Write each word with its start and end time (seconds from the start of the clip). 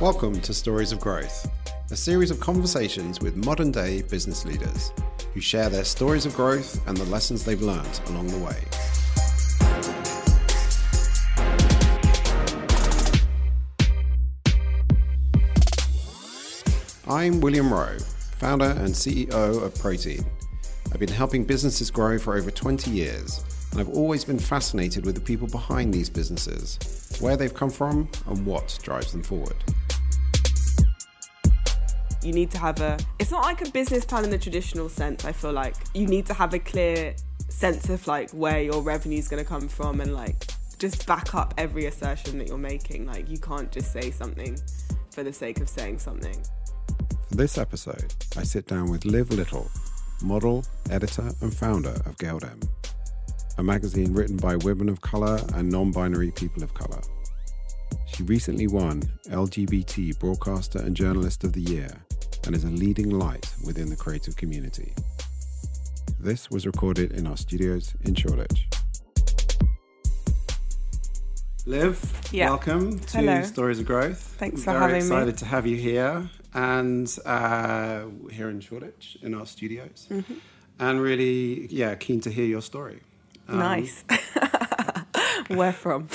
Welcome 0.00 0.40
to 0.40 0.54
Stories 0.54 0.92
of 0.92 0.98
Growth, 0.98 1.50
a 1.90 1.94
series 1.94 2.30
of 2.30 2.40
conversations 2.40 3.20
with 3.20 3.36
modern 3.36 3.70
day 3.70 4.00
business 4.00 4.46
leaders 4.46 4.94
who 5.34 5.42
share 5.42 5.68
their 5.68 5.84
stories 5.84 6.24
of 6.24 6.34
growth 6.34 6.80
and 6.88 6.96
the 6.96 7.04
lessons 7.04 7.44
they've 7.44 7.60
learned 7.60 8.00
along 8.06 8.28
the 8.28 8.38
way. 8.38 8.56
I'm 17.06 17.42
William 17.42 17.70
Rowe, 17.70 17.98
founder 18.38 18.70
and 18.78 18.94
CEO 18.94 19.62
of 19.62 19.78
Protein. 19.78 20.24
I've 20.94 21.00
been 21.00 21.10
helping 21.10 21.44
businesses 21.44 21.90
grow 21.90 22.18
for 22.18 22.38
over 22.38 22.50
20 22.50 22.90
years, 22.90 23.44
and 23.70 23.80
I've 23.80 23.90
always 23.90 24.24
been 24.24 24.38
fascinated 24.38 25.04
with 25.04 25.14
the 25.14 25.20
people 25.20 25.46
behind 25.46 25.92
these 25.92 26.08
businesses, 26.08 26.78
where 27.20 27.36
they've 27.36 27.52
come 27.52 27.68
from, 27.68 28.08
and 28.28 28.46
what 28.46 28.78
drives 28.82 29.12
them 29.12 29.22
forward. 29.22 29.56
You 32.22 32.32
need 32.32 32.50
to 32.50 32.58
have 32.58 32.80
a, 32.80 32.98
it's 33.18 33.30
not 33.30 33.42
like 33.42 33.66
a 33.66 33.70
business 33.70 34.04
plan 34.04 34.24
in 34.24 34.30
the 34.30 34.38
traditional 34.38 34.88
sense, 34.88 35.24
I 35.24 35.32
feel 35.32 35.52
like. 35.52 35.74
You 35.94 36.06
need 36.06 36.26
to 36.26 36.34
have 36.34 36.52
a 36.52 36.58
clear 36.58 37.14
sense 37.48 37.88
of 37.88 38.06
like 38.06 38.30
where 38.30 38.60
your 38.60 38.82
revenue 38.82 39.18
is 39.18 39.28
going 39.28 39.42
to 39.42 39.48
come 39.48 39.68
from 39.68 40.00
and 40.00 40.14
like 40.14 40.50
just 40.78 41.06
back 41.06 41.34
up 41.34 41.54
every 41.58 41.86
assertion 41.86 42.38
that 42.38 42.48
you're 42.48 42.58
making. 42.58 43.06
Like 43.06 43.28
you 43.28 43.38
can't 43.38 43.70
just 43.70 43.92
say 43.92 44.10
something 44.10 44.58
for 45.10 45.22
the 45.22 45.32
sake 45.32 45.60
of 45.60 45.68
saying 45.68 45.98
something. 45.98 46.36
For 47.28 47.36
this 47.36 47.58
episode, 47.58 48.14
I 48.36 48.42
sit 48.42 48.66
down 48.66 48.90
with 48.90 49.04
Liv 49.04 49.30
Little, 49.30 49.70
model, 50.22 50.64
editor, 50.90 51.30
and 51.40 51.54
founder 51.54 51.94
of 52.06 52.18
Gal-Dem, 52.18 52.60
a 53.58 53.62
magazine 53.62 54.12
written 54.12 54.36
by 54.36 54.56
women 54.56 54.88
of 54.88 55.00
colour 55.00 55.40
and 55.54 55.70
non 55.70 55.90
binary 55.90 56.32
people 56.32 56.62
of 56.62 56.74
colour. 56.74 57.00
She 58.06 58.24
recently 58.24 58.66
won 58.66 59.02
LGBT 59.28 60.18
Broadcaster 60.18 60.80
and 60.80 60.96
Journalist 60.96 61.44
of 61.44 61.52
the 61.52 61.60
Year 61.60 61.90
and 62.46 62.54
is 62.54 62.64
a 62.64 62.68
leading 62.70 63.10
light 63.10 63.52
within 63.64 63.88
the 63.90 63.96
creative 63.96 64.36
community. 64.36 64.92
This 66.18 66.50
was 66.50 66.66
recorded 66.66 67.12
in 67.12 67.26
our 67.26 67.36
studios 67.36 67.94
in 68.04 68.14
Shoreditch. 68.14 68.68
Liv, 71.66 72.00
Yeah. 72.32 72.48
welcome 72.50 72.98
to 72.98 73.18
Hello. 73.18 73.42
Stories 73.42 73.78
of 73.78 73.86
Growth. 73.86 74.18
Thanks 74.38 74.60
for 74.64 74.72
Very 74.72 74.80
having 74.80 74.94
me. 74.96 74.98
excited 75.00 75.36
to 75.38 75.44
have 75.44 75.66
you 75.66 75.76
here 75.76 76.28
and 76.54 77.06
uh, 77.26 78.04
here 78.30 78.48
in 78.48 78.60
Shoreditch 78.60 79.18
in 79.22 79.34
our 79.34 79.46
studios. 79.46 80.06
Mm-hmm. 80.10 80.34
And 80.78 81.00
really, 81.00 81.66
yeah, 81.70 81.94
keen 81.94 82.20
to 82.22 82.30
hear 82.30 82.46
your 82.46 82.62
story. 82.62 83.00
Um, 83.48 83.58
nice. 83.58 84.04
where 85.48 85.72
from? 85.72 86.08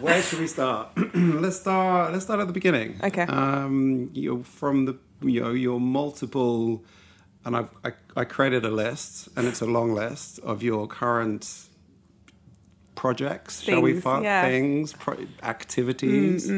Where 0.00 0.22
should 0.22 0.38
we 0.38 0.46
start? 0.46 0.90
let's 1.14 1.58
start. 1.60 2.12
Let's 2.12 2.24
start 2.24 2.40
at 2.40 2.46
the 2.46 2.52
beginning. 2.52 3.00
Okay. 3.02 3.22
Um, 3.22 4.10
you're 4.14 4.44
from 4.44 4.84
the 4.86 4.96
you 5.22 5.40
know 5.40 5.52
your 5.52 5.80
multiple, 5.80 6.84
and 7.44 7.56
I've, 7.56 7.70
I 7.84 7.92
I 8.16 8.24
created 8.24 8.64
a 8.64 8.70
list, 8.70 9.28
and 9.36 9.46
it's 9.46 9.60
a 9.60 9.66
long 9.66 9.92
list 9.94 10.38
of 10.40 10.62
your 10.62 10.86
current 10.86 11.48
projects. 12.94 13.62
shall 13.62 13.80
we? 13.82 14.00
find 14.00 14.24
yeah. 14.24 14.44
Mm, 14.44 14.50
Things, 14.50 14.92
pro- 14.92 15.26
activities. 15.42 16.50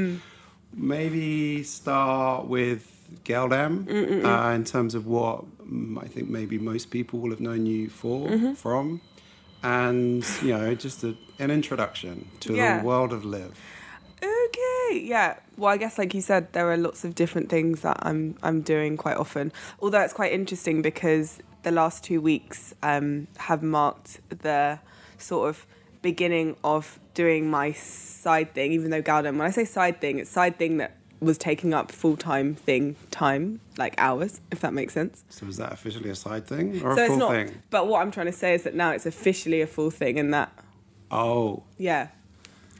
Maybe 0.74 1.62
start 1.64 2.46
with 2.46 2.88
Gal-Dem 3.24 3.86
uh, 4.24 4.52
in 4.54 4.64
terms 4.64 4.94
of 4.94 5.06
what 5.06 5.44
mm, 5.60 6.02
I 6.02 6.06
think 6.08 6.30
maybe 6.30 6.58
most 6.58 6.90
people 6.90 7.18
will 7.20 7.28
have 7.30 7.40
known 7.40 7.66
you 7.66 7.90
for 7.90 8.28
Mm-hmm. 8.28 8.54
from, 8.54 9.02
and 9.62 10.24
you 10.42 10.56
know 10.56 10.74
just 10.74 11.04
a, 11.04 11.14
an 11.38 11.50
introduction 11.50 12.28
to 12.40 12.54
Yeah. 12.54 12.78
the 12.80 12.86
world 12.86 13.12
of 13.12 13.24
Liv. 13.24 13.58
Okay, 14.22 15.00
yeah. 15.00 15.36
Well, 15.56 15.72
I 15.72 15.76
guess 15.76 15.98
like 15.98 16.14
you 16.14 16.20
said, 16.20 16.52
there 16.52 16.70
are 16.70 16.76
lots 16.76 17.04
of 17.04 17.14
different 17.14 17.48
things 17.48 17.80
that 17.80 17.98
I'm 18.02 18.36
I'm 18.42 18.62
doing 18.62 18.96
quite 18.96 19.16
often. 19.16 19.52
Although 19.80 20.00
it's 20.00 20.12
quite 20.12 20.32
interesting 20.32 20.82
because 20.82 21.38
the 21.62 21.72
last 21.72 22.04
two 22.04 22.20
weeks 22.20 22.74
um, 22.82 23.26
have 23.38 23.62
marked 23.62 24.20
the 24.28 24.78
sort 25.18 25.48
of 25.48 25.66
beginning 26.02 26.56
of 26.64 26.98
doing 27.14 27.50
my 27.50 27.72
side 27.72 28.54
thing. 28.54 28.72
Even 28.72 28.90
though 28.90 29.02
Galdem, 29.02 29.38
when 29.38 29.46
I 29.46 29.50
say 29.50 29.64
side 29.64 30.00
thing, 30.00 30.18
it's 30.18 30.30
side 30.30 30.56
thing 30.56 30.78
that 30.78 30.96
was 31.20 31.38
taking 31.38 31.72
up 31.72 31.90
full 31.90 32.16
time 32.16 32.54
thing 32.54 32.96
time, 33.10 33.60
like 33.76 33.94
hours, 33.98 34.40
if 34.50 34.60
that 34.60 34.72
makes 34.72 34.92
sense. 34.92 35.24
So 35.30 35.46
is 35.46 35.56
that 35.56 35.72
officially 35.72 36.10
a 36.10 36.14
side 36.14 36.46
thing 36.46 36.82
or 36.82 36.96
so 36.96 37.04
a 37.04 37.06
full 37.06 37.16
it's 37.16 37.16
not. 37.16 37.30
thing? 37.30 37.62
But 37.70 37.88
what 37.88 38.02
I'm 38.02 38.10
trying 38.10 38.26
to 38.26 38.32
say 38.32 38.54
is 38.54 38.62
that 38.64 38.74
now 38.74 38.90
it's 38.90 39.06
officially 39.06 39.60
a 39.60 39.66
full 39.66 39.90
thing, 39.90 40.18
and 40.18 40.32
that 40.34 40.52
Oh, 41.10 41.62
yeah. 41.76 42.08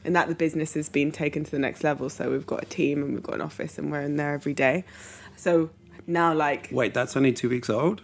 And 0.05 0.15
that 0.15 0.27
the 0.27 0.35
business 0.35 0.73
has 0.73 0.89
been 0.89 1.11
taken 1.11 1.43
to 1.43 1.51
the 1.51 1.59
next 1.59 1.83
level. 1.83 2.09
So 2.09 2.29
we've 2.29 2.45
got 2.45 2.63
a 2.63 2.65
team 2.65 3.01
and 3.01 3.13
we've 3.13 3.23
got 3.23 3.35
an 3.35 3.41
office 3.41 3.77
and 3.77 3.91
we're 3.91 4.01
in 4.01 4.17
there 4.17 4.33
every 4.33 4.53
day. 4.53 4.83
So 5.35 5.69
now, 6.07 6.33
like, 6.33 6.69
wait, 6.71 6.93
that's 6.93 7.15
only 7.15 7.31
two 7.33 7.49
weeks 7.49 7.69
old. 7.69 8.01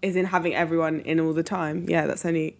is 0.00 0.16
in 0.16 0.26
having 0.26 0.54
everyone 0.54 1.00
in 1.00 1.20
all 1.20 1.32
the 1.34 1.42
time. 1.42 1.84
Yeah, 1.88 2.06
that's 2.06 2.24
only 2.24 2.56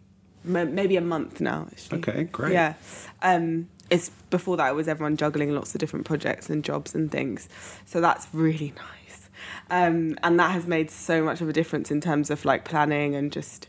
m- 0.47 0.75
maybe 0.75 0.97
a 0.97 1.01
month 1.01 1.41
now, 1.41 1.67
actually. 1.71 1.99
Okay, 2.01 2.25
great. 2.25 2.53
Yeah. 2.53 2.75
Um, 3.23 3.69
it's 3.91 4.11
before 4.29 4.59
that, 4.59 4.69
it 4.69 4.75
was 4.75 4.87
everyone 4.87 5.17
juggling 5.17 5.55
lots 5.55 5.75
of 5.75 5.79
different 5.79 6.05
projects 6.05 6.51
and 6.51 6.63
jobs 6.63 6.95
and 6.95 7.11
things. 7.11 7.49
So 7.87 8.01
that's 8.03 8.27
really 8.35 8.75
nice. 8.77 9.31
Um, 9.71 10.19
and 10.23 10.39
that 10.41 10.51
has 10.51 10.67
made 10.67 10.91
so 10.91 11.23
much 11.23 11.41
of 11.41 11.49
a 11.49 11.53
difference 11.53 11.91
in 11.91 12.01
terms 12.01 12.31
of 12.31 12.45
like 12.45 12.65
planning 12.65 13.15
and 13.15 13.33
just 13.33 13.69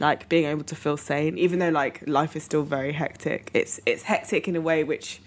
like 0.00 0.28
being 0.28 0.46
able 0.46 0.64
to 0.64 0.74
feel 0.74 0.96
sane, 0.96 1.38
even 1.38 1.58
though 1.58 1.68
like 1.68 2.02
life 2.08 2.34
is 2.34 2.42
still 2.42 2.62
very 2.62 2.92
hectic. 2.92 3.50
It's 3.54 3.78
it's 3.86 4.02
hectic 4.04 4.48
in 4.48 4.56
a 4.56 4.60
way 4.60 4.82
which 4.82 5.20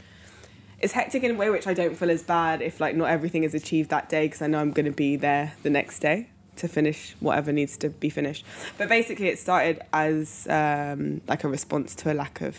it's 0.79 0.93
hectic 0.93 1.23
in 1.23 1.31
a 1.31 1.35
way 1.35 1.49
which 1.49 1.67
I 1.67 1.73
don't 1.73 1.95
feel 1.95 2.11
as 2.11 2.23
bad 2.23 2.61
if 2.61 2.81
like 2.81 2.95
not 2.95 3.09
everything 3.09 3.43
is 3.43 3.53
achieved 3.53 3.89
that 3.91 4.09
day 4.09 4.25
because 4.25 4.41
I 4.41 4.47
know 4.47 4.59
I'm 4.59 4.71
going 4.71 4.85
to 4.85 4.91
be 4.91 5.15
there 5.15 5.53
the 5.63 5.69
next 5.69 5.99
day 5.99 6.27
to 6.57 6.67
finish 6.67 7.15
whatever 7.19 7.51
needs 7.51 7.77
to 7.77 7.89
be 7.89 8.09
finished. 8.09 8.45
But 8.77 8.89
basically, 8.89 9.27
it 9.27 9.39
started 9.39 9.81
as 9.93 10.47
um, 10.49 11.21
like 11.27 11.43
a 11.43 11.47
response 11.47 11.95
to 11.95 12.11
a 12.11 12.15
lack 12.15 12.41
of, 12.41 12.57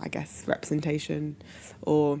I 0.00 0.08
guess, 0.08 0.44
representation 0.46 1.36
or 1.80 2.20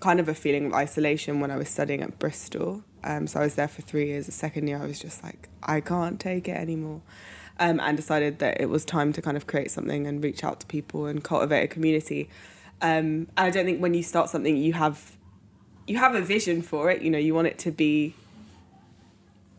kind 0.00 0.20
of 0.20 0.28
a 0.28 0.34
feeling 0.34 0.66
of 0.66 0.74
isolation 0.74 1.40
when 1.40 1.50
I 1.50 1.56
was 1.56 1.68
studying 1.68 2.02
at 2.02 2.18
Bristol. 2.18 2.84
Um, 3.04 3.26
so 3.26 3.40
I 3.40 3.44
was 3.44 3.56
there 3.56 3.68
for 3.68 3.82
three 3.82 4.06
years. 4.06 4.26
The 4.26 4.32
second 4.32 4.68
year, 4.68 4.80
I 4.80 4.86
was 4.86 5.00
just 5.00 5.22
like, 5.22 5.48
I 5.62 5.80
can't 5.80 6.20
take 6.20 6.48
it 6.48 6.56
anymore. 6.56 7.02
Um, 7.60 7.80
and 7.80 7.96
decided 7.96 8.38
that 8.38 8.60
it 8.60 8.68
was 8.68 8.84
time 8.84 9.12
to 9.14 9.20
kind 9.20 9.36
of 9.36 9.48
create 9.48 9.72
something 9.72 10.06
and 10.06 10.22
reach 10.22 10.44
out 10.44 10.60
to 10.60 10.66
people 10.66 11.06
and 11.06 11.24
cultivate 11.24 11.64
a 11.64 11.66
community. 11.66 12.28
Um, 12.80 13.26
I 13.36 13.50
don't 13.50 13.64
think 13.64 13.82
when 13.82 13.94
you 13.94 14.04
start 14.04 14.30
something, 14.30 14.56
you 14.56 14.74
have 14.74 15.16
you 15.88 15.96
have 15.96 16.14
a 16.14 16.20
vision 16.20 16.62
for 16.62 16.88
it. 16.90 17.02
You 17.02 17.10
know, 17.10 17.18
you 17.18 17.34
want 17.34 17.48
it 17.48 17.58
to 17.60 17.72
be. 17.72 18.14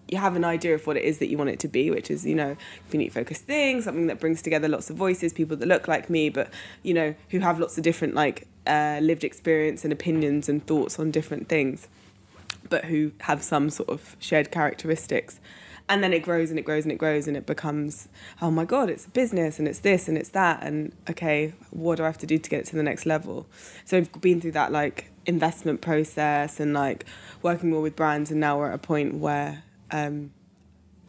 You 0.08 0.18
have 0.18 0.36
an 0.36 0.46
idea 0.46 0.74
of 0.74 0.88
what 0.88 0.96
it 0.98 1.04
is 1.04 1.20
that 1.20 1.28
you 1.28 1.38
want 1.38 1.50
it 1.50 1.60
to 1.60 1.68
be, 1.68 1.92
which 1.92 2.10
is 2.10 2.26
you 2.26 2.36
know 2.36 2.56
community 2.90 3.10
focused 3.10 3.44
thing, 3.44 3.82
something 3.82 4.08
that 4.08 4.22
brings 4.22 4.42
together 4.42 4.70
lots 4.70 4.90
of 4.90 4.96
voices, 4.96 5.34
people 5.34 5.58
that 5.58 5.68
look 5.68 5.90
like 5.90 6.10
me, 6.10 6.30
but 6.30 6.50
you 6.84 6.94
know 6.94 7.14
who 7.32 7.40
have 7.40 7.60
lots 7.60 7.78
of 7.78 7.84
different 7.84 8.14
like 8.16 8.48
uh, 8.66 9.00
lived 9.02 9.26
experience 9.26 9.84
and 9.84 9.92
opinions 9.92 10.48
and 10.48 10.66
thoughts 10.66 11.00
on 11.00 11.12
different 11.12 11.50
things 11.50 11.90
but 12.70 12.86
who 12.86 13.12
have 13.22 13.44
some 13.44 13.70
sort 13.70 13.90
of 13.90 14.16
shared 14.20 14.52
characteristics. 14.52 15.40
And 15.90 16.04
then 16.04 16.14
it 16.14 16.20
grows 16.20 16.52
and 16.52 16.60
it 16.60 16.62
grows 16.62 16.86
and 16.86 16.92
it 16.92 17.00
grows 17.00 17.28
and 17.28 17.36
it 17.36 17.48
becomes, 17.48 18.08
oh 18.42 18.52
my 18.52 18.64
God, 18.64 18.92
it's 18.92 19.08
a 19.08 19.10
business 19.10 19.58
and 19.58 19.68
it's 19.68 19.80
this 19.80 20.08
and 20.08 20.18
it's 20.18 20.30
that. 20.30 20.62
And 20.62 20.94
okay, 21.10 21.54
what 21.72 21.96
do 21.96 22.04
I 22.04 22.06
have 22.06 22.20
to 22.20 22.28
do 22.28 22.38
to 22.38 22.50
get 22.50 22.60
it 22.62 22.66
to 22.68 22.76
the 22.76 22.84
next 22.84 23.08
level? 23.08 23.48
So 23.86 23.98
we've 23.98 24.22
been 24.22 24.40
through 24.40 24.52
that 24.52 24.72
like 24.72 25.12
investment 25.26 25.82
process 25.82 26.60
and 26.60 26.76
like 26.76 27.06
working 27.42 27.72
more 27.72 27.82
with 27.82 27.96
brands. 27.96 28.30
And 28.30 28.40
now 28.40 28.60
we're 28.60 28.70
at 28.70 28.76
a 28.76 28.78
point 28.78 29.16
where 29.16 29.64
um, 29.90 30.32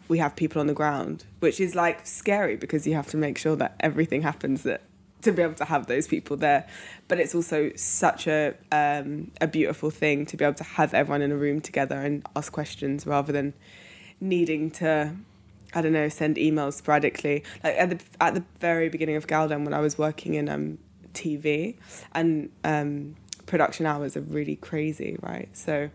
we 0.08 0.18
have 0.18 0.34
people 0.34 0.60
on 0.60 0.66
the 0.66 0.74
ground, 0.74 1.24
which 1.40 1.60
is 1.60 1.74
like 1.74 2.06
scary 2.06 2.56
because 2.56 2.86
you 2.86 2.94
have 2.94 3.06
to 3.08 3.16
make 3.16 3.36
sure 3.36 3.56
that 3.56 3.76
everything 3.80 4.22
happens 4.22 4.62
that 4.62 4.82
to 5.22 5.32
be 5.32 5.42
able 5.42 5.54
to 5.54 5.64
have 5.66 5.86
those 5.86 6.08
people 6.08 6.36
there. 6.36 6.66
But 7.06 7.20
it's 7.20 7.34
also 7.34 7.70
such 7.76 8.26
a 8.26 8.54
um, 8.72 9.30
a 9.40 9.46
beautiful 9.46 9.90
thing 9.90 10.26
to 10.26 10.36
be 10.36 10.44
able 10.44 10.54
to 10.54 10.64
have 10.64 10.94
everyone 10.94 11.22
in 11.22 11.32
a 11.32 11.36
room 11.36 11.60
together 11.60 12.00
and 12.00 12.26
ask 12.34 12.52
questions 12.52 13.06
rather 13.06 13.32
than 13.32 13.54
needing 14.20 14.70
to 14.70 15.14
I 15.74 15.82
don't 15.82 15.92
know 15.92 16.08
send 16.08 16.36
emails 16.36 16.74
sporadically. 16.74 17.44
Like 17.62 17.76
at 17.76 17.90
the 17.90 18.00
at 18.20 18.34
the 18.34 18.44
very 18.60 18.88
beginning 18.88 19.16
of 19.16 19.26
Galdem 19.26 19.64
when 19.64 19.74
I 19.74 19.80
was 19.80 19.98
working 19.98 20.34
in 20.34 20.48
um, 20.48 20.78
TV 21.14 21.76
and 22.12 22.50
um, 22.64 23.16
production 23.46 23.86
hours 23.86 24.16
are 24.16 24.22
really 24.22 24.56
crazy, 24.56 25.16
right? 25.20 25.48
So 25.52 25.90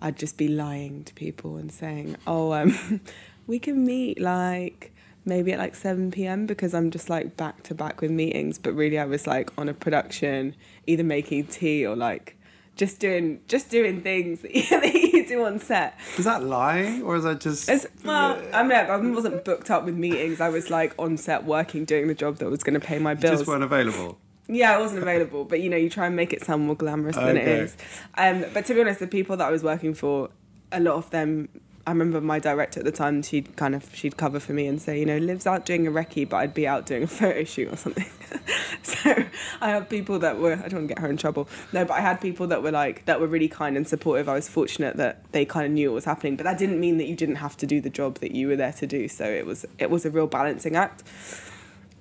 I'd 0.00 0.16
just 0.16 0.36
be 0.36 0.48
lying 0.48 1.04
to 1.04 1.14
people 1.14 1.56
and 1.56 1.70
saying, 1.70 2.16
"Oh, 2.26 2.52
um, 2.52 3.00
we 3.46 3.58
can 3.58 3.84
meet 3.84 4.20
like." 4.20 4.92
maybe 5.24 5.52
at 5.52 5.58
like 5.58 5.74
7 5.74 6.10
p.m. 6.10 6.46
because 6.46 6.72
I'm 6.72 6.90
just 6.90 7.10
like 7.10 7.36
back 7.36 7.62
to 7.64 7.74
back 7.74 8.00
with 8.00 8.10
meetings. 8.10 8.56
But 8.58 8.72
really, 8.72 8.98
I 8.98 9.04
was 9.04 9.26
like 9.26 9.50
on 9.58 9.68
a 9.68 9.74
production, 9.74 10.56
either 10.86 11.04
making 11.04 11.48
tea 11.48 11.86
or 11.86 11.94
like 11.94 12.37
just 12.78 12.98
doing 13.00 13.40
just 13.48 13.68
doing 13.70 14.00
things 14.00 14.40
that 14.42 14.54
you, 14.54 14.62
that 14.80 14.94
you 14.94 15.26
do 15.28 15.44
on 15.44 15.58
set. 15.58 15.98
Is 16.16 16.24
that 16.24 16.42
lying 16.42 17.02
or 17.02 17.16
is 17.16 17.24
that 17.24 17.40
just? 17.40 17.68
It's, 17.68 17.86
well, 18.04 18.40
I 18.54 18.62
mean, 18.62 18.72
I 18.72 18.96
wasn't 18.96 19.44
booked 19.44 19.70
up 19.70 19.84
with 19.84 19.94
meetings. 19.96 20.40
I 20.40 20.48
was 20.48 20.70
like 20.70 20.94
on 20.98 21.18
set 21.18 21.44
working, 21.44 21.84
doing 21.84 22.08
the 22.08 22.14
job 22.14 22.38
that 22.38 22.48
was 22.48 22.62
going 22.62 22.80
to 22.80 22.86
pay 22.86 22.98
my 22.98 23.10
you 23.12 23.16
bills. 23.18 23.40
just 23.40 23.48
weren't 23.48 23.64
available. 23.64 24.16
Yeah, 24.50 24.78
it 24.78 24.80
wasn't 24.80 25.02
available, 25.02 25.44
but 25.44 25.60
you 25.60 25.68
know, 25.68 25.76
you 25.76 25.90
try 25.90 26.06
and 26.06 26.16
make 26.16 26.32
it 26.32 26.42
sound 26.42 26.64
more 26.66 26.74
glamorous 26.74 27.16
than 27.16 27.36
it 27.36 27.42
Okay. 27.42 27.58
is. 27.64 27.76
Um, 28.16 28.46
but 28.54 28.64
to 28.66 28.74
be 28.74 28.80
honest, 28.80 28.98
the 29.00 29.06
people 29.06 29.36
that 29.36 29.46
I 29.46 29.50
was 29.50 29.62
working 29.62 29.92
for, 29.92 30.30
a 30.72 30.80
lot 30.80 30.94
of 30.94 31.10
them, 31.10 31.50
I 31.88 31.90
remember 31.90 32.20
my 32.20 32.38
director 32.38 32.80
at 32.80 32.84
the 32.84 32.92
time. 32.92 33.22
She'd 33.22 33.56
kind 33.56 33.74
of 33.74 33.94
she'd 33.94 34.18
cover 34.18 34.38
for 34.40 34.52
me 34.52 34.66
and 34.66 34.80
say, 34.80 35.00
you 35.00 35.06
know, 35.06 35.16
Liv's 35.16 35.46
out 35.46 35.64
doing 35.64 35.86
a 35.86 35.90
recce, 35.90 36.28
but 36.28 36.36
I'd 36.36 36.52
be 36.52 36.68
out 36.68 36.84
doing 36.84 37.04
a 37.04 37.06
photo 37.06 37.44
shoot 37.44 37.72
or 37.72 37.76
something. 37.78 38.04
so 38.82 39.24
I 39.62 39.70
had 39.70 39.88
people 39.88 40.18
that 40.18 40.36
were 40.36 40.52
I 40.52 40.68
don't 40.68 40.80
want 40.80 40.88
to 40.88 40.94
get 40.94 40.98
her 40.98 41.08
in 41.08 41.16
trouble. 41.16 41.48
No, 41.72 41.86
but 41.86 41.94
I 41.94 42.00
had 42.00 42.20
people 42.20 42.46
that 42.48 42.62
were 42.62 42.72
like 42.72 43.06
that 43.06 43.22
were 43.22 43.26
really 43.26 43.48
kind 43.48 43.74
and 43.74 43.88
supportive. 43.88 44.28
I 44.28 44.34
was 44.34 44.50
fortunate 44.50 44.98
that 44.98 45.32
they 45.32 45.46
kind 45.46 45.64
of 45.64 45.72
knew 45.72 45.88
what 45.88 45.94
was 45.94 46.04
happening, 46.04 46.36
but 46.36 46.44
that 46.44 46.58
didn't 46.58 46.78
mean 46.78 46.98
that 46.98 47.06
you 47.06 47.16
didn't 47.16 47.36
have 47.36 47.56
to 47.56 47.66
do 47.66 47.80
the 47.80 47.88
job 47.88 48.18
that 48.18 48.32
you 48.32 48.48
were 48.48 48.56
there 48.56 48.74
to 48.74 48.86
do. 48.86 49.08
So 49.08 49.24
it 49.24 49.46
was 49.46 49.64
it 49.78 49.88
was 49.88 50.04
a 50.04 50.10
real 50.10 50.26
balancing 50.26 50.76
act. 50.76 51.04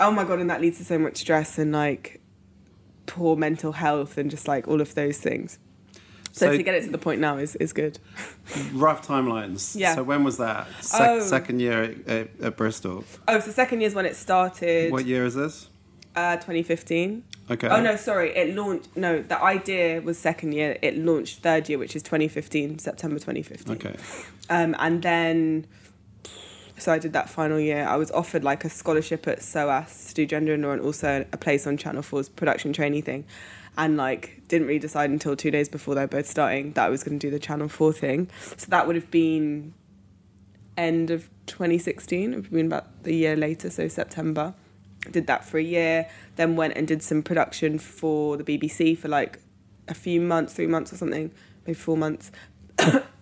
Oh 0.02 0.12
my 0.12 0.26
god, 0.26 0.40
and 0.40 0.50
that 0.50 0.60
leads 0.60 0.80
to 0.80 0.84
so 0.84 1.00
much 1.00 1.16
stress 1.16 1.58
and 1.58 1.72
like 1.72 2.20
poor 3.06 3.38
mental 3.38 3.72
health 3.72 4.18
and 4.18 4.30
just 4.30 4.50
like 4.50 4.68
all 4.68 4.82
of 4.82 4.96
those 4.96 5.18
things. 5.18 5.60
So, 6.38 6.46
So- 6.52 6.58
to 6.58 6.64
get 6.64 6.76
it 6.76 6.84
to 6.84 6.92
the 6.92 6.98
point 7.00 7.20
now 7.20 7.38
is, 7.38 7.56
is 7.56 7.74
good. 7.74 7.98
Rough 8.74 9.06
timelines. 9.08 9.76
Yeah. 9.76 9.96
So 9.96 10.04
when 10.04 10.24
was 10.24 10.38
that? 10.38 10.68
Sec- 10.82 11.02
Oh. 11.10 11.20
Second 11.20 11.60
year 11.62 11.82
at, 11.84 12.08
at, 12.08 12.30
at 12.42 12.58
Bristol. 12.58 13.04
Oh, 13.28 13.40
so 13.40 13.50
second 13.52 13.82
year 13.82 13.88
is 13.88 13.96
when 13.96 14.06
it 14.06 14.16
started. 14.16 14.92
What 14.92 15.06
year 15.06 15.26
is 15.26 15.34
this? 15.34 15.70
Uh, 16.16 16.36
2015. 16.36 17.24
Okay. 17.50 17.68
Oh 17.70 17.82
no, 17.82 17.96
sorry. 17.96 18.36
It 18.36 18.56
launched. 18.56 18.96
No, 18.96 19.22
the 19.22 19.42
idea 19.42 20.02
was 20.02 20.18
second 20.20 20.52
year. 20.54 20.78
It 20.82 20.98
launched 20.98 21.40
third 21.42 21.70
year, 21.70 21.78
which 21.80 21.96
is 21.96 22.04
2015, 22.04 22.80
September 22.80 23.16
2015. 23.20 23.74
Okay. 23.76 23.96
Um, 24.50 24.76
and 24.80 25.02
then, 25.02 25.66
so 26.78 26.92
I 26.92 27.00
did 27.00 27.14
that 27.14 27.30
final 27.30 27.60
year. 27.60 27.86
I 27.88 27.96
was 27.96 28.12
offered 28.12 28.44
like 28.44 28.66
a 28.66 28.70
scholarship 28.70 29.28
at 29.28 29.42
SOAS 29.42 30.08
to 30.10 30.14
do 30.16 30.26
gender 30.26 30.54
and 30.54 30.64
law, 30.64 30.72
and 30.72 30.82
also 30.82 31.26
a 31.32 31.38
place 31.38 31.66
on 31.68 31.78
Channel 31.78 32.02
4's 32.04 32.30
production 32.30 32.74
trainee 32.74 33.02
thing. 33.02 33.24
And 33.78 33.96
like, 33.96 34.42
didn't 34.48 34.68
really 34.68 34.80
decide 34.80 35.10
until 35.10 35.36
two 35.36 35.52
days 35.52 35.70
before 35.70 35.96
they 35.96 36.02
were 36.02 36.08
both 36.08 36.28
starting 36.28 36.74
that 36.74 36.86
I 36.86 36.90
was 36.90 37.04
going 37.04 37.20
to 37.20 37.28
do 37.28 37.32
the 37.32 37.40
Channel 37.40 37.70
4 37.70 37.94
thing. 37.94 38.30
So 38.58 38.68
that 38.70 38.88
would 38.88 38.96
have 38.96 39.12
been 39.12 39.74
end 40.76 41.12
of 41.12 41.30
2016. 41.48 42.34
It 42.34 42.36
would 42.36 42.46
have 42.46 42.52
been 42.52 42.66
about 42.66 43.04
the 43.04 43.14
year 43.14 43.36
later, 43.36 43.70
so 43.70 43.88
September. 43.88 44.54
Did 45.12 45.28
that 45.28 45.46
for 45.46 45.58
a 45.58 45.64
year, 45.64 46.10
then 46.36 46.56
went 46.56 46.76
and 46.76 46.88
did 46.88 47.02
some 47.02 47.24
production 47.24 47.80
for 47.80 48.36
the 48.36 48.44
BBC 48.44 48.98
for 48.98 49.08
like 49.08 49.40
a 49.88 49.94
few 49.94 50.20
months, 50.22 50.54
three 50.54 50.68
months 50.68 50.92
or 50.92 50.98
something, 50.98 51.32
maybe 51.66 51.76
four 51.76 51.98
months. 51.98 52.32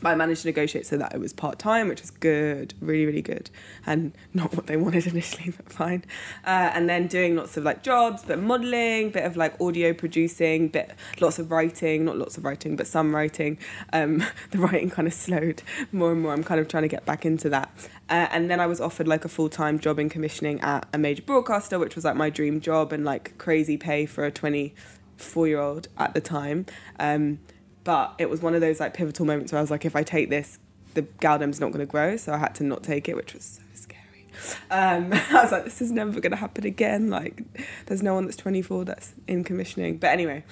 But 0.00 0.10
I 0.10 0.14
managed 0.14 0.42
to 0.42 0.48
negotiate 0.48 0.86
so 0.86 0.96
that 0.96 1.14
it 1.14 1.18
was 1.18 1.32
part 1.32 1.58
time, 1.58 1.88
which 1.88 2.00
was 2.00 2.10
good, 2.10 2.74
really, 2.80 3.06
really 3.06 3.22
good, 3.22 3.50
and 3.84 4.12
not 4.32 4.54
what 4.54 4.66
they 4.66 4.76
wanted 4.76 5.06
initially, 5.06 5.50
but 5.56 5.72
fine. 5.72 6.04
Uh, 6.46 6.70
and 6.72 6.88
then 6.88 7.06
doing 7.06 7.36
lots 7.36 7.56
of 7.56 7.64
like 7.64 7.82
jobs, 7.82 8.22
bit 8.22 8.38
of 8.38 8.44
modelling, 8.44 9.10
bit 9.10 9.24
of 9.24 9.36
like 9.36 9.60
audio 9.60 9.92
producing, 9.92 10.68
bit 10.68 10.92
lots 11.20 11.38
of 11.38 11.50
writing, 11.50 12.04
not 12.04 12.16
lots 12.16 12.36
of 12.36 12.44
writing, 12.44 12.76
but 12.76 12.86
some 12.86 13.14
writing. 13.14 13.58
Um, 13.92 14.18
the 14.50 14.58
writing 14.58 14.90
kind 14.90 15.08
of 15.08 15.14
slowed 15.14 15.62
more 15.92 16.12
and 16.12 16.22
more. 16.22 16.32
I'm 16.32 16.44
kind 16.44 16.60
of 16.60 16.68
trying 16.68 16.84
to 16.84 16.88
get 16.88 17.04
back 17.04 17.26
into 17.26 17.48
that. 17.50 17.70
Uh, 18.08 18.26
and 18.30 18.50
then 18.50 18.60
I 18.60 18.66
was 18.66 18.80
offered 18.80 19.08
like 19.08 19.24
a 19.24 19.28
full 19.28 19.48
time 19.48 19.78
job 19.78 19.98
in 19.98 20.08
commissioning 20.08 20.60
at 20.60 20.86
a 20.92 20.98
major 20.98 21.22
broadcaster, 21.22 21.78
which 21.78 21.94
was 21.94 22.04
like 22.04 22.16
my 22.16 22.30
dream 22.30 22.60
job 22.60 22.92
and 22.92 23.04
like 23.04 23.36
crazy 23.38 23.76
pay 23.76 24.06
for 24.06 24.24
a 24.24 24.30
24 24.30 25.46
year 25.46 25.60
old 25.60 25.88
at 25.98 26.14
the 26.14 26.20
time. 26.20 26.66
Um, 26.98 27.40
but 27.88 28.14
it 28.18 28.28
was 28.28 28.42
one 28.42 28.54
of 28.54 28.60
those 28.60 28.80
like 28.80 28.92
pivotal 28.92 29.24
moments 29.24 29.50
where 29.50 29.58
I 29.58 29.62
was 29.62 29.70
like, 29.70 29.86
if 29.86 29.96
I 29.96 30.02
take 30.02 30.28
this, 30.28 30.58
the 30.92 31.00
Galdem's 31.00 31.58
not 31.58 31.68
going 31.68 31.80
to 31.80 31.90
grow. 31.90 32.18
So 32.18 32.34
I 32.34 32.36
had 32.36 32.54
to 32.56 32.62
not 32.62 32.82
take 32.82 33.08
it, 33.08 33.16
which 33.16 33.32
was 33.32 33.44
so 33.44 33.62
scary. 33.72 34.26
Um, 34.70 35.10
I 35.30 35.42
was 35.42 35.52
like, 35.52 35.64
this 35.64 35.80
is 35.80 35.90
never 35.90 36.20
going 36.20 36.32
to 36.32 36.36
happen 36.36 36.66
again. 36.66 37.08
Like, 37.08 37.42
there's 37.86 38.02
no 38.02 38.12
one 38.12 38.26
that's 38.26 38.36
24 38.36 38.84
that's 38.84 39.14
in 39.26 39.42
commissioning. 39.42 39.96
But 39.96 40.08
anyway, 40.08 40.44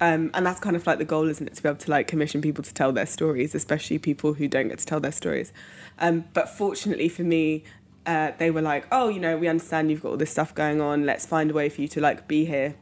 um, 0.00 0.30
and 0.34 0.46
that's 0.46 0.60
kind 0.60 0.76
of 0.76 0.86
like 0.86 0.98
the 0.98 1.04
goal, 1.04 1.28
isn't 1.28 1.48
it? 1.48 1.56
To 1.56 1.62
be 1.64 1.68
able 1.68 1.80
to 1.80 1.90
like 1.90 2.06
commission 2.06 2.40
people 2.40 2.62
to 2.62 2.72
tell 2.72 2.92
their 2.92 3.06
stories, 3.06 3.56
especially 3.56 3.98
people 3.98 4.34
who 4.34 4.46
don't 4.46 4.68
get 4.68 4.78
to 4.78 4.86
tell 4.86 5.00
their 5.00 5.10
stories. 5.10 5.52
Um, 5.98 6.26
but 6.32 6.48
fortunately 6.48 7.08
for 7.08 7.24
me, 7.24 7.64
uh, 8.06 8.30
they 8.38 8.52
were 8.52 8.62
like, 8.62 8.86
oh, 8.92 9.08
you 9.08 9.18
know, 9.18 9.36
we 9.36 9.48
understand 9.48 9.90
you've 9.90 10.02
got 10.02 10.10
all 10.10 10.16
this 10.16 10.30
stuff 10.30 10.54
going 10.54 10.80
on. 10.80 11.04
Let's 11.04 11.26
find 11.26 11.50
a 11.50 11.54
way 11.54 11.70
for 11.70 11.80
you 11.80 11.88
to 11.88 12.00
like 12.00 12.28
be 12.28 12.44
here 12.44 12.76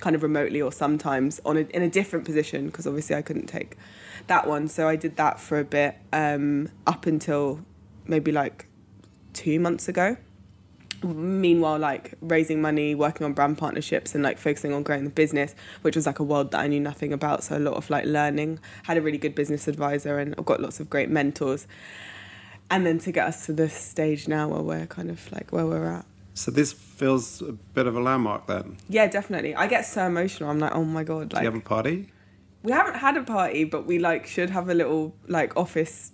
kind 0.00 0.16
of 0.16 0.22
remotely 0.22 0.60
or 0.60 0.72
sometimes 0.72 1.40
on 1.44 1.56
a, 1.56 1.60
in 1.60 1.82
a 1.82 1.88
different 1.88 2.24
position 2.24 2.66
because 2.66 2.86
obviously 2.86 3.16
I 3.16 3.22
couldn't 3.22 3.46
take 3.46 3.76
that 4.26 4.46
one. 4.46 4.68
So 4.68 4.88
I 4.88 4.96
did 4.96 5.16
that 5.16 5.40
for 5.40 5.58
a 5.58 5.64
bit 5.64 5.96
um, 6.12 6.68
up 6.86 7.06
until 7.06 7.60
maybe 8.06 8.32
like 8.32 8.66
two 9.32 9.60
months 9.60 9.88
ago. 9.88 10.16
Meanwhile, 11.02 11.80
like 11.80 12.14
raising 12.22 12.62
money, 12.62 12.94
working 12.94 13.26
on 13.26 13.34
brand 13.34 13.58
partnerships, 13.58 14.14
and 14.14 14.24
like 14.24 14.38
focusing 14.38 14.72
on 14.72 14.82
growing 14.82 15.04
the 15.04 15.10
business, 15.10 15.54
which 15.82 15.96
was 15.96 16.06
like 16.06 16.18
a 16.18 16.22
world 16.22 16.52
that 16.52 16.60
I 16.60 16.66
knew 16.66 16.80
nothing 16.80 17.12
about. 17.12 17.44
So 17.44 17.58
a 17.58 17.60
lot 17.60 17.74
of 17.74 17.90
like 17.90 18.06
learning. 18.06 18.58
Had 18.84 18.96
a 18.96 19.02
really 19.02 19.18
good 19.18 19.34
business 19.34 19.68
advisor, 19.68 20.18
and 20.18 20.34
I've 20.38 20.46
got 20.46 20.60
lots 20.60 20.80
of 20.80 20.88
great 20.88 21.10
mentors. 21.10 21.66
And 22.70 22.86
then 22.86 22.98
to 23.00 23.12
get 23.12 23.26
us 23.26 23.44
to 23.46 23.52
this 23.52 23.74
stage 23.74 24.28
now 24.28 24.48
where 24.48 24.62
we're 24.62 24.86
kind 24.86 25.10
of 25.10 25.30
like 25.30 25.52
where 25.52 25.66
we're 25.66 25.84
at. 25.84 26.06
So 26.34 26.50
this 26.50 26.72
feels 26.72 27.40
a 27.42 27.52
bit 27.52 27.86
of 27.86 27.96
a 27.96 28.00
landmark 28.00 28.46
then. 28.48 28.76
Yeah, 28.88 29.06
definitely. 29.06 29.54
I 29.54 29.66
get 29.68 29.82
so 29.86 30.04
emotional. 30.06 30.50
I'm 30.50 30.58
like, 30.58 30.74
oh 30.74 30.84
my 30.84 31.04
god, 31.04 31.28
Do 31.30 31.38
you 31.38 31.44
have 31.44 31.54
a 31.54 31.60
party? 31.60 32.08
we 32.62 32.72
haven't 32.72 32.96
had 32.96 33.16
a 33.16 33.22
party, 33.22 33.64
but 33.64 33.86
we 33.86 33.98
like 33.98 34.26
should 34.26 34.50
have 34.50 34.68
a 34.68 34.74
little 34.74 35.14
like 35.28 35.56
office 35.56 36.12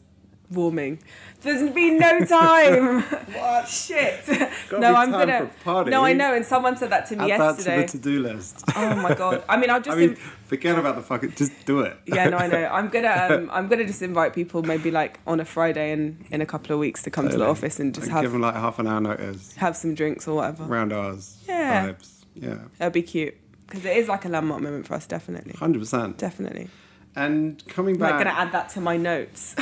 warming. 0.50 0.98
There's 1.42 1.70
been 1.72 1.98
no 1.98 2.20
time. 2.24 3.02
What? 3.30 3.68
Shit. 3.68 4.26
No, 4.72 4.94
I'm 4.94 5.10
gonna. 5.10 5.46
for 5.46 5.64
party. 5.64 5.90
No, 5.90 6.04
I 6.04 6.12
know, 6.12 6.34
and 6.34 6.44
someone 6.44 6.76
said 6.76 6.90
that 6.90 7.06
to 7.06 7.16
me 7.16 7.24
Add 7.30 7.38
yesterday. 7.38 7.76
that 7.78 7.88
to 7.88 7.96
the 7.98 8.02
to-do 8.02 8.22
list. 8.22 8.62
oh 8.76 8.96
my 8.96 9.14
god. 9.14 9.42
I 9.48 9.56
mean, 9.56 9.70
I'll 9.70 9.80
just. 9.86 9.96
I 9.96 10.00
mean, 10.00 10.16
forget 10.16 10.78
about 10.78 10.96
the 10.96 11.02
fucking. 11.02 11.32
Just 11.36 11.52
do 11.64 11.80
it. 11.80 11.96
yeah, 12.06 12.28
no, 12.28 12.36
I 12.38 12.46
know. 12.48 12.64
I'm 12.66 12.88
gonna. 12.88 13.08
Um, 13.30 13.50
I'm 13.52 13.68
gonna 13.68 13.86
just 13.86 14.02
invite 14.02 14.34
people, 14.34 14.62
maybe 14.62 14.90
like 14.90 15.20
on 15.26 15.40
a 15.40 15.44
Friday 15.44 15.92
in 15.92 16.24
in 16.30 16.40
a 16.40 16.46
couple 16.46 16.72
of 16.72 16.78
weeks, 16.80 17.02
to 17.04 17.10
come 17.10 17.28
to 17.28 17.36
the 17.38 17.46
office 17.46 17.78
and 17.80 17.94
just 17.94 18.06
Like, 18.08 18.14
have 18.14 18.22
give 18.22 18.32
them 18.32 18.40
like 18.42 18.54
half 18.54 18.78
an 18.78 18.86
hour 18.86 19.00
notice. 19.00 19.54
have 19.56 19.76
some 19.76 19.94
drinks 19.94 20.26
or 20.28 20.36
whatever. 20.36 20.64
Round 20.64 20.92
hours. 20.92 21.38
Yeah. 21.46 21.88
Vibes. 21.90 22.24
Yeah. 22.34 22.58
That'd 22.78 22.92
be 22.92 23.02
cute 23.02 23.34
because 23.66 23.84
it 23.84 23.96
is 23.96 24.08
like 24.08 24.24
a 24.24 24.28
landmark 24.28 24.62
moment 24.62 24.86
for 24.86 24.94
us, 24.94 25.06
definitely, 25.06 25.52
Hundred 25.52 25.78
percent. 25.80 26.18
definitely. 26.18 26.68
And 27.16 27.66
coming 27.66 27.98
back, 27.98 28.12
I'm 28.12 28.18
gonna 28.18 28.30
add 28.38 28.52
that 28.52 28.68
to 28.70 28.80
my 28.80 28.96
notes. 28.96 29.54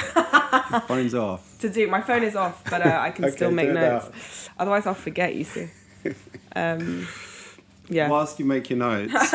phones 0.86 1.14
off. 1.14 1.58
to 1.60 1.68
do. 1.70 1.86
My 1.88 2.00
phone 2.02 2.22
is 2.22 2.36
off, 2.36 2.62
but 2.68 2.84
uh, 2.86 2.98
I 3.00 3.10
can 3.10 3.24
Okay, 3.26 3.34
still 3.36 3.50
make 3.50 3.70
notes. 3.70 4.48
Otherwise, 4.58 4.86
I'll 4.86 4.94
forget. 4.94 5.34
You 5.34 5.44
see. 5.44 5.68
Um, 6.54 7.06
yeah. 7.88 8.08
Whilst 8.08 8.38
you 8.38 8.44
make 8.44 8.68
your 8.70 8.78
notes, 8.78 9.34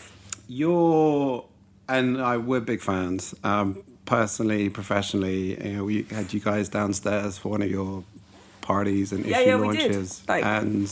you're 0.48 1.44
and 1.88 2.20
I 2.20 2.36
we're 2.36 2.60
big 2.60 2.80
fans. 2.80 3.34
Um, 3.44 3.82
personally, 4.04 4.68
professionally, 4.68 5.62
you 5.62 5.76
know, 5.76 5.84
we 5.84 6.02
had 6.04 6.32
you 6.32 6.40
guys 6.40 6.68
downstairs 6.68 7.38
for 7.38 7.48
one 7.50 7.62
of 7.62 7.70
your 7.70 8.04
parties 8.60 9.12
and 9.12 9.24
Yeah, 9.24 9.40
issue 9.40 9.48
yeah, 9.48 9.56
launches, 9.56 10.22
Like- 10.28 10.44
and 10.44 10.90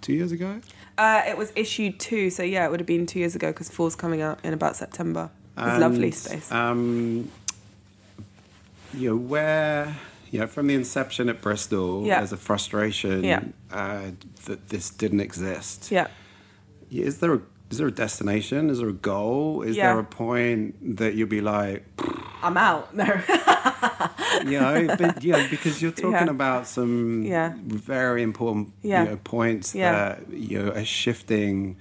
two 0.00 0.14
years 0.14 0.32
ago. 0.32 0.60
Uh, 0.96 1.22
it 1.26 1.36
was 1.36 1.52
issued 1.56 1.98
two, 1.98 2.30
so 2.30 2.42
yeah, 2.42 2.64
it 2.64 2.70
would 2.70 2.78
have 2.80 2.86
been 2.86 3.04
two 3.04 3.18
years 3.18 3.34
ago 3.34 3.50
because 3.50 3.68
four's 3.68 3.96
coming 3.96 4.22
out 4.22 4.38
in 4.44 4.54
about 4.54 4.76
September. 4.76 5.28
It's 5.56 5.66
And, 5.66 5.80
lovely 5.80 6.10
space. 6.10 6.50
Um, 6.50 7.30
you 8.92 9.10
know, 9.10 9.16
where 9.16 9.94
you 10.30 10.40
know, 10.40 10.46
from 10.48 10.66
the 10.66 10.74
inception 10.74 11.28
at 11.28 11.40
Bristol, 11.40 12.04
Yeah. 12.04 12.18
there's 12.18 12.32
a 12.32 12.36
frustration 12.36 13.22
Yeah. 13.22 13.42
uh, 13.70 14.10
that 14.46 14.68
this 14.68 14.90
didn't 14.90 15.20
exist. 15.20 15.90
yeah. 15.92 16.08
Is 16.90 17.18
there 17.18 17.34
a 17.34 17.40
is 17.70 17.78
there 17.78 17.86
a 17.88 17.92
destination? 17.92 18.68
Is 18.70 18.78
there 18.78 18.88
a 18.88 18.92
goal? 18.92 19.62
Is 19.62 19.76
Yeah. 19.76 19.90
there 19.92 19.98
a 20.00 20.04
point 20.04 20.96
that 20.96 21.14
you'll 21.14 21.28
be 21.28 21.40
like, 21.40 21.84
I'm 22.42 22.56
out. 22.56 22.94
No. 22.94 23.04
you 24.44 24.60
know, 24.60 24.94
but, 24.98 25.24
yeah, 25.24 25.46
because 25.48 25.80
you're 25.82 25.90
talking 25.92 26.12
Yeah. 26.28 26.30
about 26.30 26.66
some 26.68 27.22
Yeah. 27.22 27.54
very 27.66 28.22
important 28.22 28.72
Yeah. 28.82 29.04
you 29.04 29.10
know, 29.10 29.16
points 29.24 29.72
that 29.72 30.20
you 30.30 30.58
know 30.62 30.70
are 30.72 30.84
shifting 30.84 31.76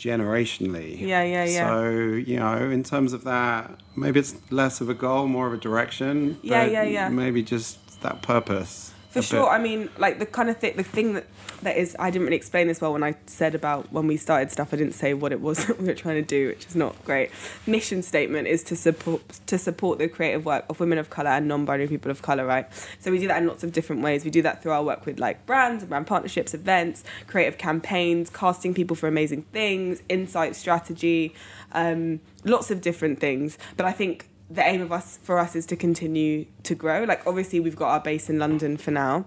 generationally. 0.00 0.98
Yeah, 0.98 1.22
yeah, 1.22 1.44
yeah. 1.44 1.68
So 1.68 1.90
you 1.90 2.36
know, 2.38 2.70
in 2.70 2.82
terms 2.82 3.12
of 3.12 3.24
that, 3.24 3.78
maybe 3.94 4.18
it's 4.18 4.34
less 4.50 4.80
of 4.80 4.88
a 4.88 4.94
goal, 4.94 5.28
more 5.28 5.46
of 5.46 5.52
a 5.52 5.58
direction. 5.58 6.38
Yeah, 6.42 6.64
but 6.64 6.72
yeah, 6.72 6.82
yeah. 6.82 7.08
Maybe 7.10 7.42
just 7.42 8.00
that 8.00 8.22
purpose. 8.22 8.94
For 9.10 9.22
sure. 9.22 9.44
bit. 9.44 9.52
I 9.52 9.58
mean, 9.58 9.90
like 9.98 10.18
the 10.18 10.26
kind 10.26 10.48
of 10.48 10.58
thing, 10.58 10.76
the 10.76 10.84
thing 10.84 11.14
that 11.14 11.26
that 11.62 11.76
is, 11.76 11.96
I 11.98 12.10
didn't 12.10 12.26
really 12.26 12.36
explain 12.36 12.68
this 12.68 12.80
well 12.80 12.92
when 12.92 13.02
I 13.02 13.16
said 13.26 13.54
about 13.54 13.92
when 13.92 14.06
we 14.06 14.16
started 14.16 14.50
stuff. 14.50 14.72
I 14.72 14.76
didn't 14.76 14.94
say 14.94 15.14
what 15.14 15.32
it 15.32 15.40
was 15.40 15.66
that 15.66 15.80
we 15.80 15.86
were 15.86 15.94
trying 15.94 16.16
to 16.16 16.22
do, 16.22 16.48
which 16.48 16.66
is 16.66 16.76
not 16.76 17.02
great. 17.04 17.30
Mission 17.66 18.02
statement 18.02 18.48
is 18.48 18.62
to 18.64 18.76
support 18.76 19.40
to 19.46 19.58
support 19.58 19.98
the 19.98 20.08
creative 20.08 20.44
work 20.44 20.64
of 20.68 20.80
women 20.80 20.96
of 20.96 21.10
color 21.10 21.30
and 21.30 21.48
non-binary 21.48 21.88
people 21.88 22.10
of 22.10 22.22
color. 22.22 22.46
Right. 22.46 22.66
So 23.00 23.10
we 23.10 23.18
do 23.18 23.28
that 23.28 23.42
in 23.42 23.48
lots 23.48 23.64
of 23.64 23.72
different 23.72 24.02
ways. 24.02 24.24
We 24.24 24.30
do 24.30 24.42
that 24.42 24.62
through 24.62 24.72
our 24.72 24.82
work 24.82 25.04
with 25.06 25.18
like 25.18 25.44
brands 25.44 25.82
and 25.82 25.90
brand 25.90 26.06
partnerships, 26.06 26.54
events, 26.54 27.04
creative 27.26 27.58
campaigns, 27.58 28.30
casting 28.30 28.74
people 28.74 28.96
for 28.96 29.08
amazing 29.08 29.42
things, 29.42 30.02
insight 30.08 30.54
strategy, 30.54 31.34
um, 31.72 32.20
lots 32.44 32.70
of 32.70 32.80
different 32.80 33.18
things. 33.18 33.58
But 33.76 33.86
I 33.86 33.92
think 33.92 34.29
the 34.50 34.66
aim 34.66 34.82
of 34.82 34.90
us 34.90 35.18
for 35.22 35.38
us 35.38 35.54
is 35.54 35.64
to 35.66 35.76
continue 35.76 36.46
to 36.64 36.74
grow. 36.74 37.04
Like 37.04 37.26
obviously 37.26 37.60
we've 37.60 37.76
got 37.76 37.88
our 37.90 38.00
base 38.00 38.28
in 38.28 38.38
London 38.38 38.76
for 38.76 38.90
now. 38.90 39.24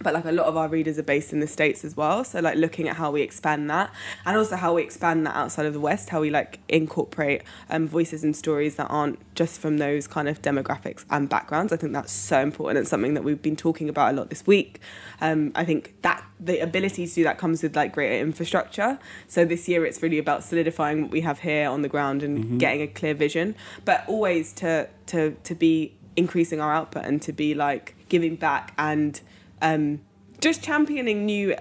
But 0.00 0.14
like 0.14 0.24
a 0.24 0.32
lot 0.32 0.46
of 0.46 0.56
our 0.56 0.68
readers 0.68 0.98
are 0.98 1.02
based 1.02 1.32
in 1.32 1.40
the 1.40 1.46
states 1.46 1.84
as 1.84 1.96
well. 1.96 2.24
So 2.24 2.40
like 2.40 2.56
looking 2.56 2.88
at 2.88 2.96
how 2.96 3.10
we 3.10 3.22
expand 3.22 3.68
that 3.70 3.92
and 4.24 4.36
also 4.36 4.56
how 4.56 4.74
we 4.74 4.82
expand 4.82 5.26
that 5.26 5.34
outside 5.34 5.66
of 5.66 5.72
the 5.72 5.80
west 5.80 6.10
how 6.10 6.20
we 6.20 6.30
like 6.30 6.60
incorporate 6.68 7.42
um, 7.70 7.88
voices 7.88 8.24
and 8.24 8.36
stories 8.36 8.76
that 8.76 8.86
aren't 8.86 9.18
just 9.34 9.60
from 9.60 9.78
those 9.78 10.06
kind 10.06 10.28
of 10.28 10.40
demographics 10.42 11.04
and 11.10 11.28
backgrounds. 11.28 11.72
I 11.72 11.76
think 11.76 11.92
that's 11.92 12.12
so 12.12 12.40
important. 12.40 12.80
It's 12.80 12.90
something 12.90 13.14
that 13.14 13.24
we've 13.24 13.42
been 13.42 13.56
talking 13.56 13.88
about 13.88 14.12
a 14.12 14.16
lot 14.16 14.30
this 14.30 14.46
week. 14.46 14.80
Um, 15.20 15.50
i 15.54 15.64
think 15.64 15.94
that 16.02 16.24
the 16.38 16.60
ability 16.60 17.06
to 17.06 17.14
do 17.14 17.24
that 17.24 17.38
comes 17.38 17.62
with 17.62 17.74
like 17.74 17.92
greater 17.92 18.22
infrastructure. 18.22 18.98
So 19.26 19.44
this 19.44 19.68
year 19.68 19.84
it's 19.84 20.02
really 20.02 20.18
about 20.18 20.44
solidifying 20.44 21.02
what 21.02 21.10
we 21.10 21.22
have 21.22 21.40
here 21.40 21.68
on 21.68 21.82
the 21.82 21.88
ground 21.88 22.22
and 22.22 22.38
mm-hmm. 22.38 22.58
getting 22.58 22.82
a 22.82 22.86
clear 22.86 23.14
vision 23.14 23.54
but 23.84 24.04
always 24.06 24.52
to 24.54 24.88
to 25.06 25.36
to 25.44 25.54
be 25.54 25.94
increasing 26.16 26.60
our 26.60 26.72
output 26.72 27.04
and 27.04 27.22
to 27.22 27.32
be 27.32 27.54
like 27.54 27.94
giving 28.08 28.36
back 28.36 28.74
and 28.78 29.20
um, 29.62 30.00
just 30.40 30.62
championing 30.62 31.26
new 31.26 31.56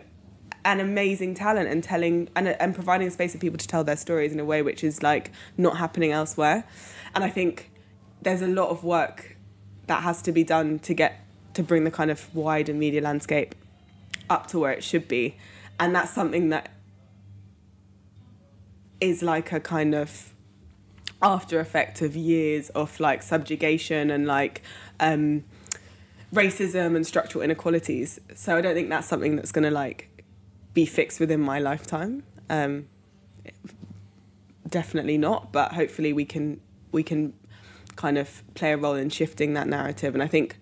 and 0.64 0.82
amazing 0.82 1.34
talent 1.34 1.70
and 1.70 1.84
telling 1.84 2.30
and, 2.36 2.48
and 2.48 2.76
providing 2.76 3.08
a 3.08 3.12
space 3.12 3.32
for 3.32 3.38
people 3.38 3.58
to 3.58 3.68
tell 3.68 3.84
their 3.84 3.96
stories 3.96 4.34
in 4.34 4.40
a 4.40 4.46
way 4.46 4.62
which 4.62 4.84
is 4.84 5.02
like 5.02 5.32
not 5.58 5.78
happening 5.78 6.12
elsewhere. 6.12 6.66
And 7.16 7.24
i 7.24 7.30
think 7.30 7.72
there's 8.22 8.42
a 8.42 8.48
lot 8.48 8.70
of 8.70 8.84
work 8.84 9.38
that 9.88 10.04
has 10.04 10.22
to 10.24 10.32
be 10.32 10.44
done 10.44 10.80
to 10.80 10.94
get 10.94 11.22
to 11.54 11.64
bring 11.64 11.84
the 11.84 11.92
kind 11.92 12.12
of 12.12 12.34
wider 12.36 12.74
media 12.74 13.02
landscape 13.02 13.56
up 14.30 14.48
to 14.48 14.60
where 14.60 14.72
it 14.72 14.84
should 14.84 15.08
be. 15.08 15.38
And 15.80 15.96
that's 15.96 16.12
something 16.12 16.50
that 16.50 16.70
is 19.00 19.24
like 19.24 19.52
a 19.52 19.60
kind 19.60 19.96
of 19.96 20.34
after 21.22 21.60
effect 21.60 22.02
of 22.02 22.16
years 22.16 22.70
of 22.70 23.00
like 23.00 23.24
subjugation 23.24 24.12
and 24.12 24.28
like 24.28 24.62
um 25.00 25.44
racism 26.34 26.96
and 26.96 27.06
structural 27.06 27.44
inequalities. 27.44 28.20
So 28.36 28.58
I 28.58 28.62
don't 28.62 28.76
think 28.76 28.90
that's 28.90 29.08
something 29.08 29.36
that's 29.36 29.52
going 29.52 29.64
to 29.64 29.72
like 29.72 30.24
be 30.74 30.86
fixed 30.86 31.20
within 31.20 31.42
my 31.42 31.60
lifetime. 31.60 32.24
Um, 32.50 32.88
definitely 34.68 35.18
not, 35.18 35.52
but 35.52 35.74
hopefully 35.74 36.14
we 36.14 36.26
can 36.26 36.60
we 36.92 37.04
can 37.04 37.34
kind 37.96 38.18
of 38.18 38.44
play 38.54 38.74
a 38.74 38.78
role 38.78 38.96
in 38.96 39.10
shifting 39.10 39.54
that 39.54 39.68
narrative. 39.68 40.14
And 40.14 40.24
I 40.24 40.28
think 40.28 40.58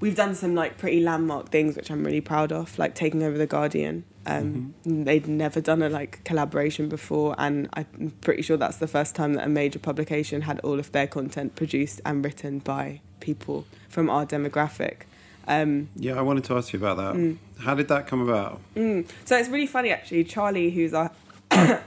we've 0.00 0.16
done 0.16 0.34
some 0.34 0.54
like 0.54 0.78
pretty 0.78 1.00
landmark 1.00 1.50
things, 1.50 1.76
which 1.76 1.90
I'm 1.90 2.04
really 2.04 2.20
proud 2.20 2.52
of, 2.52 2.78
like 2.78 2.94
taking 2.94 3.22
over 3.22 3.36
the 3.36 3.46
Guardian. 3.46 4.04
Um, 4.26 4.74
mm-hmm. 4.84 5.04
They'd 5.04 5.28
never 5.28 5.60
done 5.60 5.82
a 5.82 5.88
like 5.88 6.24
collaboration 6.24 6.88
before, 6.88 7.34
and 7.38 7.68
I'm 7.74 8.14
pretty 8.20 8.42
sure 8.42 8.56
that's 8.56 8.78
the 8.78 8.88
first 8.88 9.14
time 9.14 9.34
that 9.34 9.46
a 9.46 9.48
major 9.48 9.78
publication 9.78 10.42
had 10.42 10.60
all 10.60 10.78
of 10.78 10.92
their 10.92 11.06
content 11.06 11.56
produced 11.56 12.00
and 12.04 12.24
written 12.24 12.58
by 12.58 13.00
people 13.20 13.66
from 13.88 14.10
our 14.10 14.26
demographic. 14.26 15.02
Um, 15.46 15.88
yeah, 15.96 16.18
I 16.18 16.22
wanted 16.22 16.44
to 16.44 16.56
ask 16.56 16.72
you 16.72 16.78
about 16.78 16.96
that. 16.96 17.14
Mm. 17.14 17.38
How 17.60 17.74
did 17.74 17.88
that 17.88 18.06
come 18.06 18.20
about? 18.20 18.60
Mm. 18.76 19.08
So 19.24 19.36
it's 19.36 19.48
really 19.48 19.66
funny 19.66 19.90
actually. 19.90 20.24
Charlie, 20.24 20.70
who's 20.70 20.94
our 20.94 21.10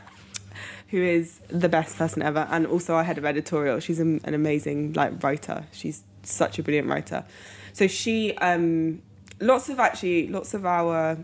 who 0.93 1.01
is 1.01 1.39
the 1.47 1.69
best 1.69 1.97
person 1.97 2.21
ever, 2.21 2.47
and 2.51 2.67
also 2.67 2.93
our 2.93 3.03
head 3.03 3.17
of 3.17 3.25
editorial. 3.25 3.79
She's 3.79 3.99
an, 3.99 4.21
an 4.23 4.33
amazing 4.33 4.93
like 4.93 5.23
writer. 5.23 5.65
She's 5.71 6.03
such 6.21 6.59
a 6.59 6.63
brilliant 6.63 6.87
writer. 6.87 7.25
So 7.73 7.87
she, 7.87 8.37
um, 8.37 9.01
lots 9.39 9.69
of 9.69 9.79
actually, 9.79 10.27
lots 10.27 10.53
of 10.53 10.65
our 10.65 11.17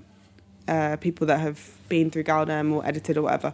uh, 0.67 0.97
people 0.97 1.27
that 1.27 1.39
have 1.39 1.77
been 1.87 2.09
through 2.09 2.23
Galdem 2.23 2.73
or 2.73 2.85
edited 2.85 3.17
or 3.17 3.23
whatever. 3.23 3.53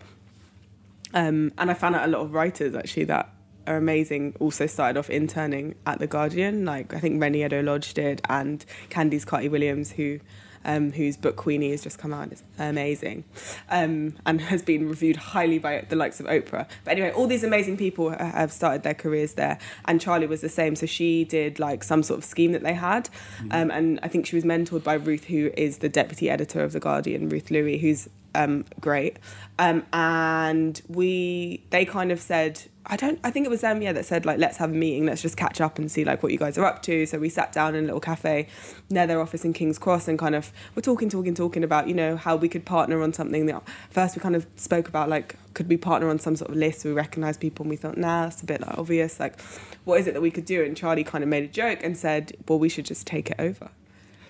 Um, 1.13 1.51
and 1.57 1.69
I 1.69 1.73
found 1.73 1.95
out 1.95 2.07
a 2.07 2.11
lot 2.11 2.21
of 2.21 2.33
writers 2.33 2.75
actually 2.75 3.05
that 3.05 3.29
are 3.67 3.77
amazing 3.77 4.35
also 4.39 4.67
started 4.67 4.97
off 4.97 5.09
interning 5.09 5.75
at 5.85 5.99
the 5.99 6.07
Guardian. 6.07 6.65
Like 6.65 6.93
I 6.93 6.99
think 6.99 7.21
Reni 7.21 7.43
Eddo-Lodge 7.43 7.93
did, 7.93 8.21
and 8.29 8.65
Candice 8.89 9.25
Carty-Williams, 9.25 9.91
who 9.91 10.19
um, 10.65 10.91
whose 10.91 11.15
book 11.15 11.35
Queenie 11.35 11.71
has 11.71 11.83
just 11.83 11.99
come 11.99 12.13
out. 12.13 12.31
It's 12.31 12.43
amazing 12.57 13.23
um, 13.69 14.15
and 14.25 14.41
has 14.41 14.63
been 14.63 14.89
reviewed 14.89 15.15
highly 15.15 15.59
by 15.59 15.85
the 15.87 15.95
likes 15.95 16.19
of 16.19 16.25
Oprah. 16.25 16.67
But 16.83 16.91
anyway, 16.91 17.11
all 17.11 17.27
these 17.27 17.43
amazing 17.43 17.77
people 17.77 18.09
have 18.09 18.51
started 18.51 18.83
their 18.83 18.95
careers 18.95 19.33
there, 19.33 19.59
and 19.85 20.01
Charlie 20.01 20.27
was 20.27 20.41
the 20.41 20.49
same. 20.49 20.75
So 20.75 20.85
she 20.85 21.23
did 21.23 21.59
like 21.59 21.83
some 21.83 22.03
sort 22.03 22.17
of 22.17 22.25
scheme 22.25 22.51
that 22.53 22.63
they 22.63 22.73
had, 22.73 23.09
mm-hmm. 23.37 23.51
um, 23.51 23.71
and 23.71 23.99
I 24.03 24.07
think 24.07 24.25
she 24.25 24.35
was 24.35 24.43
mentored 24.43 24.83
by 24.83 24.95
Ruth, 24.95 25.25
who 25.25 25.51
is 25.55 25.77
the 25.79 25.89
deputy 25.89 26.29
editor 26.29 26.63
of 26.63 26.71
the 26.73 26.79
Guardian, 26.79 27.29
Ruth 27.29 27.51
Louis, 27.51 27.77
who's 27.77 28.09
um, 28.33 28.65
great. 28.79 29.17
Um, 29.57 29.85
and 29.93 30.81
we, 30.87 31.63
they 31.69 31.85
kind 31.85 32.11
of 32.11 32.21
said, 32.21 32.63
I 32.87 32.97
don't, 32.97 33.19
I 33.23 33.31
think 33.31 33.45
it 33.45 33.49
was 33.49 33.61
them, 33.61 33.81
yeah, 33.81 33.93
that 33.93 34.05
said 34.05 34.25
like, 34.25 34.37
let's 34.37 34.57
have 34.57 34.69
a 34.69 34.73
meeting, 34.73 35.05
let's 35.05 35.21
just 35.21 35.37
catch 35.37 35.59
up 35.59 35.79
and 35.79 35.91
see 35.91 36.05
like 36.05 36.21
what 36.21 36.31
you 36.31 36.37
guys 36.37 36.57
are 36.57 36.65
up 36.65 36.81
to. 36.83 37.05
So 37.05 37.17
we 37.19 37.29
sat 37.29 37.51
down 37.51 37.75
in 37.75 37.83
a 37.83 37.87
little 37.87 37.99
cafe 37.99 38.47
near 38.89 39.07
their 39.07 39.19
office 39.19 39.43
in 39.43 39.53
King's 39.53 39.79
Cross 39.79 40.07
and 40.07 40.19
kind 40.19 40.35
of 40.35 40.51
we're 40.75 40.81
talking, 40.81 41.09
talking, 41.09 41.33
talking 41.33 41.63
about, 41.63 41.87
you 41.87 41.93
know, 41.93 42.15
how 42.15 42.35
we 42.35 42.47
could 42.47 42.65
partner 42.65 43.01
on 43.01 43.13
something 43.13 43.45
first 43.89 44.15
we 44.15 44.21
kind 44.21 44.35
of 44.35 44.45
spoke 44.55 44.87
about 44.87 45.09
like, 45.09 45.35
could 45.53 45.67
we 45.69 45.77
partner 45.77 46.09
on 46.09 46.19
some 46.19 46.35
sort 46.35 46.51
of 46.51 46.57
list? 46.57 46.85
We 46.85 46.91
recognize 46.91 47.37
people 47.37 47.63
and 47.63 47.69
we 47.69 47.75
thought, 47.75 47.97
nah, 47.97 48.23
that's 48.23 48.41
a 48.41 48.45
bit 48.45 48.61
like 48.61 48.77
obvious. 48.77 49.19
Like, 49.19 49.39
what 49.85 49.99
is 49.99 50.07
it 50.07 50.13
that 50.13 50.21
we 50.21 50.31
could 50.31 50.45
do? 50.45 50.63
And 50.63 50.75
Charlie 50.75 51.03
kind 51.03 51.23
of 51.23 51.29
made 51.29 51.43
a 51.43 51.47
joke 51.47 51.79
and 51.83 51.97
said, 51.97 52.35
well, 52.47 52.59
we 52.59 52.69
should 52.69 52.85
just 52.85 53.07
take 53.07 53.29
it 53.31 53.39
over. 53.39 53.69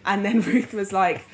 And 0.05 0.23
then 0.23 0.41
Ruth 0.41 0.73
was 0.73 0.93
like, 0.93 1.25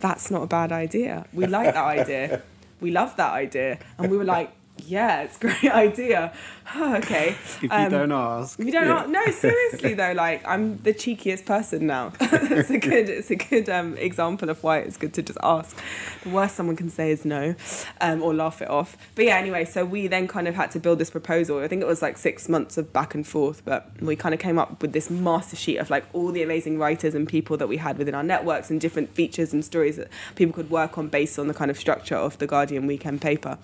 that's 0.00 0.30
not 0.30 0.42
a 0.42 0.46
bad 0.46 0.72
idea. 0.72 1.26
We 1.32 1.46
like 1.46 1.74
that 1.74 1.84
idea. 1.84 2.42
We 2.80 2.90
love 2.90 3.16
that 3.16 3.32
idea. 3.32 3.78
And 3.98 4.10
we 4.10 4.18
were 4.18 4.24
like, 4.24 4.52
yeah, 4.86 5.22
it's 5.22 5.36
a 5.36 5.40
great 5.40 5.64
idea. 5.72 6.32
okay. 6.76 7.36
If 7.62 7.72
um, 7.72 7.84
you 7.84 7.90
don't 7.90 8.12
ask. 8.12 8.58
If 8.60 8.66
You 8.66 8.72
don't 8.72 8.86
yeah. 8.86 8.98
ask. 8.98 9.08
No, 9.08 9.24
seriously 9.30 9.94
though, 9.94 10.12
like 10.12 10.46
I'm 10.46 10.78
the 10.78 10.92
cheekiest 10.92 11.46
person 11.46 11.86
now. 11.86 12.12
it's 12.20 12.70
a 12.70 12.78
good 12.78 13.08
it's 13.08 13.30
a 13.30 13.36
good 13.36 13.68
um, 13.68 13.96
example 13.96 14.50
of 14.50 14.62
why 14.62 14.78
it's 14.78 14.96
good 14.96 15.14
to 15.14 15.22
just 15.22 15.38
ask. 15.42 15.76
The 16.22 16.30
worst 16.30 16.54
someone 16.54 16.76
can 16.76 16.90
say 16.90 17.10
is 17.10 17.24
no, 17.24 17.54
um, 18.00 18.22
or 18.22 18.34
laugh 18.34 18.60
it 18.60 18.68
off. 18.68 18.96
But 19.14 19.24
yeah, 19.24 19.36
anyway, 19.36 19.64
so 19.64 19.84
we 19.84 20.06
then 20.06 20.28
kind 20.28 20.46
of 20.46 20.54
had 20.54 20.70
to 20.72 20.78
build 20.78 20.98
this 20.98 21.10
proposal. 21.10 21.58
I 21.60 21.68
think 21.68 21.82
it 21.82 21.86
was 21.86 22.02
like 22.02 22.18
six 22.18 22.48
months 22.48 22.76
of 22.76 22.92
back 22.92 23.14
and 23.14 23.26
forth, 23.26 23.62
but 23.64 23.90
we 24.00 24.14
kind 24.14 24.34
of 24.34 24.40
came 24.40 24.58
up 24.58 24.82
with 24.82 24.92
this 24.92 25.08
master 25.10 25.56
sheet 25.56 25.78
of 25.78 25.88
like 25.88 26.04
all 26.12 26.30
the 26.30 26.42
amazing 26.42 26.78
writers 26.78 27.14
and 27.14 27.26
people 27.26 27.56
that 27.56 27.68
we 27.68 27.78
had 27.78 27.96
within 27.96 28.14
our 28.14 28.22
networks 28.22 28.70
and 28.70 28.80
different 28.80 29.14
features 29.14 29.52
and 29.52 29.64
stories 29.64 29.96
that 29.96 30.08
people 30.34 30.52
could 30.52 30.70
work 30.70 30.98
on 30.98 31.08
based 31.08 31.38
on 31.38 31.48
the 31.48 31.54
kind 31.54 31.70
of 31.70 31.78
structure 31.78 32.16
of 32.16 32.36
the 32.38 32.46
Guardian 32.46 32.86
weekend 32.86 33.22
paper. 33.22 33.58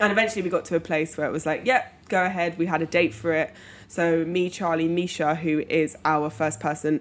And 0.00 0.10
eventually 0.10 0.42
we 0.42 0.48
got 0.48 0.64
to 0.66 0.76
a 0.76 0.80
place 0.80 1.16
where 1.18 1.26
it 1.26 1.30
was 1.30 1.44
like, 1.44 1.66
yep, 1.66 1.84
yeah, 1.84 2.08
go 2.08 2.24
ahead. 2.24 2.56
We 2.56 2.66
had 2.66 2.80
a 2.80 2.86
date 2.86 3.12
for 3.12 3.32
it. 3.32 3.52
So 3.86 4.24
me, 4.24 4.48
Charlie, 4.48 4.88
Misha, 4.88 5.34
who 5.34 5.60
is 5.68 5.96
our 6.04 6.30
first 6.30 6.58
person 6.58 7.00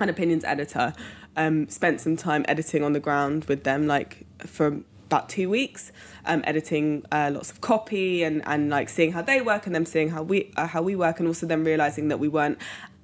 and 0.00 0.10
opinions 0.10 0.44
editor, 0.44 0.92
um, 1.36 1.68
spent 1.68 2.00
some 2.00 2.16
time 2.16 2.44
editing 2.48 2.82
on 2.82 2.94
the 2.94 3.00
ground 3.00 3.44
with 3.44 3.62
them, 3.64 3.86
like 3.86 4.26
for 4.38 4.80
about 5.06 5.28
two 5.28 5.48
weeks, 5.48 5.92
um, 6.24 6.42
editing 6.44 7.04
uh, 7.12 7.30
lots 7.32 7.50
of 7.50 7.60
copy 7.60 8.24
and, 8.24 8.42
and 8.46 8.70
like 8.70 8.88
seeing 8.88 9.12
how 9.12 9.22
they 9.22 9.40
work 9.40 9.66
and 9.66 9.74
them 9.74 9.86
seeing 9.86 10.08
how 10.08 10.22
we 10.22 10.52
uh, 10.56 10.66
how 10.66 10.82
we 10.82 10.96
work, 10.96 11.20
and 11.20 11.28
also 11.28 11.46
then 11.46 11.62
realizing 11.62 12.08
that 12.08 12.18
we 12.18 12.28
weren't 12.28 12.58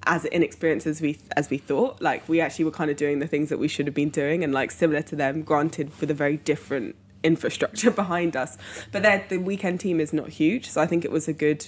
as 0.05 0.25
inexperienced 0.25 0.85
as 0.85 0.99
we 0.99 1.17
as 1.37 1.49
we 1.49 1.57
thought. 1.57 2.01
Like 2.01 2.27
we 2.27 2.41
actually 2.41 2.65
were 2.65 2.71
kind 2.71 2.91
of 2.91 2.97
doing 2.97 3.19
the 3.19 3.27
things 3.27 3.49
that 3.49 3.59
we 3.59 3.67
should 3.67 3.85
have 3.85 3.95
been 3.95 4.09
doing, 4.09 4.43
and 4.43 4.53
like 4.53 4.71
similar 4.71 5.01
to 5.03 5.15
them, 5.15 5.43
granted 5.43 5.91
with 6.01 6.11
a 6.11 6.13
very 6.13 6.37
different 6.37 6.95
infrastructure 7.23 7.91
behind 8.03 8.35
us. 8.35 8.57
But 8.91 9.29
the 9.29 9.37
weekend 9.37 9.79
team 9.79 9.99
is 9.99 10.13
not 10.13 10.29
huge, 10.29 10.69
so 10.69 10.81
I 10.81 10.85
think 10.85 11.05
it 11.05 11.11
was 11.11 11.27
a 11.27 11.33
good 11.33 11.65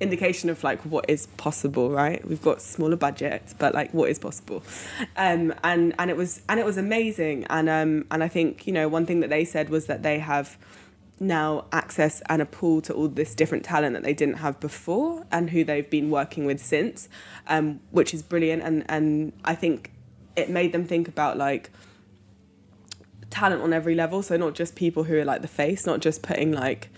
indication 0.00 0.50
of 0.50 0.64
like 0.64 0.80
what 0.82 1.08
is 1.08 1.26
possible 1.36 1.90
right? 1.90 2.26
We've 2.26 2.42
got 2.42 2.60
smaller 2.60 2.96
budgets 2.96 3.54
but 3.54 3.74
like 3.74 3.92
what 3.92 4.10
is 4.10 4.18
possible? 4.18 4.62
Um 5.16 5.54
and 5.62 5.94
and 5.98 6.10
it 6.10 6.16
was 6.16 6.42
and 6.48 6.58
it 6.58 6.66
was 6.66 6.76
amazing. 6.76 7.44
And 7.48 7.68
um 7.68 8.06
and 8.10 8.22
i 8.22 8.28
think 8.28 8.66
you 8.66 8.72
know 8.72 8.88
one 8.88 9.06
thing 9.06 9.20
that 9.20 9.30
they 9.30 9.44
said 9.44 9.70
was 9.70 9.86
that 9.86 10.02
they 10.02 10.18
have 10.18 10.58
now 11.20 11.64
access 11.70 12.20
and 12.28 12.42
a 12.42 12.46
pool 12.46 12.80
to 12.82 12.92
all 12.92 13.06
this 13.06 13.36
different 13.36 13.64
talent 13.64 13.94
that 13.94 14.02
they 14.02 14.12
didn't 14.12 14.38
have 14.38 14.58
before 14.58 15.24
and 15.30 15.50
who 15.50 15.62
they've 15.62 15.88
been 15.88 16.10
working 16.10 16.44
with 16.44 16.60
since 16.60 17.08
um 17.46 17.80
which 17.90 18.12
is 18.12 18.22
brilliant. 18.22 18.62
And 18.62 18.84
and 18.88 19.32
i 19.44 19.54
think 19.54 19.92
it 20.34 20.50
made 20.50 20.72
them 20.72 20.84
think 20.84 21.06
about 21.06 21.38
like 21.38 21.70
talent 23.34 23.62
on 23.62 23.72
every 23.72 23.94
level. 23.94 24.22
So 24.22 24.36
not 24.36 24.54
just 24.54 24.76
people 24.76 25.04
who 25.04 25.18
are 25.18 25.24
like 25.24 25.42
the 25.42 25.48
face, 25.48 25.84
not 25.84 26.00
just 26.00 26.22
putting 26.22 26.52
like 26.52 26.88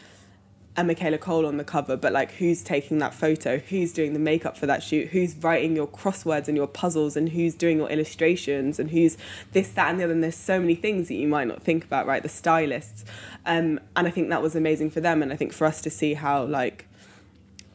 a 0.77 0.85
Michaela 0.85 1.17
Coel 1.17 1.47
on 1.47 1.57
the 1.57 1.65
cover, 1.65 1.97
but 1.97 2.13
like 2.13 2.33
who's 2.33 2.63
taking 2.63 2.99
that 2.99 3.15
photo, 3.15 3.57
who's 3.57 3.95
doing 3.95 4.13
the 4.13 4.19
makeup 4.19 4.59
for 4.59 4.67
that 4.67 4.83
shoot, 4.83 5.09
who's 5.09 5.35
writing 5.37 5.75
your 5.75 5.87
crosswords 5.87 6.49
and 6.49 6.57
your 6.57 6.67
puzzles, 6.67 7.17
and 7.17 7.31
who's 7.31 7.55
doing 7.55 7.79
your 7.79 7.89
illustrations, 7.89 8.79
and 8.79 8.91
who's 8.91 9.17
this, 9.53 9.71
that, 9.71 9.89
and 9.89 9.99
the 9.99 10.05
other. 10.05 10.13
And 10.13 10.23
there's 10.23 10.37
so 10.37 10.61
many 10.61 10.75
things 10.75 11.09
that 11.09 11.15
you 11.15 11.27
might 11.27 11.49
not 11.49 11.63
think 11.63 11.85
about, 11.85 12.07
right? 12.07 12.23
The 12.23 12.29
stylists, 12.29 13.07
um, 13.47 13.81
and 13.97 14.07
I 14.07 14.11
think 14.11 14.29
that 14.29 14.43
was 14.43 14.55
amazing 14.55 14.91
for 14.91 15.01
them, 15.01 15.23
and 15.23 15.33
I 15.33 15.37
think 15.37 15.55
for 15.55 15.67
us 15.67 15.81
to 15.81 15.91
see 15.91 16.13
how 16.13 16.45
like 16.45 16.87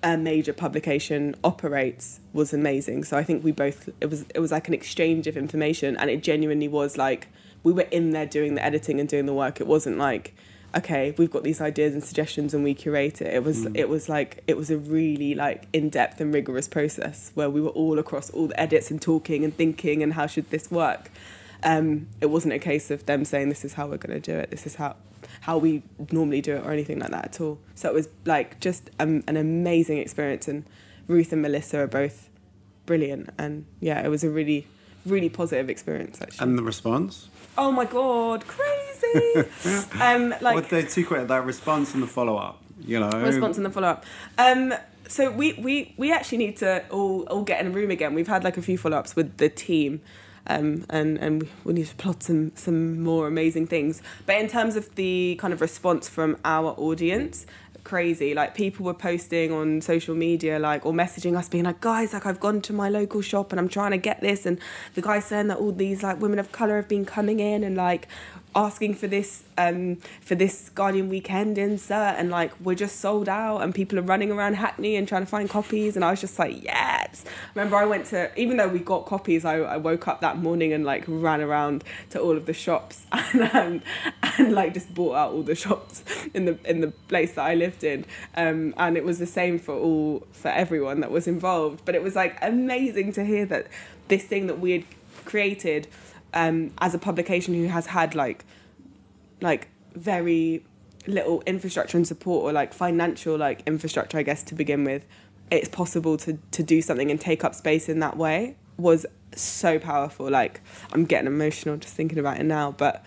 a 0.04 0.16
major 0.18 0.54
publication 0.54 1.36
operates 1.44 2.20
was 2.34 2.54
amazing. 2.54 3.04
So 3.06 3.18
I 3.18 3.24
think 3.24 3.44
we 3.44 3.52
both 3.52 3.90
it 4.00 4.12
was 4.12 4.26
it 4.36 4.40
was 4.40 4.52
like 4.52 4.68
an 4.68 4.76
exchange 4.76 5.26
of 5.26 5.36
information, 5.36 5.98
and 5.98 6.12
it 6.12 6.22
genuinely 6.22 6.68
was 6.68 6.98
like 6.98 7.30
we 7.64 7.72
were 7.72 7.88
in 7.92 8.12
there 8.12 8.26
doing 8.26 8.56
the 8.56 8.64
editing 8.64 9.00
and 9.00 9.08
doing 9.08 9.26
the 9.26 9.34
work. 9.34 9.62
It 9.62 9.68
wasn't 9.68 9.98
like, 9.98 10.34
okay, 10.76 11.14
we've 11.18 11.32
got 11.32 11.44
these 11.44 11.62
ideas 11.62 11.94
and 11.94 12.04
suggestions 12.04 12.54
and 12.54 12.64
we 12.64 12.74
curate 12.74 13.22
it. 13.22 13.34
It 13.34 13.44
was 13.44 13.66
mm. 13.66 13.78
it 13.78 13.90
was 13.90 14.10
like 14.10 14.44
it 14.48 14.58
was 14.58 14.72
a 14.72 14.78
really 14.78 15.36
like 15.36 15.68
in 15.74 15.90
depth 15.90 16.22
and 16.22 16.34
rigorous 16.34 16.68
process 16.68 17.32
where 17.34 17.50
we 17.50 17.62
were 17.62 17.70
all 17.70 18.00
across 18.00 18.30
all 18.30 18.48
the 18.48 18.60
edits 18.60 18.92
and 18.92 19.02
talking 19.02 19.44
and 19.44 19.56
thinking 19.56 20.02
and 20.02 20.14
how 20.14 20.28
should 20.28 20.50
this 20.50 20.72
work. 20.72 21.12
Um, 21.64 22.08
it 22.20 22.28
wasn't 22.28 22.54
a 22.54 22.60
case 22.60 22.90
of 22.90 23.06
them 23.06 23.24
saying 23.24 23.50
this 23.50 23.64
is 23.64 23.74
how 23.74 23.88
we're 23.88 23.98
going 23.98 24.20
to 24.20 24.32
do 24.32 24.38
it. 24.38 24.50
This 24.50 24.66
is 24.66 24.76
how 24.76 24.96
how 25.42 25.58
we 25.58 25.84
normally 26.12 26.42
do 26.42 26.56
it 26.56 26.66
or 26.66 26.72
anything 26.72 27.00
like 27.00 27.12
that 27.12 27.26
at 27.26 27.42
all. 27.42 27.60
So 27.76 27.90
it 27.90 27.94
was 27.94 28.10
like 28.26 28.60
just 28.60 28.90
um, 29.00 29.24
an 29.28 29.38
amazing 29.38 29.98
experience. 29.98 30.48
And 30.48 30.66
Ruth 31.08 31.32
and 31.32 31.42
Melissa 31.42 31.80
are 31.82 31.88
both 31.88 32.30
brilliant. 32.86 33.30
And 33.38 33.66
yeah, 33.80 34.04
it 34.04 34.10
was 34.10 34.24
a 34.24 34.30
really 34.30 34.68
really 35.06 35.30
positive 35.30 35.70
experience 35.70 36.22
actually. 36.22 36.48
And 36.48 36.58
the 36.58 36.64
response? 36.64 37.30
Oh 37.58 37.72
my 37.72 37.86
god, 37.86 38.46
crazy! 38.48 39.50
um, 40.02 40.30
like 40.42 40.56
what 40.56 40.70
the 40.70 41.06
quick 41.08 41.28
that 41.28 41.46
response 41.46 41.94
and 41.94 42.04
the 42.04 42.08
follow 42.08 42.38
up. 42.38 42.62
You 42.80 43.00
know, 43.00 43.10
response 43.10 43.58
and 43.58 43.66
the 43.66 43.70
follow 43.70 43.90
up. 43.90 44.06
Um, 44.38 44.74
so 45.08 45.30
we, 45.30 45.54
we 45.54 45.94
we 45.98 46.12
actually 46.12 46.40
need 46.40 46.58
to 46.58 46.84
all 46.90 47.24
all 47.24 47.44
get 47.44 47.60
in 47.62 47.68
a 47.68 47.70
room 47.72 47.92
again. 47.92 48.14
We've 48.14 48.28
had 48.28 48.44
like 48.44 48.58
a 48.58 48.62
few 48.62 48.78
follow 48.78 48.98
ups 48.98 49.16
with 49.16 49.38
the 49.38 49.50
team. 49.50 50.02
Um, 50.48 50.86
and 50.90 51.20
and 51.20 51.48
we 51.64 51.74
need 51.74 51.86
to 51.86 51.96
plot 51.96 52.24
some 52.24 52.52
some 52.56 53.02
more 53.04 53.28
amazing 53.28 53.68
things. 53.68 54.02
But 54.26 54.38
in 54.38 54.48
terms 54.48 54.76
of 54.76 54.96
the 54.96 55.38
kind 55.40 55.54
of 55.54 55.62
response 55.62 56.10
from 56.10 56.38
our 56.44 56.72
audience, 56.80 57.46
crazy. 57.84 58.34
Like 58.34 58.56
people 58.56 58.86
were 58.86 58.94
posting 58.94 59.52
on 59.52 59.82
social 59.82 60.16
media, 60.16 60.60
like 60.60 60.86
or 60.86 60.94
messaging 60.94 61.38
us, 61.38 61.50
being 61.50 61.66
like, 61.66 61.82
"Guys, 61.82 62.14
like 62.14 62.26
I've 62.26 62.40
gone 62.40 62.62
to 62.62 62.74
my 62.74 62.90
local 62.90 63.22
shop 63.22 63.52
and 63.52 63.60
I'm 63.60 63.70
trying 63.70 63.92
to 63.92 63.98
get 63.98 64.22
this," 64.22 64.46
and 64.46 64.60
the 64.96 65.02
guy 65.02 65.20
saying 65.20 65.48
that 65.48 65.58
all 65.58 65.72
these 65.72 66.04
like 66.04 66.22
women 66.22 66.40
of 66.40 66.52
color 66.52 66.76
have 66.78 66.88
been 66.88 67.06
coming 67.06 67.40
in 67.40 67.64
and 67.64 67.76
like 67.76 68.08
asking 68.56 68.96
for 68.96 69.08
this 69.08 69.44
um, 69.58 69.96
for 70.22 70.36
this 70.36 70.70
Guardian 70.70 71.10
weekend 71.10 71.58
insert, 71.58 72.16
and 72.18 72.30
like 72.30 72.52
we're 72.60 72.76
just 72.76 73.00
sold 73.00 73.30
out, 73.30 73.60
and 73.60 73.74
people 73.74 73.98
are 74.00 74.04
running 74.04 74.32
around 74.32 74.56
Hackney 74.56 74.96
and 74.96 75.08
trying 75.08 75.24
to 75.24 75.28
find 75.28 75.50
copies, 75.50 75.96
and 75.96 76.04
I 76.04 76.12
was 76.12 76.22
just 76.22 76.38
like, 76.38 76.64
yes. 76.64 77.24
Remember, 77.56 77.76
I 77.78 77.86
went 77.86 78.08
to 78.08 78.32
even 78.40 78.58
though 78.58 78.68
we 78.68 78.80
got 78.80 79.06
copies, 79.06 79.46
I, 79.46 79.58
I 79.60 79.78
woke 79.78 80.08
up 80.08 80.22
that 80.22 80.38
morning 80.38 80.74
and 80.74 80.84
like 80.84 81.04
ran 81.08 81.42
around 81.42 81.84
to 82.12 82.20
all 82.20 82.36
of 82.36 82.46
the 82.46 82.54
shops 82.54 83.06
and 83.12 83.42
um, 83.56 83.82
and 84.38 84.54
like 84.54 84.74
just 84.74 84.94
bought 84.94 85.16
out 85.16 85.32
all 85.32 85.44
the 85.44 85.56
shops 85.56 86.04
in 86.34 86.46
the 86.46 86.58
in 86.66 86.82
the 86.82 86.92
place 87.08 87.34
that 87.34 87.44
I 87.44 87.56
lived 87.56 87.84
in, 87.84 88.06
um, 88.36 88.74
and 88.78 88.98
it 88.98 89.04
was 89.04 89.20
the 89.20 89.26
same 89.26 89.60
for 89.60 89.76
all 89.76 90.26
for 90.32 90.50
everyone 90.50 91.00
that 91.02 91.12
was 91.12 91.28
involved. 91.28 91.84
But 91.86 91.96
it 91.96 92.04
was 92.04 92.16
like 92.16 92.38
amazing 92.42 93.14
to 93.14 93.24
hear 93.24 93.46
that 93.46 93.68
this 94.08 94.26
thing 94.26 94.48
that 94.48 94.60
we 94.60 94.72
had 94.72 94.86
created 95.26 95.88
um, 96.34 96.72
as 96.80 96.94
a 96.94 97.00
publication 97.00 97.54
who 97.54 97.68
has 97.68 97.88
had 97.88 98.16
like 98.16 98.46
like 99.42 99.68
very 99.96 100.64
little 101.08 101.42
infrastructure 101.46 101.98
and 101.98 102.08
support 102.08 102.44
or 102.44 102.54
like 102.54 102.74
financial 102.74 103.38
like 103.38 103.64
infrastructure 103.66 104.18
I 104.18 104.24
guess 104.24 104.44
to 104.44 104.56
begin 104.56 104.84
with 104.84 105.06
it's 105.50 105.70
possible 105.70 106.18
to 106.18 106.40
to 106.52 106.64
do 106.64 106.82
something 106.82 107.12
and 107.12 107.20
take 107.20 107.44
up 107.44 107.54
space 107.54 107.90
in 107.90 108.00
that 108.00 108.18
way 108.18 108.56
was 108.78 109.06
so 109.36 109.78
powerful. 109.78 110.30
Like 110.30 110.62
I'm 110.94 111.06
getting 111.06 111.28
emotional 111.28 111.78
just 111.78 111.94
thinking 111.94 112.18
about 112.18 112.40
it 112.40 112.44
now 112.44 112.72
but 112.72 113.06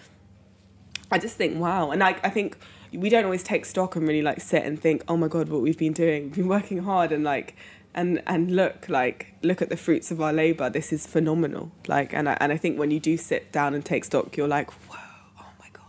I 1.11 1.19
just 1.19 1.37
think 1.37 1.59
wow. 1.59 1.91
And 1.91 2.03
I 2.03 2.17
I 2.23 2.31
think 2.31 2.59
we 2.93 3.09
don't 3.09 3.25
always 3.25 3.43
take 3.43 3.65
stock 3.65 3.97
and 3.97 4.07
really 4.07 4.23
like 4.23 4.41
sit 4.41 4.63
and 4.63 4.81
think 4.81 5.03
oh 5.09 5.17
my 5.17 5.27
god 5.29 5.49
what 5.49 5.63
we've 5.63 5.79
been 5.79 5.93
doing. 5.93 6.25
We've 6.25 6.37
been 6.37 6.49
working 6.49 6.79
hard 6.79 7.13
and 7.13 7.25
like 7.25 7.57
and 7.95 8.23
and 8.27 8.55
look 8.55 8.89
like 8.89 9.35
look 9.43 9.63
at 9.63 9.69
the 9.69 9.77
fruits 9.77 10.11
of 10.11 10.21
our 10.21 10.33
labor 10.33 10.69
this 10.69 10.93
is 10.93 11.07
phenomenal 11.07 11.71
like 11.87 12.13
and 12.13 12.29
I, 12.29 12.37
and 12.41 12.53
I 12.53 12.57
think 12.57 12.79
when 12.79 12.91
you 12.91 13.01
do 13.01 13.17
sit 13.17 13.53
down 13.53 13.75
and 13.75 13.85
take 13.85 14.05
stock 14.05 14.37
you're 14.37 14.49
like 14.49 14.71
whoa 14.89 14.99
oh 15.41 15.53
my 15.61 15.69
god 15.73 15.85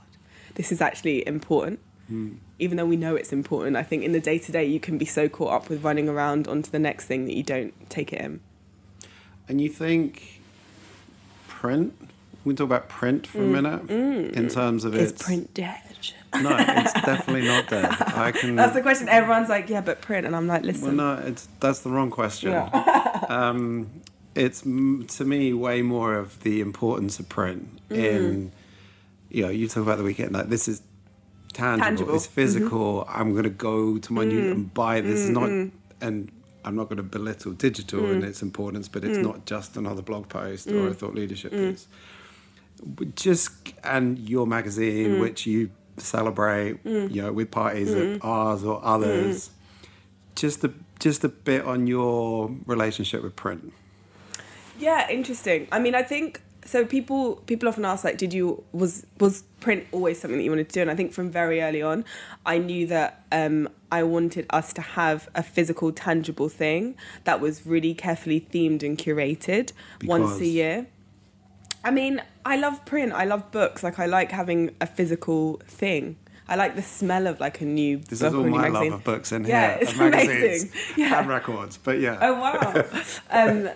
this 0.55 0.71
is 0.71 0.81
actually 0.81 1.27
important 1.27 1.79
mm. 2.11 2.37
even 2.59 2.77
though 2.77 2.85
we 2.85 2.95
know 2.95 3.15
it's 3.15 3.33
important 3.33 3.75
I 3.75 3.83
think 3.83 4.03
in 4.03 4.11
the 4.11 4.19
day 4.19 4.37
to 4.37 4.51
day 4.51 4.65
you 4.65 4.79
can 4.79 4.97
be 4.97 5.05
so 5.05 5.27
caught 5.27 5.53
up 5.53 5.69
with 5.69 5.83
running 5.83 6.07
around 6.07 6.47
onto 6.47 6.69
the 6.69 6.79
next 6.79 7.05
thing 7.05 7.25
that 7.25 7.35
you 7.35 7.43
don't 7.43 7.73
take 7.89 8.13
it 8.13 8.21
in 8.21 8.39
and 9.47 9.59
you 9.59 9.69
think 9.69 10.41
print 11.47 11.93
we 12.43 12.51
can 12.51 12.57
talk 12.57 12.65
about 12.65 12.89
print 12.89 13.25
for 13.25 13.39
mm. 13.39 13.45
a 13.45 13.61
minute 13.61 13.87
mm. 13.87 14.31
in 14.33 14.47
terms 14.47 14.85
of 14.85 14.93
is 14.95 15.11
print 15.13 15.53
dead 15.53 15.81
no, 16.41 16.55
it's 16.59 16.93
definitely 16.93 17.47
not 17.47 17.67
dead. 17.67 17.85
I 17.85 18.31
can. 18.31 18.55
That's 18.55 18.73
the 18.73 18.81
question. 18.81 19.09
Everyone's 19.09 19.49
like, 19.49 19.69
yeah, 19.69 19.81
but 19.81 20.01
print, 20.01 20.25
and 20.25 20.35
I'm 20.35 20.47
like, 20.47 20.63
listen. 20.63 20.97
Well, 20.97 21.17
no, 21.17 21.23
it's 21.27 21.47
that's 21.59 21.79
the 21.79 21.89
wrong 21.89 22.11
question. 22.11 22.51
Yeah. 22.51 23.25
um, 23.29 23.89
it's 24.35 24.61
to 24.61 25.25
me 25.25 25.53
way 25.53 25.81
more 25.81 26.15
of 26.15 26.41
the 26.43 26.61
importance 26.61 27.19
of 27.19 27.29
print 27.29 27.89
mm. 27.89 27.97
in. 27.97 28.51
You 29.29 29.43
know, 29.43 29.49
you 29.49 29.67
talk 29.67 29.83
about 29.83 29.97
the 29.97 30.03
weekend 30.03 30.31
like 30.33 30.49
this 30.49 30.67
is 30.67 30.81
tangible, 31.53 31.85
tangible. 31.85 32.15
it's 32.15 32.25
physical. 32.25 33.03
Mm-hmm. 33.03 33.19
I'm 33.19 33.31
going 33.31 33.43
to 33.43 33.49
go 33.49 33.97
to 33.97 34.13
my 34.13 34.23
mm. 34.23 34.29
new 34.29 34.51
and 34.51 34.73
buy 34.73 35.01
this. 35.01 35.29
Mm-hmm. 35.29 35.33
Not 35.33 35.71
and 36.01 36.31
I'm 36.65 36.75
not 36.75 36.85
going 36.85 36.97
to 36.97 37.03
belittle 37.03 37.53
digital 37.53 38.01
mm. 38.01 38.13
and 38.13 38.23
its 38.23 38.41
importance, 38.41 38.87
but 38.87 39.03
it's 39.03 39.19
mm. 39.19 39.23
not 39.23 39.45
just 39.45 39.77
another 39.77 40.01
blog 40.01 40.27
post 40.27 40.67
or 40.67 40.87
a 40.87 40.91
mm. 40.91 40.95
thought 40.95 41.13
leadership 41.13 41.51
mm. 41.51 41.71
piece. 41.71 41.87
Just 43.15 43.73
and 43.83 44.19
your 44.19 44.45
magazine, 44.47 45.19
which 45.19 45.45
you 45.45 45.69
celebrate, 45.97 46.83
mm. 46.83 47.13
you 47.13 47.21
know, 47.21 47.31
with 47.31 47.51
parties 47.51 47.89
mm. 47.89 48.19
ours 48.23 48.63
or 48.63 48.83
others. 48.83 49.49
Mm. 49.49 49.51
Just 50.35 50.63
a 50.63 50.73
just 50.99 51.23
a 51.23 51.29
bit 51.29 51.65
on 51.65 51.87
your 51.87 52.55
relationship 52.65 53.23
with 53.23 53.35
print. 53.35 53.73
Yeah, 54.77 55.09
interesting. 55.09 55.67
I 55.71 55.79
mean, 55.79 55.95
I 55.95 56.03
think 56.03 56.41
so. 56.65 56.85
People 56.85 57.37
people 57.47 57.69
often 57.69 57.85
ask 57.85 58.03
like, 58.03 58.17
did 58.17 58.33
you 58.33 58.63
was 58.73 59.05
was 59.19 59.43
print 59.61 59.87
always 59.91 60.19
something 60.19 60.37
that 60.37 60.43
you 60.43 60.51
wanted 60.51 60.69
to 60.69 60.73
do? 60.73 60.81
And 60.81 60.91
I 60.91 60.95
think 60.95 61.13
from 61.13 61.31
very 61.31 61.61
early 61.61 61.81
on, 61.81 62.03
I 62.45 62.57
knew 62.57 62.85
that 62.87 63.23
um, 63.31 63.69
I 63.91 64.03
wanted 64.03 64.45
us 64.49 64.73
to 64.73 64.81
have 64.81 65.29
a 65.35 65.43
physical, 65.43 65.91
tangible 65.91 66.49
thing 66.49 66.95
that 67.23 67.39
was 67.39 67.65
really 67.65 67.93
carefully 67.93 68.45
themed 68.51 68.83
and 68.83 68.97
curated 68.97 69.71
because 69.99 70.09
once 70.09 70.39
a 70.41 70.47
year. 70.47 70.87
I 71.85 71.91
mean, 71.91 72.19
I 72.43 72.57
love 72.57 72.83
print. 72.85 73.13
I 73.13 73.25
love 73.25 73.51
books. 73.51 73.83
Like 73.83 73.99
I 73.99 74.07
like 74.07 74.31
having 74.31 74.75
a 74.81 74.87
physical 74.87 75.61
thing. 75.67 76.17
I 76.47 76.55
like 76.55 76.75
the 76.75 76.81
smell 76.81 77.27
of 77.27 77.39
like 77.39 77.61
a 77.61 77.65
new 77.65 77.97
this 77.97 78.21
book 78.21 78.27
is 78.29 78.33
all 78.33 78.43
my 78.43 78.69
magazine. 78.69 78.91
love 78.91 78.99
of 78.99 79.03
books 79.03 79.31
in 79.31 79.45
yeah, 79.45 79.77
here. 79.77 79.77
It's 79.81 79.99
amazing. 79.99 80.71
Yeah. 80.97 81.19
And 81.19 81.29
records, 81.29 81.77
but 81.77 81.99
yeah. 81.99 82.17
Oh 82.21 82.33
wow. 82.33 82.83
um, 83.29 83.69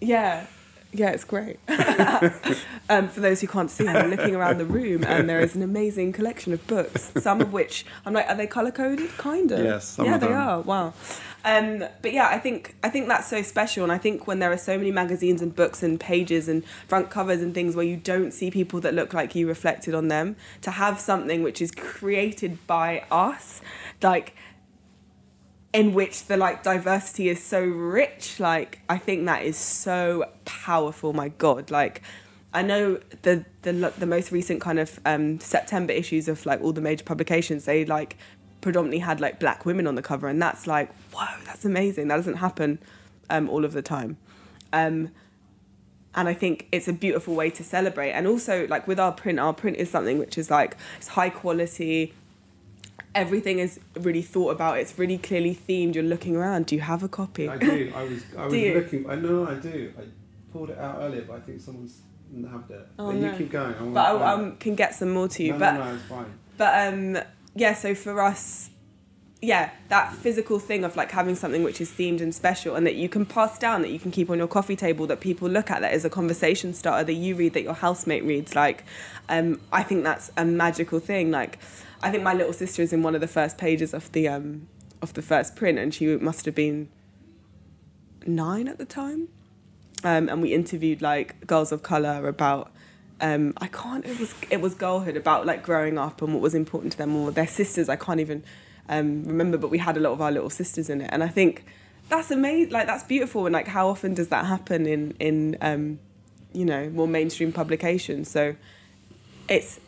yeah. 0.00 0.46
Yeah, 0.92 1.10
it's 1.10 1.24
great. 1.24 1.58
um, 2.88 3.08
for 3.08 3.20
those 3.20 3.42
who 3.42 3.46
can't 3.46 3.70
see, 3.70 3.86
I'm 3.86 4.10
looking 4.10 4.34
around 4.34 4.58
the 4.58 4.64
room 4.64 5.04
and 5.04 5.28
there 5.28 5.40
is 5.40 5.54
an 5.54 5.62
amazing 5.62 6.12
collection 6.12 6.52
of 6.52 6.66
books. 6.66 7.12
Some 7.18 7.42
of 7.42 7.52
which 7.52 7.84
I'm 8.06 8.14
like, 8.14 8.26
are 8.28 8.34
they 8.34 8.46
color 8.46 8.70
coded? 8.70 9.10
Kind 9.18 9.52
of. 9.52 9.62
Yes. 9.62 9.98
yeah, 10.02 10.16
they 10.16 10.28
them. 10.28 10.36
are. 10.36 10.60
Wow. 10.60 10.94
Um, 11.44 11.84
but 12.02 12.12
yeah, 12.12 12.28
I 12.28 12.38
think 12.38 12.74
I 12.82 12.88
think 12.88 13.06
that's 13.08 13.28
so 13.28 13.42
special, 13.42 13.84
and 13.84 13.92
I 13.92 13.98
think 13.98 14.26
when 14.26 14.38
there 14.38 14.50
are 14.52 14.58
so 14.58 14.76
many 14.76 14.90
magazines 14.90 15.40
and 15.40 15.54
books 15.54 15.82
and 15.82 15.98
pages 15.98 16.48
and 16.48 16.64
front 16.88 17.10
covers 17.10 17.40
and 17.42 17.54
things 17.54 17.76
where 17.76 17.84
you 17.84 17.96
don't 17.96 18.32
see 18.32 18.50
people 18.50 18.80
that 18.80 18.92
look 18.92 19.14
like 19.14 19.34
you 19.34 19.46
reflected 19.46 19.94
on 19.94 20.08
them, 20.08 20.36
to 20.62 20.72
have 20.72 20.98
something 20.98 21.42
which 21.42 21.62
is 21.62 21.70
created 21.70 22.66
by 22.66 23.04
us, 23.10 23.60
like 24.02 24.34
in 25.72 25.92
which 25.92 26.24
the 26.26 26.36
like 26.36 26.62
diversity 26.62 27.28
is 27.28 27.42
so 27.42 27.62
rich 27.62 28.40
like 28.40 28.80
i 28.88 28.96
think 28.96 29.26
that 29.26 29.42
is 29.42 29.56
so 29.56 30.24
powerful 30.44 31.12
my 31.12 31.28
god. 31.28 31.70
Like 31.70 32.02
i 32.54 32.62
know 32.62 32.98
the 33.22 33.44
the 33.62 33.72
the 33.98 34.06
most 34.06 34.32
recent 34.32 34.60
kind 34.60 34.78
of 34.78 34.98
um 35.04 35.38
september 35.40 35.92
issues 35.92 36.28
of 36.28 36.46
like 36.46 36.62
all 36.62 36.72
the 36.72 36.80
major 36.80 37.04
publications 37.04 37.66
they 37.66 37.84
like 37.84 38.16
predominantly 38.60 38.98
had 38.98 39.20
like 39.20 39.38
black 39.38 39.64
women 39.64 39.86
on 39.86 39.94
the 39.94 40.02
cover 40.02 40.28
and 40.28 40.40
that's 40.40 40.66
like 40.66 40.92
whoa 41.12 41.26
that's 41.44 41.64
amazing. 41.64 42.08
That 42.08 42.16
doesn't 42.16 42.36
happen 42.36 42.78
um 43.30 43.48
all 43.48 43.64
of 43.64 43.72
the 43.72 43.82
time. 43.82 44.16
Um 44.72 45.10
and 46.14 46.28
I 46.28 46.34
think 46.34 46.66
it's 46.72 46.88
a 46.88 46.92
beautiful 46.92 47.34
way 47.34 47.50
to 47.50 47.62
celebrate. 47.62 48.10
And 48.10 48.26
also, 48.26 48.66
like 48.66 48.88
with 48.88 48.98
our 48.98 49.12
print, 49.12 49.38
our 49.38 49.52
print 49.52 49.76
is 49.76 49.88
something 49.88 50.18
which 50.18 50.36
is 50.36 50.50
like 50.50 50.76
it's 50.96 51.08
high 51.08 51.30
quality 51.30 52.12
everything 53.14 53.58
is 53.58 53.80
really 53.94 54.22
thought 54.22 54.50
about. 54.50 54.78
It's 54.78 54.98
really 54.98 55.18
clearly 55.18 55.54
themed. 55.54 55.94
You're 55.94 56.04
looking 56.04 56.36
around. 56.36 56.66
Do 56.66 56.74
you 56.74 56.80
have 56.82 57.02
a 57.02 57.08
copy? 57.08 57.48
I 57.48 57.56
do. 57.56 57.92
I 57.94 58.02
was. 58.04 58.22
I 58.36 58.46
was 58.46 58.54
looking. 58.54 59.10
I 59.10 59.14
know. 59.16 59.46
I 59.46 59.54
do. 59.54 59.92
I 59.98 60.02
pulled 60.52 60.70
it 60.70 60.78
out 60.78 60.98
earlier, 61.00 61.22
but 61.22 61.36
I 61.36 61.40
think 61.40 61.60
someone's 61.60 62.00
nabbed 62.30 62.70
it. 62.70 62.86
Oh, 62.98 63.06
but 63.06 63.16
no. 63.16 63.30
you 63.30 63.36
keep 63.36 63.50
going. 63.50 63.74
I'm 63.78 63.92
but 63.92 64.16
I 64.16 64.32
um, 64.32 64.56
can 64.56 64.74
get 64.74 64.94
some 64.94 65.10
more 65.10 65.28
to 65.28 65.42
you. 65.42 65.52
No, 65.52 65.58
but 65.58 65.72
no, 65.72 65.84
no, 65.84 65.94
it's 65.94 66.04
fine. 66.04 66.38
But 66.56 66.88
um, 66.88 67.18
yeah. 67.54 67.74
So 67.74 67.94
for 67.94 68.20
us. 68.20 68.70
Yeah, 69.40 69.70
that 69.86 70.14
physical 70.14 70.58
thing 70.58 70.82
of 70.82 70.96
like 70.96 71.12
having 71.12 71.36
something 71.36 71.62
which 71.62 71.80
is 71.80 71.92
themed 71.92 72.20
and 72.20 72.34
special 72.34 72.74
and 72.74 72.84
that 72.88 72.96
you 72.96 73.08
can 73.08 73.24
pass 73.24 73.56
down, 73.56 73.82
that 73.82 73.90
you 73.90 74.00
can 74.00 74.10
keep 74.10 74.30
on 74.30 74.38
your 74.38 74.48
coffee 74.48 74.74
table, 74.74 75.06
that 75.06 75.20
people 75.20 75.48
look 75.48 75.70
at, 75.70 75.80
that 75.80 75.94
is 75.94 76.04
a 76.04 76.10
conversation 76.10 76.74
starter 76.74 77.04
that 77.04 77.12
you 77.12 77.36
read, 77.36 77.52
that 77.52 77.62
your 77.62 77.74
housemate 77.74 78.24
reads. 78.24 78.56
Like, 78.56 78.82
um, 79.28 79.60
I 79.70 79.84
think 79.84 80.02
that's 80.02 80.32
a 80.36 80.44
magical 80.44 80.98
thing. 80.98 81.30
Like, 81.30 81.60
I 82.02 82.10
think 82.10 82.22
my 82.22 82.34
little 82.34 82.52
sister 82.52 82.82
is 82.82 82.92
in 82.92 83.02
one 83.02 83.14
of 83.14 83.20
the 83.20 83.28
first 83.28 83.58
pages 83.58 83.92
of 83.92 84.10
the 84.12 84.28
um, 84.28 84.68
of 85.02 85.14
the 85.14 85.22
first 85.22 85.56
print, 85.56 85.78
and 85.78 85.94
she 85.94 86.06
must 86.16 86.44
have 86.44 86.54
been 86.54 86.88
nine 88.26 88.68
at 88.68 88.78
the 88.78 88.84
time. 88.84 89.28
Um, 90.04 90.28
and 90.28 90.40
we 90.40 90.54
interviewed 90.54 91.02
like 91.02 91.44
girls 91.46 91.72
of 91.72 91.82
color 91.82 92.28
about 92.28 92.70
um, 93.20 93.52
I 93.58 93.66
can't 93.66 94.04
it 94.06 94.18
was 94.20 94.32
it 94.48 94.60
was 94.60 94.74
girlhood 94.74 95.16
about 95.16 95.44
like 95.44 95.64
growing 95.64 95.98
up 95.98 96.22
and 96.22 96.32
what 96.32 96.40
was 96.40 96.54
important 96.54 96.92
to 96.92 96.98
them 96.98 97.16
or 97.16 97.32
their 97.32 97.48
sisters 97.48 97.88
I 97.88 97.96
can't 97.96 98.20
even 98.20 98.44
um, 98.88 99.24
remember 99.24 99.58
but 99.58 99.70
we 99.70 99.78
had 99.78 99.96
a 99.96 100.00
lot 100.00 100.12
of 100.12 100.20
our 100.20 100.30
little 100.30 100.50
sisters 100.50 100.88
in 100.88 101.00
it 101.00 101.10
and 101.12 101.24
I 101.24 101.28
think 101.28 101.64
that's 102.08 102.30
amazing 102.30 102.72
like 102.72 102.86
that's 102.86 103.02
beautiful 103.02 103.44
and 103.46 103.52
like 103.52 103.66
how 103.66 103.88
often 103.88 104.14
does 104.14 104.28
that 104.28 104.46
happen 104.46 104.86
in 104.86 105.16
in 105.18 105.56
um, 105.60 105.98
you 106.52 106.64
know 106.64 106.88
more 106.90 107.08
mainstream 107.08 107.52
publications. 107.52 108.30
So 108.30 108.56
it's 109.48 109.80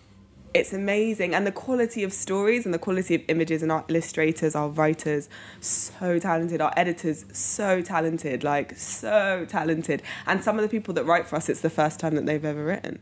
it's 0.53 0.73
amazing. 0.73 1.35
And 1.35 1.47
the 1.47 1.53
quality 1.53 2.03
of 2.03 2.13
stories 2.13 2.65
and 2.65 2.75
the 2.75 2.79
quality 2.79 3.15
of 3.15 3.23
images 3.29 3.63
and 3.63 3.71
our 3.71 3.85
illustrators 3.89 4.55
our 4.55 4.69
writers 4.69 5.29
so 5.61 6.19
talented. 6.19 6.61
Our 6.61 6.73
editors 6.77 7.25
so 7.33 7.81
talented. 7.81 8.43
Like 8.43 8.77
so 8.77 9.47
talented. 9.49 10.03
And 10.27 10.43
some 10.43 10.59
of 10.59 10.63
the 10.63 10.69
people 10.69 10.95
that 10.95 11.05
write 11.05 11.27
for 11.27 11.37
us 11.37 11.49
it's 11.49 11.61
the 11.61 11.71
first 11.71 12.01
time 12.01 12.15
that 12.17 12.27
they've 12.27 12.45
ever 12.45 12.65
written. 12.65 12.99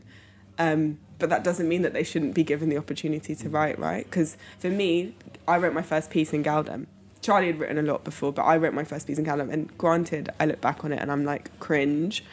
Um, 0.57 0.99
but 1.17 1.29
that 1.29 1.43
doesn't 1.43 1.67
mean 1.67 1.81
that 1.81 1.93
they 1.93 2.03
shouldn't 2.03 2.33
be 2.33 2.43
given 2.43 2.69
the 2.69 2.77
opportunity 2.77 3.35
to 3.35 3.49
write 3.49 3.79
right? 3.79 4.05
Because 4.05 4.37
for 4.59 4.69
me 4.69 5.15
i 5.47 5.57
wrote 5.57 5.73
my 5.73 5.81
first 5.81 6.09
piece 6.09 6.33
in 6.33 6.43
galdem. 6.43 6.85
Charlie 7.21 7.47
had 7.47 7.59
written 7.59 7.77
a 7.77 7.81
lot 7.81 8.03
before 8.03 8.31
but 8.31 8.43
i 8.43 8.57
wrote 8.57 8.73
my 8.73 8.83
first 8.83 9.07
piece 9.07 9.17
in 9.17 9.25
galdem. 9.25 9.51
And 9.51 9.75
granted 9.77 10.29
i 10.39 10.45
look 10.45 10.61
back 10.61 10.83
on 10.85 10.91
it 10.91 10.99
and 10.99 11.11
i'm 11.11 11.25
like 11.25 11.57
cringe. 11.59 12.23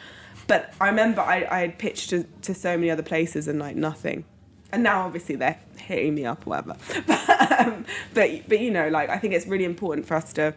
But 0.45 0.73
i 0.79 0.87
remember 0.87 1.21
i, 1.21 1.47
I 1.49 1.59
had 1.61 1.79
pitched 1.79 2.11
to, 2.11 2.23
to 2.43 2.53
so 2.53 2.77
many 2.77 2.91
other 2.91 3.03
places 3.03 3.47
and 3.47 3.59
like 3.59 3.75
nothing 3.75 4.25
and 4.71 4.83
now 4.83 5.05
obviously 5.05 5.35
they're 5.35 5.59
hitting 5.77 6.15
me 6.15 6.25
up 6.25 6.45
or 6.45 6.51
whatever. 6.51 6.75
But, 7.07 7.67
um, 7.67 7.85
but 8.13 8.47
but 8.47 8.59
you 8.59 8.69
know, 8.69 8.89
like 8.89 9.09
I 9.09 9.17
think 9.17 9.33
it's 9.33 9.47
really 9.47 9.65
important 9.65 10.05
for 10.05 10.15
us 10.15 10.31
to 10.33 10.53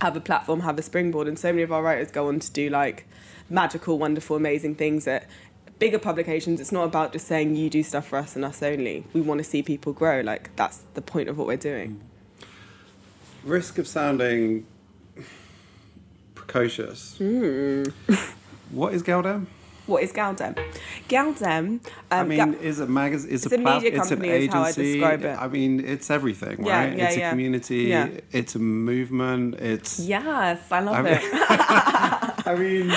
have 0.00 0.16
a 0.16 0.20
platform, 0.20 0.60
have 0.60 0.78
a 0.78 0.82
springboard, 0.82 1.26
and 1.28 1.38
so 1.38 1.52
many 1.52 1.62
of 1.62 1.72
our 1.72 1.82
writers 1.82 2.10
go 2.10 2.28
on 2.28 2.40
to 2.40 2.50
do 2.50 2.68
like 2.68 3.06
magical, 3.48 3.98
wonderful, 3.98 4.36
amazing 4.36 4.74
things 4.74 5.06
at 5.06 5.26
bigger 5.78 5.98
publications. 5.98 6.60
It's 6.60 6.72
not 6.72 6.84
about 6.84 7.12
just 7.12 7.26
saying 7.26 7.56
you 7.56 7.68
do 7.68 7.82
stuff 7.82 8.08
for 8.08 8.18
us 8.18 8.36
and 8.36 8.44
us 8.44 8.62
only. 8.62 9.04
We 9.12 9.20
want 9.20 9.38
to 9.38 9.44
see 9.44 9.62
people 9.62 9.92
grow. 9.92 10.20
Like 10.20 10.54
that's 10.56 10.82
the 10.94 11.02
point 11.02 11.28
of 11.28 11.38
what 11.38 11.46
we're 11.46 11.56
doing. 11.56 12.00
Risk 13.42 13.78
of 13.78 13.88
sounding 13.88 14.66
precocious. 16.34 17.16
Mm. 17.18 17.92
what 18.70 18.94
is 18.94 19.02
Galdem? 19.02 19.46
What 19.86 20.02
is 20.04 20.12
Galdem? 20.12 20.56
Galdem. 21.08 21.58
Um, 21.66 21.80
I 22.10 22.22
mean, 22.22 22.52
Ga- 22.52 22.58
is 22.60 22.78
a 22.80 22.86
magazine? 22.86 23.30
Is 23.32 23.44
it's 23.46 23.52
a, 23.52 23.56
a 23.56 23.58
media 23.58 23.90
it's 23.90 24.10
an 24.10 24.16
company 24.18 24.28
agency. 24.28 24.46
is 24.46 24.52
how 24.54 24.62
I 24.62 24.72
describe 24.72 25.24
it. 25.24 25.38
I 25.42 25.48
mean, 25.48 25.80
it's 25.84 26.08
everything, 26.10 26.64
Yeah, 26.64 26.78
right? 26.84 26.96
yeah, 26.96 27.04
it's 27.08 27.16
a 27.16 27.30
community. 27.30 27.76
Yeah. 27.84 28.08
It's 28.30 28.54
a 28.54 28.58
movement. 28.60 29.54
It's. 29.56 29.98
yes, 29.98 30.60
I 30.70 30.80
love 30.80 30.94
I 30.94 31.02
mean- 31.02 31.12
it. 31.14 31.22
I 32.46 32.54
mean, 32.56 32.92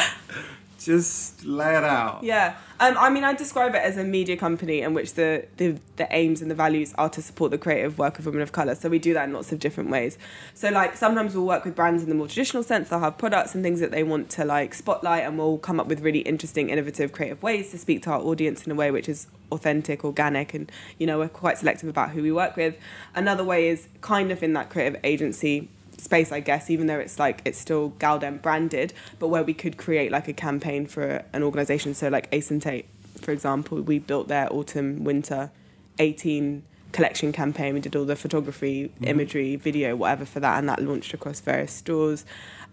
just 0.85 1.43
lay 1.43 1.75
it 1.75 1.83
out. 1.83 2.23
Yeah, 2.23 2.55
um, 2.79 2.95
I 2.97 3.09
mean, 3.09 3.23
I 3.23 3.33
describe 3.33 3.73
it 3.73 3.81
as 3.81 3.97
a 3.97 4.03
media 4.03 4.37
company 4.37 4.81
in 4.81 4.93
which 4.93 5.13
the, 5.13 5.47
the 5.57 5.77
the 5.95 6.07
aims 6.11 6.41
and 6.41 6.51
the 6.51 6.55
values 6.55 6.93
are 6.97 7.09
to 7.09 7.21
support 7.21 7.51
the 7.51 7.57
creative 7.57 7.97
work 7.97 8.19
of 8.19 8.25
women 8.25 8.41
of 8.41 8.51
color. 8.51 8.75
So 8.75 8.89
we 8.89 8.99
do 8.99 9.13
that 9.13 9.27
in 9.27 9.33
lots 9.33 9.51
of 9.51 9.59
different 9.59 9.89
ways. 9.89 10.17
So 10.53 10.69
like 10.69 10.95
sometimes 10.95 11.33
we'll 11.33 11.45
work 11.45 11.65
with 11.65 11.75
brands 11.75 12.03
in 12.03 12.09
the 12.09 12.15
more 12.15 12.27
traditional 12.27 12.63
sense. 12.63 12.89
They'll 12.89 12.99
have 12.99 13.17
products 13.17 13.55
and 13.55 13.63
things 13.63 13.79
that 13.79 13.91
they 13.91 14.03
want 14.03 14.29
to 14.31 14.45
like 14.45 14.73
spotlight, 14.73 15.23
and 15.23 15.37
we'll 15.37 15.57
come 15.57 15.79
up 15.79 15.87
with 15.87 16.01
really 16.01 16.19
interesting, 16.19 16.69
innovative, 16.69 17.11
creative 17.11 17.41
ways 17.41 17.71
to 17.71 17.77
speak 17.77 18.03
to 18.03 18.11
our 18.11 18.19
audience 18.19 18.65
in 18.65 18.71
a 18.71 18.75
way 18.75 18.91
which 18.91 19.09
is 19.09 19.27
authentic, 19.51 20.03
organic, 20.05 20.53
and 20.53 20.71
you 20.99 21.07
know 21.07 21.17
we're 21.17 21.29
quite 21.29 21.57
selective 21.57 21.89
about 21.89 22.11
who 22.11 22.21
we 22.21 22.31
work 22.31 22.55
with. 22.55 22.75
Another 23.15 23.43
way 23.43 23.69
is 23.69 23.87
kind 24.01 24.31
of 24.31 24.43
in 24.43 24.53
that 24.53 24.69
creative 24.69 24.99
agency 25.03 25.69
space, 26.05 26.31
I 26.31 26.39
guess, 26.39 26.69
even 26.69 26.87
though 26.87 26.99
it's 26.99 27.19
like 27.19 27.41
it's 27.43 27.57
still 27.57 27.91
Galdem 27.99 28.41
branded, 28.41 28.93
but 29.19 29.27
where 29.27 29.43
we 29.43 29.53
could 29.53 29.75
create 29.75 30.11
like 30.11 30.27
a 30.27 30.33
campaign 30.33 30.85
for 30.85 31.25
an 31.33 31.43
organization. 31.43 31.93
So 31.93 32.07
like 32.07 32.29
Ace 32.31 32.51
and 32.51 32.61
Tate, 32.61 32.85
for 33.19 33.31
example, 33.31 33.81
we 33.81 33.99
built 33.99 34.27
their 34.29 34.51
autumn 34.53 35.03
winter 35.03 35.51
18 35.99 36.63
collection 36.91 37.33
campaign. 37.33 37.73
We 37.73 37.81
did 37.81 37.95
all 37.95 38.05
the 38.05 38.15
photography, 38.15 38.91
imagery, 39.01 39.57
video, 39.57 39.95
whatever 39.95 40.25
for 40.25 40.39
that, 40.39 40.57
and 40.59 40.69
that 40.69 40.81
launched 40.81 41.13
across 41.13 41.41
various 41.41 41.73
stores. 41.73 42.23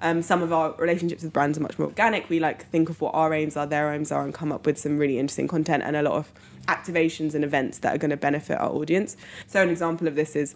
Um, 0.01 0.21
some 0.21 0.43
of 0.43 0.53
our 0.53 0.75
relationships 0.79 1.23
with 1.23 1.33
brands 1.33 1.59
are 1.59 1.63
much 1.63 1.79
more 1.79 1.89
organic. 1.89 2.29
We 2.29 2.39
like 2.39 2.69
think 2.71 2.89
of 2.89 3.01
what 3.01 3.15
our 3.15 3.33
aims 3.33 3.57
are, 3.57 3.67
their 3.67 3.93
aims 3.93 4.13
are, 4.13 4.23
and 4.23 4.35
come 4.35 4.53
up 4.53 4.67
with 4.67 4.79
some 4.79 4.99
really 4.99 5.19
interesting 5.19 5.49
content 5.49 5.83
and 5.85 5.97
a 5.97 6.03
lot 6.03 6.15
of 6.15 6.31
activations 6.69 7.35
and 7.35 7.45
events 7.45 7.79
that 7.79 7.95
are 7.95 7.99
going 7.99 8.11
to 8.11 8.17
benefit 8.17 8.59
our 8.59 8.71
audience. 8.71 9.17
So 9.47 9.63
an 9.63 9.71
example 9.71 10.07
of 10.07 10.15
this 10.15 10.37
is 10.37 10.55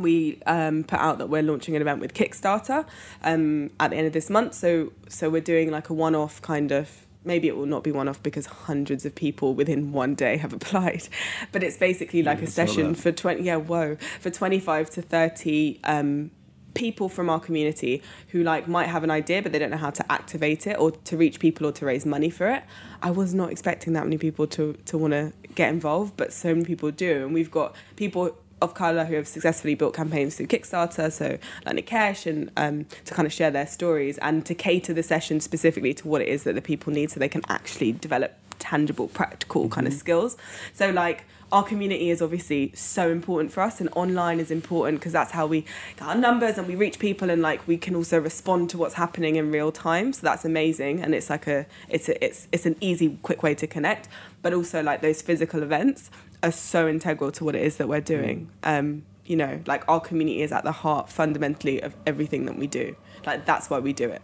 we 0.00 0.40
um, 0.46 0.84
put 0.84 0.98
out 0.98 1.18
that 1.18 1.28
we're 1.28 1.42
launching 1.42 1.76
an 1.76 1.82
event 1.82 2.00
with 2.00 2.14
Kickstarter 2.14 2.86
um, 3.22 3.70
at 3.78 3.90
the 3.90 3.96
end 3.96 4.06
of 4.06 4.12
this 4.12 4.30
month. 4.30 4.54
So 4.54 4.92
so 5.08 5.30
we're 5.30 5.40
doing 5.40 5.70
like 5.70 5.90
a 5.90 5.94
one-off 5.94 6.42
kind 6.42 6.72
of. 6.72 7.06
Maybe 7.22 7.48
it 7.48 7.56
will 7.56 7.66
not 7.66 7.84
be 7.84 7.92
one-off 7.92 8.22
because 8.22 8.46
hundreds 8.46 9.04
of 9.04 9.14
people 9.14 9.54
within 9.54 9.92
one 9.92 10.14
day 10.14 10.38
have 10.38 10.52
applied, 10.58 11.06
but 11.52 11.62
it's 11.62 11.76
basically 11.76 12.22
like 12.22 12.38
Yeah, 12.38 12.44
a 12.44 12.48
session 12.48 12.94
for 12.94 13.12
twenty. 13.12 13.42
Yeah, 13.44 13.56
whoa, 13.56 13.96
for 14.20 14.30
twenty-five 14.30 14.90
to 14.90 15.02
thirty. 15.02 15.80
Um, 15.84 16.30
people 16.74 17.08
from 17.08 17.28
our 17.28 17.40
community 17.40 18.02
who 18.28 18.42
like 18.42 18.68
might 18.68 18.86
have 18.86 19.02
an 19.02 19.10
idea 19.10 19.42
but 19.42 19.52
they 19.52 19.58
don't 19.58 19.70
know 19.70 19.76
how 19.76 19.90
to 19.90 20.12
activate 20.12 20.66
it 20.66 20.78
or 20.78 20.92
to 20.92 21.16
reach 21.16 21.40
people 21.40 21.66
or 21.66 21.72
to 21.72 21.84
raise 21.84 22.06
money 22.06 22.30
for 22.30 22.48
it 22.48 22.62
i 23.02 23.10
was 23.10 23.34
not 23.34 23.50
expecting 23.50 23.92
that 23.92 24.04
many 24.04 24.16
people 24.16 24.46
to 24.46 24.74
to 24.84 24.96
want 24.96 25.12
to 25.12 25.32
get 25.54 25.68
involved 25.68 26.16
but 26.16 26.32
so 26.32 26.54
many 26.54 26.64
people 26.64 26.90
do 26.90 27.24
and 27.24 27.34
we've 27.34 27.50
got 27.50 27.74
people 27.96 28.36
of 28.60 28.74
colour 28.74 29.04
who 29.04 29.14
have 29.14 29.28
successfully 29.28 29.74
built 29.74 29.94
campaigns 29.94 30.36
through 30.36 30.46
Kickstarter, 30.46 31.10
so 31.10 31.38
like 31.64 31.86
Nikesh, 31.86 32.26
and 32.26 32.50
um, 32.56 32.84
to 33.04 33.14
kind 33.14 33.26
of 33.26 33.32
share 33.32 33.50
their 33.50 33.66
stories 33.66 34.18
and 34.18 34.44
to 34.46 34.54
cater 34.54 34.92
the 34.92 35.02
session 35.02 35.40
specifically 35.40 35.94
to 35.94 36.08
what 36.08 36.20
it 36.20 36.28
is 36.28 36.44
that 36.44 36.54
the 36.54 36.62
people 36.62 36.92
need 36.92 37.10
so 37.10 37.20
they 37.20 37.28
can 37.28 37.42
actually 37.48 37.92
develop 37.92 38.34
tangible, 38.58 39.08
practical 39.08 39.68
kind 39.68 39.86
of 39.86 39.92
skills. 39.92 40.36
So, 40.74 40.90
like, 40.90 41.24
our 41.52 41.64
community 41.64 42.10
is 42.10 42.22
obviously 42.22 42.70
so 42.76 43.10
important 43.10 43.50
for 43.52 43.62
us, 43.62 43.80
and 43.80 43.88
online 43.96 44.38
is 44.38 44.50
important 44.52 45.00
because 45.00 45.12
that's 45.12 45.32
how 45.32 45.46
we 45.46 45.62
get 45.96 46.02
our 46.02 46.14
numbers 46.14 46.58
and 46.58 46.68
we 46.68 46.76
reach 46.76 46.98
people, 47.00 47.28
and 47.28 47.42
like 47.42 47.66
we 47.66 47.76
can 47.76 47.96
also 47.96 48.20
respond 48.20 48.70
to 48.70 48.78
what's 48.78 48.94
happening 48.94 49.36
in 49.36 49.50
real 49.50 49.72
time. 49.72 50.12
So 50.12 50.20
that's 50.22 50.44
amazing, 50.44 51.02
and 51.02 51.14
it's 51.14 51.28
like 51.28 51.48
a 51.48 51.66
it's 51.88 52.08
a, 52.08 52.24
it's 52.24 52.46
it's 52.52 52.66
an 52.66 52.76
easy, 52.80 53.18
quick 53.22 53.42
way 53.42 53.54
to 53.56 53.66
connect. 53.66 54.08
But 54.42 54.54
also 54.54 54.82
like 54.82 55.00
those 55.00 55.22
physical 55.22 55.62
events 55.62 56.10
are 56.42 56.52
so 56.52 56.88
integral 56.88 57.30
to 57.32 57.44
what 57.44 57.54
it 57.54 57.62
is 57.62 57.76
that 57.76 57.88
we're 57.88 58.00
doing. 58.00 58.50
Um, 58.62 59.04
you 59.26 59.36
know, 59.36 59.60
like 59.66 59.84
our 59.88 60.00
community 60.00 60.42
is 60.42 60.50
at 60.52 60.64
the 60.64 60.72
heart 60.72 61.08
fundamentally 61.08 61.80
of 61.82 61.94
everything 62.06 62.46
that 62.46 62.56
we 62.56 62.66
do. 62.66 62.96
Like 63.26 63.44
that's 63.46 63.70
why 63.70 63.78
we 63.78 63.92
do 63.92 64.08
it. 64.10 64.22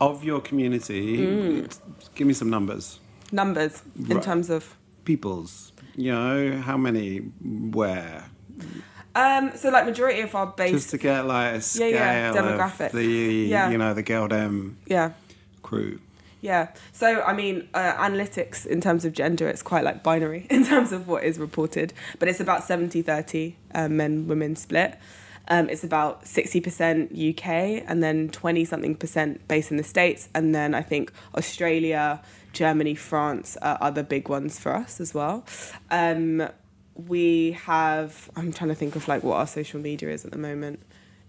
Of 0.00 0.24
your 0.24 0.40
community, 0.40 1.18
Mm. 1.18 1.78
give 2.16 2.26
me 2.26 2.32
some 2.34 2.50
numbers. 2.50 2.98
Numbers 3.30 3.82
in 4.08 4.20
terms 4.20 4.50
of 4.50 4.76
People's. 5.04 5.72
You 5.94 6.12
know, 6.12 6.60
how 6.60 6.76
many, 6.76 7.18
where? 7.18 8.24
um, 9.14 9.52
so 9.54 9.68
like 9.70 9.84
majority 9.84 10.20
of 10.22 10.34
our 10.34 10.46
base 10.46 10.72
Just 10.72 10.90
to 10.90 10.98
get 10.98 11.26
like 11.26 11.54
a 11.56 11.60
scale 11.60 11.90
yeah, 11.90 12.32
demographic. 12.32 12.86
of 12.86 12.92
the, 12.92 13.04
Yeah. 13.04 13.70
you 13.70 13.78
know, 13.78 13.94
the 13.94 14.02
Galdem 14.02 14.74
yeah. 14.86 15.12
crew. 15.62 16.00
Yeah. 16.42 16.70
So, 16.90 17.22
I 17.22 17.32
mean, 17.32 17.68
uh, 17.72 17.94
analytics 17.94 18.66
in 18.66 18.80
terms 18.80 19.04
of 19.04 19.12
gender, 19.12 19.48
it's 19.48 19.62
quite 19.62 19.84
like 19.84 20.02
binary 20.02 20.46
in 20.50 20.66
terms 20.66 20.92
of 20.92 21.08
what 21.08 21.24
is 21.24 21.38
reported, 21.38 21.94
but 22.18 22.28
it's 22.28 22.40
about 22.40 22.64
70 22.64 23.00
30 23.00 23.56
um, 23.74 23.96
men 23.96 24.28
women 24.28 24.56
split. 24.56 24.98
Um, 25.48 25.68
it's 25.68 25.82
about 25.82 26.24
60% 26.24 27.30
UK 27.30 27.84
and 27.88 28.02
then 28.02 28.28
20 28.28 28.64
something 28.64 28.94
percent 28.94 29.46
based 29.48 29.70
in 29.70 29.76
the 29.76 29.84
States. 29.84 30.28
And 30.34 30.54
then 30.54 30.74
I 30.74 30.82
think 30.82 31.12
Australia, 31.36 32.22
Germany, 32.52 32.94
France 32.94 33.56
are 33.60 33.76
other 33.80 34.02
big 34.02 34.28
ones 34.28 34.58
for 34.58 34.74
us 34.74 35.00
as 35.00 35.14
well. 35.14 35.44
Um, 35.90 36.48
we 36.94 37.52
have, 37.52 38.30
I'm 38.36 38.52
trying 38.52 38.70
to 38.70 38.76
think 38.76 38.94
of 38.94 39.08
like 39.08 39.24
what 39.24 39.36
our 39.36 39.46
social 39.46 39.80
media 39.80 40.10
is 40.10 40.24
at 40.24 40.30
the 40.30 40.38
moment 40.38 40.80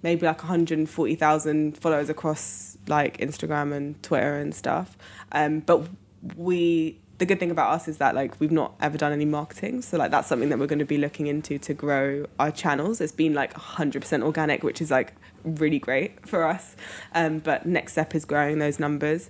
maybe 0.03 0.25
like 0.25 0.39
140,000 0.39 1.77
followers 1.77 2.09
across 2.09 2.77
like 2.87 3.17
Instagram 3.17 3.73
and 3.73 4.01
Twitter 4.03 4.35
and 4.35 4.53
stuff. 4.53 4.97
Um, 5.31 5.61
but 5.61 5.87
we, 6.35 6.99
the 7.17 7.25
good 7.25 7.39
thing 7.39 7.51
about 7.51 7.71
us 7.71 7.87
is 7.87 7.97
that 7.97 8.13
like 8.13 8.39
we've 8.39 8.51
not 8.51 8.75
ever 8.81 8.97
done 8.97 9.13
any 9.13 9.25
marketing, 9.25 9.81
so 9.81 9.97
like 9.97 10.11
that's 10.11 10.27
something 10.27 10.49
that 10.49 10.59
we're 10.59 10.67
going 10.67 10.79
to 10.79 10.85
be 10.85 10.97
looking 10.97 11.27
into 11.27 11.57
to 11.59 11.73
grow 11.73 12.25
our 12.39 12.51
channels. 12.51 13.01
It's 13.01 13.13
been 13.13 13.33
like 13.33 13.53
100% 13.53 14.23
organic, 14.23 14.63
which 14.63 14.81
is 14.81 14.91
like 14.91 15.13
really 15.43 15.79
great 15.79 16.27
for 16.27 16.43
us. 16.43 16.75
Um, 17.15 17.39
but 17.39 17.65
next 17.65 17.93
step 17.93 18.13
is 18.13 18.25
growing 18.25 18.59
those 18.59 18.79
numbers. 18.79 19.29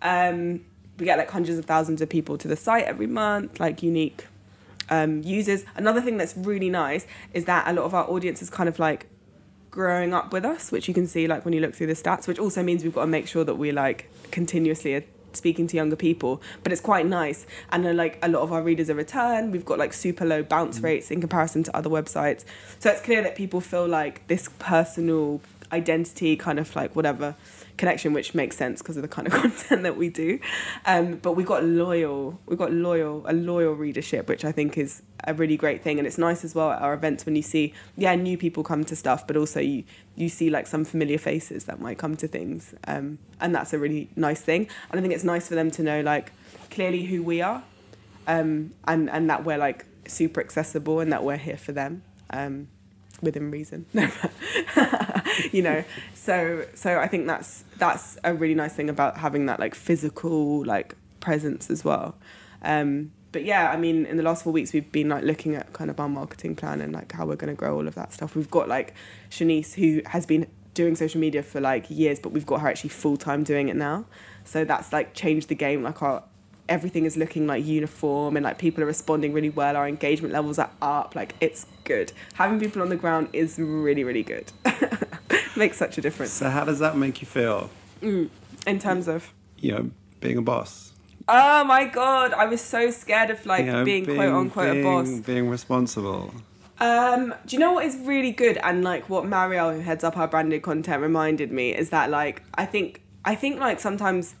Um, 0.00 0.64
we 0.98 1.06
get 1.06 1.18
like 1.18 1.30
hundreds 1.30 1.58
of 1.58 1.64
thousands 1.64 2.00
of 2.00 2.08
people 2.08 2.38
to 2.38 2.48
the 2.48 2.56
site 2.56 2.84
every 2.84 3.06
month, 3.06 3.58
like 3.58 3.82
unique 3.82 4.26
um, 4.90 5.22
users. 5.22 5.64
Another 5.74 6.00
thing 6.00 6.16
that's 6.16 6.36
really 6.36 6.70
nice 6.70 7.06
is 7.32 7.46
that 7.46 7.66
a 7.66 7.72
lot 7.72 7.84
of 7.84 7.94
our 7.94 8.08
audience 8.08 8.42
is 8.42 8.50
kind 8.50 8.68
of 8.68 8.78
like 8.78 9.06
growing 9.72 10.14
up 10.14 10.32
with 10.32 10.44
us, 10.44 10.70
which 10.70 10.86
you 10.86 10.94
can 10.94 11.08
see 11.08 11.26
like 11.26 11.44
when 11.44 11.52
you 11.52 11.60
look 11.60 11.74
through 11.74 11.88
the 11.88 11.94
stats, 11.94 12.28
which 12.28 12.38
also 12.38 12.62
means 12.62 12.84
we've 12.84 12.94
got 12.94 13.00
to 13.00 13.06
make 13.08 13.26
sure 13.26 13.42
that 13.42 13.56
we 13.56 13.72
like 13.72 14.08
continuously 14.30 14.94
are 14.94 15.04
speaking 15.32 15.66
to 15.66 15.76
younger 15.76 15.96
people. 15.96 16.40
But 16.62 16.72
it's 16.72 16.80
quite 16.80 17.06
nice. 17.06 17.46
And 17.72 17.84
then 17.84 17.96
like 17.96 18.18
a 18.22 18.28
lot 18.28 18.42
of 18.42 18.52
our 18.52 18.62
readers 18.62 18.90
are 18.90 18.94
return. 18.94 19.50
We've 19.50 19.64
got 19.64 19.78
like 19.78 19.92
super 19.94 20.24
low 20.24 20.42
bounce 20.42 20.78
mm. 20.78 20.84
rates 20.84 21.10
in 21.10 21.20
comparison 21.20 21.64
to 21.64 21.76
other 21.76 21.90
websites. 21.90 22.44
So 22.78 22.90
it's 22.90 23.00
clear 23.00 23.22
that 23.22 23.34
people 23.34 23.60
feel 23.60 23.88
like 23.88 24.26
this 24.28 24.48
personal 24.58 25.40
identity 25.72 26.36
kind 26.36 26.58
of 26.58 26.76
like 26.76 26.94
whatever 26.94 27.34
connection, 27.76 28.12
which 28.12 28.34
makes 28.34 28.56
sense 28.56 28.80
because 28.80 28.96
of 28.96 29.02
the 29.02 29.08
kind 29.08 29.26
of 29.26 29.32
content 29.42 29.82
that 29.82 29.96
we 29.96 30.08
do. 30.08 30.38
Um, 30.86 31.16
but 31.16 31.32
we 31.32 31.44
got 31.44 31.64
loyal, 31.64 32.40
we 32.46 32.56
got 32.56 32.72
loyal, 32.72 33.24
a 33.26 33.32
loyal 33.32 33.74
readership, 33.74 34.28
which 34.28 34.44
I 34.44 34.52
think 34.52 34.78
is 34.78 35.02
a 35.24 35.34
really 35.34 35.56
great 35.56 35.82
thing. 35.82 35.98
And 35.98 36.06
it's 36.06 36.18
nice 36.18 36.44
as 36.44 36.54
well 36.54 36.70
at 36.70 36.82
our 36.82 36.94
events 36.94 37.26
when 37.26 37.36
you 37.36 37.42
see, 37.42 37.74
yeah, 37.96 38.14
new 38.14 38.36
people 38.36 38.62
come 38.62 38.84
to 38.84 38.96
stuff, 38.96 39.26
but 39.26 39.36
also 39.36 39.60
you 39.60 39.84
you 40.14 40.28
see 40.28 40.50
like 40.50 40.66
some 40.66 40.84
familiar 40.84 41.16
faces 41.18 41.64
that 41.64 41.80
might 41.80 41.96
come 41.96 42.16
to 42.16 42.28
things, 42.28 42.74
um, 42.86 43.18
and 43.40 43.54
that's 43.54 43.72
a 43.72 43.78
really 43.78 44.10
nice 44.14 44.42
thing. 44.42 44.68
And 44.90 44.98
I 44.98 45.02
think 45.02 45.14
it's 45.14 45.24
nice 45.24 45.48
for 45.48 45.54
them 45.54 45.70
to 45.72 45.82
know 45.82 46.02
like 46.02 46.32
clearly 46.70 47.04
who 47.04 47.22
we 47.22 47.40
are, 47.40 47.62
um, 48.26 48.74
and 48.86 49.08
and 49.08 49.30
that 49.30 49.44
we're 49.44 49.58
like 49.58 49.86
super 50.06 50.40
accessible 50.40 51.00
and 51.00 51.12
that 51.12 51.24
we're 51.24 51.36
here 51.36 51.56
for 51.56 51.72
them. 51.72 52.02
Within 53.22 53.50
reason. 53.50 53.86
You 55.52 55.62
know 55.62 55.84
so 56.22 56.64
so 56.74 56.98
i 56.98 57.08
think 57.08 57.26
that's 57.26 57.64
that's 57.78 58.16
a 58.22 58.32
really 58.32 58.54
nice 58.54 58.74
thing 58.74 58.88
about 58.88 59.18
having 59.18 59.46
that 59.46 59.58
like 59.58 59.74
physical 59.74 60.64
like 60.64 60.94
presence 61.20 61.68
as 61.70 61.84
well. 61.84 62.16
Um 62.62 63.12
but 63.32 63.44
yeah 63.44 63.70
i 63.70 63.76
mean 63.76 64.06
in 64.06 64.16
the 64.18 64.22
last 64.22 64.44
four 64.44 64.52
weeks 64.52 64.72
we've 64.72 64.90
been 64.92 65.08
like 65.08 65.24
looking 65.24 65.54
at 65.54 65.72
kind 65.72 65.90
of 65.90 65.98
our 65.98 66.08
marketing 66.08 66.54
plan 66.54 66.80
and 66.80 66.92
like 66.92 67.10
how 67.12 67.26
we're 67.26 67.36
going 67.36 67.52
to 67.52 67.58
grow 67.58 67.74
all 67.74 67.88
of 67.88 67.94
that 67.96 68.12
stuff. 68.12 68.36
We've 68.36 68.50
got 68.50 68.68
like 68.68 68.94
shanice 69.30 69.74
who 69.74 70.02
has 70.06 70.26
been 70.26 70.46
doing 70.74 70.94
social 70.94 71.20
media 71.20 71.42
for 71.42 71.60
like 71.60 71.90
years 71.90 72.20
but 72.20 72.30
we've 72.30 72.46
got 72.46 72.60
her 72.60 72.68
actually 72.68 72.90
full-time 72.90 73.42
doing 73.42 73.68
it 73.68 73.76
now. 73.76 74.04
So 74.44 74.64
that's 74.64 74.92
like 74.92 75.14
changed 75.14 75.48
the 75.48 75.54
game. 75.54 75.82
Like 75.82 76.02
our 76.02 76.22
everything 76.68 77.04
is 77.04 77.16
looking 77.16 77.46
like 77.46 77.64
uniform 77.64 78.36
and 78.36 78.44
like 78.44 78.58
people 78.58 78.82
are 78.82 78.86
responding 78.86 79.32
really 79.32 79.50
well 79.50 79.76
our 79.76 79.88
engagement 79.88 80.32
levels 80.32 80.58
are 80.58 80.70
up 80.80 81.14
like 81.14 81.34
it's 81.40 81.66
good. 81.84 82.12
Having 82.34 82.60
people 82.60 82.82
on 82.82 82.88
the 82.88 82.96
ground 82.96 83.28
is 83.32 83.58
really 83.58 84.04
really 84.04 84.22
good. 84.22 84.52
Makes 85.56 85.76
such 85.76 85.98
a 85.98 86.00
difference. 86.00 86.32
So 86.32 86.48
how 86.48 86.64
does 86.64 86.78
that 86.78 86.96
make 86.96 87.20
you 87.20 87.26
feel? 87.26 87.70
Mm, 88.00 88.30
in 88.66 88.78
terms 88.78 89.08
of? 89.08 89.32
You 89.58 89.72
know 89.72 89.90
being 90.20 90.38
a 90.38 90.42
boss. 90.42 90.92
Oh 91.28 91.62
my 91.64 91.84
god 91.84 92.32
i 92.32 92.46
was 92.46 92.60
so 92.60 92.90
scared 92.90 93.30
of 93.30 93.44
like 93.46 93.64
you 93.64 93.72
know, 93.72 93.84
being, 93.84 94.04
being, 94.04 94.16
quote 94.16 94.34
unquote 94.34 94.72
being, 94.72 94.84
a 94.84 94.88
boss. 94.88 95.20
being 95.20 95.48
responsible. 95.48 96.34
Um, 96.80 97.32
do 97.46 97.54
you 97.54 97.60
know 97.60 97.72
what 97.74 97.84
is 97.84 97.96
really 97.98 98.32
good 98.32 98.56
and 98.56 98.82
like 98.82 99.08
what 99.08 99.24
Marielle 99.24 99.74
who 99.74 99.80
heads 99.80 100.02
up 100.02 100.16
our 100.16 100.26
branded 100.26 100.62
content 100.62 101.00
reminded 101.00 101.52
me 101.52 101.72
is 101.72 101.90
that 101.90 102.10
like 102.10 102.42
I 102.54 102.66
think 102.66 103.02
I 103.24 103.36
think 103.36 103.60
like 103.60 103.78
sometimes 103.78 104.34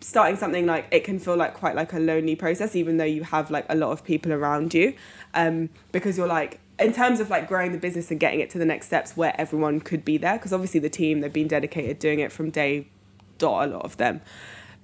starting 0.00 0.36
something 0.36 0.66
like 0.66 0.86
it 0.90 1.04
can 1.04 1.18
feel 1.18 1.36
like 1.36 1.54
quite 1.54 1.74
like 1.74 1.92
a 1.92 1.98
lonely 1.98 2.36
process 2.36 2.76
even 2.76 2.96
though 2.96 3.04
you 3.04 3.22
have 3.22 3.50
like 3.50 3.66
a 3.68 3.74
lot 3.74 3.92
of 3.92 4.04
people 4.04 4.32
around 4.32 4.74
you. 4.74 4.94
Um, 5.34 5.70
because 5.92 6.16
you're 6.16 6.26
like 6.26 6.60
in 6.78 6.92
terms 6.92 7.20
of 7.20 7.30
like 7.30 7.48
growing 7.48 7.72
the 7.72 7.78
business 7.78 8.10
and 8.10 8.20
getting 8.20 8.40
it 8.40 8.50
to 8.50 8.58
the 8.58 8.64
next 8.64 8.86
steps 8.86 9.16
where 9.16 9.38
everyone 9.40 9.80
could 9.80 10.04
be 10.04 10.18
there 10.18 10.36
because 10.36 10.52
obviously 10.52 10.80
the 10.80 10.90
team 10.90 11.20
they've 11.20 11.32
been 11.32 11.48
dedicated 11.48 11.98
doing 11.98 12.20
it 12.20 12.30
from 12.30 12.50
day 12.50 12.86
dot 13.38 13.68
a 13.68 13.72
lot 13.72 13.84
of 13.84 13.96
them. 13.96 14.20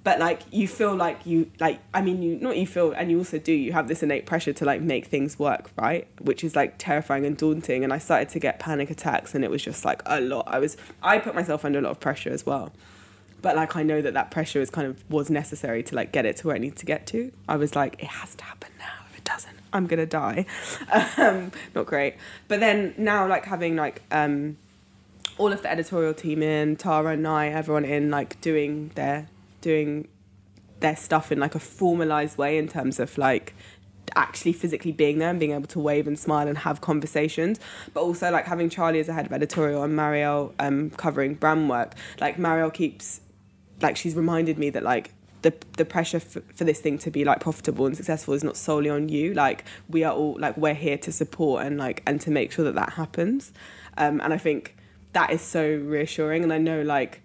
But 0.03 0.19
like 0.19 0.41
you 0.51 0.67
feel 0.67 0.93
like 0.95 1.25
you 1.25 1.49
like 1.61 1.79
i 1.93 2.01
mean 2.01 2.21
you 2.21 2.35
not 2.37 2.57
you 2.57 2.67
feel 2.67 2.91
and 2.91 3.09
you 3.09 3.19
also 3.19 3.37
do 3.37 3.53
you 3.53 3.71
have 3.71 3.87
this 3.87 4.03
innate 4.03 4.25
pressure 4.25 4.51
to 4.51 4.65
like 4.65 4.81
make 4.81 5.05
things 5.05 5.39
work 5.39 5.69
right? 5.77 6.07
Which 6.19 6.43
is 6.43 6.55
like 6.55 6.75
terrifying 6.77 7.25
and 7.25 7.37
daunting 7.37 7.83
and 7.83 7.93
i 7.93 7.99
started 7.99 8.27
to 8.29 8.39
get 8.39 8.59
panic 8.59 8.89
attacks 8.89 9.33
and 9.33 9.45
it 9.45 9.51
was 9.51 9.63
just 9.63 9.85
like 9.85 10.01
a 10.05 10.19
lot. 10.19 10.45
I 10.47 10.59
was 10.59 10.75
i 11.01 11.19
put 11.19 11.35
myself 11.35 11.63
under 11.63 11.79
a 11.79 11.81
lot 11.81 11.91
of 11.91 11.99
pressure 11.99 12.31
as 12.31 12.45
well 12.45 12.73
but 13.43 13.55
like 13.57 13.75
I 13.75 13.83
know 13.83 14.01
that 14.01 14.15
that 14.15 14.31
pressure 14.31 14.61
is 14.61 14.71
kind 14.71 14.87
of 14.87 15.03
was 15.11 15.29
necessary 15.29 15.83
to 15.83 15.95
like 15.95 16.11
get 16.11 16.25
it 16.25 16.37
to 16.37 16.47
where 16.47 16.55
it 16.55 16.59
needs 16.59 16.79
to 16.79 16.85
get 16.87 17.05
to. 17.07 17.31
I 17.47 17.57
was 17.57 17.75
like, 17.75 18.01
it 18.01 18.07
has 18.07 18.33
to 18.35 18.43
happen 18.43 18.71
now. 18.79 19.05
If 19.11 19.19
it 19.19 19.25
doesn't, 19.25 19.57
I'm 19.71 19.85
gonna 19.85 20.07
die. 20.07 20.47
Um, 21.17 21.51
not 21.75 21.85
great. 21.85 22.15
But 22.47 22.59
then 22.59 22.95
now, 22.97 23.27
like 23.27 23.45
having 23.45 23.75
like 23.75 24.01
um, 24.11 24.57
all 25.37 25.51
of 25.51 25.61
the 25.61 25.69
editorial 25.69 26.13
team 26.13 26.41
in, 26.41 26.75
Tara 26.75 27.13
and 27.13 27.27
I, 27.27 27.49
everyone 27.49 27.85
in, 27.85 28.09
like 28.09 28.41
doing 28.41 28.91
their 28.95 29.27
doing 29.61 30.07
their 30.79 30.95
stuff 30.95 31.31
in 31.31 31.39
like 31.39 31.55
a 31.55 31.59
formalized 31.59 32.37
way 32.37 32.57
in 32.57 32.67
terms 32.67 32.99
of 32.99 33.17
like 33.17 33.53
actually 34.15 34.53
physically 34.53 34.91
being 34.91 35.19
there 35.19 35.29
and 35.29 35.39
being 35.39 35.51
able 35.51 35.67
to 35.67 35.79
wave 35.79 36.07
and 36.07 36.17
smile 36.17 36.47
and 36.47 36.59
have 36.59 36.81
conversations, 36.81 37.59
but 37.93 38.01
also 38.01 38.31
like 38.31 38.45
having 38.45 38.69
Charlie 38.69 38.99
as 38.99 39.09
a 39.09 39.13
head 39.13 39.25
of 39.25 39.33
editorial 39.33 39.83
and 39.83 39.97
Marielle 39.97 40.53
um, 40.59 40.89
covering 40.91 41.35
brand 41.35 41.69
work. 41.69 41.93
Like 42.19 42.37
Marielle 42.37 42.73
keeps 42.73 43.21
like 43.81 43.97
she's 43.97 44.15
reminded 44.15 44.57
me 44.57 44.69
that 44.69 44.83
like 44.83 45.13
the 45.43 45.53
the 45.77 45.85
pressure 45.85 46.19
for, 46.19 46.41
for 46.55 46.63
this 46.63 46.79
thing 46.79 46.97
to 46.97 47.11
be 47.11 47.23
like 47.23 47.39
profitable 47.39 47.85
and 47.85 47.95
successful 47.95 48.33
is 48.33 48.43
not 48.43 48.57
solely 48.57 48.89
on 48.89 49.09
you. 49.09 49.33
Like 49.33 49.65
we 49.87 50.03
are 50.03 50.13
all 50.13 50.37
like 50.39 50.57
we're 50.57 50.73
here 50.73 50.97
to 50.97 51.11
support 51.11 51.65
and 51.65 51.77
like 51.77 52.01
and 52.07 52.19
to 52.21 52.31
make 52.31 52.51
sure 52.51 52.65
that 52.65 52.75
that 52.75 52.93
happens. 52.93 53.53
Um, 53.95 54.19
and 54.21 54.33
i 54.33 54.37
think 54.37 54.75
that 55.11 55.29
is 55.29 55.41
so 55.41 55.63
reassuring. 55.63 56.43
And 56.43 56.51
i 56.51 56.57
know 56.57 56.81
like 56.81 57.21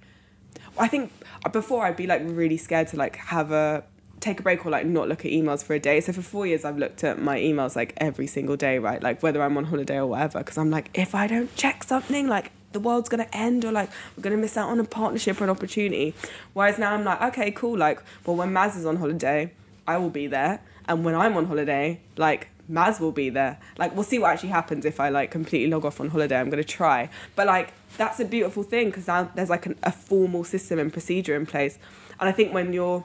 i 0.76 0.86
think 0.86 1.12
before 1.52 1.86
i'd 1.86 1.96
be 1.96 2.06
like 2.06 2.20
really 2.24 2.56
scared 2.56 2.88
to 2.88 2.96
like 2.96 3.16
have 3.16 3.50
a 3.52 3.84
take 4.20 4.40
a 4.40 4.42
break 4.42 4.66
or 4.66 4.70
like 4.70 4.84
not 4.84 5.08
look 5.08 5.24
at 5.24 5.30
emails 5.30 5.62
for 5.62 5.74
a 5.74 5.78
day. 5.78 6.00
So 6.00 6.12
for 6.12 6.22
four 6.22 6.46
years 6.46 6.64
i've 6.64 6.76
looked 6.76 7.04
at 7.04 7.22
my 7.22 7.38
emails 7.38 7.76
like 7.76 7.94
every 7.98 8.26
single 8.26 8.56
day 8.56 8.78
right? 8.78 9.02
Like 9.02 9.22
whether 9.22 9.40
i'm 9.42 9.56
on 9.56 9.64
holiday 9.64 9.96
or 9.98 10.06
whatever 10.06 10.40
because 10.40 10.58
i'm 10.58 10.70
like 10.70 10.90
if 10.94 11.14
i 11.14 11.26
don't 11.28 11.54
check 11.54 11.84
something 11.84 12.26
like 12.26 12.50
the 12.72 12.80
world's 12.80 13.08
gonna 13.08 13.28
end 13.32 13.64
or 13.64 13.72
like 13.72 13.90
we're 14.16 14.22
gonna 14.22 14.36
miss 14.36 14.56
out 14.56 14.68
on 14.68 14.80
a 14.80 14.84
partnership 14.84 15.40
or 15.40 15.44
an 15.44 15.50
opportunity. 15.50 16.14
Whereas 16.52 16.78
now 16.78 16.94
I'm 16.94 17.04
like, 17.04 17.20
okay, 17.22 17.50
cool, 17.50 17.76
like, 17.76 18.02
well 18.26 18.36
when 18.36 18.52
Maz 18.52 18.76
is 18.76 18.86
on 18.86 18.96
holiday, 18.96 19.52
I 19.86 19.96
will 19.98 20.10
be 20.10 20.26
there. 20.26 20.60
And 20.86 21.04
when 21.04 21.14
I'm 21.14 21.36
on 21.36 21.46
holiday, 21.46 22.00
like 22.16 22.48
Maz 22.70 23.00
will 23.00 23.12
be 23.12 23.30
there. 23.30 23.58
Like 23.78 23.94
we'll 23.94 24.04
see 24.04 24.18
what 24.18 24.30
actually 24.30 24.50
happens 24.50 24.84
if 24.84 25.00
I 25.00 25.08
like 25.08 25.30
completely 25.30 25.70
log 25.70 25.84
off 25.84 26.00
on 26.00 26.10
holiday. 26.10 26.38
I'm 26.38 26.50
gonna 26.50 26.64
try. 26.64 27.08
But 27.36 27.46
like 27.46 27.72
that's 27.96 28.20
a 28.20 28.24
beautiful 28.24 28.62
thing 28.62 28.86
because 28.86 29.06
now 29.06 29.30
there's 29.34 29.50
like 29.50 29.66
an, 29.66 29.76
a 29.82 29.92
formal 29.92 30.44
system 30.44 30.78
and 30.78 30.92
procedure 30.92 31.34
in 31.34 31.46
place. 31.46 31.78
And 32.20 32.28
I 32.28 32.32
think 32.32 32.52
when 32.52 32.72
you're 32.72 33.04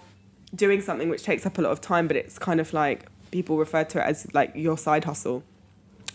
doing 0.54 0.82
something 0.82 1.10
which 1.10 1.24
takes 1.24 1.46
up 1.46 1.58
a 1.58 1.62
lot 1.62 1.72
of 1.72 1.82
time, 1.82 2.08
but 2.08 2.18
it's 2.18 2.38
kind 2.38 2.60
of 2.60 2.74
like 2.74 3.08
people 3.32 3.58
refer 3.58 3.84
to 3.84 4.00
it 4.00 4.04
as 4.04 4.28
like 4.34 4.52
your 4.56 4.78
side 4.78 5.06
hustle 5.06 5.44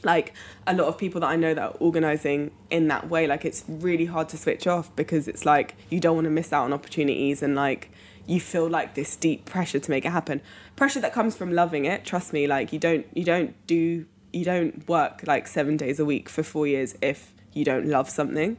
like 0.04 0.32
a 0.66 0.74
lot 0.74 0.86
of 0.86 0.98
people 0.98 1.20
that 1.20 1.28
I 1.28 1.36
know 1.36 1.54
that 1.54 1.62
are 1.62 1.76
organizing 1.80 2.50
in 2.70 2.88
that 2.88 3.08
way, 3.08 3.26
like 3.26 3.44
it's 3.44 3.64
really 3.68 4.06
hard 4.06 4.28
to 4.30 4.36
switch 4.36 4.66
off 4.66 4.94
because 4.96 5.28
it's 5.28 5.44
like 5.44 5.74
you 5.90 6.00
don't 6.00 6.14
want 6.14 6.26
to 6.26 6.30
miss 6.30 6.52
out 6.52 6.64
on 6.64 6.72
opportunities 6.72 7.42
and 7.42 7.54
like 7.54 7.90
you 8.26 8.40
feel 8.40 8.68
like 8.68 8.94
this 8.94 9.16
deep 9.16 9.44
pressure 9.44 9.78
to 9.78 9.90
make 9.90 10.04
it 10.04 10.10
happen. 10.10 10.40
Pressure 10.76 11.00
that 11.00 11.12
comes 11.12 11.34
from 11.34 11.52
loving 11.52 11.84
it. 11.84 12.04
Trust 12.04 12.32
me, 12.32 12.46
like 12.46 12.72
you 12.72 12.78
don't 12.78 13.06
you 13.14 13.24
don't 13.24 13.54
do 13.66 14.06
you 14.32 14.44
don't 14.44 14.86
work 14.88 15.22
like 15.26 15.46
seven 15.46 15.76
days 15.76 15.98
a 15.98 16.04
week 16.04 16.28
for 16.28 16.42
four 16.42 16.66
years 16.66 16.94
if 17.00 17.32
you 17.52 17.64
don't 17.64 17.86
love 17.86 18.08
something. 18.08 18.58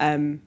Um, 0.00 0.40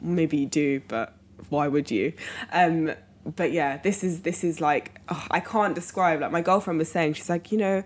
maybe 0.00 0.38
you 0.38 0.46
do, 0.46 0.80
but 0.88 1.14
why 1.50 1.68
would 1.68 1.90
you? 1.90 2.14
Um, 2.52 2.92
but 3.36 3.52
yeah, 3.52 3.76
this 3.76 4.02
is 4.02 4.22
this 4.22 4.42
is 4.42 4.60
like 4.60 5.00
oh, 5.08 5.26
I 5.30 5.40
can't 5.40 5.74
describe. 5.74 6.20
Like 6.20 6.32
my 6.32 6.40
girlfriend 6.40 6.78
was 6.78 6.90
saying, 6.90 7.14
she's 7.14 7.28
like, 7.28 7.52
you 7.52 7.58
know 7.58 7.84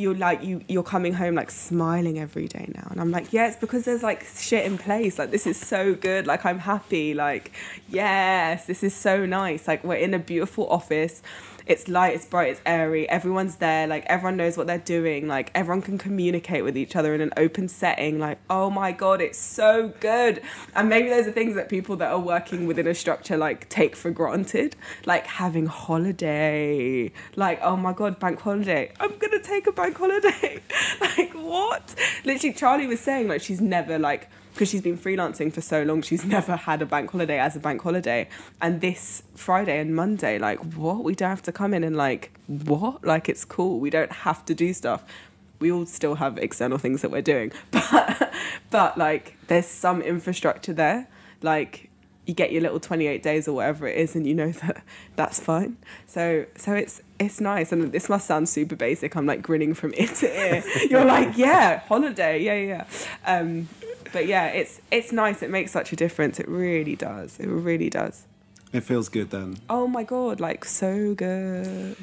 you're 0.00 0.14
like 0.14 0.42
you 0.42 0.62
you're 0.68 0.82
coming 0.82 1.12
home 1.12 1.34
like 1.34 1.50
smiling 1.50 2.18
every 2.18 2.48
day 2.48 2.66
now. 2.74 2.88
And 2.90 3.00
i'm 3.00 3.10
like 3.10 3.32
yeah 3.32 3.48
it's 3.48 3.56
because 3.56 3.84
there's 3.84 4.02
like 4.02 4.24
shit 4.38 4.64
in 4.64 4.78
place. 4.78 5.18
Like 5.18 5.30
this 5.30 5.46
is 5.46 5.58
so 5.58 5.94
good. 5.94 6.26
Like 6.26 6.44
i'm 6.44 6.58
happy. 6.58 7.14
Like 7.14 7.52
yes 7.88 8.66
this 8.66 8.82
is 8.82 8.94
so 8.94 9.26
nice. 9.26 9.68
Like 9.68 9.84
we're 9.84 9.94
in 9.94 10.14
a 10.14 10.18
beautiful 10.18 10.68
office 10.68 11.22
it's 11.70 11.86
light, 11.86 12.16
it's 12.16 12.26
bright, 12.26 12.50
it's 12.50 12.60
airy. 12.66 13.08
Everyone's 13.08 13.56
there, 13.56 13.86
like 13.86 14.04
everyone 14.06 14.36
knows 14.36 14.56
what 14.56 14.66
they're 14.66 14.78
doing. 14.78 15.28
Like 15.28 15.52
everyone 15.54 15.82
can 15.82 15.98
communicate 15.98 16.64
with 16.64 16.76
each 16.76 16.96
other 16.96 17.14
in 17.14 17.20
an 17.20 17.32
open 17.36 17.68
setting. 17.68 18.18
Like 18.18 18.38
oh 18.50 18.70
my 18.70 18.90
god, 18.90 19.20
it's 19.20 19.38
so 19.38 19.92
good. 20.00 20.42
And 20.74 20.88
maybe 20.88 21.08
those 21.08 21.28
are 21.28 21.32
things 21.32 21.54
that 21.54 21.68
people 21.68 21.94
that 21.96 22.10
are 22.10 22.18
working 22.18 22.66
within 22.66 22.88
a 22.88 22.94
structure 22.94 23.36
like 23.36 23.68
take 23.68 23.94
for 23.94 24.10
granted, 24.10 24.74
like 25.06 25.28
having 25.28 25.66
holiday. 25.66 27.12
Like 27.36 27.60
oh 27.62 27.76
my 27.76 27.92
god, 27.92 28.18
bank 28.18 28.40
holiday. 28.40 28.92
I'm 28.98 29.16
gonna 29.18 29.40
take 29.40 29.68
a 29.68 29.72
bank 29.72 29.96
holiday. 29.96 30.60
like 31.00 31.32
what? 31.34 31.94
Literally, 32.24 32.52
Charlie 32.52 32.88
was 32.88 32.98
saying 32.98 33.28
like 33.28 33.42
she's 33.42 33.60
never 33.60 33.96
like 33.96 34.28
because 34.60 34.68
she's 34.68 34.82
been 34.82 34.98
freelancing 34.98 35.50
for 35.50 35.62
so 35.62 35.82
long, 35.84 36.02
she's 36.02 36.22
never 36.36 36.54
had 36.54 36.82
a 36.82 36.86
bank 36.86 37.10
holiday 37.10 37.38
as 37.38 37.56
a 37.56 37.58
bank 37.58 37.80
holiday. 37.80 38.28
And 38.60 38.82
this 38.82 39.22
Friday 39.34 39.78
and 39.78 39.96
Monday, 39.96 40.38
like, 40.38 40.58
what? 40.74 41.02
We 41.02 41.14
don't 41.14 41.30
have 41.30 41.42
to 41.44 41.52
come 41.52 41.72
in 41.72 41.82
and, 41.82 41.96
like, 41.96 42.30
what? 42.46 43.02
Like, 43.02 43.30
it's 43.30 43.46
cool. 43.46 43.80
We 43.80 43.88
don't 43.88 44.12
have 44.12 44.44
to 44.44 44.54
do 44.54 44.74
stuff. 44.74 45.02
We 45.60 45.72
all 45.72 45.86
still 45.86 46.16
have 46.16 46.36
external 46.36 46.76
things 46.76 47.00
that 47.00 47.10
we're 47.10 47.22
doing. 47.22 47.52
But, 47.90 48.32
but 48.70 48.98
like, 48.98 49.36
there's 49.48 49.66
some 49.66 50.00
infrastructure 50.00 50.72
there. 50.72 51.08
Like, 51.42 51.90
you 52.26 52.34
get 52.34 52.52
your 52.52 52.62
little 52.62 52.78
28 52.78 53.22
days 53.22 53.48
or 53.48 53.54
whatever 53.54 53.88
it 53.88 53.96
is 53.96 54.14
and 54.14 54.26
you 54.26 54.34
know 54.34 54.52
that 54.62 54.82
that's 55.16 55.40
fine 55.40 55.76
so 56.06 56.46
so 56.56 56.74
it's 56.74 57.02
it's 57.18 57.40
nice 57.40 57.72
and 57.72 57.90
this 57.92 58.08
must 58.08 58.26
sound 58.26 58.48
super 58.48 58.76
basic 58.76 59.16
i'm 59.16 59.26
like 59.26 59.42
grinning 59.42 59.74
from 59.74 59.92
ear 59.96 60.06
to 60.06 60.26
ear 60.26 60.62
you're 60.88 61.04
like 61.04 61.36
yeah 61.36 61.80
holiday 61.80 62.40
yeah 62.40 62.54
yeah 62.54 62.84
um 63.26 63.68
but 64.12 64.26
yeah, 64.26 64.46
it's 64.46 64.80
it's 64.90 65.12
nice. 65.12 65.42
It 65.42 65.50
makes 65.50 65.72
such 65.72 65.92
a 65.92 65.96
difference. 65.96 66.40
It 66.40 66.48
really 66.48 66.96
does. 66.96 67.38
It 67.38 67.48
really 67.48 67.90
does. 67.90 68.26
It 68.72 68.84
feels 68.84 69.08
good 69.08 69.30
then. 69.30 69.58
Oh 69.68 69.86
my 69.86 70.04
god, 70.04 70.40
like 70.40 70.64
so 70.64 71.14
good. 71.14 71.96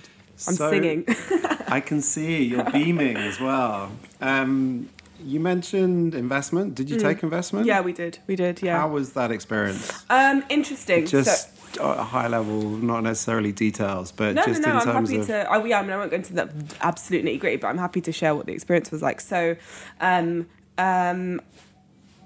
I'm 0.47 0.55
so, 0.55 0.69
singing. 0.69 1.05
I 1.67 1.79
can 1.79 2.01
see 2.01 2.43
you're 2.43 2.69
beaming 2.69 3.17
as 3.17 3.39
well. 3.39 3.91
Um, 4.21 4.89
you 5.23 5.39
mentioned 5.39 6.13
investment. 6.13 6.75
Did 6.75 6.89
you 6.89 6.99
take 6.99 7.23
investment? 7.23 7.65
Mm. 7.65 7.69
Yeah, 7.69 7.81
we 7.81 7.93
did. 7.93 8.19
We 8.27 8.35
did. 8.35 8.61
Yeah. 8.61 8.79
How 8.79 8.89
was 8.89 9.13
that 9.13 9.31
experience? 9.31 9.91
um, 10.09 10.43
interesting. 10.49 11.07
Just 11.07 11.75
so, 11.75 11.91
at 11.91 11.99
a 11.99 12.03
high 12.03 12.27
level, 12.27 12.61
not 12.61 13.01
necessarily 13.01 13.51
details, 13.51 14.11
but 14.11 14.35
no, 14.35 14.45
just 14.45 14.61
no, 14.61 14.67
no. 14.67 14.73
in 14.73 14.77
I'm 14.77 14.93
terms 14.93 15.09
happy 15.09 15.21
of. 15.21 15.27
to. 15.27 15.53
Oh, 15.53 15.65
yeah. 15.65 15.79
I 15.79 15.81
mean, 15.81 15.91
I 15.91 15.97
won't 15.97 16.11
go 16.11 16.17
into 16.17 16.33
the 16.33 16.49
absolute 16.81 17.25
nitty 17.25 17.39
gritty, 17.39 17.57
but 17.57 17.67
I'm 17.67 17.77
happy 17.79 18.01
to 18.01 18.11
share 18.11 18.35
what 18.35 18.45
the 18.45 18.53
experience 18.53 18.91
was 18.91 19.01
like. 19.01 19.19
So, 19.21 19.55
um, 19.99 20.47
um, 20.77 21.41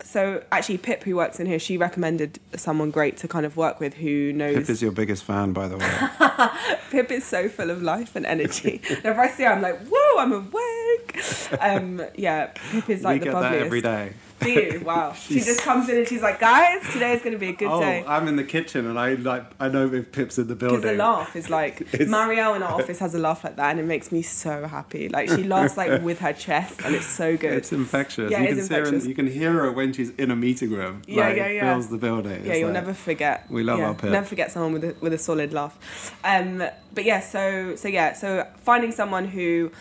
so 0.04 0.44
actually, 0.52 0.78
Pip, 0.78 1.04
who 1.04 1.16
works 1.16 1.40
in 1.40 1.46
here, 1.46 1.60
she 1.60 1.78
recommended 1.78 2.40
someone 2.56 2.92
great 2.92 3.18
to 3.18 3.28
kind 3.28 3.46
of 3.46 3.58
work 3.58 3.80
with 3.80 3.96
who 3.96 4.34
knows. 4.34 4.56
Pip 4.56 4.70
is 4.70 4.82
your 4.82 4.92
biggest 4.92 5.24
fan, 5.24 5.54
by 5.54 5.68
the 5.68 5.78
way. 5.78 6.50
Pip 6.92 7.12
is 7.12 7.26
so 7.26 7.50
full 7.50 7.70
of 7.70 7.82
life 7.82 8.16
and 8.16 8.26
energy. 8.26 8.82
if 8.84 9.06
I 9.06 9.30
see 9.30 9.44
her, 9.44 9.50
I'm 9.52 9.62
like, 9.62 9.80
whoa, 9.88 10.20
I'm 10.20 10.34
awake. 10.34 11.24
Um, 11.60 12.02
yeah, 12.16 12.48
Pip 12.72 12.90
is 12.90 13.04
like 13.04 13.22
we 13.22 13.28
the 13.28 13.34
get 13.34 13.42
that 13.42 13.54
every 13.54 13.82
day. 13.82 14.14
Wow. 14.84 15.13
she 15.13 15.39
just 15.39 15.62
comes 15.62 15.88
in 15.89 15.97
and 15.97 16.08
she's 16.08 16.21
like, 16.21 16.39
guys, 16.39 16.82
today 16.91 17.13
is 17.13 17.21
going 17.21 17.34
to 17.34 17.38
be 17.39 17.49
a 17.49 17.54
good 17.54 17.69
Oh, 17.69 17.80
day. 17.80 18.04
I'm 18.08 18.27
in 18.27 18.36
the 18.36 18.43
kitchen, 18.43 18.86
and 18.88 18.97
I 18.97 19.13
like 19.13 19.45
I 19.60 19.69
know 19.69 19.86
if 19.93 20.12
Pip's 20.12 20.38
in 20.38 20.47
the 20.47 20.56
building. 20.56 20.82
The 20.82 20.93
laugh 20.93 21.36
is 21.36 21.49
like 21.49 21.82
It's- 21.93 22.10
Marielle 22.10 22.56
in 22.56 22.63
our 22.63 22.82
office 22.82 22.99
has 22.99 23.13
a 23.15 23.19
laugh 23.19 23.43
like 23.43 23.56
that, 23.58 23.71
and 23.71 23.80
it 23.80 23.86
makes 23.86 24.12
me 24.12 24.21
so 24.21 24.65
happy. 24.67 25.10
Like 25.10 25.30
she 25.30 25.43
laughs 25.43 25.77
like 25.77 26.01
with 26.01 26.19
her 26.19 26.34
chest, 26.34 26.82
and 26.84 26.95
it's 26.95 27.06
so 27.06 27.38
good. 27.38 27.54
It's 27.54 27.71
infectious. 27.71 28.32
Yeah, 28.32 28.39
you 28.39 28.45
it 28.45 28.49
can 28.49 28.58
is 28.60 28.67
see 28.67 28.73
her. 28.73 28.80
Infectious. 28.82 29.06
you 29.08 29.15
can 29.15 29.27
hear 29.27 29.51
her 29.54 29.71
when 29.71 29.93
she's 29.93 30.10
in 30.12 30.32
a 30.32 30.36
meeting 30.36 30.71
room. 30.71 31.01
Yeah, 31.08 31.27
like, 31.27 31.38
yeah, 31.38 31.47
yeah. 31.49 31.73
Fills 31.73 31.89
the 31.89 31.97
building. 31.97 32.45
yeah, 32.45 32.56
you'll 32.56 32.67
like- 32.69 32.73
never 32.73 32.93
forget. 32.93 33.49
We 33.49 33.63
love 33.63 33.80
yeah, 33.80 33.88
our 33.89 33.93
Pip. 33.95 34.12
Never 34.12 34.25
forget 34.25 34.51
someone 34.51 34.73
with 34.73 34.84
a, 34.84 34.95
with 35.01 35.13
a 35.13 35.17
solid 35.17 35.54
laugh. 35.54 35.77
Um, 36.23 36.63
but 36.93 37.06
yeah, 37.06 37.19
so 37.19 37.75
so 37.75 37.88
yeah, 37.88 38.13
so 38.13 38.47
finding 38.63 38.91
someone 38.91 39.25
who 39.25 39.71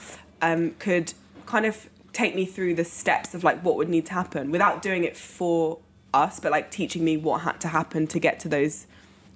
um, 0.42 0.72
could 0.78 1.12
kind 1.46 1.66
of 1.66 1.88
take 2.12 2.34
me 2.34 2.44
through 2.44 2.74
the 2.74 2.84
steps 2.84 3.34
of 3.34 3.44
like 3.44 3.60
what 3.62 3.76
would 3.76 3.88
need 3.88 4.06
to 4.06 4.12
happen 4.12 4.50
without 4.50 4.82
doing 4.82 5.04
it 5.04 5.16
for 5.16 5.78
us, 6.12 6.40
but 6.40 6.50
like 6.50 6.70
teaching 6.70 7.04
me 7.04 7.16
what 7.16 7.42
had 7.42 7.60
to 7.60 7.68
happen 7.68 8.06
to 8.08 8.18
get 8.18 8.40
to 8.40 8.48
those 8.48 8.86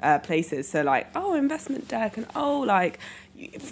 uh, 0.02 0.18
places. 0.18 0.68
So 0.68 0.82
like, 0.82 1.08
oh, 1.14 1.34
investment 1.34 1.88
deck, 1.88 2.16
and 2.16 2.26
oh, 2.34 2.60
like, 2.60 2.98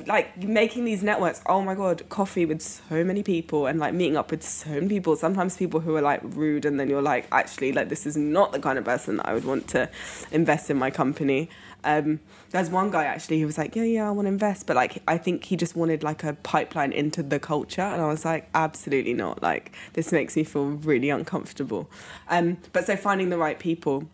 like 0.06 0.36
making 0.42 0.84
these 0.84 1.02
networks. 1.02 1.40
Oh 1.46 1.62
my 1.62 1.74
god, 1.74 2.08
coffee 2.08 2.44
with 2.44 2.60
so 2.60 3.04
many 3.04 3.22
people, 3.22 3.66
and 3.66 3.78
like 3.78 3.94
meeting 3.94 4.16
up 4.16 4.30
with 4.30 4.42
so 4.42 4.70
many 4.70 4.88
people. 4.88 5.14
Sometimes 5.16 5.56
people 5.56 5.80
who 5.80 5.94
are 5.96 6.02
like 6.02 6.20
rude, 6.22 6.64
and 6.64 6.80
then 6.80 6.88
you're 6.88 7.02
like, 7.02 7.28
actually, 7.30 7.72
like 7.72 7.88
this 7.88 8.04
is 8.06 8.16
not 8.16 8.52
the 8.52 8.58
kind 8.58 8.78
of 8.78 8.84
person 8.84 9.18
that 9.18 9.28
I 9.28 9.34
would 9.34 9.44
want 9.44 9.68
to 9.68 9.88
invest 10.30 10.70
in 10.70 10.76
my 10.76 10.90
company. 10.90 11.48
Um, 11.84 12.20
there's 12.50 12.70
one 12.70 12.90
guy 12.90 13.04
actually 13.04 13.40
who 13.40 13.46
was 13.46 13.58
like, 13.58 13.74
yeah, 13.74 13.82
yeah, 13.82 14.08
I 14.08 14.10
want 14.10 14.26
to 14.26 14.30
invest, 14.30 14.66
but 14.66 14.76
like 14.76 15.02
I 15.06 15.18
think 15.18 15.44
he 15.44 15.56
just 15.56 15.76
wanted 15.76 16.02
like 16.02 16.24
a 16.24 16.34
pipeline 16.34 16.92
into 16.92 17.22
the 17.22 17.38
culture, 17.38 17.82
and 17.82 18.02
I 18.02 18.08
was 18.08 18.24
like, 18.24 18.48
absolutely 18.54 19.14
not. 19.14 19.42
Like 19.42 19.72
this 19.92 20.10
makes 20.12 20.36
me 20.36 20.44
feel 20.44 20.66
really 20.66 21.10
uncomfortable. 21.10 21.88
Um, 22.28 22.58
but 22.72 22.86
so 22.86 22.96
finding 22.96 23.30
the 23.30 23.38
right 23.38 23.58
people 23.58 24.08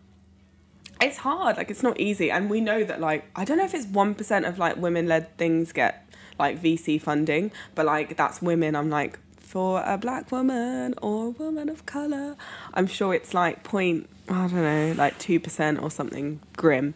it's 1.01 1.17
hard 1.17 1.57
like 1.57 1.71
it's 1.71 1.83
not 1.83 1.99
easy 1.99 2.29
and 2.29 2.49
we 2.49 2.59
know 2.59 2.83
that 2.83 2.99
like 2.99 3.29
i 3.35 3.45
don't 3.45 3.57
know 3.57 3.65
if 3.65 3.73
it's 3.73 3.85
1% 3.85 4.47
of 4.47 4.59
like 4.59 4.75
women 4.77 5.07
led 5.07 5.35
things 5.37 5.71
get 5.71 6.05
like 6.37 6.61
vc 6.61 7.01
funding 7.01 7.51
but 7.75 7.85
like 7.85 8.15
that's 8.15 8.41
women. 8.41 8.75
I'm 8.75 8.89
like 8.89 9.19
for 9.37 9.81
a 9.83 9.97
black 9.97 10.31
woman 10.31 10.93
or 11.01 11.27
a 11.27 11.29
woman 11.31 11.69
of 11.69 11.85
color 11.87 12.35
i'm 12.75 12.85
sure 12.85 13.13
it's 13.15 13.33
like 13.33 13.63
point 13.63 14.07
i 14.29 14.47
don't 14.47 14.53
know 14.53 14.93
like 14.95 15.17
2% 15.19 15.81
or 15.81 15.89
something 15.89 16.39
grim. 16.55 16.93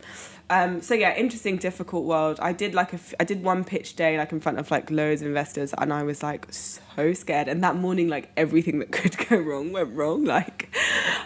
Um, 0.50 0.82
so 0.82 0.94
yeah 0.94 1.16
interesting 1.16 1.58
difficult 1.58 2.06
world. 2.06 2.38
I 2.40 2.54
did 2.54 2.76
like 2.76 2.92
a 2.94 2.98
f- 2.98 3.16
i 3.20 3.24
did 3.24 3.44
one 3.44 3.64
pitch 3.64 3.96
day 3.96 4.18
like 4.18 4.32
in 4.32 4.40
front 4.40 4.60
of 4.60 4.70
like 4.70 4.92
loads 4.92 5.22
of 5.22 5.28
investors 5.28 5.74
and 5.78 5.92
i 5.92 6.04
was 6.04 6.22
like 6.22 6.46
so 6.54 6.82
scared. 7.14 7.48
And 7.48 7.64
that 7.64 7.76
morning 7.76 8.08
like 8.08 8.32
everything 8.38 8.80
that 8.80 8.92
could 8.98 9.18
go 9.30 9.38
wrong 9.38 9.72
went 9.72 9.94
wrong. 9.96 10.26
Like 10.26 10.70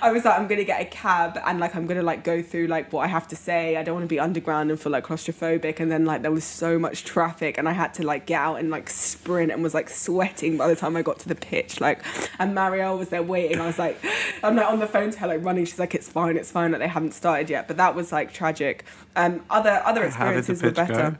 i 0.01 0.11
was 0.11 0.25
like 0.25 0.39
i'm 0.39 0.47
gonna 0.47 0.63
get 0.63 0.79
a 0.79 0.85
cab 0.85 1.39
and 1.45 1.59
like 1.59 1.75
i'm 1.75 1.87
gonna 1.87 2.03
like 2.03 2.23
go 2.23 2.41
through 2.41 2.67
like 2.67 2.93
what 2.93 3.01
i 3.03 3.07
have 3.07 3.27
to 3.27 3.35
say. 3.35 3.75
I 3.77 3.83
don't 3.83 3.95
want 3.95 4.03
to 4.03 4.07
be 4.07 4.19
underground 4.19 4.69
and 4.69 4.79
feel 4.79 4.91
like 4.91 5.05
claustrophobic. 5.05 5.79
And 5.79 5.91
then 5.91 6.05
like 6.05 6.21
there 6.21 6.31
was 6.31 6.43
so 6.43 6.77
much 6.79 7.03
traffic 7.03 7.57
and 7.57 7.67
i 7.67 7.73
had 7.73 7.93
to 7.95 8.05
like 8.05 8.25
get 8.25 8.39
out 8.39 8.55
and 8.55 8.69
like 8.69 8.89
sprint 8.89 9.51
and 9.51 9.63
was 9.63 9.73
like 9.73 9.89
sweating 9.89 10.57
by 10.57 10.67
the 10.67 10.75
time 10.75 10.95
i 10.95 11.01
got 11.01 11.19
to 11.19 11.27
the 11.27 11.35
pitch. 11.35 11.81
Like 11.81 12.03
and 12.39 12.55
marielle 12.55 12.97
was 12.97 13.09
there 13.09 13.23
waiting. 13.23 13.59
I 13.59 13.67
was 13.67 13.79
like 13.79 13.97
i'm 14.43 14.55
like 14.55 14.67
on 14.67 14.79
the 14.79 14.87
phone 14.87 15.11
to 15.11 15.19
her 15.19 15.27
like 15.27 15.43
running. 15.43 15.65
She's 15.65 15.79
like 15.79 15.95
it's 15.95 16.09
fine 16.09 16.37
it's 16.37 16.51
fine 16.51 16.71
like 16.71 16.79
they 16.79 16.87
haven't 16.87 17.13
started 17.13 17.49
yet. 17.49 17.67
But 17.67 17.77
that 17.77 17.95
was 17.95 18.11
like 18.11 18.33
tragic. 18.33 18.85
Um 19.15 19.43
other 19.49 19.81
other 19.85 20.09
How 20.09 20.31
did 20.31 20.45
the 20.45 20.53
experiences 20.53 20.63
were 20.63 20.71
better 20.71 21.11
go? 21.11 21.17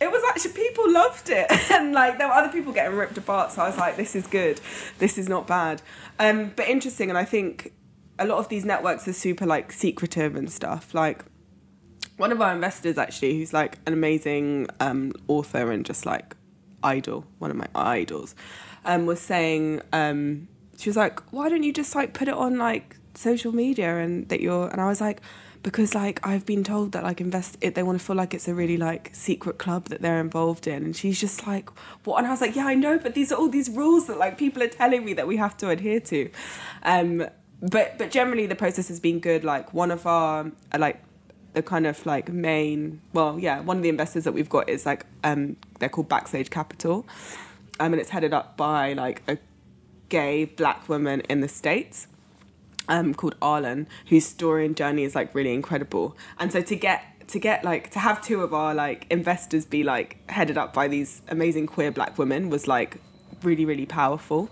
It 0.00 0.10
was 0.10 0.22
actually 0.28 0.52
people 0.52 0.90
loved 0.90 1.28
it. 1.30 1.46
And 1.70 1.92
like 1.92 2.18
there 2.18 2.28
were 2.28 2.34
other 2.34 2.52
people 2.52 2.72
getting 2.72 2.96
ripped 2.96 3.18
apart 3.18 3.52
so 3.52 3.62
i 3.62 3.68
was 3.68 3.76
like 3.76 3.96
this 3.96 4.16
is 4.16 4.26
good. 4.26 4.60
This 4.98 5.18
is 5.18 5.28
not 5.28 5.46
bad. 5.46 5.82
Um 6.18 6.52
but 6.56 6.68
interesting 6.68 7.08
and 7.08 7.18
i 7.18 7.24
think 7.24 7.72
a 8.18 8.26
lot 8.26 8.38
of 8.38 8.48
these 8.48 8.64
networks 8.64 9.06
are 9.06 9.12
super 9.12 9.46
like 9.46 9.72
secretive 9.72 10.34
and 10.34 10.50
stuff. 10.50 10.92
Like 10.92 11.24
one 12.18 12.32
of 12.32 12.40
our 12.40 12.52
investors 12.52 12.98
actually 12.98 13.38
who's 13.38 13.52
like 13.52 13.78
an 13.86 13.92
amazing 13.92 14.66
um 14.80 15.12
author 15.28 15.70
and 15.70 15.86
just 15.86 16.04
like 16.04 16.36
idol 16.82 17.24
one 17.38 17.50
of 17.50 17.56
my 17.56 17.66
idols 17.74 18.34
um 18.84 19.06
was 19.06 19.20
saying 19.20 19.80
um 19.92 20.46
she 20.76 20.88
was 20.88 20.96
like 20.96 21.20
why 21.32 21.48
don't 21.48 21.62
you 21.62 21.72
just 21.72 21.94
like 21.94 22.12
put 22.12 22.28
it 22.28 22.34
on 22.34 22.58
like 22.58 22.96
social 23.14 23.52
media 23.52 23.98
and 23.98 24.28
that 24.28 24.40
you're 24.40 24.68
and 24.68 24.80
i 24.80 24.86
was 24.86 25.00
like 25.00 25.20
because 25.62 25.94
like 25.94 26.24
I've 26.26 26.46
been 26.46 26.64
told 26.64 26.92
that 26.92 27.02
like 27.02 27.20
invest 27.20 27.56
it 27.60 27.74
they 27.74 27.82
want 27.82 27.98
to 27.98 28.04
feel 28.04 28.16
like 28.16 28.34
it's 28.34 28.48
a 28.48 28.54
really 28.54 28.76
like 28.76 29.10
secret 29.12 29.58
club 29.58 29.86
that 29.86 30.02
they're 30.02 30.20
involved 30.20 30.66
in. 30.66 30.84
And 30.84 30.96
she's 30.96 31.20
just 31.20 31.46
like 31.46 31.70
what? 32.04 32.18
And 32.18 32.26
I 32.26 32.30
was 32.30 32.40
like 32.40 32.56
yeah 32.56 32.66
I 32.66 32.74
know 32.74 32.98
but 32.98 33.14
these 33.14 33.32
are 33.32 33.36
all 33.36 33.48
these 33.48 33.68
rules 33.68 34.06
that 34.06 34.18
like 34.18 34.38
people 34.38 34.62
are 34.62 34.68
telling 34.68 35.04
me 35.04 35.14
that 35.14 35.26
we 35.26 35.36
have 35.36 35.56
to 35.58 35.70
adhere 35.70 36.00
to. 36.00 36.30
Um 36.82 37.26
but 37.60 37.98
but 37.98 38.10
generally 38.10 38.46
the 38.46 38.54
process 38.54 38.88
has 38.88 39.00
been 39.00 39.20
good. 39.20 39.44
Like 39.44 39.74
one 39.74 39.90
of 39.90 40.06
our 40.06 40.50
like 40.76 41.02
the 41.54 41.62
kind 41.62 41.86
of 41.86 42.04
like 42.06 42.30
main 42.30 43.00
well 43.12 43.38
yeah 43.38 43.60
one 43.60 43.78
of 43.78 43.82
the 43.82 43.88
investors 43.88 44.24
that 44.24 44.32
we've 44.32 44.50
got 44.50 44.68
is 44.68 44.86
like 44.86 45.06
um 45.24 45.56
they're 45.78 45.88
called 45.88 46.08
backstage 46.08 46.50
capital. 46.50 47.06
Um 47.80 47.92
and 47.92 48.00
it's 48.00 48.10
headed 48.10 48.32
up 48.32 48.56
by 48.56 48.92
like 48.92 49.22
a 49.28 49.38
gay 50.08 50.44
black 50.44 50.88
woman 50.88 51.20
in 51.22 51.40
the 51.40 51.48
states 51.48 52.06
um, 52.88 53.14
called 53.14 53.38
Arlan, 53.40 53.86
whose 54.08 54.26
story 54.26 54.64
and 54.64 54.76
journey 54.76 55.04
is 55.04 55.14
like 55.14 55.34
really 55.34 55.52
incredible. 55.52 56.16
And 56.38 56.52
so 56.52 56.60
to 56.62 56.76
get 56.76 57.02
to 57.28 57.38
get 57.38 57.62
like 57.62 57.90
to 57.90 57.98
have 57.98 58.22
two 58.22 58.42
of 58.42 58.54
our 58.54 58.74
like 58.74 59.06
investors 59.10 59.64
be 59.64 59.84
like 59.84 60.18
headed 60.30 60.56
up 60.56 60.72
by 60.72 60.88
these 60.88 61.20
amazing 61.28 61.66
queer 61.66 61.90
black 61.90 62.18
women 62.18 62.48
was 62.48 62.66
like 62.66 62.96
really 63.42 63.64
really 63.64 63.86
powerful. 63.86 64.50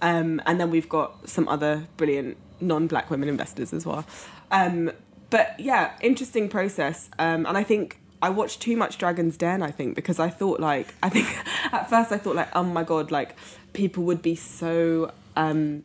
Um, 0.00 0.40
and 0.46 0.60
then 0.60 0.70
we've 0.70 0.88
got 0.88 1.28
some 1.28 1.48
other 1.48 1.86
brilliant 1.96 2.36
non-black 2.60 3.10
women 3.10 3.28
investors 3.28 3.72
as 3.72 3.86
well. 3.86 4.04
Um, 4.50 4.92
but 5.30 5.58
yeah, 5.58 5.92
interesting 6.00 6.48
process. 6.48 7.08
Um, 7.18 7.46
and 7.46 7.56
I 7.56 7.64
think 7.64 7.98
I 8.22 8.30
watched 8.30 8.60
too 8.60 8.76
much 8.76 8.98
Dragon's 8.98 9.36
Den. 9.36 9.62
I 9.62 9.70
think 9.70 9.96
because 9.96 10.18
I 10.18 10.30
thought 10.30 10.60
like 10.60 10.94
I 11.02 11.08
think 11.08 11.26
at 11.72 11.90
first 11.90 12.12
I 12.12 12.18
thought 12.18 12.36
like 12.36 12.48
oh 12.54 12.62
my 12.62 12.84
god 12.84 13.10
like 13.10 13.36
people 13.72 14.04
would 14.04 14.22
be 14.22 14.36
so 14.36 15.12
um, 15.36 15.84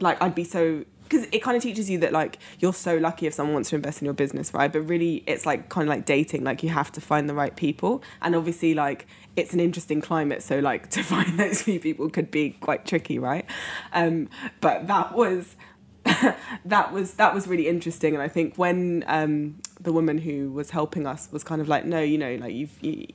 like 0.00 0.22
I'd 0.22 0.34
be 0.34 0.44
so 0.44 0.84
because 1.10 1.26
it 1.32 1.42
kind 1.42 1.56
of 1.56 1.62
teaches 1.62 1.90
you 1.90 1.98
that 1.98 2.12
like 2.12 2.38
you're 2.60 2.72
so 2.72 2.96
lucky 2.96 3.26
if 3.26 3.34
someone 3.34 3.54
wants 3.54 3.70
to 3.70 3.76
invest 3.76 4.00
in 4.00 4.04
your 4.04 4.14
business, 4.14 4.54
right? 4.54 4.72
But 4.72 4.82
really, 4.82 5.24
it's 5.26 5.44
like 5.44 5.68
kind 5.68 5.88
of 5.88 5.88
like 5.88 6.04
dating. 6.04 6.44
Like 6.44 6.62
you 6.62 6.68
have 6.68 6.92
to 6.92 7.00
find 7.00 7.28
the 7.28 7.34
right 7.34 7.54
people, 7.54 8.02
and 8.22 8.36
obviously, 8.36 8.74
like 8.74 9.06
it's 9.36 9.52
an 9.52 9.60
interesting 9.60 10.00
climate, 10.00 10.42
so 10.42 10.60
like 10.60 10.88
to 10.90 11.02
find 11.02 11.38
those 11.38 11.62
few 11.62 11.80
people 11.80 12.08
could 12.08 12.30
be 12.30 12.50
quite 12.50 12.86
tricky, 12.86 13.18
right? 13.18 13.44
Um, 13.92 14.28
but 14.60 14.86
that 14.86 15.14
was. 15.14 15.56
that 16.64 16.94
was 16.94 17.14
that 17.14 17.34
was 17.34 17.46
really 17.46 17.68
interesting 17.68 18.14
and 18.14 18.22
i 18.22 18.26
think 18.26 18.56
when 18.56 19.04
um, 19.06 19.56
the 19.78 19.92
woman 19.92 20.16
who 20.16 20.50
was 20.50 20.70
helping 20.70 21.06
us 21.06 21.28
was 21.30 21.44
kind 21.44 21.60
of 21.60 21.68
like 21.68 21.84
no 21.84 22.00
you 22.00 22.16
know 22.16 22.36
like 22.36 22.54
you've 22.54 22.82
you, 22.82 23.06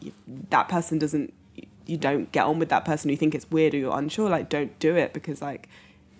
you, 0.00 0.12
that 0.50 0.68
person 0.68 0.98
doesn't 0.98 1.32
you 1.86 1.96
don't 1.96 2.30
get 2.32 2.44
on 2.44 2.58
with 2.58 2.68
that 2.68 2.84
person 2.84 3.10
you 3.10 3.16
think 3.16 3.34
it's 3.34 3.50
weird 3.50 3.72
or 3.72 3.78
you're 3.78 3.98
unsure 3.98 4.28
like 4.28 4.50
don't 4.50 4.78
do 4.78 4.94
it 4.94 5.14
because 5.14 5.40
like 5.40 5.66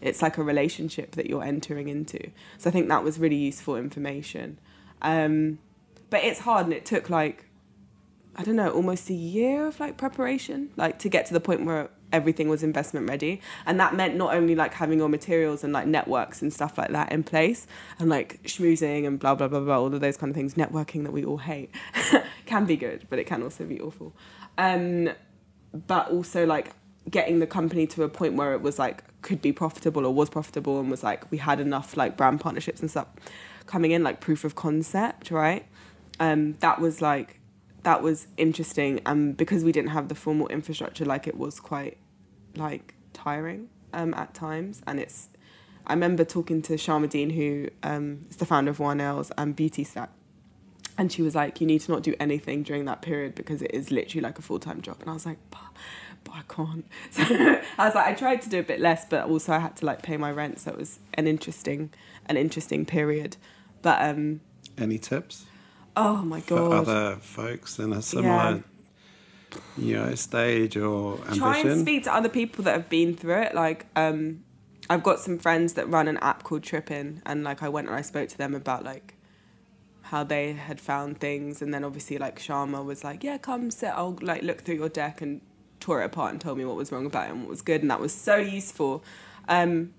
it's 0.07 0.23
like 0.23 0.39
a 0.39 0.43
relationship 0.43 1.13
that 1.13 1.27
you're 1.27 1.45
entering 1.45 1.89
into. 1.89 2.31
So 2.59 2.71
i 2.71 2.73
think 2.73 2.89
that 2.89 3.03
was 3.03 3.19
really 3.19 3.37
useful 3.37 3.77
information. 3.77 4.59
Um, 5.03 5.59
but 6.11 6.25
it's 6.25 6.41
hard 6.41 6.67
and 6.67 6.75
it 6.75 6.87
took 6.87 7.11
like 7.11 7.45
i 8.37 8.43
don't 8.43 8.57
know 8.57 8.71
almost 8.71 9.11
a 9.11 9.15
year 9.15 9.67
of 9.67 9.81
like 9.81 9.97
preparation 9.97 10.71
like 10.77 10.99
to 10.99 11.09
get 11.09 11.25
to 11.27 11.33
the 11.33 11.41
point 11.41 11.65
where 11.65 11.89
everything 12.13 12.49
was 12.49 12.63
investment 12.63 13.09
ready. 13.09 13.41
And 13.65 13.79
that 13.81 13.95
meant 13.95 14.17
not 14.17 14.35
only 14.35 14.55
like 14.55 14.75
having 14.75 14.99
your 14.99 15.09
materials 15.09 15.65
and 15.65 15.73
like 15.73 15.87
networks 15.87 16.43
and 16.43 16.53
stuff 16.53 16.79
like 16.79 16.91
that 16.91 17.13
in 17.13 17.23
place 17.23 17.67
and 17.99 18.09
like 18.09 18.43
schmoozing 18.45 19.07
and 19.07 19.19
blah 19.19 19.35
blah 19.35 19.49
blah 19.49 19.61
blah 19.61 19.79
all 19.79 19.93
of 19.93 20.01
those 20.01 20.17
kind 20.17 20.31
of 20.31 20.37
things 20.37 20.55
networking 20.55 21.03
that 21.05 21.13
we 21.13 21.25
all 21.25 21.39
hate 21.39 21.71
can 22.47 22.65
be 22.65 22.77
good 22.77 23.07
but 23.11 23.19
it 23.19 23.25
can 23.25 23.43
also 23.43 23.65
be 23.65 23.81
awful. 23.81 24.15
Um, 24.59 25.11
but 25.73 26.11
also 26.11 26.47
like 26.47 26.73
getting 27.11 27.39
the 27.39 27.47
company 27.47 27.87
to 27.87 28.03
a 28.03 28.09
point 28.09 28.35
where 28.35 28.53
it 28.53 28.63
was 28.63 28.79
like 28.79 29.05
could 29.27 29.43
be 29.43 29.53
profitable 29.53 30.07
or 30.07 30.15
was 30.15 30.31
profitable 30.31 30.81
and 30.81 30.91
was 30.91 31.03
like 31.03 31.31
we 31.31 31.39
had 31.39 31.61
enough 31.61 31.97
like 31.97 32.17
brand 32.17 32.41
partnerships 32.41 32.81
and 32.81 32.91
stuff 32.91 33.09
coming 33.67 33.91
in 33.91 34.03
like 34.03 34.21
proof 34.21 34.45
of 34.45 34.55
concept 34.55 35.31
right 35.31 35.67
um 36.21 36.55
that 36.61 36.81
was 36.81 37.03
like 37.03 37.41
that 37.83 38.03
was 38.03 38.27
interesting 38.37 39.01
and 39.05 39.37
because 39.37 39.63
we 39.65 39.73
didn't 39.73 39.91
have 39.91 40.09
the 40.09 40.15
formal 40.15 40.49
infrastructure 40.49 41.05
like 41.05 41.27
it 41.27 41.37
was 41.37 41.61
quite 41.61 41.99
like 42.57 42.95
tiring 43.13 43.69
um, 43.93 44.15
at 44.15 44.35
times, 44.35 44.83
and 44.87 45.01
it's. 45.01 45.29
I 45.89 45.93
remember 45.93 46.25
talking 46.25 46.63
to 46.63 46.75
Sharmadean, 46.75 47.33
who 47.33 47.69
um, 47.83 48.27
is 48.29 48.37
the 48.37 48.47
founder 48.47 48.73
of 48.73 48.81
WAH 48.81 48.95
Nails 48.95 49.31
and 49.39 49.57
Beautystack, 49.57 50.09
and 50.99 51.11
she 51.11 51.23
was 51.23 51.35
like, 51.35 51.61
"You 51.61 51.67
need 51.67 51.81
to 51.83 51.93
not 51.93 52.03
do 52.03 52.15
anything 52.21 52.63
during 52.63 52.85
that 52.85 53.03
period 53.03 53.35
because 53.35 53.63
it 53.63 53.73
is 53.73 53.91
literally 53.91 54.23
like 54.23 54.39
a 54.39 54.43
full 54.43 54.59
time 54.59 54.83
job." 54.83 54.99
And 55.01 55.11
I 55.11 55.15
was 55.15 55.27
like, 55.27 55.39
I 56.33 56.43
can't. 56.49 56.87
So 57.11 57.23
I 57.79 57.87
was 57.87 57.95
like, 57.95 58.07
I 58.07 58.15
tried 58.15 58.43
to 58.43 58.49
do 58.49 58.61
a 58.61 58.63
bit 58.63 58.81
less, 58.81 59.05
but 59.05 59.29
also 59.29 59.53
I 59.53 59.59
had 59.59 59.77
to 59.77 59.87
like 59.87 60.03
pay 60.03 60.17
my 60.17 60.31
rent, 60.31 60.61
so 60.61 60.71
it 60.71 60.79
was 60.79 60.99
an 61.15 61.27
interesting, 61.27 61.91
an 62.27 62.37
interesting 62.37 62.85
period. 62.85 63.37
But 63.83 64.03
um, 64.03 64.41
any 64.79 64.99
tips? 64.99 65.47
Oh 65.97 66.17
my 66.17 66.41
god! 66.41 66.49
For 66.49 66.75
other 66.75 67.17
folks 67.17 67.79
in 67.79 67.93
a 67.93 68.03
similar, 68.03 68.63
yeah. 69.51 69.59
you 69.77 69.95
know, 69.95 70.15
stage 70.15 70.77
or 70.77 71.15
ambition. 71.19 71.39
Try 71.39 71.59
and 71.59 71.81
speak 71.81 72.05
to 72.05 72.15
other 72.15 72.29
people 72.29 72.65
that 72.65 72.73
have 72.73 72.89
been 72.89 73.17
through 73.17 73.43
it. 73.43 73.55
Like, 73.55 73.87
um, 73.97 74.45
I've 74.91 75.03
got 75.03 75.21
some 75.21 75.39
friends 75.39 75.75
that 75.75 75.89
run 75.89 76.09
an 76.09 76.19
app 76.19 76.43
called 76.43 76.63
Trippin, 76.63 77.23
and 77.25 77.45
like 77.45 77.63
I 77.63 77.69
went 77.69 77.89
and 77.89 77.97
I 77.97 78.03
spoke 78.03 78.29
to 78.31 78.39
them 78.39 78.55
about 78.55 78.85
like 78.85 79.15
how 80.03 80.23
they 80.23 80.53
had 80.53 80.81
found 80.81 81.19
things, 81.19 81.63
and 81.63 81.73
then 81.73 81.85
obviously 81.85 82.19
like 82.19 82.39
Sharma 82.39 82.85
was 82.85 83.05
like, 83.05 83.25
"Yeah, 83.25 83.39
come 83.39 83.71
sit. 83.71 83.91
I'll 83.91 84.19
like 84.21 84.43
look 84.43 84.63
through 84.63 84.77
your 84.77 84.89
deck 84.89 85.21
and 85.21 85.41
tore 85.81 86.03
it 86.03 86.07
apart 86.07 86.33
and 86.33 86.41
told 86.41 86.59
me 86.59 86.65
what 86.65 86.77
was 86.77 86.91
wrong 86.91 87.07
about 87.07 87.29
it 87.29 87.33
and 87.33 87.41
what 87.43 87.51
was 87.51 87.63
good, 87.63 87.83
and 87.83 87.91
that 87.91 88.01
was 88.01 88.13
so 88.13 88.37
useful. 88.37 89.05
Um, 89.49 89.93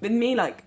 with 0.00 0.12
me, 0.12 0.34
like 0.34 0.64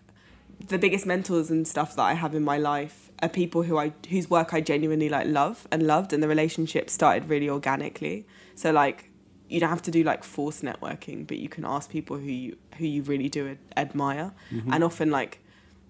the 0.68 0.78
biggest 0.78 1.06
mentors 1.06 1.50
and 1.50 1.68
stuff 1.68 1.96
that 1.96 2.04
I 2.04 2.14
have 2.14 2.36
in 2.36 2.44
my 2.44 2.58
life 2.58 3.12
are 3.22 3.30
people 3.30 3.64
who 3.64 3.78
I 3.78 3.94
whose 4.10 4.30
work 4.30 4.54
I 4.54 4.62
genuinely 4.62 5.10
like 5.10 5.28
love 5.28 5.68
and 5.72 5.86
loved, 5.86 6.14
and 6.14 6.22
the 6.22 6.28
relationship 6.28 6.90
started 6.90 7.30
really 7.30 7.50
organically. 7.50 8.26
So 8.56 8.72
like 8.72 9.10
you 9.50 9.60
don't 9.60 9.70
have 9.70 9.82
to 9.84 9.92
do 9.92 10.04
like 10.04 10.24
forced 10.24 10.64
networking, 10.64 11.28
but 11.28 11.38
you 11.38 11.50
can 11.50 11.66
ask 11.66 11.90
people 11.90 12.18
who 12.18 12.30
you 12.30 12.58
who 12.78 12.86
you 12.86 13.04
really 13.04 13.30
do 13.30 13.50
ad- 13.50 13.58
admire, 13.78 14.34
mm-hmm. 14.52 14.74
and 14.74 14.84
often 14.84 15.12
like 15.12 15.40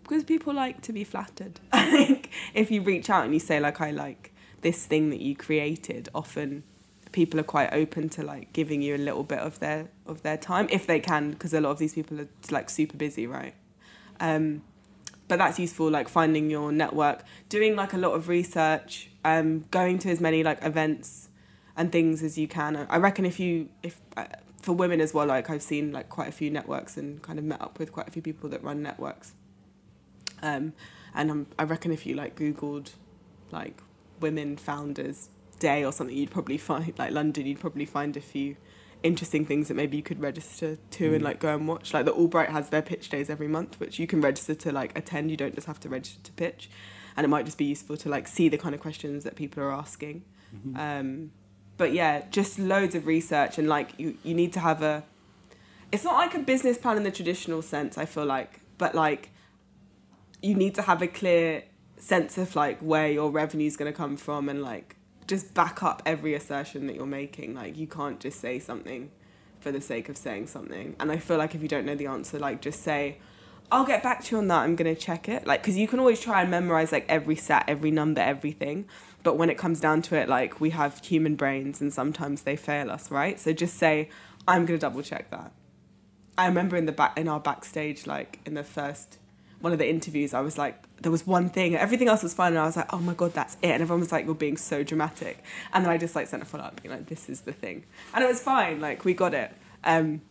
because 0.03 0.23
people 0.23 0.53
like 0.53 0.81
to 0.81 0.93
be 0.93 1.03
flattered. 1.03 1.59
I 1.71 1.89
think 1.89 2.29
if 2.53 2.71
you 2.71 2.81
reach 2.81 3.09
out 3.09 3.25
and 3.25 3.33
you 3.33 3.39
say 3.39 3.59
like 3.59 3.81
I 3.81 3.91
like 3.91 4.33
this 4.61 4.85
thing 4.85 5.09
that 5.09 5.21
you 5.21 5.35
created, 5.35 6.09
often 6.13 6.63
people 7.13 7.39
are 7.39 7.43
quite 7.43 7.71
open 7.71 8.09
to 8.09 8.23
like 8.23 8.51
giving 8.51 8.81
you 8.81 8.95
a 8.95 8.97
little 8.97 9.23
bit 9.23 9.39
of 9.39 9.59
their 9.59 9.87
of 10.05 10.21
their 10.23 10.35
time 10.35 10.67
if 10.69 10.85
they 10.85 10.99
can 10.99 11.31
because 11.31 11.53
a 11.53 11.61
lot 11.61 11.69
of 11.69 11.77
these 11.77 11.93
people 11.93 12.19
are 12.19 12.27
like 12.51 12.69
super 12.69 12.97
busy 12.97 13.25
right? 13.25 13.55
Um, 14.19 14.63
but 15.27 15.37
that's 15.37 15.57
useful 15.57 15.89
like 15.89 16.09
finding 16.09 16.49
your 16.49 16.71
network 16.71 17.23
doing 17.47 17.75
like 17.75 17.93
a 17.93 17.97
lot 17.97 18.13
of 18.13 18.27
research 18.27 19.09
um, 19.23 19.65
going 19.71 19.97
to 19.99 20.09
as 20.09 20.19
many 20.19 20.43
like 20.43 20.63
events 20.63 21.29
and 21.77 21.91
things 21.91 22.21
as 22.21 22.37
you 22.37 22.47
can. 22.47 22.75
I 22.89 22.97
reckon 22.97 23.25
if 23.25 23.39
you 23.39 23.69
if 23.81 24.01
uh, 24.17 24.25
for 24.61 24.73
women 24.73 25.01
as 25.01 25.13
well 25.13 25.25
like 25.25 25.49
i've 25.49 25.61
seen 25.61 25.91
like 25.91 26.07
quite 26.07 26.29
a 26.29 26.31
few 26.31 26.49
networks 26.49 26.95
and 26.95 27.21
kind 27.21 27.37
of 27.37 27.43
met 27.43 27.61
up 27.61 27.79
with 27.79 27.91
quite 27.91 28.07
a 28.07 28.11
few 28.11 28.21
people 28.21 28.49
that 28.49 28.63
run 28.63 28.81
networks. 28.81 29.33
Um, 30.41 30.73
and 31.15 31.31
um, 31.31 31.47
i 31.57 31.63
reckon 31.63 31.91
if 31.91 32.05
you 32.05 32.15
like 32.15 32.35
googled 32.35 32.91
like 33.51 33.81
women 34.19 34.57
founders 34.57 35.29
day 35.63 35.83
or 35.85 35.91
something, 35.93 36.15
you'd 36.15 36.29
probably 36.29 36.57
find 36.57 36.93
like 36.99 37.11
London, 37.11 37.45
you'd 37.45 37.59
probably 37.59 37.85
find 37.85 38.15
a 38.17 38.21
few 38.21 38.57
interesting 39.01 39.45
things 39.45 39.67
that 39.69 39.73
maybe 39.73 39.97
you 39.97 40.03
could 40.03 40.21
register 40.21 40.77
to 40.91 41.11
mm. 41.11 41.15
and 41.15 41.23
like 41.23 41.39
go 41.39 41.55
and 41.55 41.67
watch. 41.67 41.93
Like 41.93 42.05
the 42.05 42.13
Allbright 42.13 42.49
has 42.49 42.69
their 42.69 42.81
pitch 42.81 43.09
days 43.09 43.29
every 43.29 43.47
month, 43.47 43.79
which 43.79 43.97
you 43.97 44.05
can 44.05 44.21
register 44.21 44.53
to 44.55 44.71
like 44.71 44.97
attend. 44.97 45.31
You 45.31 45.37
don't 45.37 45.55
just 45.55 45.67
have 45.67 45.79
to 45.81 45.89
register 45.89 46.21
to 46.21 46.31
pitch, 46.33 46.69
and 47.15 47.25
it 47.25 47.29
might 47.29 47.45
just 47.45 47.57
be 47.57 47.65
useful 47.65 47.97
to 47.97 48.09
like 48.09 48.27
see 48.27 48.49
the 48.49 48.57
kind 48.57 48.75
of 48.75 48.81
questions 48.81 49.23
that 49.23 49.35
people 49.35 49.63
are 49.63 49.71
asking. 49.71 50.23
Mm-hmm. 50.55 50.77
Um, 50.77 51.31
but 51.77 51.93
yeah, 51.93 52.25
just 52.29 52.59
loads 52.59 52.93
of 52.93 53.07
research 53.07 53.57
and 53.57 53.67
like 53.67 53.97
you 53.97 54.17
you 54.23 54.35
need 54.35 54.51
to 54.53 54.59
have 54.59 54.83
a. 54.83 55.03
It's 55.91 56.03
not 56.03 56.15
like 56.15 56.35
a 56.35 56.39
business 56.39 56.77
plan 56.77 56.97
in 56.97 57.03
the 57.03 57.11
traditional 57.11 57.61
sense. 57.61 57.97
I 57.97 58.05
feel 58.05 58.25
like, 58.25 58.61
but 58.79 58.95
like, 58.95 59.29
you 60.41 60.55
need 60.55 60.75
to 60.75 60.81
have 60.81 61.01
a 61.03 61.07
clear 61.07 61.63
sense 61.97 62.37
of 62.37 62.55
like 62.55 62.79
where 62.79 63.07
your 63.07 63.29
revenue 63.31 63.67
is 63.67 63.77
going 63.77 63.91
to 63.91 63.95
come 63.95 64.17
from 64.17 64.49
and 64.49 64.61
like 64.61 64.97
just 65.27 65.53
back 65.53 65.83
up 65.83 66.01
every 66.05 66.33
assertion 66.33 66.87
that 66.87 66.95
you're 66.95 67.05
making. 67.05 67.55
Like 67.55 67.77
you 67.77 67.87
can't 67.87 68.19
just 68.19 68.39
say 68.39 68.59
something 68.59 69.11
for 69.59 69.71
the 69.71 69.81
sake 69.81 70.09
of 70.09 70.17
saying 70.17 70.47
something. 70.47 70.95
And 70.99 71.11
I 71.11 71.17
feel 71.17 71.37
like 71.37 71.55
if 71.55 71.61
you 71.61 71.67
don't 71.67 71.85
know 71.85 71.95
the 71.95 72.07
answer, 72.07 72.39
like 72.39 72.61
just 72.61 72.81
say, 72.83 73.17
I'll 73.71 73.85
get 73.85 74.03
back 74.03 74.23
to 74.25 74.35
you 74.35 74.37
on 74.39 74.47
that. 74.49 74.59
I'm 74.59 74.75
gonna 74.75 74.95
check 74.95 75.27
it. 75.27 75.47
Like, 75.47 75.61
because 75.61 75.77
you 75.77 75.87
can 75.87 75.99
always 75.99 76.19
try 76.19 76.41
and 76.41 76.51
memorize 76.51 76.91
like 76.91 77.05
every 77.09 77.35
stat, 77.35 77.65
every 77.67 77.91
number, 77.91 78.21
everything. 78.21 78.85
But 79.23 79.37
when 79.37 79.49
it 79.49 79.57
comes 79.57 79.79
down 79.79 80.01
to 80.03 80.15
it, 80.15 80.27
like 80.29 80.59
we 80.59 80.71
have 80.71 81.03
human 81.03 81.35
brains 81.35 81.81
and 81.81 81.93
sometimes 81.93 82.43
they 82.43 82.55
fail 82.55 82.91
us, 82.91 83.09
right? 83.09 83.39
So 83.39 83.53
just 83.53 83.77
say, 83.77 84.09
I'm 84.47 84.65
gonna 84.65 84.79
double 84.79 85.01
check 85.01 85.31
that. 85.31 85.53
I 86.37 86.47
remember 86.47 86.75
in 86.75 86.85
the 86.85 86.91
back 86.91 87.17
in 87.17 87.27
our 87.27 87.39
backstage, 87.39 88.05
like 88.05 88.39
in 88.45 88.55
the 88.55 88.63
first 88.63 89.17
one 89.63 89.71
of 89.71 89.79
the 89.79 89.89
interviews, 89.89 90.33
I 90.33 90.41
was 90.41 90.57
like, 90.57 90.75
there 91.01 91.11
was 91.11 91.25
one 91.25 91.47
thing, 91.47 91.73
everything 91.73 92.09
else 92.09 92.21
was 92.21 92.33
fine, 92.33 92.51
and 92.51 92.59
I 92.59 92.65
was 92.65 92.75
like, 92.75 92.91
oh 92.91 92.99
my 92.99 93.13
god, 93.13 93.33
that's 93.33 93.55
it. 93.61 93.69
And 93.69 93.81
everyone 93.81 94.01
was 94.01 94.11
like, 94.11 94.25
you're 94.25 94.35
being 94.35 94.57
so 94.57 94.83
dramatic. 94.83 95.41
And 95.71 95.85
then 95.85 95.89
I 95.89 95.97
just 95.97 96.17
like 96.17 96.27
sent 96.27 96.43
a 96.43 96.45
follow 96.45 96.65
up, 96.65 96.83
being 96.83 96.93
like, 96.93 97.05
this 97.05 97.29
is 97.29 97.41
the 97.41 97.53
thing, 97.53 97.85
and 98.13 98.21
it 98.21 98.27
was 98.27 98.41
fine. 98.41 98.81
Like 98.81 99.05
we 99.05 99.13
got 99.13 99.33
it. 99.33 99.53
Um, 99.85 100.21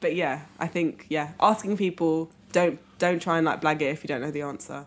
but 0.00 0.14
yeah, 0.14 0.46
I 0.58 0.68
think 0.68 1.04
yeah, 1.10 1.32
asking 1.38 1.76
people 1.76 2.30
don't 2.52 2.80
don't 2.98 3.20
try 3.20 3.36
and 3.36 3.44
like 3.44 3.60
blag 3.60 3.82
it 3.82 3.90
if 3.90 4.02
you 4.02 4.08
don't 4.08 4.22
know 4.22 4.30
the 4.30 4.42
answer. 4.42 4.86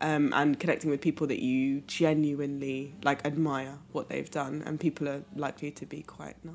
Um, 0.00 0.32
and 0.32 0.60
connecting 0.60 0.88
with 0.88 1.00
people 1.00 1.26
that 1.26 1.42
you 1.42 1.80
genuinely 1.88 2.94
like 3.02 3.26
admire 3.26 3.78
what 3.90 4.08
they've 4.08 4.30
done, 4.30 4.62
and 4.64 4.78
people 4.78 5.08
are 5.08 5.24
likely 5.34 5.72
to 5.72 5.86
be 5.86 6.02
quite 6.02 6.36
nice. 6.44 6.54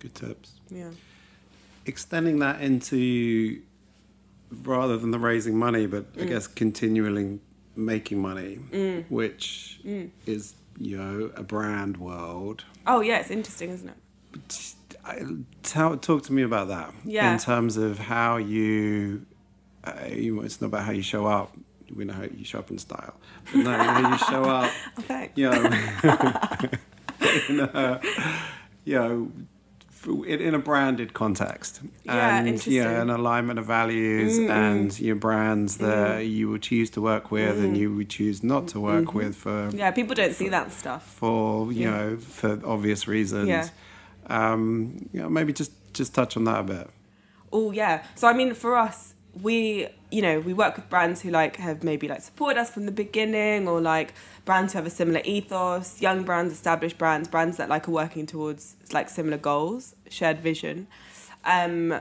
Good 0.00 0.16
tips. 0.16 0.54
Yeah. 0.68 0.90
Extending 1.86 2.40
that 2.40 2.60
into 2.60 3.60
rather 4.50 4.96
than 4.96 5.10
the 5.10 5.18
raising 5.18 5.56
money, 5.56 5.86
but 5.86 6.12
mm. 6.14 6.22
I 6.22 6.26
guess 6.26 6.46
continually 6.46 7.40
making 7.76 8.20
money, 8.20 8.60
mm. 8.70 9.04
which 9.10 9.80
mm. 9.84 10.10
is 10.26 10.54
you 10.78 10.96
know 10.96 11.30
a 11.36 11.42
brand 11.42 11.96
world. 11.98 12.64
Oh 12.86 13.00
yeah, 13.00 13.18
it's 13.18 13.30
interesting, 13.30 13.70
isn't 13.70 13.88
it? 13.88 14.74
Tell, 15.62 15.96
talk 15.96 16.22
to 16.24 16.32
me 16.32 16.42
about 16.42 16.68
that. 16.68 16.92
Yeah. 17.04 17.32
In 17.32 17.38
terms 17.38 17.76
of 17.76 17.98
how 17.98 18.38
you, 18.38 19.26
uh, 19.84 19.92
you, 20.10 20.40
it's 20.40 20.60
not 20.60 20.68
about 20.68 20.84
how 20.84 20.92
you 20.92 21.02
show 21.02 21.26
up. 21.26 21.54
We 21.94 22.04
know 22.04 22.14
how 22.14 22.22
you 22.22 22.44
show 22.44 22.60
up 22.60 22.70
in 22.70 22.78
style. 22.78 23.14
But 23.52 23.62
no, 23.62 23.70
how 23.70 24.10
you 24.10 24.18
show 24.18 24.44
up. 24.50 24.72
okay. 25.00 25.30
You 25.34 25.50
know, 25.50 25.62
in 27.48 27.60
a, 27.60 28.00
you 28.84 28.94
know 28.94 29.30
in 30.06 30.54
a 30.54 30.58
branded 30.58 31.14
context 31.14 31.80
yeah, 32.04 32.38
and 32.38 32.66
know, 32.66 33.00
an 33.00 33.10
alignment 33.10 33.58
of 33.58 33.66
values 33.66 34.38
mm-hmm. 34.38 34.50
and 34.50 35.00
your 35.00 35.16
brands 35.16 35.78
that 35.78 36.18
mm. 36.18 36.30
you 36.30 36.50
would 36.50 36.62
choose 36.62 36.90
to 36.90 37.00
work 37.00 37.30
with 37.30 37.56
mm. 37.56 37.64
and 37.64 37.76
you 37.76 37.94
would 37.94 38.08
choose 38.08 38.42
not 38.42 38.68
to 38.68 38.80
work 38.80 39.06
mm-hmm. 39.06 39.18
with 39.18 39.36
for 39.36 39.70
yeah 39.74 39.90
people 39.90 40.14
don't 40.14 40.34
see 40.34 40.48
that 40.48 40.70
stuff 40.72 41.04
for 41.04 41.72
you 41.72 41.82
yeah. 41.82 41.90
know 41.90 42.16
for 42.16 42.60
obvious 42.64 43.08
reasons 43.08 43.48
yeah 43.48 43.68
um 44.26 45.08
you 45.12 45.20
know, 45.20 45.28
maybe 45.28 45.52
just 45.52 45.72
just 45.92 46.14
touch 46.14 46.36
on 46.36 46.44
that 46.44 46.60
a 46.60 46.62
bit 46.62 46.90
oh 47.52 47.70
yeah 47.70 48.02
so 48.14 48.28
i 48.28 48.32
mean 48.32 48.54
for 48.54 48.76
us 48.76 49.13
we 49.42 49.88
you 50.10 50.22
know 50.22 50.40
we 50.40 50.52
work 50.52 50.76
with 50.76 50.88
brands 50.88 51.22
who 51.22 51.30
like 51.30 51.56
have 51.56 51.82
maybe 51.82 52.06
like 52.06 52.22
supported 52.22 52.58
us 52.58 52.70
from 52.70 52.86
the 52.86 52.92
beginning 52.92 53.66
or 53.66 53.80
like 53.80 54.14
brands 54.44 54.72
who 54.72 54.78
have 54.78 54.86
a 54.86 54.90
similar 54.90 55.20
ethos 55.24 56.00
young 56.00 56.22
brands 56.22 56.52
established 56.52 56.98
brands 56.98 57.28
brands 57.28 57.56
that 57.56 57.68
like 57.68 57.88
are 57.88 57.92
working 57.92 58.26
towards 58.26 58.76
like 58.92 59.08
similar 59.08 59.38
goals 59.38 59.94
shared 60.08 60.40
vision. 60.40 60.86
Um 61.44 62.00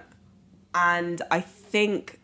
and 0.75 1.21
i 1.29 1.39
think 1.39 2.19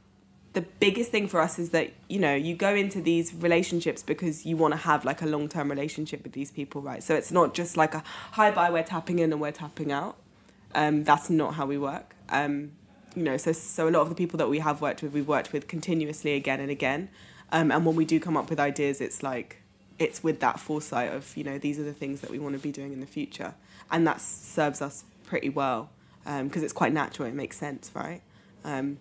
the 0.53 0.62
biggest 0.62 1.12
thing 1.12 1.28
for 1.28 1.39
us 1.39 1.60
is 1.60 1.70
that 1.70 1.91
you 2.07 2.20
know 2.20 2.34
you 2.34 2.55
go 2.55 2.74
into 2.74 3.01
these 3.01 3.34
relationships 3.34 4.01
because 4.01 4.45
you 4.45 4.57
want 4.57 4.74
to 4.74 4.78
have 4.78 5.05
like 5.05 5.22
a 5.22 5.26
long-term 5.26 5.70
relationship 5.70 6.24
with 6.24 6.34
these 6.34 6.51
people 6.51 6.82
right? 6.82 7.03
So 7.03 7.16
it's 7.16 7.32
not 7.32 7.53
just 7.53 7.78
like 7.78 7.93
a 7.93 8.03
hi 8.32 8.51
bye 8.51 8.70
we're 8.70 8.84
tapping 8.84 9.20
in 9.20 9.32
and 9.32 9.41
we're 9.41 9.51
tapping 9.51 9.91
out. 9.91 10.18
Um, 10.76 11.03
that's 11.03 11.30
not 11.30 11.55
how 11.55 11.66
we 11.66 11.78
work. 11.78 12.16
Um, 12.30 12.74
you 13.16 13.24
know, 13.24 13.38
so 13.38 13.51
so 13.51 13.88
a 13.88 13.91
lot 13.91 14.01
of 14.01 14.10
the 14.10 14.16
people 14.16 14.38
that 14.38 14.49
we 14.49 14.60
have 14.60 14.82
worked 14.82 15.01
with, 15.01 15.14
we've 15.14 15.28
worked 15.28 15.53
with 15.53 15.68
continuously 15.68 16.34
again 16.34 16.60
and 16.60 16.70
again. 16.70 17.10
Um, 17.51 17.72
and 17.72 17.86
when 17.86 17.95
we 17.95 18.05
do 18.05 18.20
come 18.20 18.38
up 18.38 18.49
with 18.49 18.60
ideas, 18.60 19.01
it's 19.01 19.24
like 19.24 19.62
it's 19.97 20.24
with 20.24 20.39
that 20.39 20.60
foresight 20.60 21.14
of 21.14 21.36
you 21.36 21.43
know 21.43 21.57
these 21.57 21.80
are 21.80 21.84
the 21.84 21.93
things 21.93 22.22
that 22.22 22.30
we 22.30 22.39
want 22.39 22.55
to 22.55 22.60
be 22.60 22.72
doing 22.72 22.93
in 22.93 22.99
the 22.99 23.07
future, 23.07 23.55
and 23.91 24.05
that 24.07 24.22
serves 24.22 24.82
us 24.82 25.03
pretty 25.26 25.49
well 25.49 25.89
because 26.24 26.57
um, 26.57 26.64
it's 26.64 26.74
quite 26.74 26.93
natural. 26.93 27.28
It 27.28 27.34
makes 27.34 27.57
sense, 27.57 27.91
right? 27.93 28.22
Um, 28.64 28.99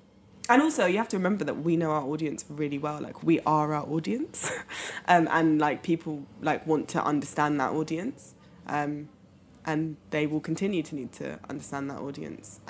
and 0.50 0.62
also, 0.62 0.86
you 0.86 0.96
have 0.96 1.08
to 1.08 1.16
remember 1.18 1.44
that 1.44 1.58
we 1.58 1.76
know 1.76 1.90
our 1.90 2.02
audience 2.02 2.44
really 2.48 2.78
well. 2.78 3.00
Like 3.02 3.22
we 3.22 3.40
are 3.40 3.74
our 3.74 3.86
audience, 3.86 4.50
um, 5.08 5.28
and 5.30 5.60
like 5.60 5.82
people 5.82 6.26
like 6.40 6.66
want 6.66 6.88
to 6.88 7.04
understand 7.04 7.60
that 7.60 7.72
audience, 7.72 8.34
um, 8.66 9.10
and 9.66 9.96
they 10.10 10.26
will 10.26 10.40
continue 10.40 10.82
to 10.84 10.94
need 10.94 11.12
to 11.12 11.38
understand 11.50 11.90
that 11.90 11.98
audience. 11.98 12.60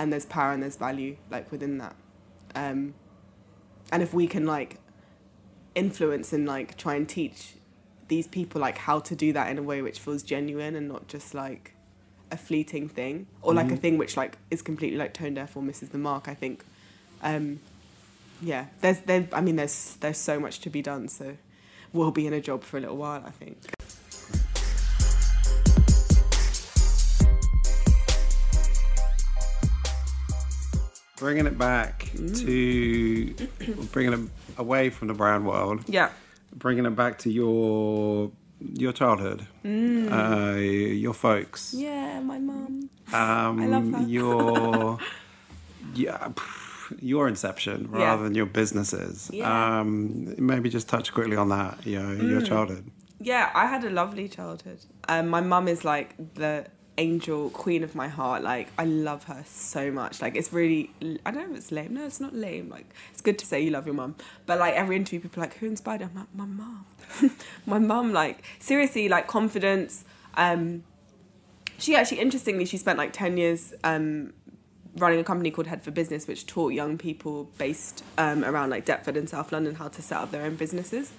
And 0.00 0.12
there's 0.12 0.24
power 0.24 0.52
and 0.52 0.62
there's 0.62 0.76
value 0.76 1.16
like 1.30 1.50
within 1.52 1.78
that 1.78 1.94
um, 2.54 2.94
and 3.92 4.02
if 4.02 4.14
we 4.14 4.26
can 4.26 4.46
like 4.46 4.78
influence 5.74 6.32
and 6.32 6.46
like 6.46 6.76
try 6.76 6.94
and 6.94 7.08
teach 7.08 7.54
these 8.08 8.26
people 8.26 8.60
like 8.60 8.78
how 8.78 8.98
to 8.98 9.14
do 9.14 9.32
that 9.32 9.50
in 9.50 9.58
a 9.58 9.62
way 9.62 9.82
which 9.82 9.98
feels 9.98 10.22
genuine 10.22 10.74
and 10.74 10.88
not 10.88 11.06
just 11.06 11.34
like 11.34 11.74
a 12.30 12.36
fleeting 12.36 12.88
thing 12.88 13.26
or 13.42 13.54
like 13.54 13.70
a 13.70 13.76
thing 13.76 13.98
which 13.98 14.16
like 14.16 14.38
is 14.50 14.62
completely 14.62 14.98
like 14.98 15.12
tone 15.12 15.34
deaf 15.34 15.56
or 15.56 15.62
misses 15.62 15.90
the 15.90 15.98
mark. 15.98 16.28
I 16.28 16.34
think, 16.34 16.64
um, 17.22 17.60
yeah, 18.40 18.66
there's 18.80 19.00
there. 19.00 19.28
I 19.32 19.40
mean, 19.40 19.56
there's 19.56 19.96
there's 20.00 20.18
so 20.18 20.38
much 20.38 20.60
to 20.60 20.70
be 20.70 20.82
done. 20.82 21.08
So 21.08 21.36
we'll 21.92 22.10
be 22.10 22.26
in 22.26 22.32
a 22.32 22.40
job 22.40 22.62
for 22.62 22.78
a 22.78 22.80
little 22.80 22.96
while. 22.96 23.22
I 23.26 23.30
think. 23.30 23.58
Bringing 31.20 31.46
it 31.46 31.58
back 31.58 32.08
to 32.16 33.34
bringing 33.92 34.12
it 34.14 34.30
away 34.56 34.88
from 34.88 35.08
the 35.08 35.14
brand 35.14 35.46
world, 35.46 35.84
Yeah. 35.86 36.08
bringing 36.56 36.86
it 36.86 36.96
back 36.96 37.18
to 37.20 37.30
your 37.30 38.30
your 38.58 38.92
childhood, 38.92 39.46
uh, 39.64 40.54
your 40.56 41.12
folks. 41.12 41.74
Yeah, 41.76 42.20
my 42.20 42.38
mum. 42.38 42.88
Um, 43.12 43.60
I 43.60 43.66
love 43.66 43.92
her. 43.92 44.02
Your 44.08 44.98
yeah, 45.94 46.28
your 47.00 47.28
inception 47.28 47.88
rather 47.90 48.04
Yeah. 48.04 48.16
than 48.22 48.34
your 48.34 48.46
businesses. 48.46 49.30
Yeah. 49.30 49.80
Um, 49.80 50.34
maybe 50.38 50.70
just 50.70 50.88
touch 50.88 51.12
quickly 51.12 51.36
on 51.36 51.50
that. 51.50 51.86
You 51.86 52.00
know, 52.02 52.12
your 52.12 52.40
childhood. 52.40 52.90
Yeah, 53.20 53.50
I 53.54 53.66
had 53.66 53.84
a 53.84 53.90
lovely 53.90 54.26
childhood. 54.28 54.78
Um, 55.06 55.28
my 55.28 55.42
mum 55.42 55.68
is 55.68 55.84
like 55.84 56.14
the 56.34 56.64
angel 57.00 57.50
queen 57.50 57.82
of 57.82 57.94
my 57.94 58.08
heart. 58.08 58.42
Like 58.42 58.68
I 58.78 58.84
love 58.84 59.24
her 59.24 59.42
so 59.46 59.90
much. 59.90 60.20
Like 60.20 60.36
it's 60.36 60.52
really 60.52 60.90
I 61.24 61.30
don't 61.30 61.48
know 61.48 61.52
if 61.52 61.56
it's 61.56 61.72
lame. 61.72 61.94
No, 61.94 62.04
it's 62.04 62.20
not 62.20 62.34
lame. 62.34 62.68
Like 62.68 62.86
it's 63.10 63.22
good 63.22 63.38
to 63.38 63.46
say 63.46 63.60
you 63.60 63.70
love 63.70 63.86
your 63.86 63.94
mum. 63.94 64.14
But 64.46 64.58
like 64.58 64.74
every 64.74 64.96
interview 64.96 65.20
people 65.20 65.42
are 65.42 65.46
like, 65.46 65.56
Who 65.56 65.66
inspired 65.66 66.02
you? 66.02 66.08
I'm 66.08 66.14
like, 66.14 66.34
My 66.34 66.46
mum. 66.46 66.86
my 67.66 67.78
mum, 67.78 68.12
like 68.12 68.44
seriously, 68.60 69.08
like 69.08 69.26
confidence. 69.26 70.04
Um 70.34 70.84
she 71.78 71.96
actually 71.96 72.20
interestingly 72.20 72.66
she 72.66 72.76
spent 72.76 72.98
like 72.98 73.12
10 73.14 73.38
years 73.38 73.72
um 73.82 74.34
running 74.96 75.20
a 75.20 75.24
company 75.24 75.50
called 75.50 75.68
Head 75.68 75.82
for 75.82 75.90
Business, 75.90 76.26
which 76.26 76.46
taught 76.46 76.72
young 76.72 76.98
people 76.98 77.44
based 77.58 78.04
um, 78.18 78.44
around 78.44 78.70
like 78.70 78.84
Deptford 78.84 79.16
and 79.16 79.28
South 79.28 79.52
London 79.52 79.76
how 79.76 79.86
to 79.88 80.02
set 80.02 80.18
up 80.18 80.32
their 80.32 80.42
own 80.42 80.56
businesses, 80.56 81.12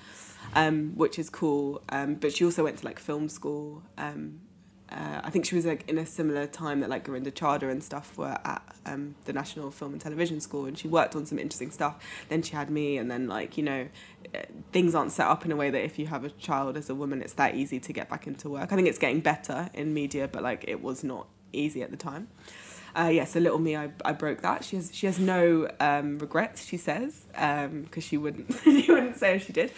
um, 0.56 0.92
which 0.96 1.18
is 1.18 1.30
cool. 1.30 1.82
Um, 1.88 2.16
but 2.16 2.34
she 2.34 2.44
also 2.44 2.66
went 2.66 2.80
to 2.80 2.86
like 2.86 3.00
film 3.00 3.30
school. 3.30 3.82
Um, 3.98 4.42
uh, 4.92 5.22
I 5.24 5.30
think 5.30 5.46
she 5.46 5.56
was 5.56 5.66
like 5.66 5.88
in 5.88 5.98
a 5.98 6.06
similar 6.06 6.46
time 6.48 6.82
that 6.82 6.90
like 6.90 7.06
Gurinder 7.06 7.32
Chadha 7.32 7.70
and 7.70 7.84
stuff 7.84 8.18
were 8.18 8.38
at 8.44 8.62
um, 8.86 9.16
the 9.26 9.34
National 9.34 9.72
Film 9.72 9.94
and 9.94 10.02
Television 10.02 10.42
School, 10.42 10.66
and 10.66 10.78
she 10.78 10.88
worked 10.88 11.16
on 11.16 11.26
some 11.26 11.40
interesting 11.40 11.72
stuff. 11.72 12.04
Then 12.30 12.42
she 12.42 12.54
had 12.54 12.70
me, 12.70 12.98
and 12.98 13.10
then 13.10 13.28
like 13.28 13.58
you 13.58 13.64
know, 13.64 13.88
uh, 14.36 14.40
things 14.72 14.94
aren't 14.94 15.12
set 15.12 15.28
up 15.28 15.46
in 15.46 15.52
a 15.52 15.56
way 15.56 15.70
that 15.70 15.84
if 15.84 15.98
you 15.98 16.08
have 16.08 16.26
a 16.26 16.30
child 16.32 16.76
as 16.76 16.90
a 16.90 16.96
woman, 16.96 17.22
it's 17.22 17.34
that 17.34 17.56
easy 17.56 17.80
to 17.80 17.94
get 17.94 18.10
back 18.10 18.28
into 18.28 18.50
work. 18.50 18.74
I 18.74 18.76
think 18.76 18.88
it's 18.88 19.00
getting 19.00 19.22
better 19.22 19.70
in 19.74 19.94
media, 19.94 20.28
but 20.28 20.44
like 20.44 20.66
it 20.68 20.82
was 20.82 21.04
not 21.04 21.28
easy 21.54 21.82
at 21.82 21.92
the 21.92 21.98
time. 21.98 22.28
Uh, 22.94 23.08
yeah, 23.08 23.24
so 23.24 23.40
little 23.40 23.60
me, 23.60 23.78
I, 23.78 23.92
I 24.04 24.12
broke 24.12 24.42
that. 24.42 24.66
She 24.66 24.76
has 24.76 24.94
she 24.94 25.06
has 25.06 25.20
no 25.20 25.70
um, 25.80 26.20
regrets. 26.20 26.66
She 26.66 26.76
says 26.76 27.26
because 27.32 28.04
she 28.04 28.18
wouldn't 28.18 28.54
she 28.64 28.92
wouldn't 28.92 29.16
say 29.16 29.36
if 29.36 29.46
she 29.46 29.54
did. 29.54 29.72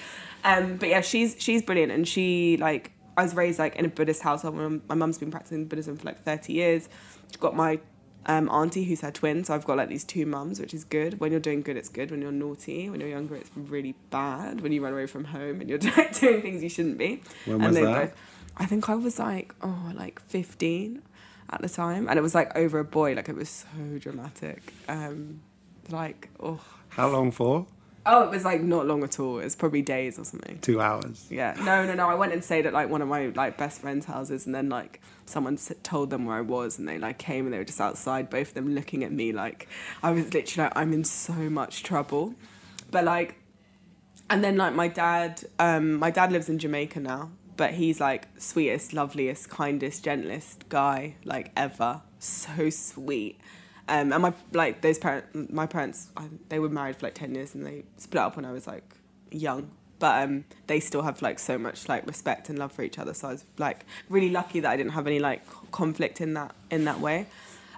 Um, 0.44 0.78
but 0.78 0.90
yeah, 0.90 1.02
she's 1.02 1.36
she's 1.38 1.62
brilliant, 1.62 1.92
and 1.92 2.08
she 2.08 2.58
like 2.58 2.93
I 3.18 3.24
was 3.24 3.36
raised 3.36 3.60
like 3.60 3.76
in 3.76 3.86
a 3.86 3.90
Buddhist 3.90 4.22
household. 4.22 4.56
My, 4.56 4.64
mum- 4.64 4.82
my 4.90 4.96
mum's 4.96 5.18
been 5.18 5.32
practicing 5.32 5.66
Buddhism 5.66 5.98
for 5.98 6.06
like 6.06 6.24
thirty 6.24 6.54
years. 6.54 6.90
She's 7.28 7.38
got 7.38 7.56
my 7.56 7.80
um, 8.26 8.50
auntie 8.50 8.84
who's 8.86 9.02
her 9.02 9.12
twin, 9.12 9.44
so 9.44 9.54
I've 9.54 9.66
got 9.66 9.78
like 9.78 9.90
these 9.90 10.04
two 10.04 10.26
mums, 10.26 10.60
which 10.60 10.74
is 10.74 10.84
good. 10.84 11.20
When 11.20 11.32
you're 11.32 11.40
doing 11.42 11.62
good, 11.62 11.78
it's 11.78 11.90
good. 11.90 12.10
When 12.12 12.22
you're 12.22 12.32
naughty, 12.32 12.90
when 12.90 13.00
you're 13.02 13.10
younger, 13.10 13.36
it's 13.36 13.50
really 13.56 13.96
bad. 14.10 14.62
When 14.62 14.72
you 14.72 14.84
run 14.84 14.94
away 14.94 15.08
from 15.08 15.26
home 15.26 15.62
and 15.62 15.70
you're 15.70 15.78
doing 15.80 16.42
things 16.42 16.64
you 16.64 16.70
shouldn't 16.70 16.98
be. 16.98 17.22
When 17.46 17.62
and 17.62 17.66
was 17.66 17.76
that? 17.76 17.84
both- 18.10 18.14
I 18.56 18.66
think 18.66 18.88
I 18.88 18.96
was 18.96 19.18
like 19.18 19.54
oh 19.64 19.92
like 19.96 20.22
fifteen 20.22 21.02
at 21.50 21.62
the 21.62 21.70
time, 21.70 22.08
and 22.08 22.18
it 22.18 22.22
was 22.22 22.34
like 22.36 22.56
over 22.56 22.80
a 22.80 22.86
boy. 22.86 23.14
Like 23.14 23.30
it 23.30 23.36
was 23.36 23.50
so 23.50 23.98
dramatic. 24.00 24.62
Um, 24.88 25.42
like 25.90 26.30
oh 26.40 26.62
How 26.90 27.10
long 27.10 27.32
for? 27.32 27.66
Oh, 28.06 28.24
it 28.24 28.30
was 28.30 28.44
like 28.44 28.62
not 28.62 28.86
long 28.86 29.04
at 29.04 29.20
all. 29.20 29.40
It 29.40 29.46
was 29.46 29.56
probably 29.56 29.82
days 29.82 30.20
or 30.20 30.26
something. 30.26 30.60
Two 30.60 30.82
hours. 30.82 31.26
Yeah, 31.30 31.56
no, 31.58 31.86
no, 31.86 31.94
no. 31.94 32.10
I 32.10 32.16
went 32.16 32.34
and 32.34 32.44
stayed 32.44 32.66
at 32.66 32.74
like 32.74 32.90
one 32.90 33.02
of 33.02 33.08
my 33.08 33.28
like 33.28 33.58
best 33.58 33.82
friends' 33.82 34.06
houses, 34.06 34.46
and 34.46 34.54
then 34.54 34.70
like 34.70 35.02
someone 35.26 35.54
s- 35.56 35.72
told 35.84 36.10
them 36.10 36.26
where 36.26 36.38
I 36.38 36.42
was, 36.42 36.78
and 36.80 36.88
they 36.88 36.98
like 36.98 37.18
came 37.18 37.46
and 37.46 37.54
they 37.54 37.58
were 37.58 37.64
just 37.64 37.82
outside, 37.82 38.30
both 38.30 38.50
of 38.50 38.54
them 38.56 38.74
looking 38.76 39.04
at 39.04 39.12
me 39.12 39.32
like 39.32 39.68
I 40.02 40.12
was 40.12 40.34
literally 40.34 40.66
like 40.70 40.78
I'm 40.78 40.94
in 40.94 41.04
so 41.04 41.34
much 41.34 41.84
trouble, 41.84 42.36
but 42.92 43.04
like, 43.04 43.36
and 44.30 44.44
then 44.44 44.58
like 44.58 44.74
my 44.74 44.88
dad, 44.88 45.44
um, 45.60 45.94
my 45.96 46.12
dad 46.12 46.32
lives 46.32 46.50
in 46.50 46.60
Jamaica 46.60 47.00
now, 47.00 47.32
but 47.56 47.74
he's 47.76 48.00
like 48.02 48.28
sweetest, 48.40 48.94
loveliest, 48.94 49.50
kindest, 49.50 50.04
gentlest 50.04 50.68
guy 50.70 51.16
like 51.24 51.52
ever. 51.56 52.02
So 52.20 52.70
sweet. 52.70 53.40
Um, 53.88 54.14
and 54.14 54.22
my 54.22 54.34
like 54.54 54.82
those 54.82 54.98
parents, 54.98 55.52
my 55.52 55.66
parents, 55.66 56.10
I, 56.16 56.28
they 56.50 56.60
were 56.60 56.70
married 56.70 56.98
for 56.98 57.08
like 57.08 57.16
ten 57.16 57.36
years, 57.36 57.54
and 57.54 57.66
they 57.66 57.84
split 57.98 58.24
up 58.24 58.36
when 58.36 58.46
I 58.46 58.52
was 58.52 58.68
like 58.68 58.96
young. 59.32 59.72
But 60.00 60.24
um, 60.24 60.46
they 60.68 60.80
still 60.80 61.02
have 61.02 61.22
like 61.22 61.40
so 61.40 61.58
much 61.58 61.88
like 61.88 62.06
respect 62.08 62.50
and 62.50 62.60
love 62.60 62.72
for 62.72 62.84
each 62.84 63.00
other. 63.00 63.14
So 63.14 63.30
I 63.30 63.32
was 63.32 63.46
like 63.58 63.86
really 64.10 64.30
lucky 64.30 64.60
that 64.62 64.70
I 64.70 64.78
didn't 64.78 64.94
have 64.94 65.08
any 65.08 65.20
like 65.20 65.42
conflict 65.72 66.22
in 66.22 66.34
that 66.34 66.56
in 66.72 66.86
that 66.86 67.00
way. 67.00 67.28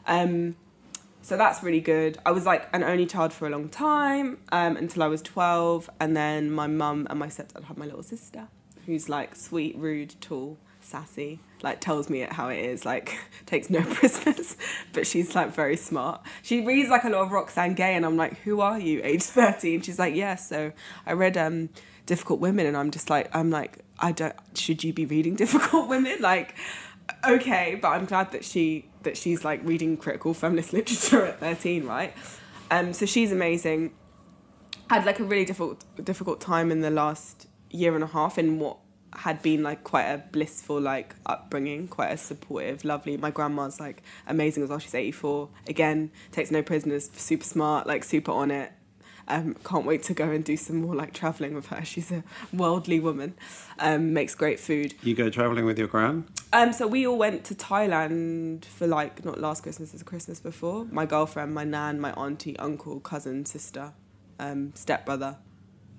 Um, 0.08 0.56
so 1.26 1.38
that's 1.38 1.64
really 1.64 1.82
good. 1.82 2.20
I 2.24 2.30
was 2.30 2.45
like 2.45 2.70
an 2.72 2.84
only 2.84 3.08
child 3.08 3.34
for 3.34 3.47
a 3.47 3.49
long 3.49 3.68
time 3.68 4.38
um, 4.51 4.78
until 4.78 5.01
I 5.01 5.08
was 5.08 5.24
12. 5.24 5.89
And 5.99 6.16
then 6.16 6.51
my 6.51 6.68
mum 6.68 7.08
and 7.10 7.18
my 7.18 7.30
stepdad 7.30 7.64
had 7.64 7.80
my 7.80 7.86
little 7.86 8.03
sister, 8.03 8.47
who's 8.86 9.10
like 9.10 9.36
sweet, 9.36 9.76
rude, 9.76 10.14
tall, 10.22 10.60
sassy, 10.82 11.39
like 11.66 11.82
tells 11.82 12.11
me 12.11 12.20
how 12.20 12.47
it 12.49 12.59
is, 12.59 12.86
like 12.86 13.18
takes 13.47 13.70
no 13.72 13.82
prisoners, 13.95 14.55
but 14.93 15.05
she's 15.05 15.36
like 15.36 15.53
very 15.53 15.76
smart. 15.76 16.22
She 16.43 16.63
reads 16.63 16.89
like 16.89 17.03
a 17.03 17.09
lot 17.09 17.24
of 17.24 17.32
Roxane 17.32 17.74
Gay, 17.74 17.95
and 17.95 18.05
I'm 18.05 18.16
like, 18.16 18.38
who 18.41 18.61
are 18.61 18.80
you, 18.80 19.01
age 19.03 19.24
13? 19.24 19.82
She's 19.82 19.99
like, 19.99 20.16
yeah, 20.16 20.36
so 20.36 20.72
I 21.05 21.13
read 21.13 21.36
um, 21.36 21.70
Difficult 22.05 22.39
Women, 22.39 22.68
and 22.68 22.78
I'm 22.78 22.91
just 22.91 23.09
like, 23.09 23.36
I'm 23.36 23.49
like, 23.49 23.80
I 23.99 24.11
don't, 24.11 24.36
should 24.53 24.84
you 24.84 24.93
be 24.93 25.05
reading 25.07 25.36
Difficult 25.36 25.89
Women? 25.89 26.18
Like, 26.22 26.55
okay, 27.28 27.78
but 27.82 27.89
I'm 27.89 28.05
glad 28.05 28.32
that 28.32 28.45
she 28.45 28.88
that 29.01 29.18
she's 29.18 29.43
like 29.43 29.61
reading 29.63 29.97
critical 29.97 30.34
feminist 30.34 30.72
literature 30.72 31.26
at 31.26 31.39
13, 31.39 31.86
right? 31.86 32.13
Um, 32.70 32.93
so 32.93 33.07
she's 33.07 33.32
amazing. 33.32 33.93
I 34.89 34.95
Had 34.95 35.05
like 35.05 35.20
a 35.20 35.24
really 35.24 35.45
difficult 35.45 35.84
difficult 36.03 36.39
time 36.41 36.72
in 36.72 36.82
the 36.82 36.91
last 36.91 37.47
year 37.72 37.95
and 37.95 38.03
a 38.03 38.07
half 38.07 38.38
in 38.38 38.59
what 38.59 38.78
had 39.18 39.41
been 39.41 39.63
like 39.63 39.84
quite 39.84 40.05
a 40.05 40.18
blissful 40.32 40.80
like 40.80 41.16
upbringing, 41.26 41.88
quite 41.88 42.11
a 42.11 42.18
supportive, 42.18 42.84
lovely. 42.84 43.18
My 43.18 43.32
grandma's 43.32 43.80
like 43.80 44.03
amazing 44.28 44.63
as 44.63 44.70
well. 44.70 44.80
She's 44.80 44.95
84. 44.95 45.49
Again, 45.68 46.11
takes 46.32 46.51
no 46.51 46.61
prisoners, 46.61 47.09
super 47.16 47.43
smart, 47.43 47.88
like 47.88 48.03
super 48.03 48.32
on 48.32 48.51
it. 48.51 48.72
Um, 49.28 49.55
can't 49.63 49.86
wait 49.86 50.03
to 50.03 50.13
go 50.13 50.30
and 50.30 50.43
do 50.43 50.55
some 50.55 50.78
more 50.78 50.93
like 50.93 51.13
traveling 51.13 51.55
with 51.55 51.68
her. 51.68 51.84
She's 51.84 52.11
a 52.11 52.24
worldly 52.53 52.99
woman. 52.99 53.34
Um, 53.80 54.13
makes 54.13 54.36
great 54.36 54.59
food. 54.59 54.93
You 55.01 55.16
go 55.16 55.30
traveling 55.30 55.66
with 55.66 55.80
your 55.80 55.88
gran? 55.88 56.28
Um, 56.53 56.72
so 56.74 56.86
we 56.88 57.07
all 57.07 57.18
went 57.18 57.43
to 57.45 57.55
Thailand 57.55 58.66
for 58.66 58.86
like 58.86 59.26
not 59.26 59.39
last 59.39 59.63
Christmas, 59.63 59.93
as 59.93 60.03
Christmas 60.03 60.39
before. 60.39 60.86
My 60.91 61.05
girlfriend, 61.05 61.53
my 61.53 61.63
nan, 61.63 61.99
my 61.99 62.11
auntie, 62.11 62.57
uncle, 62.59 62.99
cousin, 62.99 63.45
sister, 63.45 63.93
um, 64.39 64.74
stepbrother, 64.76 65.38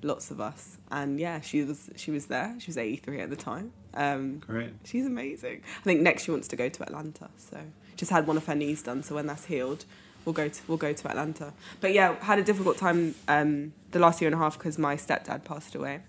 lots 0.07 0.31
of 0.31 0.41
us, 0.41 0.79
and 0.91 1.19
yeah, 1.19 1.41
she 1.41 1.63
was 1.63 1.91
she 1.97 2.11
was 2.11 2.27
there. 2.27 2.55
She 2.59 2.69
was 2.69 2.79
eighty 2.79 2.97
three 2.97 3.21
at 3.21 3.31
the 3.31 3.37
time. 3.37 3.73
Um, 3.95 4.39
Great. 4.39 4.71
she's 4.85 5.07
amazing. 5.07 5.63
I 5.81 5.83
think 5.83 6.01
next 6.01 6.25
she 6.25 6.31
wants 6.31 6.49
to 6.49 6.57
go 6.57 6.69
to 6.69 6.83
Atlanta. 6.83 7.29
So 7.37 7.59
just 7.97 8.11
had 8.11 8.27
one 8.27 8.37
of 8.37 8.47
her 8.47 8.55
knees 8.55 8.83
done. 8.83 9.03
So 9.03 9.15
when 9.15 9.27
that's 9.27 9.47
healed, 9.47 9.85
we'll 10.25 10.33
go 10.33 10.49
to 10.49 10.63
we'll 10.69 10.79
go 10.79 10.93
to 10.93 11.09
Atlanta. 11.09 11.53
But 11.81 11.93
yeah, 11.93 12.15
had 12.23 12.39
a 12.39 12.45
difficult 12.45 12.79
time 12.79 13.15
um, 13.29 13.73
the 13.91 13.99
last 13.99 14.21
year 14.21 14.29
and 14.29 14.35
a 14.35 14.39
half 14.39 14.59
because 14.59 14.79
my 14.79 14.97
stepdad 14.97 15.45
passed 15.45 15.75
away. 15.75 16.01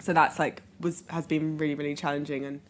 So 0.00 0.12
that's 0.12 0.38
like 0.38 0.62
was 0.80 1.04
has 1.08 1.26
been 1.26 1.58
really 1.58 1.74
really 1.74 1.94
challenging 1.94 2.44
and 2.44 2.60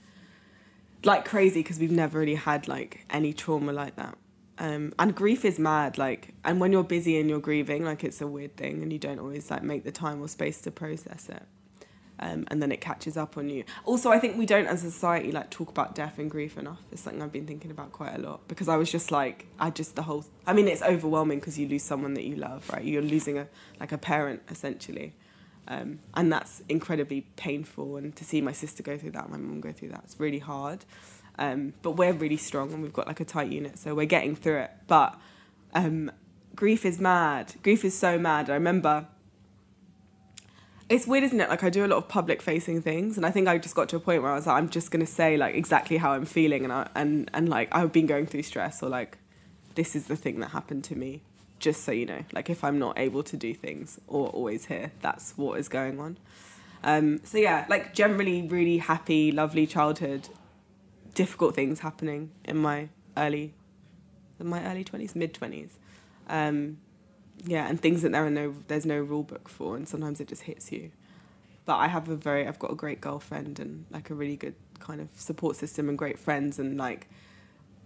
like 1.04 1.24
crazy 1.24 1.60
because 1.60 1.78
we've 1.78 1.90
never 1.90 2.18
really 2.18 2.34
had 2.34 2.66
like 2.68 3.04
any 3.10 3.32
trauma 3.32 3.72
like 3.72 3.96
that. 3.96 4.16
Um, 4.56 4.92
and 5.00 5.14
grief 5.16 5.44
is 5.44 5.58
mad, 5.58 5.98
like, 5.98 6.32
and 6.44 6.60
when 6.60 6.70
you're 6.70 6.84
busy 6.84 7.18
and 7.18 7.28
you're 7.28 7.40
grieving, 7.40 7.84
like, 7.84 8.04
it's 8.04 8.20
a 8.20 8.26
weird 8.26 8.56
thing, 8.56 8.82
and 8.82 8.92
you 8.92 9.00
don't 9.00 9.18
always 9.18 9.50
like 9.50 9.64
make 9.64 9.82
the 9.82 9.90
time 9.90 10.22
or 10.22 10.28
space 10.28 10.60
to 10.60 10.70
process 10.70 11.28
it, 11.28 11.42
um, 12.20 12.44
and 12.48 12.62
then 12.62 12.70
it 12.70 12.80
catches 12.80 13.16
up 13.16 13.36
on 13.36 13.48
you. 13.48 13.64
Also, 13.84 14.12
I 14.12 14.20
think 14.20 14.38
we 14.38 14.46
don't, 14.46 14.66
as 14.66 14.84
a 14.84 14.90
society, 14.92 15.32
like 15.32 15.50
talk 15.50 15.70
about 15.70 15.96
death 15.96 16.20
and 16.20 16.30
grief 16.30 16.56
enough. 16.56 16.78
It's 16.92 17.02
something 17.02 17.20
I've 17.20 17.32
been 17.32 17.46
thinking 17.46 17.72
about 17.72 17.90
quite 17.90 18.14
a 18.14 18.18
lot 18.18 18.46
because 18.46 18.68
I 18.68 18.76
was 18.76 18.92
just 18.92 19.10
like, 19.10 19.46
I 19.58 19.70
just 19.70 19.96
the 19.96 20.02
whole. 20.02 20.24
I 20.46 20.52
mean, 20.52 20.68
it's 20.68 20.82
overwhelming 20.82 21.40
because 21.40 21.58
you 21.58 21.66
lose 21.66 21.82
someone 21.82 22.14
that 22.14 22.24
you 22.24 22.36
love, 22.36 22.70
right? 22.70 22.84
You're 22.84 23.02
losing 23.02 23.38
a 23.38 23.48
like 23.80 23.90
a 23.90 23.98
parent 23.98 24.42
essentially. 24.48 25.14
Um, 25.66 25.98
and 26.14 26.32
that's 26.32 26.62
incredibly 26.68 27.22
painful. 27.36 27.96
And 27.96 28.14
to 28.16 28.24
see 28.24 28.40
my 28.40 28.52
sister 28.52 28.82
go 28.82 28.98
through 28.98 29.12
that, 29.12 29.30
my 29.30 29.38
mum 29.38 29.60
go 29.60 29.72
through 29.72 29.88
that, 29.90 30.02
it's 30.04 30.20
really 30.20 30.38
hard. 30.38 30.84
Um, 31.38 31.74
but 31.82 31.92
we're 31.92 32.12
really 32.12 32.36
strong 32.36 32.72
and 32.72 32.82
we've 32.82 32.92
got 32.92 33.06
like 33.06 33.20
a 33.20 33.24
tight 33.24 33.50
unit, 33.50 33.78
so 33.78 33.94
we're 33.94 34.06
getting 34.06 34.36
through 34.36 34.60
it. 34.60 34.70
But 34.86 35.18
um, 35.74 36.10
grief 36.54 36.84
is 36.84 37.00
mad. 37.00 37.54
Grief 37.62 37.84
is 37.84 37.96
so 37.98 38.18
mad. 38.18 38.50
I 38.50 38.54
remember 38.54 39.06
it's 40.88 41.06
weird, 41.06 41.24
isn't 41.24 41.40
it? 41.40 41.48
Like 41.48 41.64
I 41.64 41.70
do 41.70 41.84
a 41.84 41.88
lot 41.88 41.96
of 41.96 42.08
public 42.08 42.42
facing 42.42 42.82
things, 42.82 43.16
and 43.16 43.24
I 43.24 43.30
think 43.30 43.48
I 43.48 43.58
just 43.58 43.74
got 43.74 43.88
to 43.90 43.96
a 43.96 44.00
point 44.00 44.22
where 44.22 44.30
I 44.30 44.34
was 44.34 44.46
like, 44.46 44.56
I'm 44.56 44.68
just 44.68 44.90
gonna 44.90 45.06
say 45.06 45.36
like 45.36 45.54
exactly 45.54 45.96
how 45.96 46.12
I'm 46.12 46.26
feeling, 46.26 46.64
and 46.64 46.72
I, 46.72 46.88
and 46.94 47.30
and 47.32 47.48
like 47.48 47.74
I've 47.74 47.92
been 47.92 48.06
going 48.06 48.26
through 48.26 48.42
stress, 48.42 48.82
or 48.82 48.88
like 48.88 49.18
this 49.74 49.96
is 49.96 50.06
the 50.06 50.16
thing 50.16 50.40
that 50.40 50.48
happened 50.48 50.84
to 50.84 50.96
me. 50.96 51.22
Just 51.58 51.84
so 51.84 51.92
you 51.92 52.04
know, 52.04 52.24
like 52.32 52.50
if 52.50 52.62
I'm 52.62 52.78
not 52.78 52.98
able 52.98 53.22
to 53.22 53.36
do 53.36 53.54
things 53.54 53.98
or 54.06 54.28
always 54.28 54.66
here, 54.66 54.92
that's 55.00 55.32
what 55.38 55.58
is 55.58 55.68
going 55.68 55.98
on. 55.98 56.18
Um, 56.82 57.20
so 57.24 57.38
yeah, 57.38 57.64
like 57.70 57.94
generally 57.94 58.42
really 58.42 58.78
happy, 58.78 59.32
lovely 59.32 59.66
childhood. 59.66 60.28
Difficult 61.14 61.54
things 61.54 61.80
happening 61.80 62.32
in 62.44 62.56
my 62.56 62.88
early, 63.16 63.54
in 64.40 64.48
my 64.48 64.64
early 64.64 64.84
twenties, 64.84 65.14
mid 65.14 65.32
twenties. 65.32 65.78
Um, 66.28 66.78
yeah, 67.44 67.68
and 67.68 67.80
things 67.80 68.02
that 68.02 68.12
there 68.12 68.24
are 68.24 68.30
no, 68.30 68.54
there's 68.68 68.86
no 68.86 68.98
rule 68.98 69.22
book 69.22 69.48
for, 69.48 69.76
and 69.76 69.88
sometimes 69.88 70.20
it 70.20 70.28
just 70.28 70.42
hits 70.42 70.72
you. 70.72 70.90
But 71.66 71.76
I 71.76 71.88
have 71.88 72.08
a 72.08 72.16
very, 72.16 72.46
I've 72.46 72.58
got 72.58 72.70
a 72.70 72.74
great 72.74 73.00
girlfriend 73.00 73.58
and 73.58 73.86
like 73.90 74.10
a 74.10 74.14
really 74.14 74.36
good 74.36 74.54
kind 74.80 75.00
of 75.00 75.08
support 75.14 75.56
system 75.56 75.88
and 75.88 75.96
great 75.96 76.18
friends, 76.18 76.58
and 76.58 76.76
like, 76.76 77.08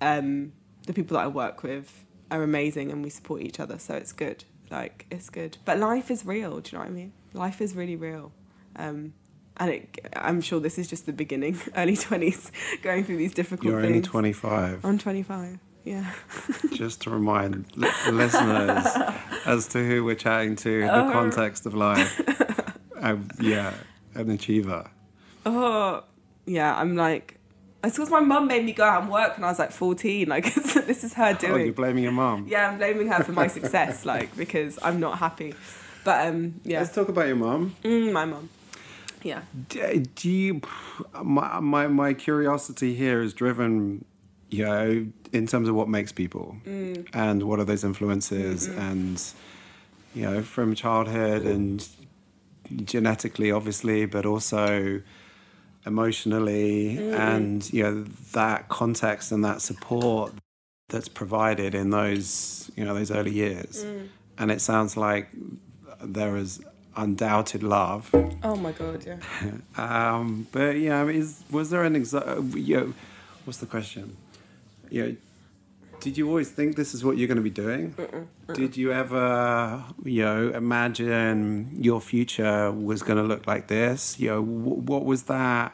um, 0.01 0.53
the 0.87 0.93
people 0.93 1.16
that 1.16 1.24
I 1.24 1.29
work 1.29 1.62
with 1.62 2.05
are 2.31 2.43
amazing, 2.43 2.91
and 2.91 3.03
we 3.03 3.11
support 3.11 3.43
each 3.43 3.61
other, 3.61 3.79
so 3.79 3.95
it's 3.95 4.12
good. 4.12 4.45
Like 4.70 5.07
it's 5.11 5.31
good, 5.31 5.59
but 5.64 5.79
life 5.79 6.11
is 6.11 6.26
real. 6.26 6.61
Do 6.61 6.70
you 6.70 6.79
know 6.79 6.85
what 6.85 6.91
I 6.91 6.95
mean? 6.95 7.12
Life 7.33 7.61
is 7.61 7.74
really 7.74 7.97
real. 7.97 8.33
Um, 8.76 9.14
and 9.59 9.70
it, 9.70 9.98
I'm 10.16 10.40
sure 10.40 10.61
this 10.61 10.78
is 10.78 10.88
just 10.88 11.06
the 11.06 11.12
beginning, 11.12 11.59
early 11.76 11.96
20s, 11.96 12.50
going 12.82 13.04
through 13.04 13.16
these 13.18 13.34
difficult 13.34 13.70
You're 13.72 13.80
things. 13.82 13.90
only 13.96 14.02
25. 14.09 14.84
I'm 14.84 14.98
25, 14.98 15.59
yeah. 15.84 16.12
Just 16.74 17.00
to 17.02 17.11
remind 17.11 17.66
li- 17.76 17.88
listeners 18.11 18.86
as 19.46 19.66
to 19.68 19.86
who 19.86 20.04
we're 20.04 20.14
chatting 20.14 20.56
to, 20.56 20.80
the 20.82 21.06
Oh. 21.09 21.12
context 21.12 21.66
of 21.66 21.74
life. 21.74 22.20
Um, 23.00 23.28
yeah, 23.40 23.74
an 24.16 24.28
achiever. 24.28 24.90
Oh, 25.46 26.02
yeah, 26.46 26.74
I'm 26.76 26.96
like, 26.96 27.38
it's 27.84 27.94
because 27.96 28.11
my 28.11 28.18
mum 28.18 28.48
made 28.48 28.64
me 28.64 28.72
go 28.72 28.82
out 28.82 29.02
and 29.02 29.11
work 29.12 29.36
when 29.36 29.44
I 29.44 29.46
was 29.50 29.61
like 29.61 29.70
14. 29.70 30.28
Like, 30.28 30.52
this 30.54 31.04
is 31.04 31.14
her 31.14 31.32
doing. 31.32 31.52
Oh, 31.52 31.56
you're 31.59 31.72
blaming 31.72 32.02
your 32.02 32.11
mum. 32.12 32.46
yeah, 32.48 32.68
I'm 32.68 32.76
blaming 32.78 33.06
her 33.06 33.22
for 33.22 33.30
my 33.30 33.46
success, 33.46 34.04
like, 34.04 34.36
because 34.36 34.80
I'm 34.82 34.98
not 34.98 35.18
happy. 35.18 35.54
But, 36.02 36.26
um, 36.26 36.61
yeah, 36.64 36.80
Let's 36.80 36.92
talk 36.92 37.09
about 37.09 37.28
your 37.28 37.36
mum. 37.36 37.76
mm, 37.84 38.11
my 38.11 38.24
mum. 38.24 38.48
Yeah. 39.23 39.43
D- 39.69 40.07
Do 40.14 40.31
you, 40.31 40.61
my, 41.23 41.61
my, 41.61 41.87
my 41.89 42.14
curiosity 42.14 42.95
here 42.95 43.21
is 43.21 43.35
driven, 43.35 44.05
you 44.51 44.64
know, 44.64 45.07
in 45.33 45.47
terms 45.47 45.69
of 45.69 45.75
what 45.75 45.89
makes 45.89 46.12
people 46.12 46.57
mm. 46.64 47.07
and 47.12 47.43
what 47.43 47.59
are 47.59 47.64
those 47.64 47.85
influences 47.85 48.69
mm-hmm. 48.69 48.79
and, 48.79 49.25
you 50.14 50.23
know, 50.23 50.43
from 50.43 50.75
childhood 50.75 51.43
and 51.43 51.87
genetically, 52.85 53.51
obviously, 53.51 54.07
but 54.07 54.25
also 54.25 55.01
emotionally 55.85 56.97
mm. 56.97 57.19
and, 57.19 57.73
you 57.73 57.83
know, 57.83 58.05
that 58.33 58.69
context 58.69 59.33
and 59.33 59.45
that 59.45 59.61
support 59.61 60.33
that's 60.89 61.09
provided 61.09 61.75
in 61.75 61.91
those, 61.91 62.71
you 62.77 62.85
know, 62.85 62.95
those 62.95 63.11
early 63.11 63.33
years. 63.33 63.85
Mm. 63.85 64.09
And 64.39 64.51
it 64.51 64.61
sounds 64.61 64.97
like 64.97 65.29
there 66.01 66.37
is 66.37 66.61
undoubted 66.99 67.62
love 67.62 68.11
Oh 68.42 68.57
my 68.57 68.72
God, 68.72 69.05
yeah. 69.07 69.18
um, 69.76 70.46
but 70.53 70.76
yeah, 70.78 71.05
is, 71.09 71.42
was 71.51 71.70
there 71.70 71.82
an 71.84 71.94
exa- 71.94 72.55
you 72.68 72.76
know, 72.76 72.94
what's 73.44 73.59
the 73.59 73.66
question? 73.66 74.16
You 74.90 75.03
know, 75.03 75.16
did 76.01 76.16
you 76.16 76.28
always 76.28 76.51
think 76.51 76.76
this 76.76 76.94
is 76.94 77.05
what 77.05 77.18
you're 77.18 77.26
going 77.26 77.36
to 77.36 77.42
be 77.42 77.51
doing? 77.51 77.94
Did 78.55 78.76
you 78.76 78.92
ever, 78.92 79.84
you 80.05 80.22
know, 80.24 80.51
imagine 80.55 81.70
your 81.80 82.01
future 82.01 82.70
was 82.70 83.03
going 83.03 83.16
to 83.18 83.24
look 83.24 83.46
like 83.49 83.66
this? 83.66 84.20
You 84.20 84.28
know, 84.30 84.42
wh- 84.42 84.88
what 84.88 85.05
was 85.05 85.24
that? 85.24 85.72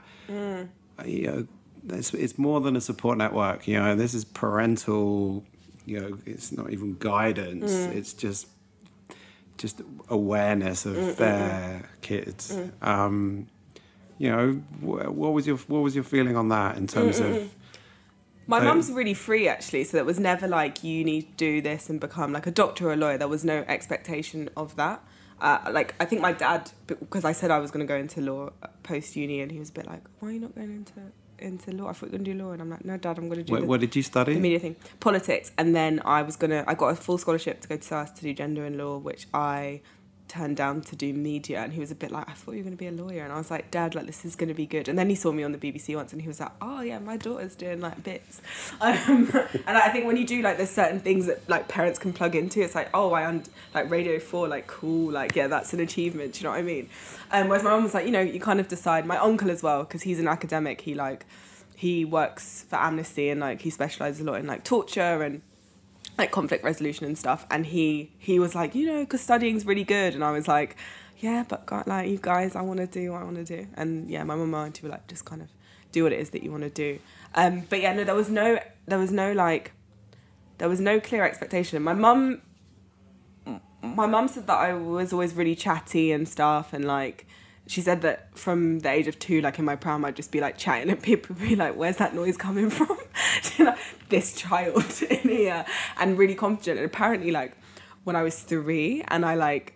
You 1.04 1.26
know, 1.26 1.46
it's, 1.90 2.14
it's 2.14 2.38
more 2.38 2.60
than 2.62 2.76
a 2.76 2.80
support 2.80 3.18
network. 3.18 3.68
You 3.68 3.78
know, 3.78 3.94
this 3.94 4.14
is 4.14 4.24
parental. 4.24 5.44
You 5.84 6.00
know, 6.00 6.18
it's 6.24 6.50
not 6.50 6.70
even 6.70 6.96
guidance. 6.98 7.70
It's 7.70 8.14
just 8.14 8.46
just 9.58 9.80
awareness 10.08 10.86
of 10.86 11.16
their 11.16 11.88
kids. 12.00 12.56
Um, 12.82 13.46
you 14.18 14.30
know, 14.30 14.52
wh- 14.80 15.12
what 15.16 15.32
was 15.32 15.46
your 15.46 15.56
what 15.68 15.80
was 15.80 15.94
your 15.94 16.04
feeling 16.04 16.36
on 16.36 16.48
that 16.50 16.76
in 16.76 16.86
terms 16.86 17.18
of? 17.20 17.54
My 18.46 18.58
mum's 18.60 18.90
really 18.90 19.14
free 19.14 19.48
actually, 19.48 19.84
so 19.84 19.96
it 19.96 20.04
was 20.04 20.20
never 20.20 20.46
like 20.46 20.84
you 20.84 21.02
need 21.04 21.22
to 21.22 21.36
do 21.36 21.62
this 21.62 21.88
and 21.88 21.98
become 21.98 22.32
like 22.32 22.46
a 22.46 22.50
doctor 22.50 22.88
or 22.88 22.92
a 22.92 22.96
lawyer. 22.96 23.16
There 23.16 23.26
was 23.28 23.44
no 23.44 23.64
expectation 23.66 24.50
of 24.56 24.76
that. 24.76 25.02
Uh, 25.40 25.58
like 25.72 25.94
I 25.98 26.04
think 26.04 26.20
my 26.20 26.32
dad, 26.32 26.70
because 26.86 27.24
I 27.24 27.32
said 27.32 27.50
I 27.50 27.58
was 27.58 27.70
going 27.70 27.84
to 27.86 27.88
go 27.90 27.96
into 27.96 28.20
law 28.20 28.50
post 28.82 29.16
uni, 29.16 29.40
and 29.40 29.50
he 29.50 29.58
was 29.58 29.70
a 29.70 29.72
bit 29.72 29.86
like, 29.86 30.02
"Why 30.20 30.28
are 30.28 30.32
you 30.32 30.40
not 30.40 30.54
going 30.54 30.70
into 30.74 30.92
into 31.38 31.70
law? 31.72 31.88
I 31.88 31.92
thought 31.92 32.06
you 32.06 32.12
were 32.12 32.18
going 32.18 32.24
to 32.24 32.32
do 32.34 32.42
law." 32.44 32.52
And 32.52 32.62
I'm 32.62 32.70
like, 32.70 32.84
"No, 32.84 32.96
dad, 32.96 33.18
I'm 33.18 33.28
going 33.28 33.38
to 33.38 33.44
do 33.44 33.52
What, 33.52 33.60
the, 33.60 33.66
what 33.66 33.80
did 33.80 33.94
you 33.96 34.02
study? 34.02 34.34
the 34.34 34.40
media 34.40 34.58
thing, 34.58 34.76
politics." 35.00 35.52
And 35.58 35.74
then 35.74 36.00
I 36.04 36.22
was 36.22 36.36
gonna, 36.36 36.64
I 36.66 36.74
got 36.74 36.88
a 36.88 36.96
full 36.96 37.18
scholarship 37.18 37.60
to 37.62 37.68
go 37.68 37.76
to 37.76 37.82
SOAS 37.82 38.10
to 38.12 38.22
do 38.22 38.32
gender 38.34 38.64
and 38.64 38.76
law, 38.78 38.98
which 38.98 39.26
I 39.34 39.80
turned 40.26 40.56
down 40.56 40.80
to 40.80 40.96
do 40.96 41.12
media 41.12 41.60
and 41.60 41.72
he 41.72 41.80
was 41.80 41.90
a 41.90 41.94
bit 41.94 42.10
like 42.10 42.28
I 42.28 42.32
thought 42.32 42.52
you 42.52 42.58
were 42.58 42.64
going 42.64 42.76
to 42.76 42.78
be 42.78 42.86
a 42.86 42.92
lawyer. 42.92 43.24
And 43.24 43.32
I 43.32 43.36
was 43.36 43.50
like 43.50 43.70
dad 43.70 43.94
like 43.94 44.06
this 44.06 44.24
is 44.24 44.36
going 44.36 44.48
to 44.48 44.54
be 44.54 44.66
good. 44.66 44.88
And 44.88 44.98
then 44.98 45.08
he 45.08 45.14
saw 45.14 45.32
me 45.32 45.42
on 45.42 45.52
the 45.52 45.58
BBC 45.58 45.94
once 45.94 46.12
and 46.12 46.22
he 46.22 46.28
was 46.28 46.40
like 46.40 46.52
oh 46.60 46.80
yeah 46.80 46.98
my 46.98 47.16
daughter's 47.16 47.54
doing 47.54 47.80
like 47.80 48.02
bits. 48.02 48.40
Um, 48.80 49.30
and 49.66 49.78
I 49.78 49.88
think 49.90 50.04
when 50.04 50.16
you 50.16 50.26
do 50.26 50.42
like 50.42 50.56
there's 50.56 50.70
certain 50.70 51.00
things 51.00 51.26
that 51.26 51.48
like 51.48 51.68
parents 51.68 51.98
can 51.98 52.12
plug 52.12 52.34
into 52.34 52.60
it's 52.62 52.74
like 52.74 52.90
oh 52.92 53.12
I 53.12 53.26
un- 53.26 53.44
like 53.74 53.90
Radio 53.90 54.18
4 54.18 54.48
like 54.48 54.66
cool 54.66 55.10
like 55.12 55.34
yeah 55.36 55.46
that's 55.46 55.72
an 55.72 55.80
achievement 55.80 56.40
you 56.40 56.44
know 56.44 56.50
what 56.50 56.58
I 56.58 56.62
mean? 56.62 56.88
Um, 57.30 57.48
whereas 57.48 57.62
my 57.62 57.70
mum 57.70 57.84
was 57.84 57.94
like 57.94 58.06
you 58.06 58.12
know 58.12 58.20
you 58.20 58.40
kind 58.40 58.60
of 58.60 58.68
decide. 58.68 59.06
My 59.06 59.18
uncle 59.18 59.50
as 59.50 59.62
well 59.62 59.84
because 59.84 60.02
he's 60.02 60.18
an 60.18 60.28
academic 60.28 60.82
he 60.82 60.94
like 60.94 61.24
he 61.76 62.04
works 62.04 62.64
for 62.68 62.76
Amnesty 62.76 63.28
and 63.28 63.40
like 63.40 63.62
he 63.62 63.70
specializes 63.70 64.20
a 64.20 64.24
lot 64.24 64.40
in 64.40 64.46
like 64.46 64.64
torture 64.64 65.22
and 65.22 65.42
like 66.16 66.30
conflict 66.30 66.62
resolution 66.62 67.06
and 67.06 67.18
stuff 67.18 67.46
and 67.50 67.66
he 67.66 68.10
he 68.18 68.38
was 68.38 68.54
like 68.54 68.74
you 68.74 68.86
know 68.86 69.00
because 69.00 69.20
studying's 69.20 69.66
really 69.66 69.84
good 69.84 70.14
and 70.14 70.22
i 70.22 70.30
was 70.30 70.46
like 70.46 70.76
yeah 71.18 71.44
but 71.48 71.64
God, 71.66 71.86
like 71.86 72.08
you 72.08 72.18
guys 72.20 72.54
i 72.54 72.60
want 72.60 72.78
to 72.80 72.86
do 72.86 73.12
what 73.12 73.22
i 73.22 73.24
want 73.24 73.36
to 73.36 73.44
do. 73.44 73.66
And 73.74 74.10
yeah 74.10 74.22
my 74.24 74.34
mum 74.34 74.54
and 74.54 74.66
auntie 74.66 74.82
were 74.82 74.90
like 74.90 75.06
just 75.06 75.24
kind 75.24 75.42
of 75.42 75.48
do 75.92 76.02
what 76.02 76.12
it 76.12 76.20
is 76.20 76.30
that 76.30 76.42
you 76.42 76.50
want 76.50 76.64
to 76.64 76.70
do. 76.70 76.98
Um 77.34 77.62
but 77.70 77.80
yeah 77.80 77.92
no 77.92 78.04
there 78.04 78.14
was 78.14 78.28
no 78.28 78.58
there 78.86 78.98
was 78.98 79.12
no 79.12 79.32
like 79.32 79.72
there 80.58 80.68
was 80.68 80.80
no 80.80 81.00
clear 81.00 81.24
expectation. 81.24 81.80
My 81.82 81.94
mum 81.94 82.42
my 83.82 84.06
mum 84.06 84.26
said 84.28 84.46
that 84.46 84.56
i 84.56 84.72
was 84.72 85.12
always 85.12 85.34
really 85.34 85.54
chatty 85.54 86.10
and 86.10 86.26
stuff 86.26 86.72
and 86.72 86.86
like 86.86 87.26
she 87.66 87.80
said 87.80 88.02
that 88.02 88.36
from 88.36 88.80
the 88.80 88.90
age 88.90 89.06
of 89.08 89.18
two, 89.18 89.40
like 89.40 89.58
in 89.58 89.64
my 89.64 89.76
pram, 89.76 90.04
I'd 90.04 90.16
just 90.16 90.30
be 90.30 90.40
like 90.40 90.58
chatting 90.58 90.90
and 90.90 91.02
people 91.02 91.34
would 91.36 91.48
be 91.48 91.56
like, 91.56 91.76
where's 91.76 91.96
that 91.96 92.14
noise 92.14 92.36
coming 92.36 92.70
from? 92.70 92.96
Like, 93.58 93.78
this 94.08 94.34
child 94.34 95.02
in 95.10 95.28
here. 95.28 95.64
And 95.98 96.18
really 96.18 96.34
confident. 96.34 96.78
And 96.78 96.86
apparently, 96.86 97.30
like, 97.30 97.56
when 98.04 98.16
I 98.16 98.22
was 98.22 98.38
three 98.40 99.02
and 99.08 99.24
I 99.24 99.34
like 99.34 99.74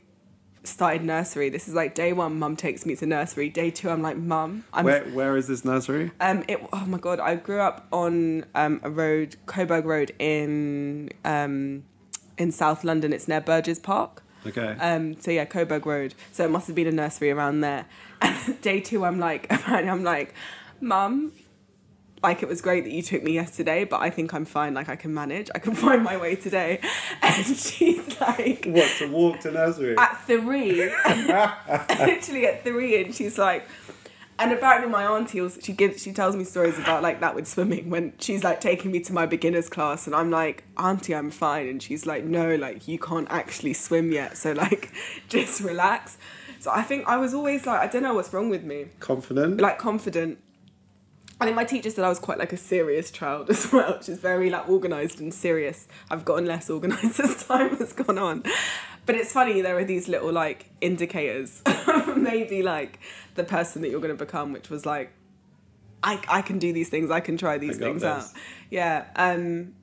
started 0.64 1.02
nursery, 1.02 1.48
this 1.48 1.68
is 1.68 1.74
like 1.74 1.94
day 1.94 2.12
one, 2.12 2.38
mum 2.38 2.56
takes 2.56 2.84
me 2.84 2.94
to 2.96 3.06
nursery. 3.06 3.48
Day 3.48 3.70
two, 3.70 3.88
I'm 3.88 4.02
like, 4.02 4.16
mum, 4.16 4.64
I'm 4.72 4.84
Where 4.84 5.04
where 5.04 5.36
is 5.36 5.46
this 5.48 5.64
nursery? 5.64 6.10
um, 6.20 6.44
it, 6.48 6.60
oh 6.72 6.84
my 6.86 6.98
god, 6.98 7.20
I 7.20 7.36
grew 7.36 7.60
up 7.60 7.86
on 7.92 8.44
um, 8.54 8.80
a 8.82 8.90
road, 8.90 9.36
Coburg 9.46 9.84
Road 9.86 10.12
in 10.18 11.10
um, 11.24 11.84
in 12.36 12.52
South 12.52 12.84
London. 12.84 13.12
It's 13.12 13.28
near 13.28 13.40
Burgess 13.40 13.78
Park. 13.78 14.22
Okay. 14.46 14.76
Um, 14.80 15.20
so 15.20 15.30
yeah, 15.30 15.44
Coburg 15.44 15.86
Road. 15.86 16.14
So 16.32 16.44
it 16.44 16.50
must 16.50 16.66
have 16.66 16.76
been 16.76 16.86
a 16.86 16.92
nursery 16.92 17.30
around 17.30 17.60
there. 17.60 17.86
And 18.20 18.60
day 18.60 18.80
two, 18.80 19.04
I'm 19.04 19.18
like, 19.18 19.46
apparently, 19.50 19.90
I'm 19.90 20.04
like, 20.04 20.34
Mum, 20.80 21.32
like 22.22 22.42
it 22.42 22.48
was 22.48 22.60
great 22.60 22.84
that 22.84 22.90
you 22.92 23.02
took 23.02 23.22
me 23.22 23.32
yesterday, 23.32 23.84
but 23.84 24.00
I 24.00 24.10
think 24.10 24.32
I'm 24.34 24.44
fine. 24.44 24.74
Like 24.74 24.88
I 24.88 24.96
can 24.96 25.14
manage. 25.14 25.50
I 25.54 25.58
can 25.58 25.74
find 25.86 26.02
my 26.02 26.16
way 26.16 26.36
today. 26.36 26.80
And 27.22 27.44
she's 27.44 28.20
like, 28.20 28.64
what 28.66 28.90
to 28.98 29.08
walk 29.08 29.40
to 29.40 29.52
nursery? 29.52 29.96
at 29.96 30.20
three, 30.26 30.90
literally 31.98 32.46
at 32.46 32.64
three, 32.64 33.02
and 33.02 33.14
she's 33.14 33.38
like, 33.38 33.66
and 34.38 34.52
apparently 34.52 34.88
my 34.90 35.04
auntie 35.04 35.40
also 35.40 35.60
she 35.60 35.72
gives 35.72 36.02
she 36.02 36.12
tells 36.12 36.36
me 36.36 36.44
stories 36.44 36.78
about 36.78 37.02
like 37.02 37.20
that 37.20 37.34
with 37.34 37.46
swimming 37.46 37.90
when 37.90 38.12
she's 38.18 38.44
like 38.44 38.60
taking 38.60 38.90
me 38.92 39.00
to 39.00 39.12
my 39.12 39.26
beginners 39.26 39.68
class 39.68 40.06
and 40.06 40.14
I'm 40.14 40.30
like 40.30 40.64
auntie 40.76 41.14
I'm 41.14 41.30
fine 41.30 41.68
and 41.68 41.82
she's 41.82 42.06
like 42.06 42.24
no 42.24 42.54
like 42.54 42.86
you 42.86 42.98
can't 42.98 43.26
actually 43.30 43.74
swim 43.74 44.12
yet 44.12 44.36
so 44.36 44.52
like 44.52 44.92
just 45.28 45.60
relax 45.60 46.18
so 46.60 46.70
I 46.70 46.82
think 46.82 47.06
I 47.06 47.16
was 47.16 47.34
always 47.34 47.66
like 47.66 47.80
I 47.80 47.86
don't 47.86 48.02
know 48.02 48.14
what's 48.14 48.32
wrong 48.32 48.48
with 48.48 48.64
me 48.64 48.86
Confident. 49.00 49.60
like 49.60 49.78
confident. 49.78 50.38
I 51.40 51.44
think 51.44 51.54
my 51.54 51.62
teacher 51.64 51.88
said 51.88 52.04
I 52.04 52.08
was 52.08 52.18
quite 52.18 52.36
like 52.38 52.52
a 52.52 52.56
serious 52.56 53.12
child 53.12 53.48
as 53.54 53.72
well. 53.72 54.02
She's 54.02 54.18
very 54.18 54.50
like 54.50 54.68
organized 54.68 55.20
and 55.20 55.32
serious. 55.32 55.86
I've 56.10 56.24
gotten 56.24 56.46
less 56.46 56.68
organized 56.68 57.20
as 57.26 57.44
time 57.46 57.76
has 57.76 57.92
gone 57.92 58.18
on. 58.18 58.42
But 59.08 59.16
it's 59.16 59.32
funny 59.32 59.62
there 59.62 59.78
are 59.78 59.84
these 59.84 60.06
little 60.06 60.30
like 60.30 60.66
indicators, 60.82 61.62
maybe 62.14 62.62
like 62.62 63.00
the 63.36 63.42
person 63.42 63.80
that 63.80 63.88
you're 63.88 64.02
going 64.02 64.14
to 64.14 64.22
become, 64.22 64.52
which 64.52 64.68
was 64.68 64.84
like, 64.84 65.14
I 66.02 66.22
I 66.28 66.42
can 66.42 66.58
do 66.58 66.74
these 66.74 66.90
things. 66.90 67.10
I 67.10 67.20
can 67.20 67.38
try 67.38 67.56
these 67.56 67.78
things 67.78 68.02
this. 68.02 68.10
out. 68.10 68.24
Yeah. 68.68 69.06
Um. 69.16 69.74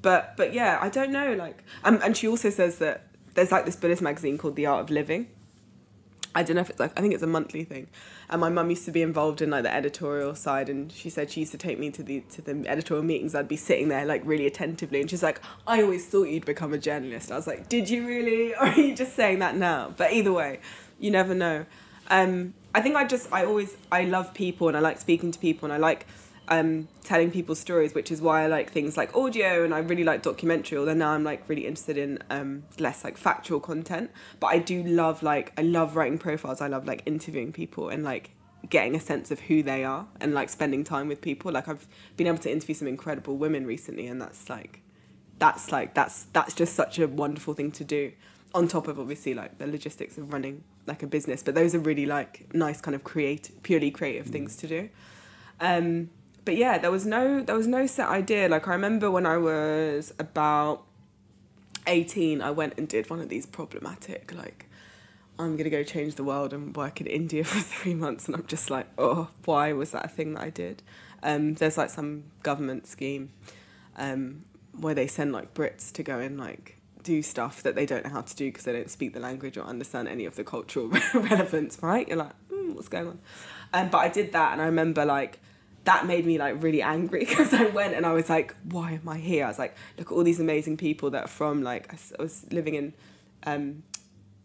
But 0.00 0.38
but 0.38 0.54
yeah, 0.54 0.78
I 0.80 0.88
don't 0.88 1.12
know. 1.12 1.34
Like, 1.34 1.62
um, 1.84 2.00
and 2.02 2.16
she 2.16 2.26
also 2.26 2.48
says 2.48 2.78
that 2.78 3.06
there's 3.34 3.52
like 3.52 3.66
this 3.66 3.76
Buddhist 3.76 4.00
magazine 4.00 4.38
called 4.38 4.56
The 4.56 4.64
Art 4.64 4.80
of 4.80 4.88
Living, 4.88 5.28
I 6.34 6.42
don't 6.42 6.56
know 6.56 6.62
if 6.62 6.70
it's 6.70 6.80
like 6.80 6.98
I 6.98 7.00
think 7.00 7.14
it's 7.14 7.22
a 7.22 7.28
monthly 7.28 7.64
thing, 7.64 7.88
and 8.34 8.40
my 8.40 8.48
mum 8.48 8.68
used 8.68 8.84
to 8.86 8.90
be 8.90 9.00
involved 9.00 9.40
in 9.42 9.50
like 9.50 9.62
the 9.62 9.72
editorial 9.72 10.34
side, 10.34 10.68
and 10.68 10.90
she 10.90 11.08
said 11.08 11.30
she 11.30 11.40
used 11.40 11.52
to 11.52 11.58
take 11.58 11.78
me 11.78 11.92
to 11.92 12.02
the 12.02 12.18
to 12.32 12.42
the 12.42 12.64
editorial 12.68 13.04
meetings. 13.04 13.32
I'd 13.32 13.46
be 13.46 13.56
sitting 13.56 13.86
there 13.86 14.04
like 14.04 14.22
really 14.24 14.44
attentively, 14.44 15.00
and 15.00 15.08
she's 15.08 15.22
like, 15.22 15.40
"I 15.68 15.82
always 15.82 16.04
thought 16.06 16.24
you'd 16.24 16.44
become 16.44 16.72
a 16.72 16.78
journalist." 16.78 17.30
I 17.30 17.36
was 17.36 17.46
like, 17.46 17.68
"Did 17.68 17.88
you 17.88 18.04
really, 18.04 18.52
or 18.60 18.66
are 18.66 18.80
you 18.80 18.92
just 18.92 19.14
saying 19.14 19.38
that 19.38 19.56
now?" 19.56 19.94
But 19.96 20.12
either 20.12 20.32
way, 20.32 20.58
you 20.98 21.12
never 21.12 21.32
know. 21.32 21.66
Um, 22.08 22.54
I 22.74 22.80
think 22.80 22.96
I 22.96 23.04
just 23.04 23.32
I 23.32 23.44
always 23.44 23.76
I 23.92 24.02
love 24.02 24.34
people 24.34 24.66
and 24.66 24.76
I 24.76 24.80
like 24.80 24.98
speaking 24.98 25.30
to 25.30 25.38
people 25.38 25.66
and 25.66 25.72
I 25.72 25.76
like 25.76 26.04
um, 26.48 26.88
telling 27.02 27.30
people 27.30 27.54
stories, 27.54 27.94
which 27.94 28.10
is 28.10 28.20
why 28.20 28.44
I 28.44 28.46
like 28.46 28.70
things 28.70 28.96
like 28.96 29.14
audio 29.14 29.64
and 29.64 29.74
I 29.74 29.78
really 29.78 30.04
like 30.04 30.22
documentary. 30.22 30.78
Although 30.78 30.94
now 30.94 31.10
I'm 31.10 31.24
like 31.24 31.48
really 31.48 31.66
interested 31.66 31.96
in 31.96 32.18
um, 32.30 32.64
less 32.78 33.04
like 33.04 33.16
factual 33.16 33.60
content, 33.60 34.10
but 34.40 34.48
I 34.48 34.58
do 34.58 34.82
love 34.82 35.22
like 35.22 35.52
I 35.56 35.62
love 35.62 35.96
writing 35.96 36.18
profiles. 36.18 36.60
I 36.60 36.68
love 36.68 36.86
like 36.86 37.02
interviewing 37.06 37.52
people 37.52 37.88
and 37.88 38.04
like 38.04 38.30
getting 38.68 38.94
a 38.94 39.00
sense 39.00 39.30
of 39.30 39.40
who 39.40 39.62
they 39.62 39.84
are 39.84 40.06
and 40.20 40.34
like 40.34 40.48
spending 40.48 40.84
time 40.84 41.08
with 41.08 41.20
people. 41.20 41.52
Like 41.52 41.68
I've 41.68 41.86
been 42.16 42.26
able 42.26 42.38
to 42.38 42.50
interview 42.50 42.74
some 42.74 42.88
incredible 42.88 43.36
women 43.36 43.66
recently, 43.66 44.06
and 44.06 44.20
that's 44.20 44.48
like 44.50 44.82
that's 45.38 45.72
like 45.72 45.94
that's 45.94 46.24
that's 46.32 46.54
just 46.54 46.74
such 46.74 46.98
a 46.98 47.08
wonderful 47.08 47.54
thing 47.54 47.72
to 47.72 47.84
do. 47.84 48.12
On 48.54 48.68
top 48.68 48.86
of 48.86 49.00
obviously 49.00 49.34
like 49.34 49.58
the 49.58 49.66
logistics 49.66 50.16
of 50.16 50.32
running 50.32 50.62
like 50.86 51.02
a 51.02 51.06
business, 51.06 51.42
but 51.42 51.54
those 51.54 51.74
are 51.74 51.80
really 51.80 52.06
like 52.06 52.52
nice 52.54 52.80
kind 52.80 52.94
of 52.94 53.02
create 53.02 53.50
purely 53.62 53.90
creative 53.90 54.26
things 54.26 54.54
to 54.56 54.68
do. 54.68 54.90
Um, 55.60 56.10
but 56.44 56.56
yeah, 56.56 56.78
there 56.78 56.90
was 56.90 57.06
no 57.06 57.42
there 57.42 57.56
was 57.56 57.66
no 57.66 57.86
set 57.86 58.08
idea. 58.08 58.48
Like 58.48 58.68
I 58.68 58.72
remember 58.72 59.10
when 59.10 59.26
I 59.26 59.36
was 59.38 60.12
about 60.18 60.84
eighteen, 61.86 62.42
I 62.42 62.50
went 62.50 62.74
and 62.76 62.86
did 62.88 63.10
one 63.10 63.20
of 63.20 63.28
these 63.28 63.46
problematic 63.46 64.32
like 64.34 64.66
I'm 65.38 65.56
gonna 65.56 65.70
go 65.70 65.82
change 65.82 66.14
the 66.14 66.24
world 66.24 66.52
and 66.52 66.74
work 66.76 67.00
in 67.00 67.06
India 67.06 67.44
for 67.44 67.60
three 67.60 67.94
months, 67.94 68.26
and 68.26 68.36
I'm 68.36 68.46
just 68.46 68.70
like, 68.70 68.86
oh, 68.98 69.28
why 69.44 69.72
was 69.72 69.90
that 69.92 70.04
a 70.04 70.08
thing 70.08 70.34
that 70.34 70.42
I 70.42 70.50
did? 70.50 70.82
Um, 71.22 71.54
there's 71.54 71.78
like 71.78 71.90
some 71.90 72.24
government 72.42 72.86
scheme 72.86 73.30
um, 73.96 74.44
where 74.78 74.94
they 74.94 75.06
send 75.06 75.32
like 75.32 75.54
Brits 75.54 75.90
to 75.92 76.02
go 76.02 76.18
and 76.18 76.38
like 76.38 76.76
do 77.02 77.22
stuff 77.22 77.62
that 77.62 77.74
they 77.74 77.86
don't 77.86 78.04
know 78.04 78.10
how 78.10 78.20
to 78.20 78.36
do 78.36 78.48
because 78.48 78.64
they 78.64 78.72
don't 78.72 78.90
speak 78.90 79.14
the 79.14 79.20
language 79.20 79.56
or 79.56 79.62
understand 79.62 80.08
any 80.08 80.24
of 80.24 80.36
the 80.36 80.44
cultural 80.44 80.88
relevance, 81.14 81.78
right? 81.82 82.06
You're 82.08 82.18
like, 82.18 82.32
mm, 82.50 82.74
what's 82.74 82.88
going 82.88 83.08
on? 83.08 83.18
Um, 83.72 83.88
but 83.88 83.98
I 83.98 84.08
did 84.08 84.32
that, 84.32 84.52
and 84.52 84.62
I 84.62 84.66
remember 84.66 85.04
like 85.04 85.40
that 85.84 86.06
made 86.06 86.26
me 86.26 86.38
like 86.38 86.62
really 86.62 86.82
angry 86.82 87.20
because 87.28 87.52
I 87.52 87.66
went 87.66 87.94
and 87.94 88.04
I 88.04 88.12
was 88.12 88.28
like, 88.28 88.54
why 88.64 88.92
am 88.92 89.08
I 89.08 89.18
here? 89.18 89.44
I 89.44 89.48
was 89.48 89.58
like, 89.58 89.76
look 89.98 90.10
at 90.10 90.14
all 90.14 90.24
these 90.24 90.40
amazing 90.40 90.76
people 90.76 91.10
that 91.10 91.24
are 91.24 91.28
from 91.28 91.62
like 91.62 91.92
I 91.92 92.22
was 92.22 92.46
living 92.50 92.74
in 92.74 92.94
um, 93.46 93.82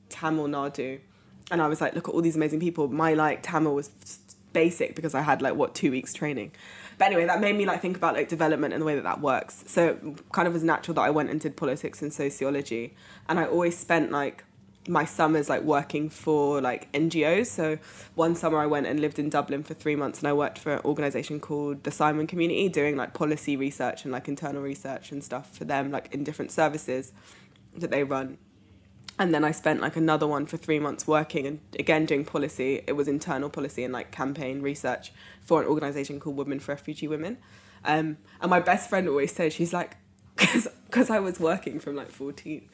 Tamil 0.10 0.48
Nadu, 0.48 1.00
and 1.52 1.62
I 1.62 1.68
was 1.68 1.82
like, 1.82 1.96
look 1.96 2.08
at 2.08 2.14
all 2.14 2.22
these 2.22 2.36
amazing 2.36 2.60
people. 2.60 2.88
My 2.88 3.14
like 3.14 3.42
Tamil 3.44 3.74
was 3.74 3.90
basic 4.52 4.96
because 4.96 5.14
I 5.14 5.22
had 5.22 5.42
like 5.42 5.56
what 5.56 5.76
two 5.76 5.92
weeks 5.92 6.14
training. 6.14 6.52
But 6.98 7.06
anyway, 7.06 7.26
that 7.26 7.40
made 7.40 7.56
me 7.56 7.66
like 7.66 7.82
think 7.82 7.96
about 7.96 8.16
like 8.16 8.28
development 8.28 8.74
and 8.74 8.82
the 8.82 8.86
way 8.86 8.96
that 8.96 9.04
that 9.04 9.22
works. 9.22 9.64
So 9.68 10.16
kind 10.34 10.48
of 10.48 10.54
was 10.54 10.64
natural 10.64 10.96
that 10.96 11.02
I 11.02 11.10
went 11.10 11.30
and 11.30 11.40
did 11.40 11.56
politics 11.56 12.02
and 12.02 12.12
sociology, 12.12 12.96
and 13.28 13.40
I 13.40 13.46
always 13.46 13.78
spent 13.78 14.12
like 14.12 14.44
my 14.88 15.06
summers 15.06 15.50
like 15.50 15.62
working 15.62 16.10
for 16.10 16.62
like 16.62 16.92
NGOs. 16.94 17.48
So 17.48 17.78
one 18.16 18.36
summer 18.36 18.60
I 18.60 18.66
went 18.66 18.88
and 18.88 19.00
lived 19.00 19.20
in 19.20 19.30
Dublin 19.30 19.64
for 19.64 19.74
three 19.74 19.96
months 19.96 20.20
and 20.20 20.28
I 20.28 20.34
worked 20.34 20.58
for 20.58 20.74
an 20.76 20.82
organisation 20.86 21.40
called 21.40 21.84
the 21.84 21.92
Simon 21.92 22.28
Community 22.28 22.70
doing 22.70 22.96
like 22.96 23.14
policy 23.14 23.56
research 23.56 24.04
and 24.04 24.12
like 24.12 24.28
internal 24.28 24.62
research 24.62 25.12
and 25.12 25.24
stuff 25.24 25.56
for 25.56 25.66
them 25.66 25.92
like 25.92 26.14
in 26.14 26.24
different 26.24 26.52
services 26.52 27.12
that 27.76 27.92
they 27.92 28.04
run. 28.04 28.38
And 29.20 29.34
then 29.34 29.44
I 29.44 29.52
spent 29.52 29.82
like 29.82 29.98
another 29.98 30.26
one 30.26 30.46
for 30.46 30.56
three 30.56 30.80
months 30.80 31.06
working 31.06 31.46
and 31.46 31.60
again 31.78 32.06
doing 32.06 32.24
policy. 32.24 32.82
It 32.88 32.94
was 32.94 33.08
internal 33.08 33.50
policy 33.50 33.84
and 33.84 33.94
like 33.94 34.12
campaign 34.12 34.62
research 34.62 35.12
for 35.42 35.62
an 35.62 35.68
organisation 35.68 36.20
called 36.20 36.38
Women 36.38 36.60
for 36.60 36.72
Refugee 36.72 37.08
Women. 37.08 37.38
Um, 37.84 38.18
and 38.42 38.50
my 38.50 38.60
best 38.60 38.90
friend 38.90 39.08
always 39.08 39.34
says, 39.34 39.54
she's 39.54 39.74
like, 39.74 39.98
because 40.40 41.10
I 41.10 41.20
was 41.20 41.40
working 41.40 41.80
from 41.80 41.96
like 41.96 42.10
14. 42.10 42.68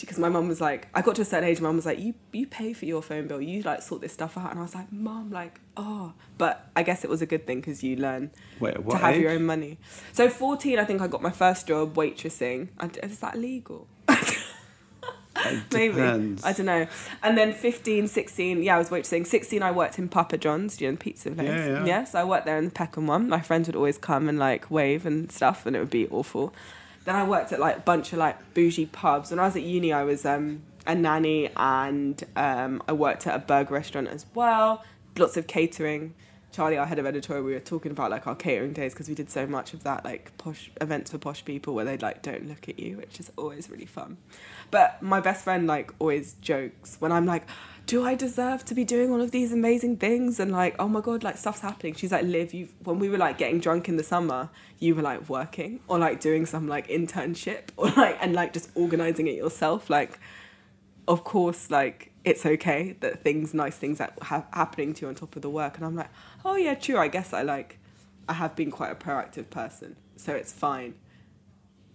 Because 0.00 0.18
my 0.18 0.28
mum 0.28 0.48
was 0.48 0.60
like, 0.60 0.88
I 0.94 1.02
got 1.02 1.16
to 1.16 1.22
a 1.22 1.24
certain 1.24 1.48
age, 1.48 1.60
mum 1.60 1.76
was 1.76 1.86
like, 1.86 1.98
you, 1.98 2.14
you 2.32 2.46
pay 2.46 2.72
for 2.72 2.84
your 2.84 3.02
phone 3.02 3.26
bill, 3.28 3.40
you 3.40 3.62
like 3.62 3.82
sort 3.82 4.00
this 4.00 4.12
stuff 4.12 4.36
out. 4.36 4.50
And 4.50 4.58
I 4.58 4.62
was 4.62 4.74
like, 4.74 4.92
mum, 4.92 5.30
like, 5.30 5.60
oh. 5.76 6.14
But 6.38 6.68
I 6.74 6.82
guess 6.82 7.04
it 7.04 7.10
was 7.10 7.22
a 7.22 7.26
good 7.26 7.46
thing 7.46 7.60
because 7.60 7.82
you 7.84 7.96
learn 7.96 8.30
Wait, 8.58 8.74
to 8.74 8.96
have 8.96 9.14
age? 9.14 9.22
your 9.22 9.30
own 9.32 9.44
money. 9.44 9.78
So 10.12 10.28
14, 10.28 10.78
I 10.78 10.84
think 10.84 11.00
I 11.00 11.06
got 11.06 11.22
my 11.22 11.30
first 11.30 11.66
job 11.66 11.94
waitressing. 11.94 12.68
Is 13.02 13.20
that 13.20 13.38
legal? 13.38 13.86
Maybe. 15.72 16.00
I 16.00 16.52
don't 16.52 16.66
know. 16.66 16.86
And 17.22 17.38
then 17.38 17.52
15, 17.52 18.08
16, 18.08 18.62
yeah, 18.62 18.74
I 18.74 18.78
was 18.78 18.90
waitressing. 18.90 19.26
16, 19.26 19.62
I 19.62 19.70
worked 19.70 19.98
in 19.98 20.08
Papa 20.08 20.38
John's, 20.38 20.80
you 20.80 20.90
know, 20.90 20.96
pizza 20.96 21.30
place. 21.30 21.48
Yeah, 21.48 21.66
yeah. 21.66 21.84
yeah, 21.84 22.04
so 22.04 22.20
I 22.20 22.24
worked 22.24 22.46
there 22.46 22.58
in 22.58 22.66
the 22.66 22.70
Peckham 22.70 23.06
one. 23.06 23.28
My 23.28 23.40
friends 23.40 23.68
would 23.68 23.76
always 23.76 23.96
come 23.96 24.28
and 24.28 24.38
like 24.38 24.70
wave 24.70 25.06
and 25.06 25.30
stuff, 25.30 25.66
and 25.66 25.76
it 25.76 25.78
would 25.78 25.90
be 25.90 26.08
awful. 26.08 26.52
Then 27.04 27.16
I 27.16 27.24
worked 27.24 27.52
at 27.52 27.60
like 27.60 27.78
a 27.78 27.80
bunch 27.80 28.12
of 28.12 28.18
like 28.18 28.54
bougie 28.54 28.86
pubs. 28.86 29.30
When 29.30 29.38
I 29.38 29.44
was 29.44 29.56
at 29.56 29.62
uni, 29.62 29.92
I 29.92 30.04
was 30.04 30.24
um, 30.24 30.62
a 30.86 30.94
nanny 30.94 31.50
and 31.56 32.22
um, 32.36 32.82
I 32.88 32.92
worked 32.92 33.26
at 33.26 33.34
a 33.34 33.38
burger 33.38 33.74
restaurant 33.74 34.08
as 34.08 34.26
well. 34.34 34.84
Lots 35.16 35.36
of 35.36 35.46
catering. 35.46 36.14
Charlie, 36.52 36.78
our 36.78 36.86
head 36.86 36.98
of 36.98 37.06
editorial, 37.06 37.44
we 37.44 37.52
were 37.52 37.60
talking 37.60 37.92
about 37.92 38.10
like 38.10 38.26
our 38.26 38.34
catering 38.34 38.72
days 38.72 38.92
because 38.92 39.08
we 39.08 39.14
did 39.14 39.30
so 39.30 39.46
much 39.46 39.72
of 39.72 39.84
that, 39.84 40.04
like 40.04 40.36
posh 40.36 40.70
events 40.80 41.12
for 41.12 41.18
posh 41.18 41.44
people 41.44 41.74
where 41.74 41.84
they 41.84 41.96
like 41.96 42.22
don't 42.22 42.48
look 42.48 42.68
at 42.68 42.78
you, 42.78 42.96
which 42.96 43.20
is 43.20 43.30
always 43.36 43.70
really 43.70 43.86
fun. 43.86 44.16
But 44.70 45.00
my 45.00 45.20
best 45.20 45.44
friend 45.44 45.66
like 45.68 45.92
always 46.00 46.34
jokes 46.34 46.96
when 46.98 47.12
I'm 47.12 47.24
like, 47.24 47.46
do 47.90 48.04
I 48.04 48.14
deserve 48.14 48.64
to 48.66 48.74
be 48.76 48.84
doing 48.84 49.10
all 49.10 49.20
of 49.20 49.32
these 49.32 49.52
amazing 49.52 49.96
things? 49.96 50.38
And 50.38 50.52
like, 50.52 50.76
oh 50.78 50.86
my 50.86 51.00
god, 51.00 51.24
like 51.24 51.36
stuff's 51.36 51.58
happening. 51.58 51.96
She's 51.96 52.12
like, 52.12 52.22
Liv, 52.22 52.54
you 52.54 52.68
when 52.84 53.00
we 53.00 53.08
were 53.08 53.18
like 53.18 53.36
getting 53.36 53.58
drunk 53.58 53.88
in 53.88 53.96
the 53.96 54.04
summer, 54.04 54.48
you 54.78 54.94
were 54.94 55.02
like 55.02 55.28
working 55.28 55.80
or 55.88 55.98
like 55.98 56.20
doing 56.20 56.46
some 56.46 56.68
like 56.68 56.86
internship 56.86 57.70
or 57.76 57.90
like 57.90 58.16
and 58.20 58.32
like 58.32 58.52
just 58.52 58.70
organizing 58.76 59.26
it 59.26 59.34
yourself. 59.34 59.90
Like, 59.90 60.20
of 61.08 61.24
course, 61.24 61.68
like 61.68 62.12
it's 62.22 62.46
okay 62.46 62.94
that 63.00 63.24
things, 63.24 63.52
nice 63.54 63.76
things 63.76 63.98
that 63.98 64.16
have 64.22 64.46
happening 64.52 64.94
to 64.94 65.06
you 65.06 65.08
on 65.08 65.16
top 65.16 65.34
of 65.34 65.42
the 65.42 65.50
work. 65.50 65.76
And 65.76 65.84
I'm 65.84 65.96
like, 65.96 66.10
oh 66.44 66.54
yeah, 66.54 66.76
true. 66.76 66.96
I 66.96 67.08
guess 67.08 67.32
I 67.32 67.42
like, 67.42 67.80
I 68.28 68.34
have 68.34 68.54
been 68.54 68.70
quite 68.70 68.92
a 68.92 68.94
proactive 68.94 69.50
person, 69.50 69.96
so 70.14 70.32
it's 70.32 70.52
fine. 70.52 70.94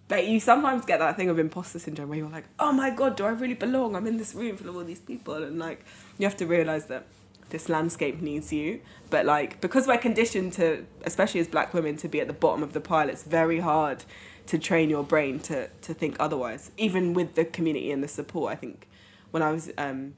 But 0.08 0.26
you 0.26 0.38
sometimes 0.38 0.84
get 0.84 1.00
that 1.00 1.16
thing 1.16 1.28
of 1.28 1.38
imposter 1.38 1.78
syndrome 1.78 2.08
where 2.08 2.18
you're 2.18 2.30
like, 2.30 2.44
oh 2.60 2.72
my 2.72 2.90
god, 2.90 3.16
do 3.16 3.24
I 3.24 3.30
really 3.30 3.54
belong? 3.54 3.96
I'm 3.96 4.06
in 4.06 4.18
this 4.18 4.34
room 4.34 4.56
full 4.56 4.68
of 4.68 4.76
all 4.76 4.84
these 4.84 5.00
people, 5.00 5.42
and 5.42 5.58
like 5.58 5.84
you 6.18 6.26
have 6.26 6.36
to 6.36 6.46
realize 6.46 6.86
that 6.86 7.06
this 7.50 7.68
landscape 7.68 8.20
needs 8.20 8.52
you. 8.52 8.80
But 9.10 9.26
like 9.26 9.60
because 9.60 9.86
we're 9.86 9.98
conditioned 9.98 10.52
to, 10.54 10.86
especially 11.04 11.40
as 11.40 11.48
black 11.48 11.74
women, 11.74 11.96
to 11.98 12.08
be 12.08 12.20
at 12.20 12.28
the 12.28 12.32
bottom 12.32 12.62
of 12.62 12.72
the 12.72 12.80
pile, 12.80 13.08
it's 13.08 13.24
very 13.24 13.60
hard 13.60 14.04
to 14.46 14.58
train 14.58 14.90
your 14.90 15.02
brain 15.02 15.40
to 15.40 15.68
to 15.68 15.92
think 15.92 16.16
otherwise. 16.20 16.70
Even 16.76 17.12
with 17.12 17.34
the 17.34 17.44
community 17.44 17.90
and 17.90 18.02
the 18.02 18.08
support, 18.08 18.52
I 18.52 18.56
think 18.56 18.88
when 19.32 19.42
I 19.42 19.50
was 19.50 19.70
um, 19.76 20.14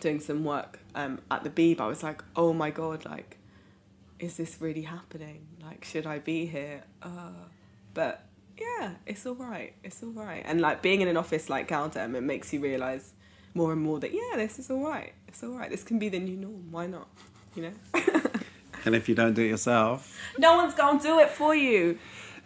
doing 0.00 0.20
some 0.20 0.44
work 0.44 0.80
um, 0.94 1.20
at 1.30 1.42
the 1.42 1.50
Beeb, 1.50 1.80
I 1.80 1.86
was 1.86 2.02
like, 2.02 2.22
oh 2.36 2.52
my 2.52 2.70
god, 2.70 3.06
like, 3.06 3.38
is 4.18 4.36
this 4.36 4.58
really 4.60 4.82
happening? 4.82 5.46
Like, 5.62 5.84
should 5.84 6.06
I 6.06 6.18
be 6.18 6.44
here? 6.44 6.84
Uh, 7.02 7.48
but 7.94 8.26
yeah, 8.60 8.92
it's 9.06 9.26
all 9.26 9.34
right. 9.34 9.74
It's 9.82 10.02
all 10.02 10.10
right. 10.10 10.42
And 10.44 10.60
like 10.60 10.82
being 10.82 11.00
in 11.00 11.08
an 11.08 11.16
office 11.16 11.48
like 11.48 11.68
Gal-Dem, 11.68 12.14
it 12.14 12.22
makes 12.22 12.52
you 12.52 12.60
realize 12.60 13.12
more 13.54 13.72
and 13.72 13.80
more 13.80 13.98
that 14.00 14.12
yeah, 14.12 14.36
this 14.36 14.58
is 14.58 14.70
all 14.70 14.84
right. 14.84 15.12
It's 15.28 15.42
all 15.42 15.50
right. 15.50 15.70
This 15.70 15.82
can 15.82 15.98
be 15.98 16.08
the 16.08 16.18
new 16.18 16.36
norm. 16.36 16.70
Why 16.70 16.86
not? 16.86 17.08
You 17.54 17.62
know. 17.62 17.72
and 18.84 18.94
if 18.94 19.08
you 19.08 19.14
don't 19.14 19.34
do 19.34 19.42
it 19.42 19.48
yourself, 19.48 20.20
no 20.38 20.56
one's 20.56 20.74
gonna 20.74 21.00
do 21.00 21.18
it 21.20 21.30
for 21.30 21.54
you. 21.54 21.98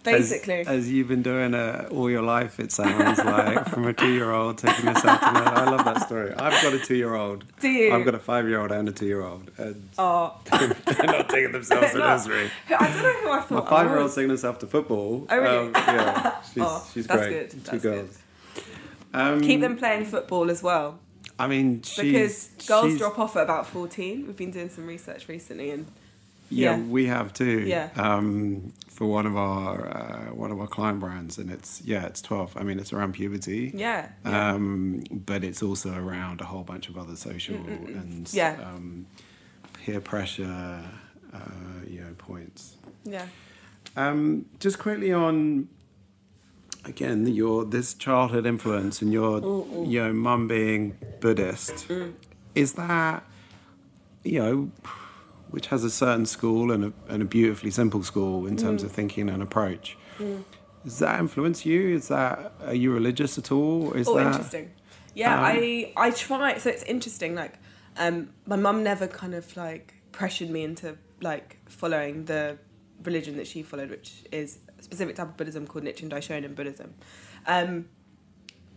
Basically, 0.05 0.61
as, 0.61 0.68
as 0.68 0.90
you've 0.90 1.09
been 1.09 1.22
doing 1.22 1.55
it 1.55 1.90
all 1.90 2.11
your 2.11 2.22
life, 2.22 2.61
it 2.61 2.70
sounds 2.70 3.18
like 3.18 3.68
from 3.70 3.86
a 3.86 3.94
two-year-old 3.94 4.59
taking 4.59 4.84
yourself 4.84 5.18
to 5.18 5.32
nursery. 5.32 5.46
I 5.46 5.70
love 5.70 5.84
that 5.86 6.07
story. 6.07 6.32
I've 6.34 6.62
got 6.62 6.74
a 6.74 6.78
two-year-old. 6.78 7.44
Do 7.59 7.68
you? 7.68 7.90
I've 7.90 8.05
got 8.05 8.14
a 8.14 8.18
five-year-old 8.18 8.70
and 8.70 8.86
a 8.86 8.92
two-year-old, 8.92 9.50
and 9.57 9.88
oh. 9.96 10.38
they're 10.50 11.07
not 11.07 11.30
taking 11.30 11.52
themselves 11.52 11.92
to 11.92 11.98
nursery. 11.98 12.50
I 12.68 12.86
don't 12.86 13.02
know 13.02 13.12
who 13.20 13.30
I 13.30 13.40
thought. 13.40 13.64
My 13.64 13.70
five-year-old's 13.70 14.14
taking 14.14 14.30
herself 14.30 14.59
to 14.59 14.66
football. 14.66 15.26
Oh 15.30 15.38
really? 15.38 15.57
Um, 15.68 15.72
yeah, 15.74 16.42
she's, 16.52 16.62
oh, 16.62 16.90
she's 16.92 17.07
that's 17.07 17.20
great. 17.20 17.30
Good. 17.30 17.50
Two 17.50 17.59
that's 17.61 17.82
girls. 17.82 18.18
Good. 18.55 18.64
Um, 19.14 19.40
Keep 19.40 19.61
them 19.62 19.78
playing 19.78 20.05
football 20.05 20.50
as 20.50 20.62
well. 20.62 20.98
I 21.38 21.46
mean, 21.46 21.82
because 21.96 22.50
girls 22.66 22.98
drop 22.98 23.18
off 23.18 23.36
at 23.36 23.44
about 23.44 23.66
fourteen. 23.66 24.26
We've 24.26 24.36
been 24.36 24.50
doing 24.50 24.68
some 24.68 24.86
research 24.86 25.28
recently, 25.28 25.70
and 25.70 25.86
yeah, 26.50 26.76
yeah. 26.76 26.82
we 26.82 27.07
have 27.07 27.32
too. 27.32 27.61
Yeah. 27.61 27.88
Um, 27.96 28.72
for 28.95 29.07
one 29.07 29.26
of 29.26 29.36
our 29.36 29.88
uh, 29.88 30.34
one 30.34 30.53
of 30.53 30.61
our 30.61 30.68
client 30.68 31.01
brands, 31.01 31.36
and 31.36 31.51
it's 31.51 31.82
yeah, 31.84 32.07
it's 32.07 32.22
twelve. 32.22 32.57
I 32.57 32.62
mean, 32.62 32.78
it's 32.78 32.92
around 32.92 33.14
puberty. 33.14 33.72
Yeah. 33.74 34.09
yeah. 34.24 34.53
Um, 34.53 35.03
but 35.11 35.42
it's 35.42 35.62
also 35.62 35.95
around 35.95 36.40
a 36.40 36.45
whole 36.45 36.62
bunch 36.62 36.88
of 36.88 36.97
other 36.97 37.16
social 37.16 37.57
Mm-mm-mm. 37.57 38.01
and 38.01 38.32
yeah. 38.32 38.57
um, 38.62 39.07
peer 39.72 40.01
pressure, 40.01 40.82
uh, 41.32 41.38
you 41.88 42.01
know, 42.03 42.14
points. 42.18 42.76
Yeah. 43.05 43.26
Um, 43.97 44.47
just 44.61 44.78
quickly 44.78 45.12
on 45.12 45.68
again 46.84 47.26
your 47.26 47.64
this 47.64 47.95
childhood 47.95 48.47
influence 48.47 49.03
and 49.03 49.12
your 49.12 49.40
mm, 49.40 49.66
mm. 49.66 49.90
your 49.90 50.12
mum 50.12 50.47
being 50.47 50.97
Buddhist. 51.20 51.88
Mm. 51.88 52.12
is 52.55 52.74
that 52.74 53.24
you 54.24 54.38
know, 54.42 54.70
which 55.55 55.68
has 55.68 55.84
a 55.84 55.90
certain 55.90 56.26
school 56.26 56.72
and 56.72 56.84
a, 56.86 56.92
and 57.09 57.22
a 57.22 57.24
beautifully 57.24 57.70
simple 57.70 58.02
school 58.02 58.46
in 58.46 58.57
terms 58.57 58.82
Mm. 58.82 58.86
of 58.86 58.92
thinking 58.92 59.28
and 59.30 59.42
approach. 59.42 59.96
Does 60.84 60.98
that 60.98 61.18
influence 61.20 61.64
you? 61.64 61.94
Is 61.94 62.09
that 62.09 62.52
are 62.66 62.74
you 62.74 62.90
religious 62.92 63.38
at 63.38 63.50
all? 63.52 63.92
Is 63.94 64.07
Oh, 64.09 64.16
that 64.16 64.26
interesting. 64.26 64.70
Yeah, 65.14 65.34
Um, 65.38 65.44
I 65.44 65.92
I 65.96 66.11
try. 66.11 66.59
So 66.59 66.68
it's 66.70 66.82
interesting. 66.82 67.34
Like, 67.34 67.55
um, 67.96 68.30
my 68.46 68.57
mum 68.57 68.82
never 68.82 69.07
kind 69.07 69.34
of 69.34 69.57
like 69.57 69.94
pressured 70.12 70.50
me 70.50 70.62
into 70.64 70.98
like 71.20 71.59
following 71.68 72.24
the 72.26 72.59
religion 73.02 73.36
that 73.36 73.46
she 73.46 73.62
followed, 73.62 73.90
which 73.90 74.24
is 74.32 74.59
a 74.78 74.82
specific 74.82 75.14
type 75.16 75.28
of 75.28 75.36
Buddhism 75.36 75.66
called 75.66 75.84
Nichiren 75.84 76.11
Daishonin 76.11 76.55
Buddhism. 76.55 76.94
Um, 77.46 77.86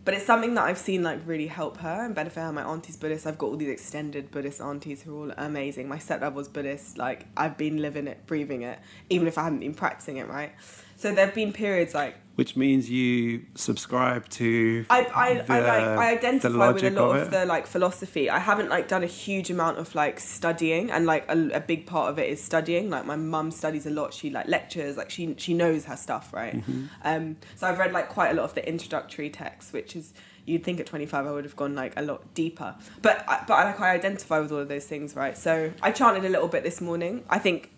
but 0.08 0.14
it's 0.14 0.24
something 0.24 0.54
that 0.54 0.64
I've 0.64 0.78
seen 0.78 1.02
like 1.02 1.20
really 1.26 1.48
help 1.48 1.76
her 1.80 2.06
and 2.06 2.14
benefit 2.14 2.40
her. 2.40 2.50
My 2.50 2.62
auntie's 2.62 2.96
Buddhist. 2.96 3.26
I've 3.26 3.36
got 3.36 3.48
all 3.48 3.58
these 3.58 3.68
extended 3.68 4.30
Buddhist 4.30 4.58
aunties 4.58 5.02
who 5.02 5.14
are 5.14 5.26
all 5.26 5.34
amazing. 5.36 5.86
My 5.86 5.98
stepdad 5.98 6.32
was 6.32 6.48
Buddhist. 6.48 6.96
Like 6.96 7.26
I've 7.36 7.58
been 7.58 7.82
living 7.82 8.06
it, 8.06 8.26
breathing 8.26 8.62
it, 8.62 8.78
even 9.10 9.28
if 9.28 9.36
I 9.36 9.44
haven't 9.44 9.58
been 9.58 9.74
practicing 9.74 10.16
it. 10.16 10.26
Right. 10.26 10.52
So 10.98 11.12
there've 11.12 11.34
been 11.34 11.52
periods 11.52 11.94
like 11.94 12.16
which 12.34 12.56
means 12.56 12.88
you 12.88 13.44
subscribe 13.56 14.28
to 14.28 14.86
I, 14.88 15.00
I, 15.00 15.26
I 15.26 15.32
like 15.32 15.44
the- 15.46 15.56
I 15.56 15.94
the 15.96 16.02
identify 16.18 16.70
with 16.70 16.84
a 16.84 16.90
lot 16.90 17.16
of 17.16 17.22
of, 17.22 17.30
the 17.32 17.44
like 17.46 17.66
philosophy. 17.66 18.30
I 18.30 18.38
haven't 18.38 18.68
like 18.68 18.86
done 18.86 19.02
a 19.02 19.08
huge 19.08 19.50
amount 19.50 19.78
of 19.78 19.92
like 19.96 20.20
studying, 20.20 20.88
and 20.92 21.04
like 21.04 21.24
a, 21.28 21.36
a 21.54 21.58
big 21.58 21.86
part 21.86 22.10
of 22.10 22.18
it 22.20 22.30
is 22.30 22.40
studying. 22.40 22.90
Like 22.90 23.06
my 23.06 23.16
mum 23.16 23.50
studies 23.50 23.86
a 23.86 23.90
lot. 23.90 24.14
She 24.14 24.30
like 24.30 24.46
lectures. 24.46 24.96
Like 24.96 25.10
she 25.10 25.34
she 25.36 25.52
knows 25.52 25.86
her 25.86 25.96
stuff, 25.96 26.32
right? 26.32 26.56
Mm-hmm. 26.58 26.84
Um, 27.02 27.36
so 27.56 27.66
I've 27.66 27.78
read 27.80 27.90
like 27.92 28.08
quite 28.08 28.30
a 28.30 28.34
lot 28.34 28.44
of 28.44 28.54
the 28.54 28.68
introductory 28.68 29.30
texts, 29.30 29.72
which 29.72 29.96
is 29.96 30.14
you'd 30.46 30.62
think 30.62 30.78
at 30.78 30.86
twenty 30.86 31.06
five 31.06 31.26
I 31.26 31.32
would 31.32 31.44
have 31.44 31.56
gone 31.56 31.74
like 31.74 31.92
a 31.96 32.02
lot 32.02 32.34
deeper. 32.34 32.76
But 33.02 33.24
but 33.26 33.50
I, 33.50 33.64
like 33.64 33.80
I 33.80 33.90
identify 33.94 34.38
with 34.38 34.52
all 34.52 34.58
of 34.58 34.68
those 34.68 34.84
things, 34.86 35.16
right? 35.16 35.36
So 35.36 35.72
I 35.82 35.90
chanted 35.90 36.24
a 36.24 36.28
little 36.28 36.48
bit 36.48 36.62
this 36.62 36.80
morning. 36.80 37.24
I 37.28 37.40
think, 37.40 37.72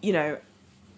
you 0.00 0.14
know, 0.14 0.38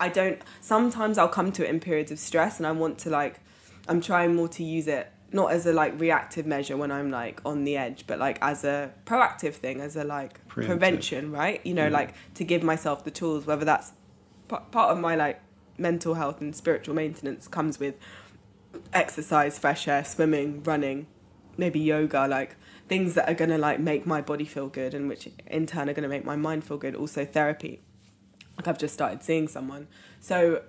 I 0.00 0.08
don't. 0.08 0.40
Sometimes 0.60 1.18
I'll 1.18 1.28
come 1.28 1.52
to 1.52 1.64
it 1.64 1.70
in 1.70 1.78
periods 1.80 2.10
of 2.10 2.18
stress, 2.18 2.58
and 2.58 2.66
I 2.66 2.72
want 2.72 2.98
to 3.00 3.10
like. 3.10 3.40
I'm 3.88 4.00
trying 4.00 4.34
more 4.34 4.48
to 4.48 4.62
use 4.64 4.86
it 4.86 5.10
not 5.32 5.52
as 5.52 5.64
a 5.66 5.72
like 5.72 5.98
reactive 6.00 6.44
measure 6.46 6.76
when 6.76 6.90
I'm 6.90 7.10
like 7.10 7.40
on 7.44 7.64
the 7.64 7.76
edge, 7.76 8.04
but 8.06 8.18
like 8.18 8.38
as 8.42 8.64
a 8.64 8.92
proactive 9.06 9.54
thing, 9.54 9.80
as 9.80 9.94
a 9.96 10.02
like 10.04 10.44
Preemptive. 10.48 10.66
prevention, 10.66 11.30
right? 11.32 11.60
You 11.64 11.74
know, 11.74 11.84
Yeah. 11.84 11.90
like 12.00 12.14
to 12.34 12.44
give 12.44 12.62
myself 12.64 13.04
the 13.04 13.10
tools, 13.12 13.46
whether 13.46 13.64
that's 13.64 13.92
p- 14.48 14.56
part 14.72 14.90
of 14.90 14.98
my 14.98 15.14
like 15.16 15.40
mental 15.78 16.14
health 16.14 16.40
and 16.40 16.54
spiritual 16.54 16.94
maintenance 16.96 17.46
comes 17.48 17.78
with 17.78 17.94
exercise, 18.92 19.58
fresh 19.58 19.86
air, 19.88 20.04
swimming, 20.04 20.62
running, 20.62 21.06
maybe 21.56 21.78
yoga, 21.80 22.26
like 22.26 22.56
things 22.88 23.14
that 23.14 23.28
are 23.28 23.34
gonna 23.34 23.58
like 23.58 23.78
make 23.80 24.06
my 24.06 24.20
body 24.20 24.44
feel 24.44 24.68
good 24.68 24.94
and 24.94 25.08
which 25.08 25.28
in 25.46 25.66
turn 25.66 25.88
are 25.88 25.92
gonna 25.94 26.08
make 26.08 26.24
my 26.24 26.36
mind 26.36 26.64
feel 26.64 26.76
good. 26.76 26.94
Also 26.94 27.24
therapy. 27.24 27.80
Like 28.60 28.68
I've 28.68 28.78
just 28.78 28.92
started 28.92 29.22
seeing 29.22 29.48
someone. 29.48 29.88
So 30.20 30.60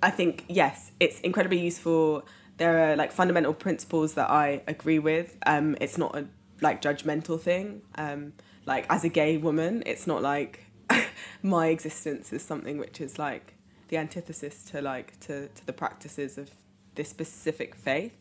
I 0.00 0.10
think 0.10 0.44
yes, 0.48 0.92
it's 1.00 1.18
incredibly 1.22 1.58
useful. 1.58 2.24
There 2.58 2.92
are 2.92 2.94
like 2.94 3.10
fundamental 3.10 3.52
principles 3.52 4.14
that 4.14 4.30
I 4.30 4.62
agree 4.68 5.00
with. 5.00 5.36
Um, 5.44 5.76
it's 5.80 5.98
not 5.98 6.16
a 6.16 6.26
like 6.60 6.80
judgmental 6.80 7.40
thing. 7.40 7.82
Um, 7.96 8.34
like 8.66 8.86
as 8.88 9.02
a 9.02 9.08
gay 9.08 9.36
woman, 9.36 9.82
it's 9.84 10.06
not 10.06 10.22
like 10.22 10.60
my 11.42 11.66
existence 11.66 12.32
is 12.32 12.40
something 12.40 12.78
which 12.78 13.00
is 13.00 13.18
like 13.18 13.54
the 13.88 13.96
antithesis 13.96 14.62
to 14.66 14.80
like 14.80 15.18
to, 15.22 15.48
to 15.48 15.66
the 15.66 15.72
practices 15.72 16.38
of 16.38 16.52
this 16.94 17.08
specific 17.08 17.74
faith. 17.74 18.14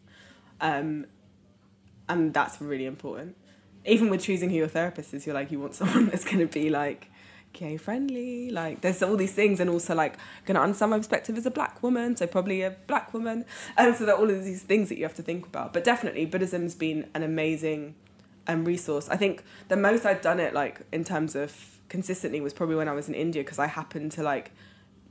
Um, 0.59 1.05
and 2.09 2.33
that's 2.33 2.59
really 2.59 2.87
important. 2.87 3.37
Even 3.85 4.09
with 4.09 4.23
choosing 4.23 4.49
who 4.49 4.55
your 4.55 4.67
therapist 4.67 5.13
is, 5.13 5.27
you're 5.27 5.35
like 5.35 5.51
you 5.51 5.59
want 5.59 5.75
someone 5.75 6.05
that's 6.09 6.25
gonna 6.25 6.47
be 6.47 6.71
like 6.71 7.11
gay 7.55 7.77
friendly. 7.77 8.51
Like 8.51 8.81
there's 8.81 9.01
all 9.01 9.15
these 9.15 9.33
things, 9.33 9.59
and 9.59 9.69
also 9.69 9.95
like 9.95 10.17
gonna 10.45 10.61
understand 10.61 10.91
my 10.91 10.97
perspective 10.97 11.37
as 11.37 11.45
a 11.45 11.51
black 11.51 11.81
woman, 11.81 12.15
so 12.15 12.27
probably 12.27 12.61
a 12.61 12.71
black 12.87 13.13
woman. 13.13 13.45
And 13.77 13.95
so 13.95 14.05
there 14.05 14.15
are 14.15 14.19
all 14.19 14.29
of 14.29 14.43
these 14.43 14.61
things 14.63 14.89
that 14.89 14.97
you 14.97 15.03
have 15.03 15.15
to 15.15 15.23
think 15.23 15.47
about. 15.47 15.73
But 15.73 15.83
definitely, 15.83 16.25
Buddhism's 16.25 16.75
been 16.75 17.07
an 17.13 17.23
amazing 17.23 17.95
um, 18.47 18.65
resource. 18.65 19.09
I 19.09 19.17
think 19.17 19.43
the 19.69 19.77
most 19.77 20.05
I'd 20.05 20.21
done 20.21 20.39
it 20.39 20.53
like 20.53 20.81
in 20.91 21.03
terms 21.03 21.35
of 21.35 21.79
consistently 21.89 22.41
was 22.41 22.53
probably 22.53 22.75
when 22.75 22.87
I 22.87 22.93
was 22.93 23.07
in 23.07 23.15
India 23.15 23.43
because 23.43 23.59
I 23.59 23.67
happened 23.67 24.11
to 24.13 24.23
like 24.23 24.51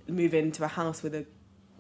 move 0.07 0.35
into 0.35 0.65
a 0.65 0.69
house 0.69 1.03
with 1.03 1.15
a 1.15 1.27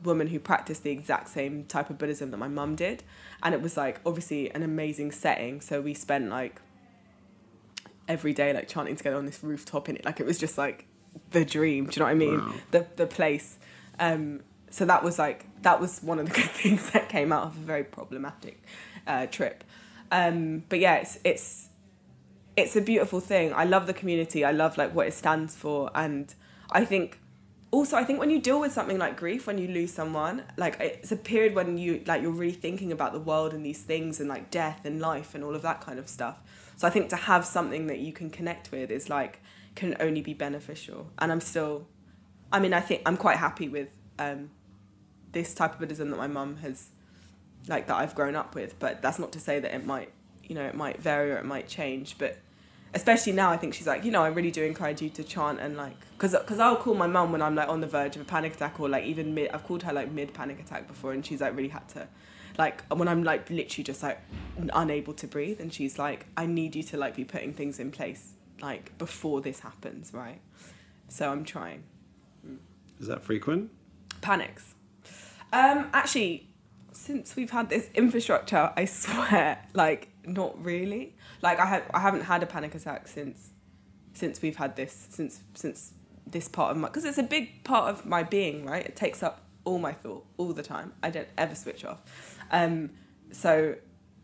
woman 0.02 0.28
who 0.28 0.38
practiced 0.38 0.82
the 0.82 0.90
exact 0.90 1.28
same 1.28 1.64
type 1.64 1.90
of 1.90 1.98
Buddhism 1.98 2.30
that 2.30 2.36
my 2.36 2.48
mum 2.48 2.76
did. 2.76 3.02
And 3.42 3.54
it 3.54 3.62
was 3.62 3.76
like 3.76 4.00
obviously 4.04 4.50
an 4.54 4.62
amazing 4.62 5.12
setting. 5.12 5.60
So 5.60 5.80
we 5.80 5.94
spent 5.94 6.28
like 6.28 6.60
every 8.08 8.32
day 8.32 8.52
like 8.52 8.68
chanting 8.68 8.96
together 8.96 9.16
on 9.16 9.26
this 9.26 9.42
rooftop 9.42 9.88
in 9.88 9.96
it. 9.96 10.04
Like 10.04 10.20
it 10.20 10.26
was 10.26 10.38
just 10.38 10.58
like 10.58 10.86
the 11.30 11.44
dream. 11.44 11.86
Do 11.86 11.92
you 11.92 12.00
know 12.00 12.06
what 12.06 12.10
I 12.10 12.14
mean? 12.14 12.38
Wow. 12.38 12.54
The 12.70 12.86
the 12.96 13.06
place. 13.06 13.58
Um, 13.98 14.40
so 14.70 14.84
that 14.86 15.04
was 15.04 15.18
like 15.18 15.46
that 15.62 15.80
was 15.80 16.00
one 16.02 16.18
of 16.18 16.26
the 16.28 16.34
good 16.40 16.50
things 16.50 16.90
that 16.90 17.08
came 17.08 17.32
out 17.32 17.44
of 17.44 17.56
a 17.56 17.60
very 17.60 17.84
problematic 17.84 18.62
uh, 19.06 19.26
trip. 19.26 19.64
Um, 20.10 20.64
but 20.68 20.78
yeah, 20.78 20.96
it's 20.96 21.18
it's 21.24 21.68
it's 22.56 22.76
a 22.76 22.80
beautiful 22.80 23.20
thing. 23.20 23.52
I 23.52 23.64
love 23.64 23.86
the 23.86 23.94
community. 23.94 24.44
I 24.44 24.52
love 24.52 24.76
like 24.78 24.94
what 24.94 25.06
it 25.06 25.14
stands 25.14 25.54
for, 25.54 25.90
and 25.94 26.32
I 26.70 26.84
think 26.84 27.18
also 27.70 27.96
I 27.96 28.04
think 28.04 28.20
when 28.20 28.30
you 28.30 28.40
deal 28.40 28.60
with 28.60 28.72
something 28.72 28.98
like 28.98 29.16
grief, 29.16 29.46
when 29.46 29.58
you 29.58 29.68
lose 29.68 29.92
someone, 29.92 30.44
like 30.56 30.76
it's 30.80 31.12
a 31.12 31.16
period 31.16 31.54
when 31.54 31.76
you 31.78 32.02
like 32.06 32.22
you're 32.22 32.30
really 32.30 32.52
thinking 32.52 32.92
about 32.92 33.12
the 33.12 33.18
world 33.18 33.52
and 33.52 33.64
these 33.64 33.82
things 33.82 34.20
and 34.20 34.28
like 34.28 34.50
death 34.50 34.84
and 34.84 35.00
life 35.00 35.34
and 35.34 35.42
all 35.44 35.54
of 35.54 35.62
that 35.62 35.80
kind 35.80 35.98
of 35.98 36.08
stuff. 36.08 36.38
So 36.76 36.86
I 36.86 36.90
think 36.90 37.08
to 37.10 37.16
have 37.16 37.44
something 37.44 37.86
that 37.86 37.98
you 37.98 38.12
can 38.12 38.30
connect 38.30 38.70
with 38.72 38.90
is 38.90 39.08
like 39.08 39.40
can 39.74 39.96
only 40.00 40.22
be 40.22 40.34
beneficial. 40.34 41.10
And 41.18 41.32
I'm 41.32 41.40
still, 41.40 41.86
I 42.52 42.60
mean, 42.60 42.72
I 42.72 42.80
think 42.80 43.02
I'm 43.06 43.16
quite 43.16 43.36
happy 43.36 43.68
with 43.68 43.88
um, 44.18 44.50
this 45.32 45.54
type 45.54 45.74
of 45.74 45.78
Buddhism 45.80 46.10
that 46.10 46.16
my 46.16 46.26
mum 46.26 46.56
has, 46.58 46.88
like 47.68 47.86
that 47.86 47.96
I've 47.96 48.14
grown 48.14 48.36
up 48.36 48.54
with. 48.54 48.78
But 48.78 49.02
that's 49.02 49.18
not 49.18 49.32
to 49.32 49.40
say 49.40 49.60
that 49.60 49.74
it 49.74 49.86
might, 49.86 50.10
you 50.44 50.54
know, 50.54 50.64
it 50.64 50.74
might 50.74 51.00
vary 51.00 51.32
or 51.32 51.36
it 51.36 51.44
might 51.44 51.68
change. 51.68 52.16
But 52.18 52.38
especially 52.94 53.32
now, 53.32 53.50
I 53.50 53.56
think 53.56 53.74
she's 53.74 53.86
like, 53.86 54.04
you 54.04 54.12
know, 54.12 54.22
I 54.22 54.28
really 54.28 54.52
do 54.52 54.62
encourage 54.62 55.02
you 55.02 55.10
to 55.10 55.24
chant 55.24 55.60
and 55.60 55.76
like, 55.76 55.96
because 56.16 56.36
cause 56.46 56.60
I'll 56.60 56.76
call 56.76 56.94
my 56.94 57.08
mum 57.08 57.32
when 57.32 57.42
I'm 57.42 57.54
like 57.54 57.68
on 57.68 57.80
the 57.80 57.86
verge 57.86 58.16
of 58.16 58.22
a 58.22 58.24
panic 58.24 58.54
attack 58.54 58.78
or 58.78 58.88
like 58.88 59.04
even 59.04 59.34
mid, 59.34 59.50
I've 59.50 59.64
called 59.64 59.82
her 59.82 59.92
like 59.92 60.10
mid 60.12 60.32
panic 60.32 60.60
attack 60.60 60.86
before 60.86 61.12
and 61.12 61.26
she's 61.26 61.40
like 61.40 61.56
really 61.56 61.68
had 61.68 61.88
to, 61.90 62.06
like 62.58 62.84
when 62.86 63.08
I'm 63.08 63.24
like 63.24 63.50
literally 63.50 63.84
just 63.84 64.02
like 64.02 64.20
unable 64.72 65.12
to 65.14 65.26
breathe 65.26 65.60
and 65.60 65.72
she's 65.72 65.98
like, 65.98 66.26
I 66.36 66.46
need 66.46 66.76
you 66.76 66.82
to 66.84 66.96
like 66.96 67.16
be 67.16 67.24
putting 67.24 67.52
things 67.52 67.80
in 67.80 67.90
place 67.90 68.34
like 68.60 68.96
before 68.98 69.40
this 69.40 69.60
happens, 69.60 70.12
right? 70.12 70.40
So 71.08 71.30
I'm 71.30 71.44
trying. 71.44 71.84
Is 73.00 73.08
that 73.08 73.22
frequent? 73.22 73.70
Panics. 74.20 74.74
Um, 75.52 75.88
actually, 75.92 76.48
since 76.92 77.36
we've 77.36 77.50
had 77.50 77.68
this 77.68 77.90
infrastructure, 77.94 78.72
I 78.76 78.84
swear, 78.86 79.66
like 79.74 80.08
not 80.24 80.62
really. 80.64 81.16
Like 81.42 81.58
I 81.58 81.66
have, 81.66 81.82
I 81.92 82.00
haven't 82.00 82.22
had 82.22 82.42
a 82.42 82.46
panic 82.46 82.74
attack 82.74 83.08
since, 83.08 83.50
since 84.14 84.40
we've 84.40 84.56
had 84.56 84.76
this, 84.76 85.08
since 85.10 85.40
since 85.54 85.92
this 86.26 86.48
part 86.48 86.70
of 86.70 86.76
my, 86.78 86.88
because 86.88 87.04
it's 87.04 87.18
a 87.18 87.22
big 87.22 87.64
part 87.64 87.90
of 87.90 88.06
my 88.06 88.22
being, 88.22 88.64
right? 88.64 88.84
It 88.84 88.96
takes 88.96 89.22
up 89.22 89.42
all 89.64 89.78
my 89.78 89.92
thought 89.92 90.24
all 90.36 90.52
the 90.52 90.62
time. 90.62 90.92
I 91.02 91.10
don't 91.10 91.28
ever 91.36 91.54
switch 91.54 91.84
off. 91.84 92.00
Um, 92.50 92.90
so 93.32 93.76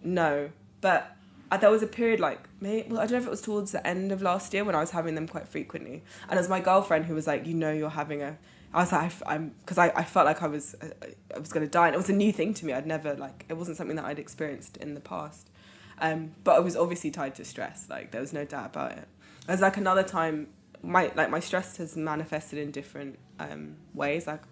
no, 0.03 0.51
but 0.81 1.17
uh, 1.51 1.57
there 1.57 1.71
was 1.71 1.83
a 1.83 1.87
period 1.87 2.21
like 2.21 2.49
maybe 2.61 2.89
well, 2.89 3.01
I 3.01 3.03
don't 3.03 3.13
know 3.13 3.19
if 3.19 3.27
it 3.27 3.31
was 3.31 3.41
towards 3.41 3.73
the 3.73 3.85
end 3.87 4.13
of 4.13 4.23
last 4.23 4.55
year 4.55 4.65
when 4.65 4.75
I 4.75 4.81
was 4.81 4.91
having 4.93 5.15
them 5.15 5.27
quite 5.27 5.49
frequently, 5.49 6.03
and 6.29 6.33
it 6.33 6.37
was 6.37 6.49
my 6.49 6.61
girlfriend 6.61 7.07
who 7.07 7.15
was 7.15 7.27
like, 7.27 7.47
you 7.47 7.55
know, 7.55 7.73
you're 7.73 7.91
having 7.91 8.23
a. 8.23 8.39
I 8.73 8.83
was 8.83 8.93
like, 8.93 9.13
I, 9.27 9.35
am 9.35 9.55
because 9.61 9.79
I, 9.79 9.89
I 9.97 10.05
felt 10.05 10.27
like 10.27 10.43
I 10.43 10.47
was 10.47 10.77
uh, 10.81 10.89
I 11.35 11.39
was 11.39 11.53
gonna 11.53 11.67
die, 11.67 11.89
and 11.89 11.95
it 11.95 11.99
was 11.99 12.09
a 12.09 12.15
new 12.15 12.33
thing 12.33 12.55
to 12.55 12.67
me. 12.67 12.73
I'd 12.73 12.87
never 12.87 13.15
like 13.15 13.45
it 13.49 13.55
wasn't 13.55 13.77
something 13.77 13.97
that 13.97 14.05
I'd 14.05 14.19
experienced 14.19 14.77
in 14.77 14.95
the 14.95 15.01
past, 15.01 15.51
um, 15.99 16.33
but 16.45 16.57
it 16.57 16.65
was 16.65 16.77
obviously 16.77 17.11
tied 17.11 17.35
to 17.37 17.45
stress. 17.45 17.87
Like 17.91 18.13
there 18.13 18.21
was 18.21 18.33
no 18.33 18.45
doubt 18.45 18.67
about 18.67 18.93
it. 18.93 19.09
There's 19.47 19.61
like 19.61 19.77
another 19.77 20.05
time, 20.05 20.49
my 20.83 21.11
like 21.17 21.31
my 21.31 21.41
stress 21.41 21.79
has 21.79 21.97
manifested 21.97 22.61
in 22.61 22.71
different 22.71 23.19
um, 23.41 23.77
ways. 23.93 24.29
Like 24.29 24.43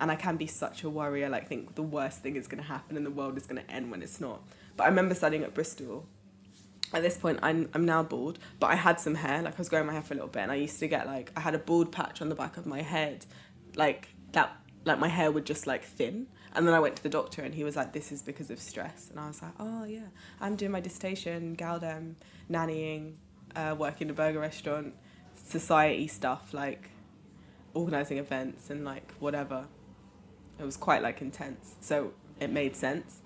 and 0.00 0.10
I 0.10 0.16
can 0.16 0.36
be 0.36 0.46
such 0.46 0.82
a 0.82 0.90
worrier, 0.90 1.28
like 1.28 1.46
think 1.46 1.74
the 1.74 1.82
worst 1.82 2.22
thing 2.22 2.34
is 2.34 2.48
gonna 2.48 2.62
happen 2.62 2.96
and 2.96 3.04
the 3.04 3.10
world 3.10 3.36
is 3.36 3.46
gonna 3.46 3.64
end 3.68 3.90
when 3.90 4.02
it's 4.02 4.20
not. 4.20 4.42
But 4.76 4.84
I 4.84 4.88
remember 4.88 5.14
studying 5.14 5.44
at 5.44 5.54
Bristol. 5.54 6.06
At 6.92 7.02
this 7.02 7.18
point, 7.18 7.38
I'm 7.42 7.68
I'm 7.74 7.84
now 7.84 8.02
bald, 8.02 8.38
but 8.58 8.68
I 8.68 8.74
had 8.74 8.98
some 8.98 9.14
hair. 9.14 9.42
Like 9.42 9.54
I 9.54 9.58
was 9.58 9.68
growing 9.68 9.86
my 9.86 9.92
hair 9.92 10.02
for 10.02 10.14
a 10.14 10.16
little 10.16 10.30
bit, 10.30 10.40
and 10.40 10.50
I 10.50 10.56
used 10.56 10.80
to 10.80 10.88
get 10.88 11.06
like 11.06 11.30
I 11.36 11.40
had 11.40 11.54
a 11.54 11.58
bald 11.58 11.92
patch 11.92 12.20
on 12.20 12.30
the 12.30 12.34
back 12.34 12.56
of 12.56 12.66
my 12.66 12.82
head, 12.82 13.26
like 13.76 14.08
that. 14.32 14.56
Like 14.86 14.98
my 14.98 15.08
hair 15.08 15.30
would 15.30 15.44
just 15.44 15.66
like 15.66 15.84
thin, 15.84 16.26
and 16.54 16.66
then 16.66 16.74
I 16.74 16.80
went 16.80 16.96
to 16.96 17.02
the 17.02 17.10
doctor, 17.10 17.42
and 17.42 17.54
he 17.54 17.62
was 17.62 17.76
like, 17.76 17.92
"This 17.92 18.10
is 18.10 18.22
because 18.22 18.50
of 18.50 18.58
stress." 18.58 19.08
And 19.10 19.20
I 19.20 19.28
was 19.28 19.42
like, 19.42 19.52
"Oh 19.60 19.84
yeah, 19.84 20.08
I'm 20.40 20.56
doing 20.56 20.72
my 20.72 20.80
dissertation, 20.80 21.52
Gal-Dem, 21.54 22.16
nannying, 22.50 23.16
uh, 23.54 23.76
working 23.78 24.08
in 24.08 24.10
a 24.10 24.14
burger 24.14 24.40
restaurant, 24.40 24.94
society 25.34 26.08
stuff, 26.08 26.54
like 26.54 26.88
organizing 27.74 28.16
events 28.18 28.70
and 28.70 28.84
like 28.84 29.12
whatever." 29.20 29.66
It 30.60 30.66
was 30.66 30.76
quite 30.76 31.02
like 31.02 31.20
intense 31.22 31.74
so 31.80 32.12
it 32.40 32.50
made 32.50 32.76
sense 32.76 33.20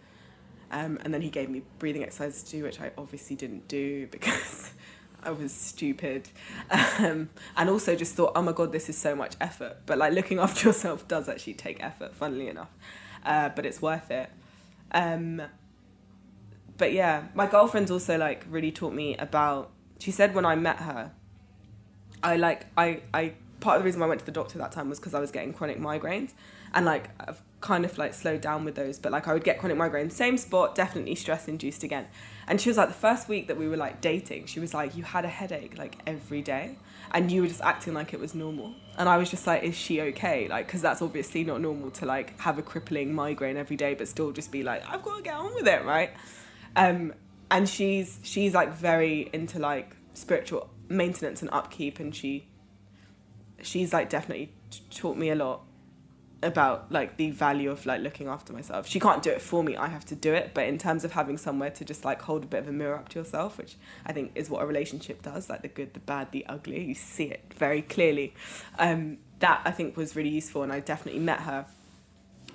Um, 0.70 0.98
and 1.04 1.14
then 1.14 1.22
he 1.22 1.30
gave 1.30 1.48
me 1.48 1.62
breathing 1.78 2.02
exercises 2.02 2.42
to 2.44 2.50
do, 2.50 2.62
which 2.64 2.80
I 2.80 2.90
obviously 2.98 3.36
didn't 3.36 3.68
do 3.68 4.06
because 4.10 4.72
I 5.22 5.30
was 5.30 5.52
stupid. 5.52 6.28
Um, 6.98 7.30
and 7.56 7.70
also 7.70 7.94
just 7.94 8.14
thought, 8.14 8.32
oh 8.34 8.42
my 8.42 8.52
God, 8.52 8.72
this 8.72 8.88
is 8.88 8.98
so 8.98 9.14
much 9.14 9.36
effort. 9.40 9.78
But 9.86 9.98
like 9.98 10.12
looking 10.12 10.38
after 10.46 10.68
yourself 10.68 11.06
does 11.06 11.28
actually 11.28 11.54
take 11.54 11.82
effort, 11.82 12.14
funnily 12.14 12.48
enough. 12.48 12.70
Uh, 13.24 13.50
but 13.50 13.64
it's 13.64 13.80
worth 13.80 14.10
it. 14.10 14.30
Um, 14.92 15.42
but 16.76 16.92
yeah, 16.92 17.28
my 17.34 17.46
girlfriend's 17.46 17.90
also 17.90 18.18
like 18.18 18.44
really 18.50 18.72
taught 18.72 18.94
me 18.94 19.16
about. 19.16 19.70
She 20.00 20.10
said 20.10 20.34
when 20.34 20.44
I 20.44 20.56
met 20.56 20.78
her, 20.78 21.12
I 22.22 22.36
like 22.36 22.66
I 22.76 23.02
I 23.12 23.34
part 23.64 23.76
of 23.76 23.82
the 23.82 23.86
reason 23.86 24.00
why 24.00 24.06
I 24.06 24.08
went 24.10 24.20
to 24.20 24.26
the 24.26 24.32
doctor 24.32 24.58
that 24.58 24.72
time 24.72 24.90
was 24.90 25.00
because 25.00 25.14
I 25.14 25.20
was 25.20 25.30
getting 25.30 25.54
chronic 25.54 25.80
migraines, 25.80 26.32
and 26.74 26.84
like 26.84 27.08
I've 27.18 27.40
kind 27.60 27.86
of 27.86 27.96
like 27.96 28.12
slowed 28.12 28.42
down 28.42 28.64
with 28.64 28.74
those, 28.74 28.98
but 28.98 29.10
like 29.10 29.26
I 29.26 29.32
would 29.32 29.42
get 29.42 29.58
chronic 29.58 29.78
migraines, 29.78 30.12
same 30.12 30.36
spot, 30.36 30.74
definitely 30.74 31.14
stress 31.14 31.48
induced 31.48 31.82
again. 31.82 32.06
And 32.46 32.60
she 32.60 32.68
was 32.68 32.76
like, 32.76 32.88
the 32.88 32.94
first 32.94 33.26
week 33.26 33.48
that 33.48 33.56
we 33.56 33.66
were 33.66 33.78
like 33.78 34.02
dating, 34.02 34.46
she 34.46 34.60
was 34.60 34.74
like, 34.74 34.94
you 34.94 35.02
had 35.02 35.24
a 35.24 35.28
headache 35.28 35.78
like 35.78 35.98
every 36.06 36.42
day, 36.42 36.76
and 37.10 37.32
you 37.32 37.40
were 37.40 37.48
just 37.48 37.62
acting 37.62 37.94
like 37.94 38.12
it 38.12 38.20
was 38.20 38.34
normal. 38.34 38.74
And 38.98 39.08
I 39.08 39.16
was 39.16 39.30
just 39.30 39.46
like, 39.46 39.62
is 39.62 39.74
she 39.74 40.02
okay? 40.02 40.46
Like, 40.46 40.66
because 40.66 40.82
that's 40.82 41.00
obviously 41.00 41.42
not 41.42 41.62
normal 41.62 41.90
to 41.92 42.06
like 42.06 42.38
have 42.40 42.58
a 42.58 42.62
crippling 42.62 43.14
migraine 43.14 43.56
every 43.56 43.76
day, 43.76 43.94
but 43.94 44.08
still 44.08 44.30
just 44.30 44.52
be 44.52 44.62
like, 44.62 44.86
I've 44.86 45.02
got 45.02 45.16
to 45.16 45.22
get 45.22 45.34
on 45.34 45.54
with 45.54 45.66
it, 45.66 45.84
right? 45.86 46.10
Um, 46.76 47.14
and 47.50 47.66
she's 47.66 48.20
she's 48.22 48.52
like 48.52 48.74
very 48.74 49.30
into 49.32 49.58
like 49.58 49.96
spiritual 50.12 50.68
maintenance 50.90 51.40
and 51.40 51.50
upkeep, 51.50 51.98
and 51.98 52.14
she 52.14 52.46
she's 53.64 53.92
like 53.92 54.08
definitely 54.08 54.52
taught 54.90 55.16
me 55.16 55.30
a 55.30 55.34
lot 55.34 55.62
about 56.44 56.92
like 56.92 57.16
the 57.16 57.30
value 57.30 57.70
of 57.70 57.86
like 57.86 58.02
looking 58.02 58.28
after 58.28 58.52
myself. 58.52 58.86
She 58.86 59.00
can't 59.00 59.22
do 59.22 59.30
it 59.30 59.40
for 59.40 59.64
me, 59.64 59.76
I 59.76 59.88
have 59.88 60.04
to 60.06 60.14
do 60.14 60.32
it. 60.34 60.52
But 60.54 60.68
in 60.68 60.78
terms 60.78 61.04
of 61.04 61.12
having 61.12 61.38
somewhere 61.38 61.70
to 61.70 61.84
just 61.84 62.04
like 62.04 62.22
hold 62.22 62.44
a 62.44 62.46
bit 62.46 62.60
of 62.60 62.68
a 62.68 62.72
mirror 62.72 62.96
up 62.96 63.08
to 63.10 63.18
yourself, 63.18 63.58
which 63.58 63.76
I 64.06 64.12
think 64.12 64.32
is 64.34 64.50
what 64.50 64.62
a 64.62 64.66
relationship 64.66 65.22
does, 65.22 65.48
like 65.48 65.62
the 65.62 65.68
good, 65.68 65.94
the 65.94 66.00
bad, 66.00 66.30
the 66.32 66.44
ugly, 66.46 66.84
you 66.84 66.94
see 66.94 67.24
it 67.24 67.52
very 67.56 67.82
clearly. 67.82 68.34
Um, 68.78 69.18
that 69.40 69.62
I 69.64 69.70
think 69.70 69.96
was 69.96 70.14
really 70.14 70.30
useful 70.30 70.62
and 70.62 70.72
I 70.72 70.80
definitely 70.80 71.20
met 71.20 71.40
her. 71.40 71.66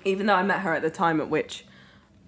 Even 0.04 0.26
though 0.26 0.34
I 0.34 0.42
met 0.42 0.60
her 0.60 0.72
at 0.72 0.82
the 0.82 0.90
time 0.90 1.20
at 1.20 1.28
which 1.28 1.66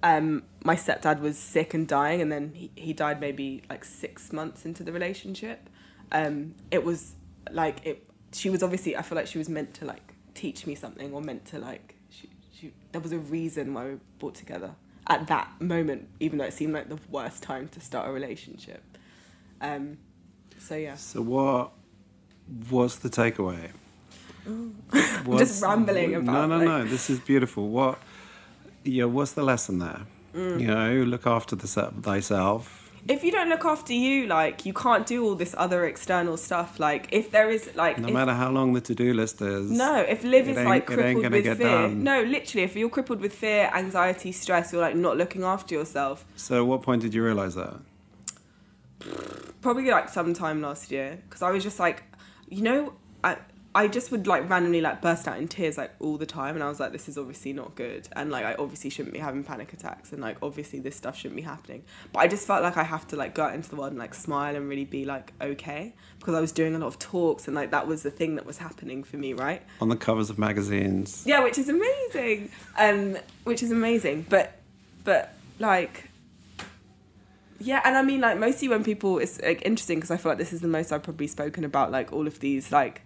um, 0.02 0.42
my 0.64 0.74
stepdad 0.74 1.20
was 1.20 1.38
sick 1.38 1.74
and 1.74 1.86
dying 1.86 2.20
and 2.20 2.30
then 2.30 2.52
he, 2.54 2.70
he 2.74 2.92
died 2.92 3.20
maybe 3.20 3.62
like 3.70 3.84
six 3.84 4.32
months 4.32 4.66
into 4.66 4.82
the 4.82 4.92
relationship. 4.92 5.70
Um, 6.10 6.54
it 6.70 6.84
was 6.84 7.14
like 7.50 7.86
it 7.86 8.06
she 8.32 8.50
was 8.50 8.62
obviously 8.62 8.96
I 8.96 9.02
feel 9.02 9.16
like 9.16 9.26
she 9.26 9.38
was 9.38 9.48
meant 9.48 9.74
to 9.74 9.84
like 9.84 10.14
teach 10.34 10.66
me 10.66 10.74
something 10.74 11.12
or 11.12 11.20
meant 11.20 11.44
to 11.46 11.58
like 11.58 11.96
she, 12.10 12.28
she, 12.52 12.72
there 12.92 13.00
was 13.00 13.12
a 13.12 13.18
reason 13.18 13.74
why 13.74 13.84
we 13.86 13.98
brought 14.18 14.34
together 14.34 14.74
at 15.08 15.26
that 15.26 15.60
moment 15.60 16.08
even 16.20 16.38
though 16.38 16.44
it 16.44 16.52
seemed 16.52 16.72
like 16.72 16.88
the 16.88 16.98
worst 17.10 17.42
time 17.42 17.68
to 17.68 17.80
start 17.80 18.08
a 18.08 18.12
relationship. 18.12 18.82
Um, 19.60 19.98
so 20.58 20.74
yeah. 20.74 20.96
So 20.96 21.22
what 21.22 21.72
was 22.70 22.98
the 22.98 23.08
takeaway? 23.08 23.70
Just 25.38 25.62
rambling 25.62 26.16
about 26.16 26.32
no 26.32 26.46
no 26.46 26.56
like, 26.58 26.66
no 26.66 26.84
this 26.84 27.10
is 27.10 27.20
beautiful. 27.20 27.68
What 27.68 27.98
yeah 28.84 29.04
what's 29.04 29.32
the 29.32 29.42
lesson 29.42 29.78
there? 29.78 30.02
Mm. 30.34 30.60
you 30.60 30.66
know 30.66 30.92
look 31.04 31.26
after 31.26 31.54
the, 31.54 31.66
thyself 32.00 32.81
if 33.08 33.24
you 33.24 33.32
don't 33.32 33.48
look 33.48 33.64
after 33.64 33.92
you, 33.92 34.26
like 34.26 34.64
you 34.64 34.72
can't 34.72 35.06
do 35.06 35.24
all 35.24 35.34
this 35.34 35.54
other 35.58 35.86
external 35.86 36.36
stuff. 36.36 36.78
Like 36.78 37.08
if 37.10 37.30
there 37.30 37.50
is 37.50 37.70
like 37.74 37.98
no 37.98 38.08
if, 38.08 38.14
matter 38.14 38.34
how 38.34 38.50
long 38.50 38.72
the 38.72 38.80
to 38.80 38.94
do 38.94 39.12
list 39.12 39.40
is. 39.42 39.70
No, 39.70 39.96
if 39.96 40.22
live 40.22 40.48
is 40.48 40.56
like 40.56 40.86
crippled 40.86 41.30
with 41.30 41.44
fear. 41.44 41.54
Done. 41.54 42.04
No, 42.04 42.22
literally, 42.22 42.64
if 42.64 42.76
you're 42.76 42.90
crippled 42.90 43.20
with 43.20 43.34
fear, 43.34 43.70
anxiety, 43.74 44.32
stress, 44.32 44.72
you're 44.72 44.80
like 44.80 44.96
not 44.96 45.16
looking 45.16 45.42
after 45.42 45.74
yourself. 45.74 46.24
So, 46.36 46.64
what 46.64 46.82
point 46.82 47.02
did 47.02 47.12
you 47.14 47.24
realize 47.24 47.54
that? 47.56 47.80
Probably 49.60 49.90
like 49.90 50.08
sometime 50.08 50.62
last 50.62 50.90
year, 50.92 51.18
because 51.28 51.42
I 51.42 51.50
was 51.50 51.64
just 51.64 51.80
like, 51.80 52.04
you 52.48 52.62
know, 52.62 52.92
I 53.24 53.36
I 53.74 53.88
just 53.88 54.10
would 54.10 54.26
like 54.26 54.48
randomly 54.50 54.82
like 54.82 55.00
burst 55.00 55.26
out 55.26 55.38
in 55.38 55.48
tears 55.48 55.78
like 55.78 55.92
all 55.98 56.18
the 56.18 56.26
time 56.26 56.54
and 56.54 56.62
I 56.62 56.68
was 56.68 56.78
like 56.78 56.92
this 56.92 57.08
is 57.08 57.16
obviously 57.16 57.54
not 57.54 57.74
good 57.74 58.06
and 58.12 58.30
like 58.30 58.44
I 58.44 58.54
obviously 58.54 58.90
shouldn't 58.90 59.14
be 59.14 59.18
having 59.18 59.44
panic 59.44 59.72
attacks 59.72 60.12
and 60.12 60.20
like 60.20 60.36
obviously 60.42 60.78
this 60.80 60.94
stuff 60.94 61.16
shouldn't 61.16 61.36
be 61.36 61.42
happening. 61.42 61.84
But 62.12 62.20
I 62.20 62.28
just 62.28 62.46
felt 62.46 62.62
like 62.62 62.76
I 62.76 62.82
have 62.82 63.06
to 63.08 63.16
like 63.16 63.34
go 63.34 63.44
out 63.44 63.54
into 63.54 63.70
the 63.70 63.76
world 63.76 63.90
and 63.92 63.98
like 63.98 64.14
smile 64.14 64.54
and 64.54 64.68
really 64.68 64.84
be 64.84 65.06
like 65.06 65.32
okay 65.40 65.94
because 66.18 66.34
I 66.34 66.40
was 66.40 66.52
doing 66.52 66.74
a 66.74 66.78
lot 66.78 66.88
of 66.88 66.98
talks 66.98 67.46
and 67.46 67.54
like 67.54 67.70
that 67.70 67.86
was 67.86 68.02
the 68.02 68.10
thing 68.10 68.34
that 68.34 68.44
was 68.44 68.58
happening 68.58 69.04
for 69.04 69.16
me 69.16 69.32
right? 69.32 69.62
On 69.80 69.88
the 69.88 69.96
covers 69.96 70.28
of 70.28 70.38
magazines. 70.38 71.24
Yeah 71.26 71.42
which 71.42 71.56
is 71.56 71.68
amazing 71.70 72.50
um 72.78 73.16
which 73.44 73.62
is 73.62 73.70
amazing 73.70 74.26
but 74.28 74.58
but 75.04 75.34
like 75.58 76.10
yeah, 77.64 77.80
and 77.84 77.96
I 77.96 78.02
mean, 78.02 78.20
like 78.20 78.38
mostly 78.38 78.66
when 78.66 78.82
people, 78.82 79.18
it's 79.18 79.40
like 79.40 79.62
interesting 79.64 79.98
because 79.98 80.10
I 80.10 80.16
feel 80.16 80.30
like 80.32 80.38
this 80.38 80.52
is 80.52 80.62
the 80.62 80.68
most 80.68 80.90
I've 80.90 81.04
probably 81.04 81.28
spoken 81.28 81.64
about, 81.64 81.92
like 81.92 82.12
all 82.12 82.26
of 82.26 82.40
these, 82.40 82.72
like 82.72 83.02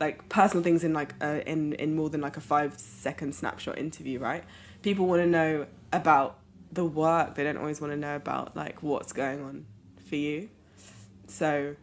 like 0.00 0.28
personal 0.28 0.62
things 0.62 0.84
in 0.84 0.92
like 0.92 1.14
uh, 1.20 1.40
in 1.46 1.72
in 1.74 1.94
more 1.94 2.10
than 2.10 2.20
like 2.20 2.36
a 2.36 2.40
five 2.40 2.78
second 2.78 3.34
snapshot 3.34 3.78
interview, 3.78 4.18
right? 4.18 4.44
People 4.82 5.06
want 5.06 5.22
to 5.22 5.26
know 5.26 5.66
about 5.92 6.38
the 6.72 6.84
work. 6.84 7.34
They 7.34 7.44
don't 7.44 7.56
always 7.56 7.80
want 7.80 7.92
to 7.92 7.96
know 7.96 8.16
about 8.16 8.56
like 8.56 8.82
what's 8.82 9.12
going 9.12 9.42
on 9.42 9.66
for 10.08 10.16
you. 10.16 10.48
So, 11.28 11.74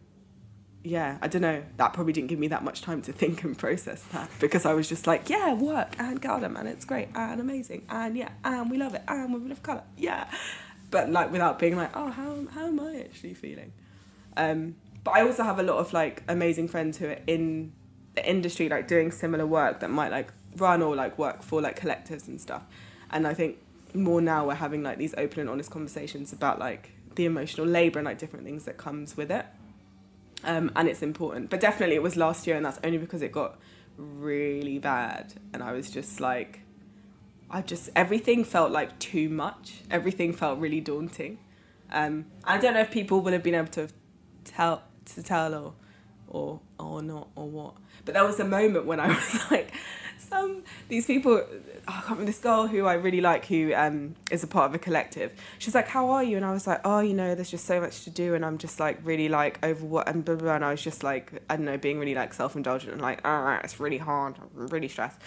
yeah, 0.82 1.18
I 1.20 1.28
don't 1.28 1.42
know. 1.42 1.62
That 1.76 1.92
probably 1.92 2.12
didn't 2.12 2.28
give 2.28 2.38
me 2.38 2.48
that 2.48 2.64
much 2.64 2.82
time 2.82 3.02
to 3.02 3.12
think 3.20 3.44
and 3.44 3.56
process 3.56 4.02
that 4.12 4.30
because 4.40 4.64
I 4.64 4.74
was 4.74 4.88
just 4.88 5.06
like, 5.06 5.28
yeah, 5.28 5.52
work 5.52 5.94
and 5.98 6.20
Gal-Dem 6.20 6.56
and 6.56 6.68
it's 6.68 6.84
great 6.84 7.08
and 7.14 7.40
amazing 7.40 7.84
and 7.88 8.16
yeah 8.16 8.30
and 8.44 8.70
we 8.70 8.78
love 8.78 8.94
it 8.94 9.02
and 9.08 9.32
women 9.32 9.52
of 9.52 9.62
color, 9.62 9.82
yeah. 9.96 10.28
But 10.90 11.10
like 11.10 11.32
without 11.32 11.58
being 11.58 11.76
like, 11.76 11.90
oh, 11.96 12.10
how 12.10 12.46
how 12.52 12.66
am 12.66 12.80
I 12.80 13.00
actually 13.00 13.34
feeling? 13.34 13.72
Um, 14.36 14.76
but 15.04 15.12
I 15.12 15.22
also 15.22 15.42
have 15.44 15.58
a 15.58 15.62
lot 15.62 15.78
of 15.78 15.92
like 15.92 16.22
amazing 16.28 16.68
friends 16.68 16.98
who 16.98 17.06
are 17.06 17.18
in 17.26 17.72
the 18.14 18.28
industry 18.28 18.68
like 18.68 18.88
doing 18.88 19.10
similar 19.10 19.46
work 19.46 19.80
that 19.80 19.90
might 19.90 20.10
like 20.10 20.32
run 20.56 20.82
or 20.82 20.94
like 20.94 21.18
work 21.18 21.42
for 21.42 21.60
like 21.60 21.78
collectives 21.78 22.28
and 22.28 22.40
stuff. 22.40 22.62
And 23.10 23.26
i 23.26 23.34
think 23.34 23.58
more 23.94 24.20
now 24.20 24.46
we're 24.46 24.54
having 24.54 24.82
like 24.82 24.98
these 24.98 25.14
open 25.16 25.40
and 25.40 25.48
honest 25.48 25.70
conversations 25.70 26.32
about 26.32 26.58
like 26.58 26.90
the 27.14 27.24
emotional 27.24 27.66
labor 27.66 27.98
and 28.00 28.06
like 28.06 28.18
different 28.18 28.44
things 28.44 28.64
that 28.64 28.76
comes 28.76 29.16
with 29.16 29.30
it. 29.30 29.46
Um, 30.42 30.72
and 30.74 30.88
it's 30.88 31.00
important. 31.00 31.48
But 31.48 31.60
definitely 31.60 31.94
it 31.94 32.02
was 32.02 32.16
last 32.16 32.46
year 32.46 32.56
and 32.56 32.66
that's 32.66 32.80
only 32.82 32.98
because 32.98 33.22
it 33.22 33.32
got 33.32 33.58
really 33.96 34.78
bad. 34.78 35.34
And 35.52 35.62
i 35.62 35.72
was 35.72 35.90
just 35.90 36.20
like 36.20 36.60
i 37.50 37.62
just 37.62 37.90
everything 37.94 38.44
felt 38.44 38.70
like 38.70 38.98
too 38.98 39.28
much. 39.28 39.82
Everything 39.90 40.32
felt 40.32 40.58
really 40.58 40.80
daunting. 40.80 41.38
Um, 41.92 42.26
i 42.42 42.58
don't 42.58 42.74
know 42.74 42.80
if 42.80 42.90
people 42.90 43.20
would 43.20 43.32
have 43.32 43.42
been 43.42 43.54
able 43.54 43.68
to 43.68 43.88
tell 44.44 44.82
to 45.14 45.22
tell 45.22 45.54
or 45.54 45.74
or 46.26 46.60
or 46.78 47.02
not 47.02 47.28
or 47.36 47.48
what 47.48 47.74
but 48.04 48.14
there 48.14 48.24
was 48.24 48.40
a 48.40 48.44
moment 48.44 48.86
when 48.86 49.00
I 49.00 49.08
was 49.14 49.50
like, 49.50 49.72
some 50.34 50.62
these 50.88 51.06
people. 51.06 51.42
Oh, 51.86 51.92
I 51.92 51.92
can't 51.92 52.04
remember 52.10 52.26
this 52.26 52.38
girl 52.38 52.66
who 52.66 52.86
I 52.86 52.94
really 52.94 53.20
like, 53.20 53.44
who 53.46 53.74
um, 53.74 54.14
is 54.30 54.42
a 54.42 54.46
part 54.46 54.70
of 54.70 54.74
a 54.74 54.78
collective. 54.78 55.32
She's 55.58 55.74
like, 55.74 55.88
"How 55.88 56.10
are 56.10 56.24
you?" 56.24 56.36
And 56.36 56.44
I 56.44 56.52
was 56.52 56.66
like, 56.66 56.80
"Oh, 56.84 57.00
you 57.00 57.14
know, 57.14 57.34
there's 57.34 57.50
just 57.50 57.66
so 57.66 57.80
much 57.80 58.04
to 58.04 58.10
do, 58.10 58.34
and 58.34 58.44
I'm 58.44 58.58
just 58.58 58.80
like 58.80 58.98
really 59.04 59.28
like 59.28 59.58
over 59.62 59.84
what 59.84 60.08
and 60.08 60.24
blah, 60.24 60.34
blah, 60.34 60.44
blah. 60.44 60.54
And 60.56 60.64
I 60.64 60.70
was 60.70 60.82
just 60.82 61.04
like, 61.04 61.42
I 61.50 61.56
don't 61.56 61.66
know, 61.66 61.76
being 61.76 61.98
really 61.98 62.14
like 62.14 62.32
self 62.34 62.56
indulgent 62.56 62.92
and 62.92 63.02
like, 63.02 63.20
ah, 63.24 63.60
it's 63.62 63.78
really 63.80 63.98
hard, 63.98 64.36
I'm 64.38 64.68
really 64.68 64.88
stressed. 64.88 65.20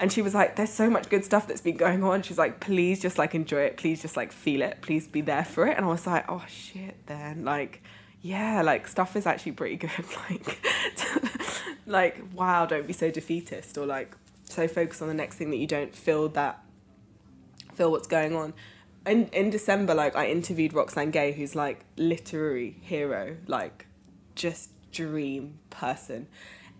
And 0.00 0.12
she 0.12 0.22
was 0.22 0.34
like, 0.34 0.54
"There's 0.54 0.72
so 0.72 0.88
much 0.88 1.08
good 1.08 1.24
stuff 1.24 1.48
that's 1.48 1.60
been 1.60 1.76
going 1.76 2.04
on." 2.04 2.22
She's 2.22 2.38
like, 2.38 2.60
"Please 2.60 3.00
just 3.00 3.18
like 3.18 3.34
enjoy 3.34 3.62
it. 3.62 3.76
Please 3.76 4.00
just 4.00 4.16
like 4.16 4.30
feel 4.32 4.62
it. 4.62 4.78
Please 4.80 5.08
be 5.08 5.20
there 5.20 5.44
for 5.44 5.66
it." 5.66 5.76
And 5.76 5.84
I 5.84 5.88
was 5.88 6.06
like, 6.06 6.24
"Oh 6.28 6.44
shit!" 6.48 6.94
Then 7.06 7.44
like 7.44 7.82
yeah, 8.20 8.62
like 8.62 8.88
stuff 8.88 9.16
is 9.16 9.26
actually 9.26 9.52
pretty 9.52 9.76
good. 9.76 9.90
Like, 10.30 10.58
like 11.86 12.22
wow, 12.34 12.66
don't 12.66 12.86
be 12.86 12.92
so 12.92 13.10
defeatist 13.10 13.78
or 13.78 13.86
like 13.86 14.14
so 14.44 14.68
focused 14.68 15.02
on 15.02 15.08
the 15.08 15.14
next 15.14 15.36
thing 15.36 15.50
that 15.50 15.56
you 15.56 15.66
don't 15.66 15.94
feel 15.94 16.28
that 16.30 16.62
feel 17.74 17.90
what's 17.90 18.08
going 18.08 18.34
on. 18.34 18.54
In 19.06 19.28
in 19.28 19.50
December, 19.50 19.94
like 19.94 20.16
I 20.16 20.28
interviewed 20.28 20.72
Roxane 20.72 21.10
Gay, 21.10 21.32
who's 21.32 21.54
like 21.54 21.84
literary 21.96 22.76
hero, 22.80 23.36
like 23.46 23.86
just 24.34 24.70
dream 24.92 25.58
person, 25.70 26.26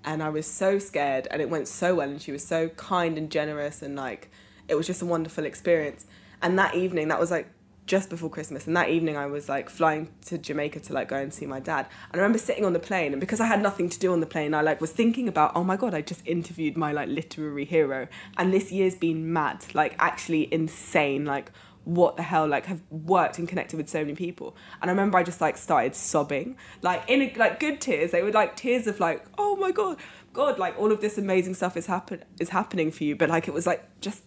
and 0.04 0.22
I 0.22 0.28
was 0.28 0.46
so 0.46 0.78
scared, 0.78 1.28
and 1.30 1.40
it 1.40 1.48
went 1.48 1.68
so 1.68 1.94
well, 1.94 2.08
and 2.08 2.20
she 2.20 2.32
was 2.32 2.44
so 2.44 2.68
kind 2.70 3.16
and 3.16 3.30
generous, 3.30 3.80
and 3.80 3.96
like 3.96 4.30
it 4.66 4.74
was 4.74 4.86
just 4.86 5.00
a 5.02 5.06
wonderful 5.06 5.44
experience. 5.44 6.06
And 6.42 6.58
that 6.58 6.74
evening, 6.74 7.08
that 7.08 7.18
was 7.18 7.30
like 7.30 7.48
just 7.88 8.10
before 8.10 8.30
Christmas. 8.30 8.66
And 8.66 8.76
that 8.76 8.90
evening, 8.90 9.16
I 9.16 9.26
was 9.26 9.48
like 9.48 9.68
flying 9.68 10.10
to 10.26 10.38
Jamaica 10.38 10.80
to 10.80 10.92
like 10.92 11.08
go 11.08 11.16
and 11.16 11.34
see 11.34 11.46
my 11.46 11.58
dad. 11.58 11.86
And 12.12 12.20
I 12.20 12.22
remember 12.22 12.38
sitting 12.38 12.64
on 12.64 12.74
the 12.74 12.78
plane, 12.78 13.12
and 13.12 13.20
because 13.20 13.40
I 13.40 13.46
had 13.46 13.60
nothing 13.60 13.88
to 13.88 13.98
do 13.98 14.12
on 14.12 14.20
the 14.20 14.26
plane, 14.26 14.54
I 14.54 14.60
like 14.60 14.80
was 14.80 14.92
thinking 14.92 15.26
about, 15.26 15.52
oh 15.56 15.64
my 15.64 15.76
god, 15.76 15.94
I 15.94 16.02
just 16.02 16.24
interviewed 16.24 16.76
my 16.76 16.92
like 16.92 17.08
literary 17.08 17.64
hero, 17.64 18.06
and 18.36 18.52
this 18.52 18.70
year's 18.70 18.94
been 18.94 19.32
mad, 19.32 19.64
like 19.74 19.96
actually 19.98 20.52
insane, 20.52 21.24
like 21.24 21.50
what 21.84 22.18
the 22.18 22.22
hell 22.22 22.46
like 22.46 22.66
have 22.66 22.82
worked 22.90 23.38
and 23.38 23.48
connected 23.48 23.78
with 23.78 23.88
so 23.88 24.00
many 24.00 24.14
people 24.14 24.54
and 24.82 24.90
i 24.90 24.92
remember 24.92 25.16
i 25.16 25.22
just 25.22 25.40
like 25.40 25.56
started 25.56 25.94
sobbing 25.94 26.54
like 26.82 27.02
in 27.08 27.22
a, 27.22 27.34
like 27.38 27.58
good 27.58 27.80
tears 27.80 28.10
they 28.10 28.22
were 28.22 28.30
like 28.30 28.54
tears 28.56 28.86
of 28.86 29.00
like 29.00 29.24
oh 29.38 29.56
my 29.56 29.70
god 29.70 29.96
god 30.34 30.58
like 30.58 30.78
all 30.78 30.92
of 30.92 31.00
this 31.00 31.16
amazing 31.16 31.54
stuff 31.54 31.78
is 31.78 31.86
happen 31.86 32.22
is 32.38 32.50
happening 32.50 32.90
for 32.90 33.04
you 33.04 33.16
but 33.16 33.30
like 33.30 33.48
it 33.48 33.54
was 33.54 33.66
like 33.66 33.88
just 34.02 34.22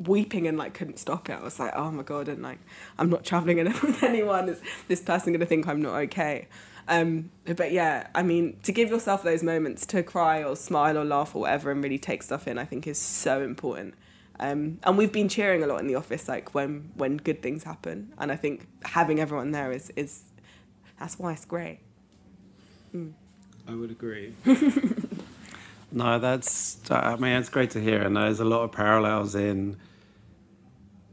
weeping 0.00 0.46
and 0.46 0.58
like 0.58 0.74
couldn't 0.74 0.98
stop 0.98 1.28
it. 1.28 1.34
I 1.34 1.42
was 1.42 1.58
like, 1.58 1.72
oh 1.74 1.90
my 1.90 2.02
god, 2.02 2.28
and 2.28 2.42
like 2.42 2.58
I'm 2.98 3.10
not 3.10 3.24
traveling 3.24 3.58
enough 3.64 3.82
with 3.82 4.02
anyone. 4.02 4.48
Is 4.48 4.60
this 4.88 5.00
person 5.00 5.32
gonna 5.32 5.46
think 5.46 5.66
I'm 5.66 5.82
not 5.82 5.94
okay? 6.04 6.48
Um, 6.88 7.30
but 7.44 7.70
yeah, 7.70 8.08
I 8.14 8.22
mean, 8.22 8.58
to 8.64 8.72
give 8.72 8.90
yourself 8.90 9.22
those 9.22 9.44
moments 9.44 9.86
to 9.86 10.02
cry 10.02 10.42
or 10.42 10.56
smile 10.56 10.98
or 10.98 11.04
laugh 11.04 11.36
or 11.36 11.42
whatever 11.42 11.70
and 11.70 11.82
really 11.82 11.98
take 11.98 12.22
stuff 12.22 12.48
in, 12.48 12.58
I 12.58 12.64
think 12.64 12.86
is 12.86 12.98
so 12.98 13.42
important. 13.42 13.94
Um, 14.40 14.78
and 14.82 14.98
we've 14.98 15.12
been 15.12 15.28
cheering 15.28 15.62
a 15.62 15.66
lot 15.66 15.80
in 15.80 15.86
the 15.86 15.94
office, 15.94 16.26
like 16.26 16.54
when 16.54 16.90
when 16.94 17.18
good 17.18 17.42
things 17.42 17.62
happen. 17.62 18.12
And 18.18 18.32
I 18.32 18.36
think 18.36 18.66
having 18.84 19.20
everyone 19.20 19.52
there 19.52 19.70
is 19.70 19.92
is 19.96 20.22
that's 20.98 21.18
why 21.18 21.32
it's 21.32 21.44
great. 21.44 21.78
Mm. 22.94 23.12
I 23.68 23.74
would 23.74 23.90
agree. 23.90 24.34
no, 25.92 26.18
that's 26.18 26.80
I 26.90 27.16
mean 27.16 27.32
it's 27.36 27.50
great 27.50 27.70
to 27.72 27.80
hear, 27.80 28.02
and 28.02 28.16
there's 28.16 28.40
a 28.40 28.44
lot 28.44 28.62
of 28.62 28.72
parallels 28.72 29.34
in. 29.34 29.76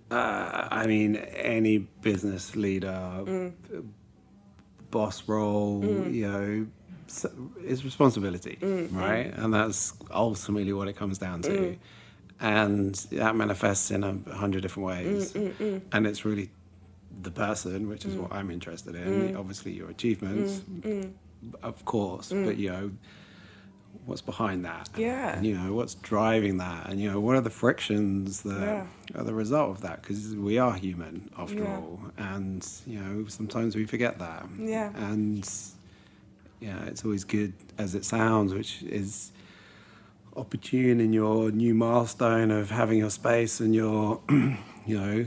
Uh, 0.09 0.67
I 0.71 0.87
mean, 0.87 1.17
any 1.17 1.79
business 1.79 2.55
leader, 2.55 3.23
mm. 3.25 3.53
boss 4.89 5.27
role, 5.27 5.81
mm. 5.81 6.13
you 6.13 6.27
know, 6.27 6.67
is 7.63 7.83
responsibility, 7.83 8.57
mm. 8.61 8.93
right? 8.95 9.33
And 9.35 9.53
that's 9.53 9.93
ultimately 10.11 10.73
what 10.73 10.87
it 10.87 10.95
comes 10.95 11.17
down 11.17 11.41
to. 11.43 11.49
Mm 11.49 11.77
and 12.39 12.95
that 13.11 13.35
manifests 13.35 13.91
in 13.91 14.03
a 14.03 14.33
hundred 14.33 14.61
different 14.61 14.87
ways. 14.87 15.33
Mm, 15.33 15.51
mm, 15.51 15.53
mm. 15.53 15.81
And 15.91 16.05
it's 16.05 16.25
really 16.25 16.49
the 17.21 17.31
person, 17.31 17.89
which 17.89 18.05
is 18.05 18.13
mm. 18.13 18.21
what 18.21 18.33
I'm 18.33 18.51
interested 18.51 18.95
in. 18.95 19.33
Mm. 19.33 19.39
Obviously, 19.39 19.73
your 19.73 19.89
achievements, 19.89 20.59
mm, 20.59 21.11
of 21.63 21.83
course, 21.85 22.29
but 22.29 22.57
you 22.57 22.69
know, 22.69 22.91
what's 24.05 24.21
behind 24.21 24.65
that? 24.65 24.89
Yeah. 24.97 25.35
And, 25.35 25.45
you 25.45 25.57
know, 25.57 25.73
what's 25.73 25.95
driving 25.95 26.57
that? 26.57 26.89
And 26.89 26.99
you 26.99 27.11
know, 27.11 27.19
what 27.19 27.35
are 27.35 27.41
the 27.41 27.49
frictions 27.49 28.41
that 28.43 28.59
yeah. 28.59 28.85
are 29.15 29.23
the 29.23 29.33
result 29.33 29.71
of 29.71 29.81
that? 29.81 30.01
Because 30.01 30.35
we 30.35 30.57
are 30.57 30.73
human 30.73 31.29
after 31.37 31.63
yeah. 31.63 31.75
all, 31.75 31.99
and 32.17 32.67
you 32.85 32.99
know, 32.99 33.27
sometimes 33.27 33.75
we 33.75 33.85
forget 33.85 34.19
that. 34.19 34.45
Yeah. 34.57 34.91
And 34.95 35.47
yeah, 36.59 36.85
it's 36.85 37.03
always 37.05 37.23
good 37.23 37.53
as 37.77 37.95
it 37.95 38.05
sounds, 38.05 38.53
which 38.53 38.81
is 38.83 39.31
opportune 40.35 41.01
in 41.01 41.13
your 41.13 41.51
new 41.51 41.73
milestone 41.73 42.51
of 42.51 42.69
having 42.69 42.99
your 42.99 43.09
space 43.09 43.59
and 43.59 43.75
your, 43.75 44.21
you 44.29 44.99
know, 44.99 45.25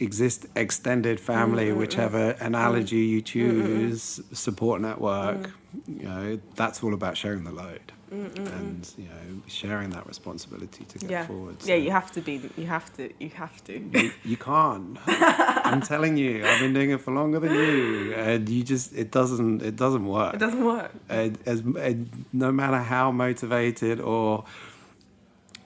exist 0.00 0.46
extended 0.56 1.20
family, 1.20 1.68
mm-hmm. 1.68 1.78
whichever 1.78 2.30
analogy 2.40 2.98
you 2.98 3.18
mm-hmm. 3.18 3.24
choose, 3.24 4.20
mm-hmm. 4.20 4.34
support 4.34 4.80
network. 4.80 5.38
Mm-hmm. 5.38 5.52
You 5.86 6.08
know, 6.08 6.40
that's 6.54 6.82
all 6.82 6.94
about 6.94 7.16
sharing 7.16 7.44
the 7.44 7.52
load 7.52 7.92
mm-hmm. 8.14 8.46
and 8.46 8.92
you 8.96 9.04
know 9.04 9.42
sharing 9.46 9.90
that 9.90 10.06
responsibility 10.06 10.84
to 10.84 10.98
get 10.98 11.10
yeah. 11.10 11.26
forward. 11.26 11.62
So. 11.62 11.68
Yeah, 11.68 11.76
you 11.76 11.90
have 11.90 12.10
to 12.12 12.20
be. 12.20 12.50
You 12.56 12.66
have 12.66 12.92
to. 12.96 13.10
You 13.18 13.30
have 13.30 13.64
to. 13.64 13.78
You, 13.78 14.12
you 14.24 14.36
can't. 14.36 14.98
I'm 15.06 15.80
telling 15.80 16.16
you, 16.16 16.46
I've 16.46 16.60
been 16.60 16.74
doing 16.74 16.90
it 16.90 17.00
for 17.00 17.12
longer 17.12 17.40
than 17.40 17.52
you, 17.52 18.14
and 18.14 18.48
you 18.48 18.62
just 18.62 18.94
it 18.94 19.10
doesn't 19.10 19.62
it 19.62 19.76
doesn't 19.76 20.06
work. 20.06 20.34
It 20.34 20.40
doesn't 20.40 20.64
work. 20.64 20.92
And, 21.08 21.38
as 21.46 21.60
and 21.60 22.26
no 22.32 22.52
matter 22.52 22.78
how 22.78 23.10
motivated 23.10 24.00
or 24.00 24.44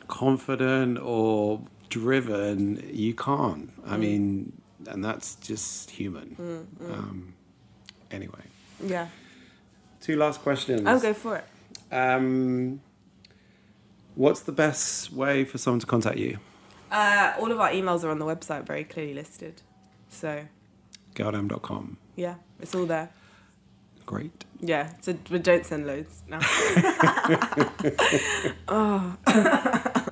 confident 0.06 0.98
or 0.98 1.62
driven, 1.88 2.88
you 2.92 3.14
can't. 3.14 3.70
I 3.86 3.96
mm. 3.96 4.00
mean, 4.00 4.62
and 4.86 5.04
that's 5.04 5.36
just 5.36 5.90
human. 5.90 6.36
Mm, 6.80 6.86
mm. 6.86 6.92
Um, 6.92 7.34
anyway. 8.10 8.42
Yeah. 8.84 9.08
Two 10.08 10.16
last 10.16 10.40
questions. 10.40 10.86
I'll 10.86 10.98
go 10.98 11.12
for 11.12 11.36
it. 11.36 11.44
Um, 11.92 12.80
what's 14.14 14.40
the 14.40 14.52
best 14.52 15.12
way 15.12 15.44
for 15.44 15.58
someone 15.58 15.80
to 15.80 15.86
contact 15.86 16.16
you? 16.16 16.38
Uh, 16.90 17.34
all 17.38 17.52
of 17.52 17.60
our 17.60 17.68
emails 17.68 18.04
are 18.04 18.08
on 18.08 18.18
the 18.18 18.24
website, 18.24 18.66
very 18.66 18.84
clearly 18.84 19.12
listed. 19.12 19.60
So. 20.08 20.46
gal-dem.com. 21.12 21.98
Yeah, 22.16 22.36
it's 22.58 22.74
all 22.74 22.86
there. 22.86 23.10
Great. 24.06 24.46
Yeah, 24.60 24.94
so 25.02 25.14
but 25.28 25.42
don't 25.42 25.66
send 25.66 25.86
loads 25.86 26.22
now. 26.26 26.38
oh. 28.68 29.14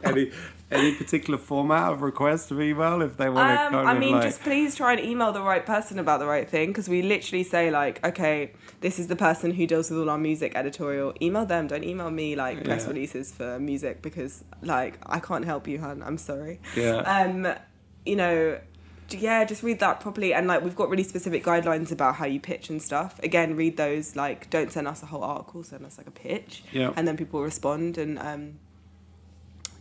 any 0.05 0.31
any 0.71 0.95
particular 0.95 1.39
format 1.39 1.93
of 1.93 2.03
request 2.03 2.51
of 2.51 2.61
email 2.61 3.01
if 3.03 3.17
they 3.17 3.29
want 3.29 3.59
um, 3.59 3.73
to 3.73 3.79
I 3.79 3.99
mean, 3.99 4.13
like... 4.13 4.23
just 4.23 4.41
please 4.41 4.75
try 4.75 4.95
and 4.95 5.01
email 5.01 5.33
the 5.33 5.43
right 5.43 5.65
person 5.65 5.99
about 5.99 6.19
the 6.19 6.27
right 6.27 6.49
thing 6.49 6.69
because 6.69 6.89
we 6.89 7.03
literally 7.03 7.45
say 7.45 7.71
like, 7.71 8.05
okay, 8.05 8.53
this 8.81 8.99
is 8.99 9.07
the 9.07 9.17
person 9.17 9.53
who 9.53 9.67
deals 9.67 9.91
with 9.91 10.01
all 10.01 10.11
our 10.11 10.19
music 10.19 10.53
editorial. 10.57 11.15
Email 11.23 11.47
them. 11.47 11.69
Don't 11.69 11.85
email 11.85 12.11
me 12.11 12.35
like 12.35 12.65
press 12.65 12.83
yeah. 12.83 12.89
releases 12.89 13.33
for 13.33 13.59
music 13.61 14.03
because 14.03 14.45
like 14.63 14.99
I 15.07 15.21
can't 15.21 15.45
help 15.45 15.69
you, 15.69 15.79
hun. 15.79 16.03
I'm 16.03 16.19
sorry. 16.19 16.61
Yeah. 16.75 16.97
Um, 16.97 17.55
you 18.05 18.17
know, 18.17 18.59
yeah, 19.11 19.45
just 19.45 19.63
read 19.63 19.79
that 19.81 20.01
properly. 20.01 20.35
And 20.35 20.47
like, 20.49 20.63
we've 20.63 20.75
got 20.75 20.89
really 20.89 21.05
specific 21.05 21.45
guidelines 21.45 21.93
about 21.93 22.17
how 22.17 22.27
you 22.27 22.41
pitch 22.41 22.71
and 22.71 22.83
stuff. 22.83 23.21
Again, 23.23 23.57
read 23.57 23.77
those. 23.77 24.17
Like, 24.17 24.51
don't 24.51 24.73
send 24.73 24.89
us 24.89 25.03
a 25.03 25.07
whole 25.07 25.23
article. 25.23 25.63
Send 25.63 25.85
us 25.85 25.99
like 25.99 26.07
a 26.07 26.13
pitch. 26.13 26.65
Yeah. 26.73 26.93
And 26.97 27.07
then 27.07 27.17
people 27.17 27.43
respond. 27.43 27.99
And 27.99 28.19
um, 28.19 28.59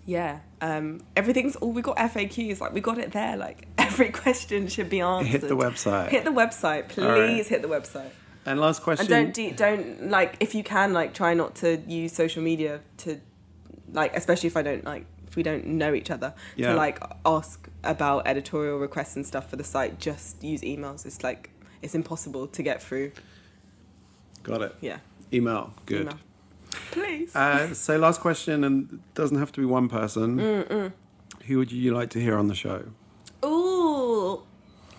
yeah, 0.06 0.40
um, 0.62 1.02
everything's 1.16 1.56
all 1.56 1.72
we 1.72 1.82
got 1.82 1.98
FAQs. 1.98 2.62
Like, 2.62 2.74
we 2.74 2.82
got 2.82 2.98
it 2.98 3.12
there. 3.12 3.38
Like, 3.38 3.68
every 3.78 4.10
question 4.10 4.68
should 4.68 4.90
be 4.90 5.02
answered. 5.02 5.30
Hit 5.30 5.42
the 5.42 5.58
website. 5.58 6.10
Hit 6.10 6.24
the 6.24 6.32
website, 6.32 6.90
please. 6.90 7.06
Right. 7.06 7.48
Hit 7.48 7.62
the 7.62 7.68
website. 7.68 8.12
And 8.46 8.60
last 8.60 8.84
question. 8.84 9.12
And 9.12 9.34
don't 9.34 9.34
de- 9.34 9.52
don't 9.52 10.10
like 10.10 10.38
if 10.40 10.54
you 10.54 10.64
can 10.64 10.94
like 10.94 11.16
try 11.16 11.34
not 11.34 11.56
to 11.56 11.78
use 11.88 12.14
social 12.14 12.44
media 12.44 12.82
to 12.98 13.20
like 13.92 14.16
especially 14.16 14.48
if 14.48 14.56
I 14.56 14.62
don't 14.62 14.84
like 14.84 15.08
if 15.28 15.36
we 15.36 15.44
don't 15.44 15.66
know 15.66 15.94
each 15.94 16.12
other 16.12 16.34
yeah. 16.56 16.70
to 16.72 16.76
like 16.76 17.00
ask 17.26 17.68
about 17.84 18.28
editorial 18.28 18.78
requests 18.78 19.16
and 19.16 19.26
stuff 19.26 19.50
for 19.50 19.56
the 19.56 19.64
site 19.64 20.00
just 20.00 20.44
use 20.44 20.62
emails 20.62 21.06
it's 21.06 21.24
like 21.24 21.50
it's 21.82 21.96
impossible 21.96 22.48
to 22.48 22.64
get 22.64 22.82
through 22.82 23.12
got 24.44 24.62
it 24.62 24.76
yeah 24.82 24.98
email 25.34 25.74
good 25.86 26.04
email. 26.04 26.20
Please 26.92 27.36
uh, 27.36 27.74
so 27.74 27.98
last 27.98 28.22
question 28.22 28.64
and 28.64 28.94
it 28.94 29.14
doesn't 29.16 29.38
have 29.38 29.52
to 29.54 29.60
be 29.60 29.66
one 29.66 29.90
person 29.90 30.38
Mm-mm. 30.38 30.94
who 31.46 31.58
would 31.58 31.72
you 31.72 31.94
like 31.94 32.10
to 32.12 32.22
hear 32.22 32.38
on 32.38 32.48
the 32.48 32.56
show 32.56 32.86
ooh 33.44 34.44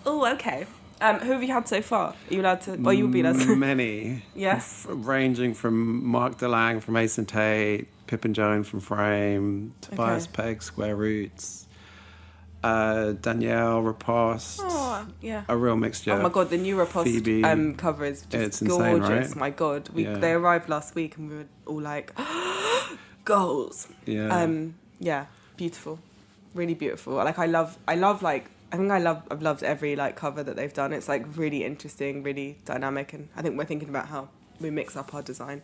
ooh 0.05 0.25
okay 0.27 0.65
um, 0.99 1.19
who 1.19 1.31
have 1.31 1.43
you 1.43 1.53
had 1.53 1.67
so 1.67 1.81
far? 1.81 2.07
Are 2.07 2.33
you 2.33 2.41
allowed 2.41 2.61
to? 2.61 2.75
Well, 2.75 2.93
you'll 2.93 3.09
be 3.09 3.21
allowed 3.21 3.39
to. 3.41 3.55
Many. 3.55 4.23
yes. 4.35 4.87
Ranging 4.89 5.53
from 5.53 6.03
Mark 6.03 6.39
de 6.39 6.47
Lange 6.47 6.79
from 6.79 6.97
Ace 6.97 7.19
and 7.19 7.27
Tate, 7.27 7.87
Pippin 8.07 8.33
Jones 8.33 8.67
from 8.67 8.79
Frame, 8.79 9.75
Tobias 9.81 10.23
okay. 10.23 10.33
Pegg, 10.33 10.63
Square 10.63 10.95
Roots, 10.95 11.66
uh, 12.63 13.11
Danielle 13.13 13.81
Riposte. 13.81 14.61
Oh, 14.63 15.07
yeah. 15.21 15.43
A 15.47 15.55
real 15.55 15.75
mixture. 15.75 16.13
Oh 16.13 16.21
my 16.21 16.29
god, 16.29 16.49
the 16.49 16.57
new 16.57 16.77
Riposte 16.77 17.27
um, 17.43 17.75
cover 17.75 18.05
is 18.05 18.23
just 18.23 18.33
it's 18.33 18.61
gorgeous. 18.61 19.09
Insane, 19.09 19.17
right? 19.17 19.35
My 19.35 19.49
god, 19.49 19.89
we 19.89 20.05
yeah. 20.05 20.17
they 20.17 20.33
arrived 20.33 20.69
last 20.69 20.95
week 20.95 21.17
and 21.17 21.29
we 21.29 21.35
were 21.37 21.45
all 21.65 21.81
like, 21.81 22.13
goals. 23.25 23.87
Yeah. 24.05 24.27
Um, 24.27 24.75
yeah, 24.99 25.27
beautiful, 25.55 25.99
really 26.53 26.73
beautiful. 26.73 27.13
Like 27.13 27.39
I 27.39 27.45
love, 27.45 27.77
I 27.87 27.95
love 27.95 28.21
like 28.21 28.49
I 28.71 28.77
think 28.77 28.91
I 28.91 28.99
love 28.99 29.23
I've 29.31 29.41
loved 29.41 29.63
every 29.63 29.95
like 29.95 30.15
cover 30.15 30.43
that 30.43 30.55
they've 30.55 30.73
done. 30.73 30.93
It's 30.93 31.07
like 31.07 31.25
really 31.37 31.63
interesting, 31.63 32.23
really 32.23 32.57
dynamic, 32.65 33.13
and 33.13 33.29
I 33.35 33.41
think 33.41 33.57
we're 33.57 33.65
thinking 33.65 33.89
about 33.89 34.07
how 34.07 34.29
we 34.59 34.69
mix 34.71 34.95
up 34.95 35.13
our 35.13 35.21
design 35.21 35.61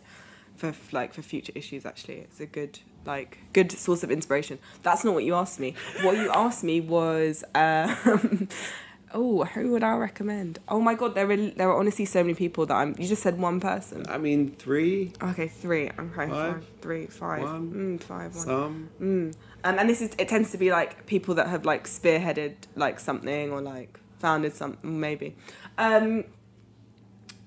for 0.56 0.72
like 0.92 1.12
for 1.12 1.22
future 1.22 1.52
issues 1.54 1.84
actually 1.84 2.14
it's 2.14 2.40
a 2.40 2.46
good 2.46 2.78
like 3.06 3.38
good 3.52 3.72
source 3.72 4.02
of 4.02 4.10
inspiration. 4.10 4.58
That's 4.82 5.04
not 5.04 5.14
what 5.14 5.24
you 5.24 5.34
asked 5.34 5.60
me. 5.60 5.74
What 6.02 6.16
you 6.16 6.30
asked 6.32 6.64
me 6.64 6.80
was 6.80 7.44
um, 7.54 8.48
oh 9.14 9.44
who 9.44 9.72
would 9.72 9.82
i 9.82 9.92
recommend? 9.92 10.58
Oh 10.68 10.80
my 10.80 10.94
god 10.94 11.14
there 11.14 11.30
are 11.30 11.36
there 11.36 11.68
are 11.70 11.78
honestly 11.78 12.04
so 12.04 12.22
many 12.22 12.34
people 12.34 12.66
that 12.66 12.74
i'm 12.74 12.94
you 12.98 13.06
just 13.06 13.22
said 13.22 13.38
one 13.38 13.60
person. 13.60 14.04
I 14.08 14.18
mean 14.18 14.52
three? 14.52 15.12
Okay 15.22 15.48
three. 15.48 15.90
Okay 15.90 16.28
five, 16.28 16.30
five. 16.30 16.66
Three 16.80 17.06
five. 17.06 17.42
One, 17.42 17.98
mm, 17.98 18.02
five 18.02 18.34
one. 18.34 18.44
Some? 18.44 18.90
Mm. 19.00 19.34
um, 19.64 19.78
and 19.78 19.88
this 19.88 20.00
is 20.00 20.10
it 20.18 20.28
tends 20.28 20.50
to 20.52 20.58
be 20.58 20.70
like 20.70 21.06
people 21.06 21.34
that 21.36 21.48
have 21.48 21.64
like 21.64 21.84
spearheaded 21.84 22.54
like 22.74 23.00
something 23.00 23.52
or 23.52 23.60
like 23.60 23.98
founded 24.18 24.54
something 24.54 25.00
maybe. 25.00 25.36
Um 25.78 26.24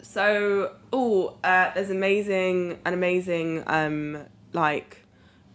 so, 0.08 0.74
oh, 0.94 1.38
uh, 1.44 1.74
there's 1.74 1.90
amazing, 1.90 2.80
an 2.86 2.94
amazing 2.94 3.64
um, 3.68 4.26
like 4.54 5.04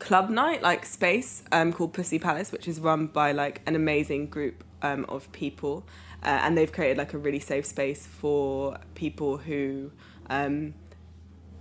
club 0.02 0.28
night, 0.30 0.62
like 0.62 0.84
space 0.84 1.44
um, 1.52 1.72
called 1.72 1.92
Pussy 1.92 2.18
Palace, 2.18 2.50
which 2.50 2.66
is 2.66 2.80
run 2.80 3.06
by 3.06 3.30
like 3.30 3.62
an 3.66 3.76
amazing 3.76 4.26
group 4.26 4.64
um, 4.82 5.06
of 5.08 5.30
people, 5.30 5.86
uh, 6.24 6.40
and 6.42 6.58
they've 6.58 6.72
created 6.72 6.98
like 6.98 7.14
a 7.14 7.18
really 7.18 7.38
safe 7.38 7.64
space 7.64 8.04
for 8.04 8.76
people 8.96 9.36
who 9.38 9.92
um, 10.28 10.74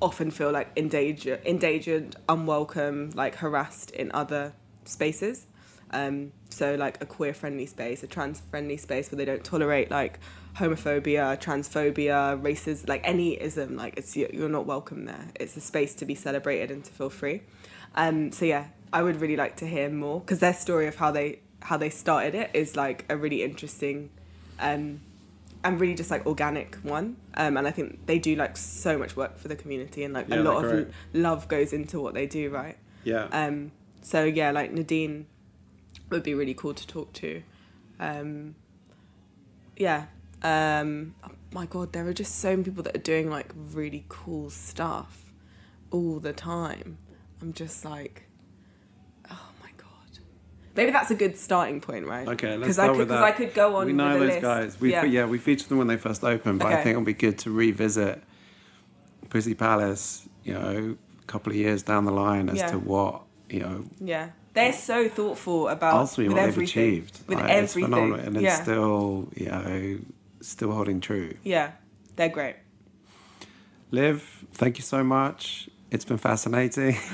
often 0.02 0.32
feel 0.32 0.52
like 0.52 0.72
endangered, 0.76 1.40
endangered, 1.46 2.16
unwelcome, 2.28 3.12
like 3.12 3.36
harassed 3.36 3.92
in 3.92 4.12
other 4.12 4.54
spaces. 4.86 5.46
Um, 5.92 6.32
so 6.50 6.74
like 6.74 7.00
a 7.00 7.06
queer 7.06 7.36
friendly 7.36 7.68
space, 7.68 8.02
a 8.02 8.08
trans 8.08 8.42
friendly 8.50 8.78
space 8.78 9.12
where 9.12 9.18
they 9.18 9.26
don't 9.26 9.44
tolerate 9.44 9.92
like 9.92 10.20
homophobia, 10.56 11.40
transphobia, 11.40 12.42
racism, 12.42 12.90
like 12.90 13.02
any 13.04 13.40
ism, 13.40 13.76
like 13.76 13.98
it's 13.98 14.18
you're 14.18 14.50
not 14.50 14.66
welcome 14.66 15.06
there. 15.06 15.28
It's 15.40 15.56
a 15.58 15.62
space 15.62 15.94
to 15.96 16.06
be 16.06 16.16
celebrated 16.16 16.72
and 16.72 16.84
to 16.84 16.92
feel 16.92 17.12
free. 17.12 17.44
Um, 17.96 18.32
so 18.32 18.46
yeah, 18.46 18.68
I 18.94 19.02
would 19.02 19.22
really 19.22 19.36
like 19.36 19.58
to 19.58 19.68
hear 19.68 19.90
more 19.90 20.20
because 20.20 20.40
their 20.40 20.54
story 20.54 20.88
of 20.88 20.96
how 20.96 21.12
they 21.12 21.40
how 21.62 21.78
they 21.78 21.90
started 21.90 22.34
it 22.34 22.50
is 22.54 22.76
like 22.76 23.06
a 23.10 23.16
really 23.16 23.44
interesting 23.44 24.10
um, 24.60 25.02
and 25.64 25.80
really 25.80 25.94
just 25.94 26.10
like 26.10 26.26
organic 26.26 26.76
one. 26.78 27.18
Um, 27.36 27.58
and 27.58 27.68
I 27.68 27.72
think 27.72 28.06
they 28.06 28.20
do 28.20 28.36
like 28.36 28.58
so 28.58 28.98
much 28.98 29.16
work 29.16 29.38
for 29.38 29.48
the 29.48 29.56
community 29.56 30.04
and 30.04 30.14
like 30.14 30.28
Yeah, 30.30 30.42
a 30.42 30.44
lot 30.44 30.66
of 30.66 30.94
love 31.14 31.48
goes 31.48 31.74
into 31.74 32.00
what 32.00 32.14
they 32.14 32.26
do, 32.26 32.50
right? 32.50 32.78
Yeah. 33.04 33.26
Um, 33.32 33.72
so 34.02 34.24
yeah, 34.24 34.52
like 34.52 34.72
Nadine 34.72 35.28
would 36.10 36.24
be 36.24 36.34
really 36.34 36.54
cool 36.54 36.74
to 36.74 36.88
talk 36.88 37.14
to. 37.14 37.44
Um, 38.00 38.56
yeah. 39.78 40.06
Um, 40.44 41.16
oh 41.24 41.32
my 41.54 41.68
god, 41.68 41.94
there 41.94 42.08
are 42.08 42.14
just 42.14 42.40
so 42.40 42.52
many 42.52 42.64
people 42.64 42.84
that 42.84 42.96
are 42.96 43.00
doing 43.00 43.30
like 43.30 43.52
really 43.56 44.06
cool 44.10 44.50
stuff 44.50 45.32
all 45.92 46.20
the 46.20 46.34
time. 46.34 46.98
I'm 47.42 47.54
just 47.54 47.84
like, 47.86 48.24
oh 49.30 49.50
my 49.62 49.70
god. 49.78 50.20
Maybe 50.76 50.92
that's 50.92 51.12
a 51.12 51.16
good 51.16 51.38
starting 51.38 51.82
point, 51.82 52.06
right? 52.06 52.28
Okay, 52.28 52.50
let's 52.52 52.60
Because 52.62 52.76
start 52.76 52.90
I 52.90 52.94
could, 52.94 53.00
with 53.00 53.08
that. 53.10 53.24
I 53.24 53.32
could 53.32 53.54
go 53.54 53.76
on. 53.78 53.88
We 53.88 53.94
know 53.94 54.20
those 54.20 54.30
list. 54.30 54.42
guys. 54.42 54.80
We 54.80 54.92
yeah. 54.92 55.04
yeah, 55.06 55.26
we 55.26 55.38
featured 55.38 55.70
them 55.70 55.78
when 55.80 55.88
they 55.88 55.98
first 55.98 56.24
opened, 56.24 56.60
but 56.60 56.68
I 56.68 56.76
think 56.84 56.92
it'll 56.92 57.02
be 57.04 57.14
good 57.14 57.38
to 57.40 57.52
revisit 57.52 58.22
Pussy 59.30 59.54
Palace. 59.56 60.28
You 60.44 60.54
know, 60.54 60.96
a 61.22 61.26
couple 61.26 61.52
of 61.52 61.58
years 61.58 61.84
down 61.84 62.06
the 62.06 62.12
line 62.12 62.50
as 62.50 62.58
Yeah. 62.58 62.68
to 62.72 62.80
what 62.80 63.22
you 63.50 63.60
know 63.60 63.86
Yeah, 64.00 64.30
they're 64.54 64.74
so 64.74 65.08
thoughtful 65.10 65.68
about 65.68 65.96
ultimately 65.96 66.26
with 66.30 66.34
what 66.34 66.42
they've 66.42 66.54
everything. 66.54 66.84
achieved. 66.84 67.20
With 67.28 67.38
Like, 67.38 67.50
it's 67.50 67.72
everything, 67.76 67.92
phenomenal, 67.92 68.20
and 68.26 68.38
it's 68.38 68.56
still 68.62 69.30
you 69.36 69.46
know 69.48 70.00
still 70.42 70.72
holding 70.72 71.00
true. 71.02 71.34
yeah, 71.44 71.72
they're 72.16 72.30
great. 72.30 72.56
Liv, 73.92 74.46
thank 74.54 74.78
you 74.78 74.84
so 74.84 75.04
much. 75.04 75.70
It's 75.92 76.06
been 76.06 76.18
fascinating. 76.18 76.98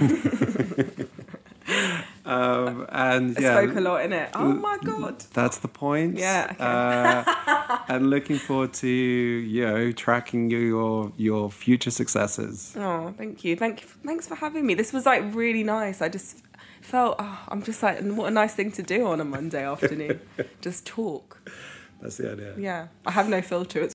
um, 2.26 2.86
and 2.90 3.36
I 3.38 3.42
yeah, 3.42 3.62
spoke 3.62 3.76
a 3.76 3.82
lot 3.82 4.06
in 4.06 4.14
it. 4.14 4.30
Oh 4.36 4.54
my 4.54 4.78
god. 4.84 5.20
That's 5.34 5.58
the 5.58 5.68
point. 5.68 6.18
Yeah, 6.18 6.50
okay. 6.52 6.64
uh, 6.64 7.80
and 7.90 8.12
looking 8.12 8.38
forward 8.38 8.74
to 8.76 8.88
you 8.88 9.66
know 9.66 9.92
tracking 9.92 10.52
your 10.52 11.12
your 11.18 11.50
future 11.50 11.90
successes. 11.90 12.76
Oh, 12.78 13.14
thank 13.18 13.44
you. 13.44 13.56
Thank 13.56 13.82
you. 13.82 13.88
Thanks 14.06 14.28
for 14.28 14.36
having 14.36 14.66
me. 14.68 14.76
This 14.76 14.94
was 14.94 15.08
like 15.08 15.24
really 15.34 15.64
nice. 15.64 16.02
I 16.02 16.10
just 16.10 16.44
felt 16.82 17.16
oh, 17.18 17.40
I'm 17.48 17.64
just 17.64 17.82
like 17.82 18.02
what 18.04 18.28
a 18.28 18.32
nice 18.32 18.54
thing 18.54 18.72
to 18.74 18.84
do 18.84 19.08
on 19.08 19.20
a 19.20 19.26
Monday 19.26 19.66
afternoon. 19.66 20.22
just 20.62 20.86
talk. 20.86 21.50
That's 22.02 22.18
the 22.18 22.32
idea. 22.32 22.54
Yeah. 22.58 22.88
I 23.06 23.12
have 23.12 23.28
no 23.28 23.42
filter 23.42 23.82